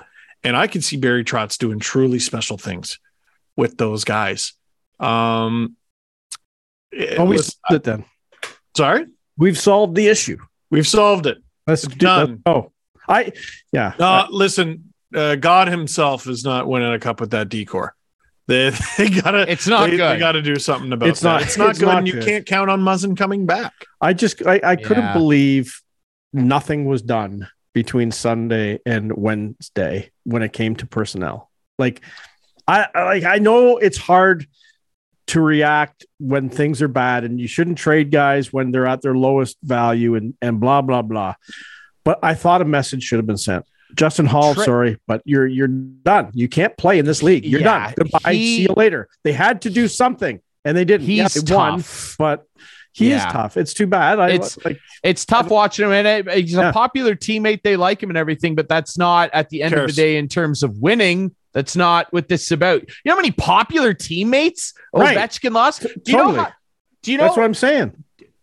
And 0.44 0.56
I 0.56 0.68
can 0.68 0.82
see 0.82 0.98
Barry 0.98 1.24
Trotz 1.24 1.58
doing 1.58 1.80
truly 1.80 2.20
special 2.20 2.58
things 2.58 2.98
with 3.58 3.78
those 3.78 4.06
guys. 4.06 4.54
Um, 5.00 5.76
oh, 7.18 7.26
we 7.26 7.38
solved 7.38 7.72
it 7.72 7.84
then. 7.84 8.06
Sorry, 8.76 9.06
we've 9.38 9.58
solved 9.58 9.96
the 9.96 10.08
issue. 10.08 10.38
We've 10.72 10.88
solved 10.88 11.26
it. 11.26 11.40
That's 11.68 11.84
done. 11.84 12.42
oh, 12.46 12.72
I 13.08 13.34
yeah. 13.72 13.94
Uh, 14.00 14.06
I, 14.06 14.28
listen, 14.30 14.94
uh, 15.14 15.36
God 15.36 15.68
Himself 15.68 16.28
is 16.28 16.44
not 16.44 16.68
winning 16.68 16.94
a 16.94 17.00
cup 17.00 17.20
with 17.20 17.32
that 17.32 17.50
decor. 17.50 17.96
They, 18.50 18.72
they 18.98 19.10
gotta. 19.10 19.50
It's 19.50 19.68
not 19.68 19.90
they, 19.90 19.98
good. 19.98 20.16
They 20.16 20.20
gotta 20.20 20.42
do 20.42 20.56
something 20.56 20.92
about 20.92 21.08
it's 21.10 21.20
that. 21.22 21.30
Not, 21.30 21.42
it's 21.44 21.58
not 21.58 21.70
it's 21.70 21.80
good. 21.80 21.86
Not 21.86 21.98
and 22.00 22.08
you 22.08 22.14
good. 22.14 22.26
can't 22.26 22.46
count 22.48 22.70
on 22.72 22.82
Muzzin 22.82 23.16
coming 23.16 23.46
back. 23.46 23.74
I 24.02 24.14
just 24.14 24.46
I, 24.46 24.60
I 24.64 24.76
couldn't 24.76 25.04
Yeah. 25.04 25.14
believe 25.14 25.80
nothing 26.34 26.86
was 26.86 27.04
done 27.04 27.48
between 27.74 28.12
Sunday 28.12 28.80
and 28.88 29.16
Wednesday 29.16 30.10
when 30.24 30.42
it 30.42 30.52
came 30.52 30.76
to 30.78 30.88
personnel. 30.88 31.52
Like 31.78 32.02
I 32.68 32.88
I- 32.94 33.04
like 33.04 33.24
I 33.24 33.38
know 33.38 33.78
it's 33.78 33.98
hard 33.98 34.48
to 35.28 35.42
react 35.42 36.08
when 36.18 36.50
things 36.50 36.82
are 36.82 36.88
bad 36.88 37.24
and 37.24 37.40
you 37.40 37.48
shouldn't 37.48 37.78
trade 37.78 38.10
guys 38.10 38.52
when 38.52 38.72
they're 38.72 38.88
at 38.88 39.04
their 39.04 39.14
lowest 39.16 39.58
value 39.62 40.16
and 40.16 40.34
and 40.42 40.60
blah 40.60 40.82
blah 40.82 41.04
blah. 41.04 41.36
But 42.04 42.18
I 42.24 42.34
thought 42.34 42.64
a 42.64 42.66
message 42.66 43.04
should 43.04 43.20
have 43.20 43.28
been 43.28 43.38
sent. 43.38 43.66
Justin 43.96 44.26
Holl, 44.26 44.54
Tra- 44.56 44.64
sorry, 44.66 44.98
but 45.08 45.22
you're 45.26 45.48
you're 45.48 45.68
done. 45.68 46.32
You 46.34 46.48
can't 46.48 46.76
play 46.78 47.00
in 47.00 47.06
this 47.06 47.24
league. 47.24 47.46
You're 47.46 47.62
Yeah, 47.62 47.86
done. 47.88 47.94
Goodbye. 47.98 48.34
he- 48.34 48.58
See 48.58 48.62
you 48.64 48.74
later. 48.76 49.08
They 49.24 49.32
had 49.34 49.62
to 49.64 49.70
do 49.70 49.88
something 49.88 50.40
and 50.66 50.78
they 50.78 50.86
didn't. 50.86 51.08
Yeah, 51.08 51.24
He's 51.24 51.34
they 51.44 51.56
won, 51.56 51.78
tough. 51.80 52.16
but 52.20 52.46
he 52.94 53.10
Yeah. 53.10 53.28
is 53.28 53.34
tough. 53.34 53.58
It's 53.58 53.74
too 53.74 53.88
bad. 53.88 54.20
I 54.20 54.30
It's- 54.32 54.58
like 54.64 54.78
It's 55.04 55.24
tough 55.26 55.50
watching 55.50 55.86
him, 55.86 55.92
and 55.94 56.28
it- 56.28 56.34
he's 56.42 56.52
Yeah. 56.54 56.70
a 56.70 56.74
popular 56.74 57.16
teammate. 57.16 57.62
They 57.64 57.76
like 57.78 58.04
him 58.04 58.10
and 58.10 58.18
everything, 58.18 58.54
but 58.56 58.68
that's 58.68 58.98
not 58.98 59.30
at 59.34 59.50
the 59.50 59.64
end 59.64 59.74
of 59.74 59.88
the 59.88 59.94
day 59.94 60.18
in 60.18 60.28
terms 60.28 60.62
of 60.64 60.78
winning. 60.78 61.34
That's 61.54 61.76
not 61.76 62.08
what 62.12 62.28
this 62.28 62.44
is 62.46 62.52
about. 62.52 62.82
You 62.82 62.88
know 63.06 63.14
how 63.14 63.18
many 63.18 63.32
popular 63.32 63.94
teammates 63.94 64.74
Right. 64.94 65.18
Ovechkin 65.18 65.52
lost? 65.54 65.82
Do 65.82 66.12
you 66.12 66.18
know? 66.18 66.34
How- 66.34 66.52
do 67.02 67.12
you 67.12 67.18
know? 67.18 67.24
That's 67.24 67.38
what 67.38 67.46
I'm 67.46 67.54
saying. 67.56 67.94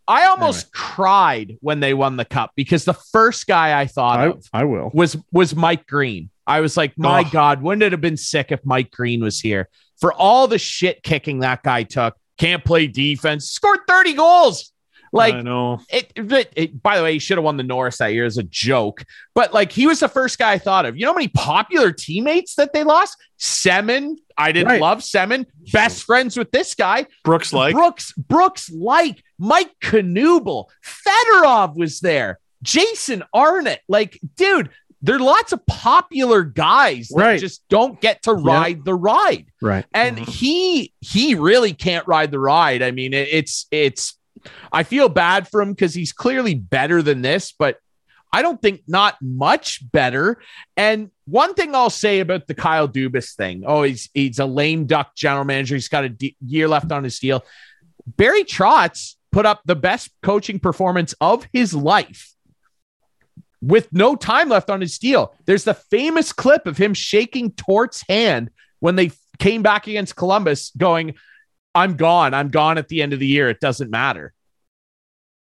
I 0.08 0.26
almost 0.26 0.72
cried 0.72 1.56
when 1.60 1.80
they 1.80 1.94
won 1.94 2.16
the 2.16 2.24
cup 2.24 2.52
because 2.54 2.84
the 2.84 2.94
first 2.94 3.46
guy 3.46 3.78
I 3.80 3.86
thought 3.86 4.20
I, 4.20 4.26
of 4.28 4.48
I 4.52 4.64
will. 4.64 4.90
was 4.94 5.16
was 5.32 5.54
Mike 5.56 5.86
Green. 5.86 6.30
I 6.46 6.60
was 6.60 6.76
like, 6.76 6.96
my 6.96 7.20
Oh. 7.26 7.30
God, 7.32 7.60
wouldn't 7.62 7.82
it 7.82 7.92
have 7.92 8.00
been 8.00 8.16
sick 8.16 8.52
if 8.52 8.64
Mike 8.64 8.90
Green 8.92 9.22
was 9.22 9.40
here 9.40 9.68
for 10.00 10.12
all 10.12 10.46
the 10.46 10.58
shit 10.58 11.02
kicking 11.02 11.40
that 11.40 11.62
guy 11.64 11.82
took? 11.82 12.16
Can't 12.38 12.64
play 12.64 12.86
defense, 12.86 13.50
scored 13.50 13.80
30 13.88 14.12
goals. 14.12 14.72
Like 15.12 15.34
I 15.34 15.40
know. 15.42 15.80
it, 15.88 16.12
it, 16.16 16.52
it- 16.56 16.82
by 16.82 16.96
the 16.96 17.02
way, 17.02 17.12
he 17.14 17.18
should 17.18 17.38
have 17.38 17.44
won 17.44 17.56
the 17.56 17.62
Norris 17.62 17.98
that 17.98 18.12
year 18.12 18.24
as 18.24 18.38
a 18.38 18.42
joke. 18.42 19.04
But 19.34 19.52
like 19.54 19.72
he 19.72 19.86
was 19.86 20.00
the 20.00 20.08
first 20.08 20.38
guy 20.38 20.52
I 20.52 20.58
thought 20.58 20.86
of. 20.86 20.96
You 20.96 21.04
know 21.06 21.12
how 21.12 21.16
many 21.16 21.28
popular 21.28 21.92
teammates 21.92 22.54
that 22.56 22.72
they 22.72 22.84
lost? 22.84 23.16
Semin. 23.38 24.16
I 24.38 24.52
didn't 24.52 24.68
Right. 24.68 24.80
love 24.80 24.98
Semin. 24.98 25.46
Best 25.72 26.02
friends 26.04 26.36
with 26.36 26.50
this 26.50 26.74
guy. 26.74 27.06
Brooks 27.24 27.52
like 27.52 27.74
Brooks, 27.74 28.12
Brooks 28.12 28.70
like 28.70 29.22
Mike 29.38 29.72
Knuble. 29.82 30.66
Fedorov 30.84 31.76
was 31.76 32.00
there. 32.00 32.38
Jason 32.62 33.22
Arnott. 33.32 33.80
Like, 33.88 34.18
dude, 34.36 34.70
there 35.02 35.16
are 35.16 35.20
lots 35.20 35.52
of 35.52 35.64
popular 35.66 36.42
guys 36.42 37.08
that 37.08 37.22
Right. 37.22 37.40
just 37.40 37.62
don't 37.68 38.00
get 38.00 38.22
to 38.22 38.32
ride 38.34 38.84
the 38.84 38.94
ride 38.94 39.46
Right. 39.62 39.84
and 39.94 40.16
Mhm. 40.16 40.28
he 40.28 40.92
he 41.00 41.34
really 41.34 41.74
can't 41.74 42.08
ride 42.08 42.30
the 42.30 42.40
ride 42.40 42.82
i 42.82 42.90
mean 42.90 43.12
it, 43.12 43.28
it's 43.30 43.66
it's 43.70 44.18
i 44.72 44.82
feel 44.82 45.08
bad 45.08 45.48
for 45.48 45.60
him 45.60 45.72
because 45.72 45.94
he's 45.94 46.12
clearly 46.12 46.54
better 46.54 47.02
than 47.02 47.22
this 47.22 47.52
but 47.52 47.78
i 48.32 48.42
don't 48.42 48.60
think 48.60 48.82
not 48.86 49.16
much 49.20 49.80
better 49.92 50.38
and 50.76 51.10
one 51.26 51.54
thing 51.54 51.74
i'll 51.74 51.90
say 51.90 52.20
about 52.20 52.46
the 52.46 52.54
kyle 52.54 52.88
dubas 52.88 53.34
thing 53.34 53.64
oh 53.66 53.82
he's 53.82 54.10
he's 54.14 54.38
a 54.38 54.46
lame 54.46 54.86
duck 54.86 55.14
general 55.14 55.44
manager 55.44 55.74
he's 55.74 55.88
got 55.88 56.04
a 56.04 56.34
year 56.44 56.68
left 56.68 56.90
on 56.92 57.04
his 57.04 57.18
deal 57.18 57.44
barry 58.06 58.44
trotz 58.44 59.14
put 59.32 59.46
up 59.46 59.60
the 59.64 59.76
best 59.76 60.10
coaching 60.22 60.58
performance 60.58 61.14
of 61.20 61.46
his 61.52 61.74
life 61.74 62.36
with 63.60 63.92
no 63.92 64.16
time 64.16 64.48
left 64.48 64.70
on 64.70 64.80
his 64.80 64.98
deal. 64.98 65.34
There's 65.44 65.64
the 65.64 65.74
famous 65.74 66.32
clip 66.32 66.66
of 66.66 66.76
him 66.76 66.94
shaking 66.94 67.52
Torts' 67.52 68.04
hand 68.08 68.50
when 68.80 68.96
they 68.96 69.10
came 69.38 69.62
back 69.62 69.86
against 69.86 70.16
Columbus, 70.16 70.70
going, 70.76 71.14
I'm 71.74 71.96
gone. 71.96 72.32
I'm 72.32 72.48
gone 72.48 72.78
at 72.78 72.88
the 72.88 73.02
end 73.02 73.12
of 73.12 73.18
the 73.18 73.26
year. 73.26 73.50
It 73.50 73.60
doesn't 73.60 73.90
matter. 73.90 74.32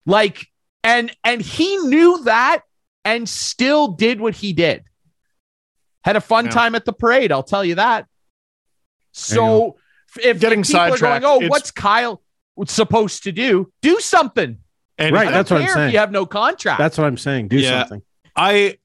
Like, 0.06 0.48
and 0.84 1.12
and 1.24 1.42
he 1.42 1.78
knew 1.78 2.24
that 2.24 2.62
and 3.06 3.28
still 3.28 3.90
did 3.90 4.20
what 4.22 4.36
he 4.36 4.54
did. 4.54 4.84
Had 6.04 6.16
a 6.16 6.22
fun 6.22 6.46
Yeah. 6.46 6.52
time 6.52 6.76
at 6.76 6.86
the 6.86 6.94
parade, 6.94 7.32
I'll 7.32 7.44
tell 7.44 7.64
you 7.64 7.76
that. 7.76 8.08
So 9.12 9.78
if 10.22 10.40
Getting 10.40 10.62
if 10.62 10.68
people 10.68 10.82
are 10.82 10.90
sidetracked, 10.90 11.24
going, 11.24 11.44
oh, 11.44 11.48
what's 11.48 11.72
Kyle 11.72 12.22
supposed 12.68 13.24
to 13.24 13.32
do? 13.32 13.72
Do 13.82 14.00
something. 14.00 14.58
and 14.98 15.16
Right, 15.16 15.22
I 15.22 15.26
don't 15.26 15.34
that's 15.34 15.52
what 15.52 15.62
I'm 15.62 15.68
saying. 15.68 15.88
If 15.90 15.94
you 15.94 16.00
have 16.00 16.12
no 16.12 16.26
contract. 16.26 16.80
That's 16.80 16.98
what 16.98 17.06
I'm 17.06 17.18
saying. 17.18 17.48
Do 17.48 17.58
Yeah. 17.58 17.82
something. 17.82 18.02
I 18.36 18.78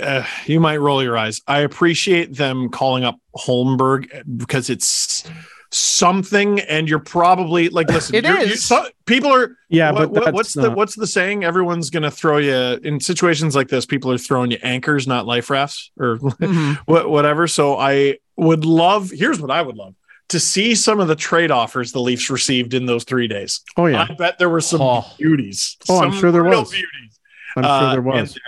uh, 0.00 0.24
you 0.46 0.58
might 0.60 0.78
roll 0.78 1.02
your 1.02 1.16
eyes. 1.16 1.40
I 1.46 1.60
appreciate 1.60 2.36
them 2.36 2.70
calling 2.70 3.04
up 3.04 3.18
Holmberg 3.36 4.08
because 4.36 4.68
it's 4.68 5.24
something, 5.72 6.60
and 6.60 6.88
you're 6.88 6.98
probably 6.98 7.68
like, 7.68 7.88
listen, 7.90 8.14
It 8.16 8.24
you're- 8.24 8.40
is. 8.42 8.50
you- 8.50 8.56
so- 8.56 8.86
people 9.06 9.32
are. 9.32 9.56
Yeah, 9.68 9.92
what- 9.92 9.98
but 10.00 10.10
what- 10.10 10.24
that's 10.24 10.34
what's 10.34 10.52
the 10.54 10.70
what's 10.70 10.94
the 10.96 11.06
saying? 11.06 11.44
Everyone's 11.44 11.90
gonna 11.90 12.10
throw 12.10 12.38
you 12.38 12.78
in 12.82 13.00
situations 13.00 13.54
like 13.54 13.68
this. 13.68 13.86
People 13.86 14.10
are 14.12 14.18
throwing 14.18 14.50
you 14.50 14.58
anchors, 14.62 15.06
not 15.06 15.26
life 15.26 15.50
rafts, 15.50 15.90
or 15.98 16.16
Mhm. 16.18 16.76
whatever. 17.08 17.46
So 17.46 17.76
I 17.78 18.18
would 18.36 18.64
love. 18.64 19.10
Here's 19.10 19.40
what 19.40 19.50
I 19.50 19.62
would 19.62 19.76
love 19.76 19.94
to 20.28 20.38
see 20.40 20.74
some 20.76 21.00
of 21.00 21.08
the 21.08 21.16
trade 21.16 21.50
offers 21.50 21.90
the 21.92 22.00
Leafs 22.00 22.30
received 22.30 22.72
in 22.74 22.86
those 22.86 23.04
three 23.04 23.26
days. 23.28 23.60
Oh 23.76 23.86
yeah, 23.86 24.06
I 24.08 24.14
bet 24.14 24.38
there 24.38 24.48
were 24.48 24.60
some 24.60 24.80
Oh. 24.80 25.04
beauties. 25.18 25.76
Oh, 25.88 26.00
I'm 26.02 26.12
sure 26.12 26.30
there 26.32 26.44
was. 26.44 26.70
beauties. 26.70 27.18
I'm 27.56 27.64
sure 27.64 27.72
Uh, 27.72 27.80
there 27.90 27.98
and 27.98 28.06
was. 28.06 28.34
there- 28.34 28.42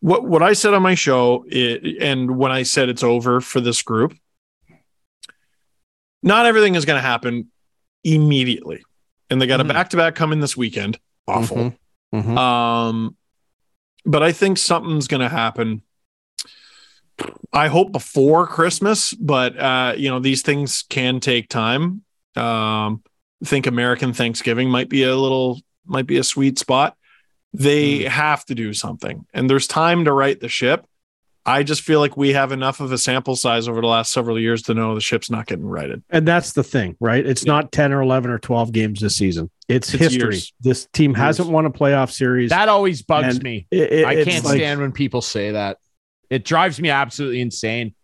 What 0.00 0.24
what 0.24 0.42
I 0.42 0.54
said 0.54 0.72
on 0.74 0.82
my 0.82 0.94
show, 0.94 1.44
i 1.52 1.80
and 2.00 2.36
when 2.38 2.50
I 2.52 2.62
said 2.62 2.88
it's 2.88 3.02
over 3.02 3.40
for 3.42 3.60
this 3.60 3.82
group, 3.82 4.14
not 6.22 6.46
everything 6.46 6.74
is 6.74 6.84
going 6.84 6.96
to 6.98 7.06
happen 7.06 7.50
immediately, 8.04 8.82
and 9.28 9.40
they 9.40 9.46
got 9.46 9.60
Mhm. 9.60 9.70
a 9.70 9.72
back 9.72 9.90
to 9.90 9.96
back 9.96 10.14
coming 10.14 10.40
this 10.40 10.56
weekend. 10.56 10.98
Awful. 11.28 11.56
Mhm. 11.56 11.76
Mhm. 12.14 12.38
Um, 12.38 13.16
but 14.04 14.22
I 14.22 14.32
think 14.32 14.58
something's 14.58 15.08
going 15.08 15.20
to 15.20 15.28
happen. 15.28 15.82
I 17.52 17.68
hope 17.68 17.92
before 17.92 18.46
Christmas, 18.46 19.12
but 19.12 19.56
uh, 19.58 19.92
you 19.96 20.08
know 20.08 20.20
these 20.20 20.42
things 20.42 20.84
can 20.88 21.20
take 21.20 21.48
time. 21.48 22.02
Um, 22.36 23.02
I 23.42 23.46
think 23.46 23.66
American 23.66 24.12
Thanksgiving 24.12 24.70
might 24.70 24.88
be 24.88 25.02
a 25.02 25.16
little, 25.16 25.60
might 25.84 26.06
be 26.06 26.16
a 26.16 26.24
sweet 26.24 26.58
spot. 26.58 26.96
They 27.52 28.04
have 28.04 28.44
to 28.46 28.54
do 28.54 28.72
something, 28.72 29.26
and 29.34 29.50
there's 29.50 29.66
time 29.66 30.04
to 30.06 30.12
right 30.12 30.38
the 30.40 30.48
ship. 30.48 30.86
I 31.50 31.62
just 31.62 31.82
feel 31.82 32.00
like 32.00 32.16
we 32.16 32.32
have 32.32 32.52
enough 32.52 32.80
of 32.80 32.92
a 32.92 32.98
sample 32.98 33.36
size 33.36 33.68
over 33.68 33.80
the 33.80 33.86
last 33.86 34.12
several 34.12 34.38
years 34.38 34.62
to 34.62 34.74
know 34.74 34.94
the 34.94 35.00
ship's 35.00 35.30
not 35.30 35.46
getting 35.46 35.66
righted. 35.66 36.02
And 36.10 36.26
that's 36.26 36.52
the 36.52 36.62
thing, 36.62 36.96
right? 37.00 37.24
It's 37.26 37.44
Yeah. 37.44 37.52
not 37.52 37.72
10 37.72 37.92
or 37.92 38.00
11 38.02 38.30
or 38.30 38.38
12 38.38 38.72
games 38.72 39.00
this 39.00 39.16
season. 39.16 39.50
It's, 39.68 39.92
It's 39.92 40.02
history. 40.02 40.34
years. 40.34 40.52
This 40.60 40.86
team 40.92 41.14
hasn't 41.14 41.48
won 41.48 41.66
a 41.66 41.70
playoff 41.70 42.10
series. 42.12 42.50
That 42.50 42.68
always 42.68 43.02
bugs 43.02 43.36
And 43.36 43.42
me. 43.44 43.66
It- 43.70 43.92
it- 43.92 44.04
I 44.04 44.24
can't 44.24 44.44
like- 44.44 44.56
stand 44.56 44.80
when 44.80 44.92
people 44.92 45.20
say 45.22 45.52
that. 45.52 45.78
It 46.30 46.44
drives 46.44 46.80
me 46.80 46.90
absolutely 46.90 47.40
insane. 47.40 47.94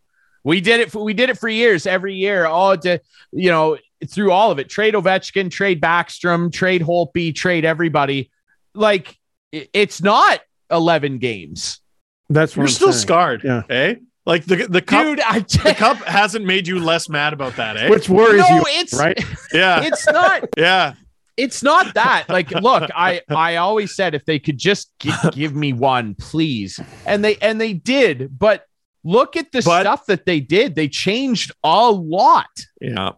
We 0.45 0.61
did 0.61 0.81
it. 0.81 0.91
For, 0.93 1.03
we 1.03 1.15
did 1.15 1.31
it 1.31 1.39
for 1.39 1.49
years. 1.49 1.87
Every 1.87 2.15
year, 2.15 2.47
All 2.47 2.77
to, 2.77 3.01
you 3.33 3.51
know, 3.51 3.79
through 4.09 4.31
all 4.33 4.51
of 4.51 4.59
it, 4.59 4.69
trade 4.69 4.95
Ovechkin, 4.95 5.51
trade 5.51 5.81
Backstrom, 5.81 6.53
trade 6.53 6.83
Holtby, 6.83 7.35
trade 7.35 7.65
everybody. 7.65 8.31
Like 8.75 9.17
it's 9.53 10.03
not 10.03 10.41
eleven 10.71 11.19
games, 11.19 11.81
That's 12.29 12.57
what 12.57 12.63
You're 12.63 12.69
I'm 12.69 12.73
still 12.75 12.93
saying. 12.93 13.03
scarred, 13.03 13.41
Yeah. 13.45 13.63
eh? 13.71 13.95
Like 14.25 14.45
the 14.45 14.67
the 14.69 14.83
cup, 14.83 15.05
dude. 15.05 15.21
I 15.21 15.39
the 15.41 15.75
cup 15.79 15.99
hasn't 15.99 16.45
made 16.45 16.67
you 16.67 16.81
less 16.81 17.09
mad 17.09 17.33
about 17.33 17.57
that, 17.57 17.77
eh? 17.77 17.89
Which 17.89 18.09
worries 18.09 18.41
no, 18.49 18.57
you, 18.57 18.63
it's 18.67 18.95
right? 18.95 19.19
yeah, 19.53 19.83
It's 19.83 20.07
not. 20.07 20.45
yeah. 20.57 20.95
it's 21.37 21.63
not 21.63 21.93
that 21.95 22.25
like 22.31 22.51
look 22.51 22.91
i 22.97 23.21
i 23.29 23.57
always 23.57 23.95
said 23.95 24.15
if 24.15 24.25
they 24.25 24.39
could 24.39 24.57
just 24.57 24.91
gi- 25.01 25.13
give 25.33 25.55
me 25.55 25.71
one 25.75 26.15
please 26.15 26.81
and 27.05 27.23
they 27.23 27.37
and 27.43 27.61
they 27.61 27.75
did 27.75 28.31
but 28.39 28.65
look 29.05 29.37
at 29.37 29.53
the 29.53 29.61
But- 29.63 29.83
stuff 29.83 30.07
that 30.07 30.25
they 30.27 30.41
did. 30.41 30.75
They 30.75 30.89
changed 30.89 31.53
a 31.63 31.91
lot. 31.93 32.49
Yeah. 32.81 33.11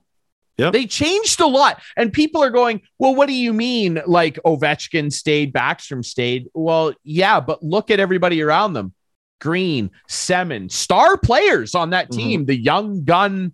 They 0.58 0.84
changed 0.86 1.40
a 1.40 1.46
lot. 1.46 1.80
And 1.96 2.12
people 2.12 2.42
are 2.42 2.50
going, 2.50 2.82
well, 2.98 3.14
what 3.14 3.26
do 3.28 3.32
you 3.32 3.52
mean? 3.54 4.02
Like 4.04 4.38
Ovechkin 4.44 5.10
stayed, 5.12 5.54
Backstrom 5.54 6.04
stayed. 6.04 6.48
Well, 6.52 6.92
yeah, 7.04 7.38
but 7.40 7.62
look 7.62 7.90
at 7.92 8.00
everybody 8.00 8.42
around 8.42 8.72
them. 8.74 8.92
Green, 9.40 9.90
Semin, 10.08 10.70
star 10.70 11.16
players 11.16 11.74
on 11.74 11.90
that 11.90 12.10
mm-hmm. 12.10 12.18
team. 12.18 12.44
The 12.46 12.56
young 12.56 13.04
gun 13.04 13.52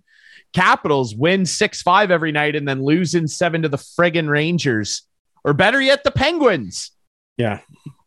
Capitals 0.55 1.17
win 1.17 1.45
6 1.45 1.83
5 1.83 2.11
every 2.13 2.31
night 2.31 2.55
and 2.55 2.67
then 2.67 2.83
lose 2.83 3.15
in 3.15 3.27
seven 3.27 3.63
to 3.63 3.69
the 3.69 3.77
friggin' 3.77 4.29
Rangers. 4.29 5.03
Or 5.43 5.53
better 5.53 5.81
yet, 5.81 6.05
the 6.05 6.13
Penguins. 6.13 6.93
Yeah. 7.37 7.61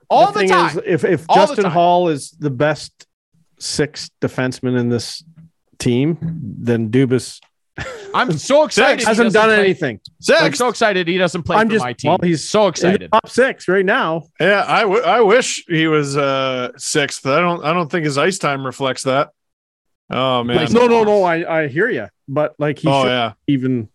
All 0.10 0.32
the, 0.32 0.40
thing 0.40 0.50
time. 0.50 0.70
is, 0.70 0.82
if 0.86 1.04
if 1.04 1.26
All 1.30 1.36
Justin. 1.36 1.66
Holl 1.66 2.08
is 2.08 2.32
the 2.32 2.50
best 2.50 3.06
six 3.60 4.10
defenseman 4.22 4.80
in 4.80 4.88
this 4.88 5.24
team, 5.78 6.18
then 6.22 6.90
Dubas 6.90 7.42
I'm 8.14 8.32
so 8.38 8.64
excited. 8.64 9.00
he 9.02 9.06
hasn't 9.06 9.28
doesn't 9.34 9.40
done 9.40 9.50
play- 9.56 9.64
anything. 9.66 10.00
I'm 10.30 10.54
so 10.54 10.68
excited 10.70 11.08
he 11.08 11.18
doesn't 11.18 11.44
play 11.44 11.58
I'm 11.58 11.68
for 11.68 11.74
just- 11.74 11.86
my 11.86 11.94
team. 11.94 12.10
well, 12.10 12.20
he's 12.24 12.48
so 12.48 12.62
In 12.62 12.66
the 12.66 12.70
excited. 12.70 13.12
top 13.12 13.30
six 13.30 13.68
right 13.68 13.86
now. 13.86 14.24
Yeah, 14.40 14.66
I, 14.68 14.82
w- 14.82 15.02
I 15.04 15.22
wish 15.22 15.64
he 15.68 15.88
was 15.88 16.18
uh 16.18 16.72
sixth. 16.78 17.26
I 17.26 17.40
don't 17.40 17.64
I 17.64 17.74
don't 17.74 17.92
think 17.92 18.06
his 18.06 18.18
ice 18.18 18.38
time 18.40 18.66
reflects 18.66 19.04
that. 19.04 19.30
Oh 20.10 20.44
man. 20.44 20.56
Like, 20.58 20.72
no, 20.72 20.88
no, 20.88 21.04
no. 21.04 21.24
I, 21.24 21.64
I 21.64 21.68
hear 21.68 21.90
you, 21.90 22.08
but 22.28 22.56
like 22.58 22.80
he 22.80 22.88
oh 22.88 23.06
yeah. 23.06 23.34
even, 23.48 23.90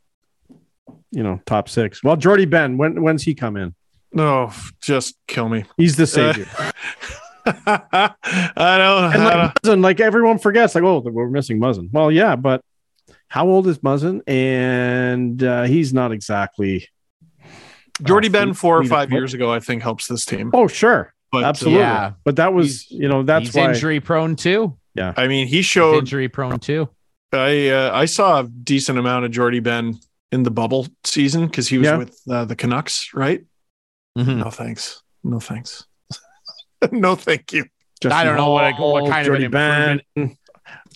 you 1.11 1.23
know, 1.23 1.41
top 1.47 1.69
six. 1.69 2.05
Well, 2.05 2.17
Jordie 2.17 2.45
Benn, 2.45 2.77
when 2.77 3.03
when's 3.03 3.23
he 3.25 3.35
come 3.35 3.57
in? 3.57 3.75
No, 4.13 4.53
just 4.83 5.17
kill 5.27 5.49
me. 5.49 5.65
He's 5.79 5.97
the 5.97 6.07
savior. 6.07 6.47
I 7.47 8.15
don't. 8.57 9.13
and 9.15 9.23
I 9.23 9.43
like 9.47 9.55
don't 9.63 9.79
Muzzin, 9.79 9.83
like 9.83 10.01
everyone 10.01 10.39
forgets, 10.39 10.75
like, 10.75 10.85
oh, 10.85 11.01
we're 11.01 11.29
missing 11.29 11.59
Muzzin. 11.59 11.91
Well, 11.93 12.13
yeah, 12.13 12.37
but 12.37 12.63
how 13.33 13.47
old 13.47 13.67
is 13.67 13.79
Muzzin? 13.79 14.21
And 14.27 15.43
uh, 15.43 15.63
he's 15.63 15.95
not 15.95 16.13
exactly. 16.13 16.87
Jordie 18.03 18.29
uh, 18.29 18.33
Benn 18.33 18.53
four 18.55 18.79
or 18.79 18.85
five 18.85 19.11
years 19.11 19.33
ago, 19.33 19.51
I 19.51 19.59
think 19.59 19.83
helps 19.83 20.07
this 20.07 20.27
team. 20.27 20.51
Oh, 20.53 20.67
sure, 20.69 21.15
But 21.31 21.45
uh, 21.45 21.47
absolutely. 21.47 21.81
Yeah. 21.81 22.13
But 22.25 22.37
that 22.37 22.53
was, 22.53 22.83
He's- 22.83 23.01
you 23.01 23.09
know, 23.09 23.23
that's 23.23 23.47
He's 23.47 23.55
why. 23.55 23.69
injury 23.71 24.01
prone 24.01 24.37
too. 24.37 24.77
Yeah. 24.95 25.15
I 25.17 25.29
mean, 25.29 25.47
he 25.47 25.57
He's 25.57 25.65
showed. 25.65 25.99
injury 26.01 26.29
prone 26.29 26.59
too. 26.59 26.91
I 27.33 27.69
uh, 27.71 27.91
I 27.95 28.05
saw 28.05 28.41
a 28.41 28.45
decent 28.45 28.99
amount 28.99 29.25
of 29.25 29.31
Jordie 29.31 29.61
Benn 29.61 29.99
in 30.31 30.43
the 30.43 30.51
bubble 30.51 30.87
season 31.05 31.47
because 31.47 31.67
he 31.69 31.79
was 31.79 31.87
Yeah. 31.87 31.97
with 31.97 32.21
uh, 32.31 32.45
the 32.45 32.55
Canucks, 32.55 33.15
right? 33.15 33.43
Mhm. 34.19 34.37
No 34.45 34.51
thanks. 34.51 35.03
No 35.25 35.41
thanks. 35.41 35.87
no, 36.93 37.17
thank 37.17 37.51
you. 37.55 37.65
Justin 38.03 38.19
I 38.21 38.25
don't 38.25 38.37
know 38.37 38.51
what- 38.51 38.79
what 38.79 39.09
kind 39.09 39.27
of 39.27 39.33
Jordie 39.33 39.47
an 39.47 39.51
Benn. 39.51 40.37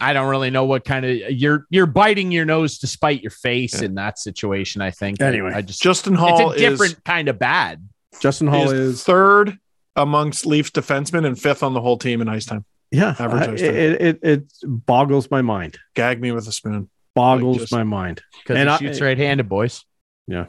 I 0.01 0.13
don't 0.13 0.29
really 0.29 0.51
know 0.51 0.65
what 0.65 0.85
kind 0.85 1.05
of 1.05 1.31
you're 1.31 1.67
you're 1.71 1.87
biting 1.87 2.33
your 2.33 2.45
nose 2.45 2.79
to 2.79 2.87
spite 2.87 3.23
your 3.23 3.31
face 3.31 3.81
in 3.83 3.95
that 3.95 4.19
situation. 4.19 4.83
I 4.83 4.91
think. 4.91 5.21
Anyway, 5.21 5.53
I 5.55 5.63
just 5.63 5.83
Justin 5.83 6.15
it's 6.15 6.23
Holl 6.23 6.51
a 6.53 6.57
different 6.59 6.95
is, 6.95 7.01
kind 7.05 7.29
of 7.29 7.39
bad. 7.39 7.89
Justin 8.21 8.47
Holl 8.47 8.71
is 8.71 8.73
is 8.73 9.05
third 9.05 9.59
amongst 9.95 10.47
Leafs 10.47 10.71
defensemen 10.71 11.27
and 11.27 11.41
fifth 11.41 11.63
on 11.63 11.75
the 11.75 11.81
whole 11.81 11.99
team 11.99 12.21
in 12.21 12.29
ice 12.29 12.45
time. 12.47 12.65
yeah. 12.91 13.15
average 13.19 13.49
I- 13.49 13.53
ice 13.53 13.61
it, 13.61 13.67
time. 13.67 13.77
it, 13.77 14.01
it 14.03 14.19
it 14.23 14.53
boggles 14.65 15.31
my 15.31 15.43
mind. 15.43 15.79
Gag 15.95 16.21
me 16.21 16.33
with 16.33 16.47
a 16.49 16.53
spoon. 16.53 16.91
Boggles 17.15 17.59
just- 17.59 17.73
my 17.73 17.85
mind. 17.85 18.23
Because 18.47 18.81
he 18.81 18.87
shoots 18.87 19.01
right-handed, 19.01 19.49
boys. 19.49 19.85
He 20.27 20.45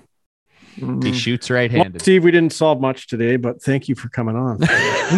Mm. 0.77 1.13
shoots 1.13 1.49
right-handed. 1.49 2.01
Steve, 2.01 2.23
we 2.23 2.31
didn't 2.31 2.53
solve 2.53 2.79
much 2.79 3.07
today, 3.07 3.35
but 3.35 3.61
thank 3.61 3.87
you 3.89 3.95
for 3.95 4.09
coming 4.09 4.35
on. 4.35 4.59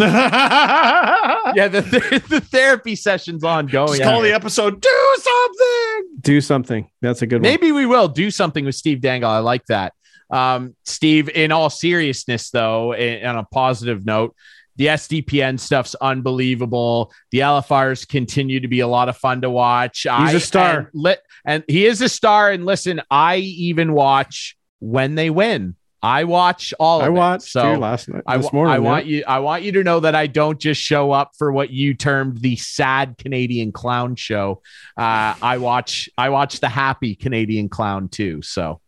yeah, 1.56 1.68
the, 1.68 1.82
the, 1.82 2.24
the 2.30 2.42
therapy 2.42 2.96
session's 2.96 3.44
ongoing. 3.44 3.98
Just 3.98 4.04
call 4.04 4.22
the 4.22 4.34
episode. 4.34 4.82
Do 4.82 5.16
something. 5.18 6.08
Do 6.22 6.42
something. 6.42 6.90
That's 7.02 7.22
a 7.22 7.28
good 7.28 7.38
one. 7.42 7.44
Maybe 7.44 7.72
we 7.72 7.86
will 7.86 8.08
do 8.08 8.32
something 8.32 8.66
with 8.66 8.76
Steve 8.76 9.02
Dangle. 9.02 9.30
I 9.30 9.40
like 9.40 9.66
that. 9.68 9.94
Um, 10.30 10.76
Steve, 10.86 11.30
in 11.30 11.52
all 11.52 11.70
seriousness, 11.70 12.52
though, 12.52 12.94
i- 12.94 13.22
on 13.26 13.38
a 13.38 13.44
positive 13.46 14.06
note, 14.06 14.36
the 14.76 14.86
SDPN 14.88 15.60
stuff's 15.60 15.96
unbelievable. 15.96 17.12
The 17.32 17.40
LFRs 17.40 18.08
continue 18.08 18.62
to 18.62 18.68
be 18.68 18.80
a 18.80 18.88
lot 18.88 19.10
of 19.10 19.18
fun 19.18 19.42
to 19.42 19.50
watch. 19.50 20.06
He's 20.20 20.34
a 20.36 20.40
star. 20.40 20.78
And, 20.80 20.88
li- 20.94 21.16
and 21.46 21.64
he 21.68 21.86
is 21.86 22.02
a 22.02 22.08
star. 22.08 22.52
And 22.52 22.66
listen, 22.66 23.02
I 23.12 23.38
even 23.38 23.92
watch 23.92 24.56
when 24.80 25.16
they 25.16 25.30
win. 25.30 25.76
I 26.02 26.24
watch 26.24 26.74
all 26.80 27.00
of 27.02 27.06
I 27.06 27.08
it. 27.08 27.12
watched 27.12 27.50
So 27.52 27.74
too 27.76 27.80
last 27.82 28.08
night. 28.08 28.24
I, 28.26 28.38
this 28.38 28.46
wa- 28.46 28.52
morning. 28.54 28.72
I 28.74 28.76
yeah. 28.78 28.82
want 28.82 29.06
you. 29.06 29.24
I 29.28 29.40
want 29.40 29.64
you 29.64 29.74
to 29.74 29.84
know 29.84 30.00
that 30.00 30.16
I 30.16 30.28
don't 30.28 30.58
just 30.58 30.82
show 30.82 31.12
up 31.12 31.32
for 31.38 31.52
what 31.52 31.72
you 31.72 31.94
termed 31.94 32.38
the 32.40 32.56
sad 32.56 33.18
Canadian 33.18 33.74
clown 33.74 34.16
show. 34.16 34.62
Uh, 34.98 35.36
I 35.42 35.58
watch. 35.58 36.10
I 36.18 36.30
watch 36.30 36.62
the 36.62 36.70
happy 36.70 37.16
Canadian 37.16 37.68
clown 37.68 38.08
too. 38.08 38.42
So 38.42 38.80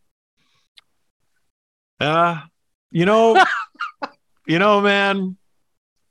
Uh, 1.99 2.39
you 2.91 3.05
know, 3.05 3.43
you 4.47 4.57
know, 4.59 4.81
man, 4.81 5.37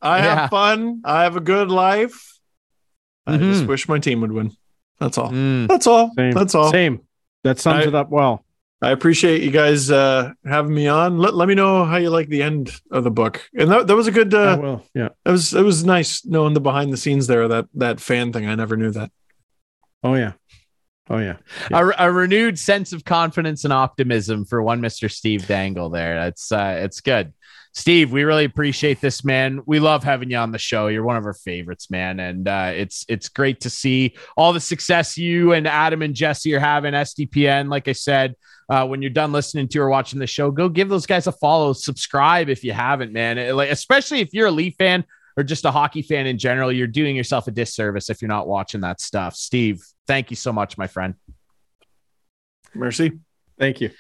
I 0.01 0.19
Yeah. 0.19 0.35
have 0.43 0.51
fun. 0.51 1.01
I 1.05 1.23
have 1.25 1.37
a 1.37 1.41
good 1.41 1.69
life. 1.71 2.39
I 3.27 3.37
just 3.39 3.65
Mhm. 3.65 3.69
wish 3.69 3.89
my 3.89 3.99
team 3.99 4.21
would 4.21 4.33
win. 4.33 4.53
That's 4.99 5.19
all. 5.19 5.31
mm, 5.31 5.67
That's 5.69 5.87
all. 5.87 6.13
Same. 6.17 6.33
That's 6.33 6.55
all. 6.55 6.71
Same. 6.71 7.01
That 7.45 7.59
sums 7.59 7.85
I- 7.87 7.89
it 7.89 7.95
up 7.95 8.11
well. 8.11 8.45
I 8.83 8.91
appreciate 8.93 9.43
you 9.43 9.51
guys 9.51 9.91
uh, 9.91 10.33
having 10.45 10.73
me 10.75 10.89
on. 10.89 11.19
Let, 11.19 11.35
let 11.35 11.49
me 11.49 11.55
know 11.55 11.85
how 11.85 11.97
you 11.99 12.09
like 12.09 12.29
the 12.29 12.43
end 12.43 12.73
of 12.91 13.05
the 13.05 13.11
book. 13.11 13.47
And 13.55 13.71
that, 13.71 13.87
that 13.87 13.95
was 13.97 14.07
a 14.07 14.11
good. 14.13 14.33
I 14.35 14.53
Uh, 14.53 14.57
will. 14.57 14.87
Yeah. 14.95 15.09
it 15.25 15.31
was 15.31 15.53
it 15.53 15.63
was 15.63 15.85
nice 15.85 16.25
knowing 16.25 16.55
the 16.55 16.61
behind 16.61 16.93
the 16.93 16.97
scenes 16.97 17.27
there. 17.27 17.47
That 17.47 17.67
that 17.75 18.01
fan 18.01 18.33
thing. 18.33 18.47
I 18.49 18.55
never 18.55 18.77
knew 18.77 18.91
that. 18.93 19.11
Oh 20.03 20.15
yeah. 20.15 20.33
Oh 21.11 21.19
yeah. 21.19 21.37
a, 21.71 21.91
a 21.99 22.11
renewed 22.13 22.59
sense 22.59 22.93
of 22.95 23.05
confidence 23.05 23.65
and 23.65 23.73
optimism 23.73 24.45
for 24.47 24.63
one 24.63 24.81
Mister 24.81 25.09
Steve 25.11 25.47
Dangle. 25.47 25.91
There, 25.91 26.15
that's 26.15 26.51
uh, 26.51 26.79
it's 26.83 27.01
good. 27.01 27.35
Steve, 27.73 28.11
we 28.11 28.25
really 28.25 28.45
appreciate 28.45 29.01
this, 29.01 29.25
man. 29.25 29.61
We 29.65 29.79
love 29.79 30.03
having 30.03 30.29
you 30.31 30.39
on 30.39 30.51
the 30.51 30.59
show. 30.59 30.89
You're 30.89 31.05
one 31.05 31.17
of 31.17 31.25
our 31.25 31.35
favorites, 31.35 31.89
man, 31.91 32.19
and 32.19 32.49
uh, 32.49 32.73
it's 32.75 33.05
it's 33.09 33.29
great 33.29 33.61
to 33.61 33.71
see 33.71 34.15
all 34.37 34.53
the 34.53 34.59
success 34.61 35.19
you 35.19 35.53
and 35.53 35.69
Adam 35.69 36.03
and 36.03 36.15
Jesse 36.15 36.55
are 36.55 36.61
having. 36.61 36.95
SDPN, 36.95 37.69
like 37.71 37.87
I 37.87 37.93
said, 37.93 38.35
uh, 38.71 38.87
when 38.87 39.03
you're 39.03 39.11
done 39.11 39.33
listening 39.33 39.69
to 39.69 39.81
or 39.81 39.89
watching 39.91 40.19
the 40.19 40.27
show, 40.27 40.51
go 40.51 40.69
give 40.69 40.89
those 40.89 41.05
guys 41.05 41.27
a 41.27 41.33
follow, 41.33 41.73
subscribe 41.73 42.49
if 42.49 42.65
you 42.65 42.73
haven't, 42.73 43.13
man. 43.13 43.37
It- 43.37 43.55
like 43.55 43.71
especially 43.71 44.21
if 44.21 44.33
you're 44.33 44.47
a 44.47 44.51
Leaf 44.51 44.77
fan 44.79 45.05
or 45.37 45.43
just 45.43 45.65
a 45.65 45.71
hockey 45.71 46.03
fan 46.03 46.27
in 46.27 46.39
general, 46.39 46.71
you're 46.73 46.87
doing 46.87 47.17
yourself 47.17 47.49
a 47.49 47.51
disservice 47.51 48.09
if 48.11 48.23
you're 48.23 48.29
not 48.29 48.47
watching 48.47 48.81
that 48.83 49.01
stuff. 49.01 49.35
Steve, 49.35 49.83
thank 50.07 50.31
you 50.31 50.37
so 50.37 50.53
much, 50.53 50.79
my 50.79 50.87
friend. 50.87 51.15
Mercy. 52.75 53.13
Thank 53.59 53.81
you. 53.81 53.91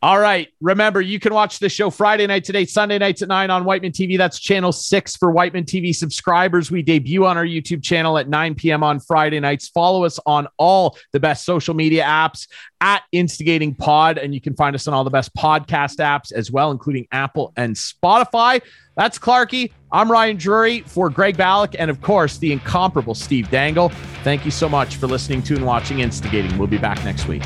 All 0.00 0.20
right. 0.20 0.46
Remember, 0.60 1.00
you 1.00 1.18
can 1.18 1.34
watch 1.34 1.58
the 1.58 1.68
show 1.68 1.90
Friday 1.90 2.24
night 2.28 2.44
today, 2.44 2.64
Sunday 2.64 2.98
nights 2.98 3.20
at 3.20 3.26
9 3.26 3.50
on 3.50 3.64
Wightman 3.64 3.90
TV. 3.90 4.16
That's 4.16 4.38
channel 4.38 4.70
six 4.70 5.16
for 5.16 5.32
Wightman 5.32 5.64
TV 5.64 5.92
subscribers. 5.92 6.70
We 6.70 6.82
debut 6.82 7.26
on 7.26 7.36
our 7.36 7.44
YouTube 7.44 7.82
channel 7.82 8.16
at 8.16 8.28
9 8.28 8.54
p.m. 8.54 8.84
on 8.84 9.00
Friday 9.00 9.40
nights. 9.40 9.66
Follow 9.66 10.04
us 10.04 10.20
on 10.24 10.46
all 10.56 10.96
the 11.12 11.18
best 11.18 11.44
social 11.44 11.74
media 11.74 12.04
apps 12.04 12.46
at 12.80 13.02
Instigating 13.10 13.74
Pod, 13.74 14.18
and 14.18 14.32
you 14.32 14.40
can 14.40 14.54
find 14.54 14.76
us 14.76 14.86
on 14.86 14.94
all 14.94 15.02
the 15.02 15.10
best 15.10 15.34
podcast 15.34 15.96
apps 15.96 16.32
as 16.32 16.52
well, 16.52 16.70
including 16.70 17.08
Apple 17.10 17.52
and 17.56 17.74
Spotify. 17.74 18.62
That's 18.96 19.18
Clarky. 19.18 19.72
I'm 19.90 20.12
Ryan 20.12 20.36
Drury 20.36 20.82
for 20.82 21.10
Greg 21.10 21.36
Balloch 21.36 21.74
and, 21.76 21.90
of 21.90 22.00
course, 22.02 22.38
the 22.38 22.52
incomparable 22.52 23.16
Steve 23.16 23.50
Dangle. 23.50 23.88
Thank 24.22 24.44
you 24.44 24.52
so 24.52 24.68
much 24.68 24.94
for 24.94 25.08
listening 25.08 25.42
to 25.44 25.56
and 25.56 25.66
watching 25.66 25.98
Instigating. 26.00 26.56
We'll 26.56 26.68
be 26.68 26.78
back 26.78 27.04
next 27.04 27.26
week. 27.26 27.42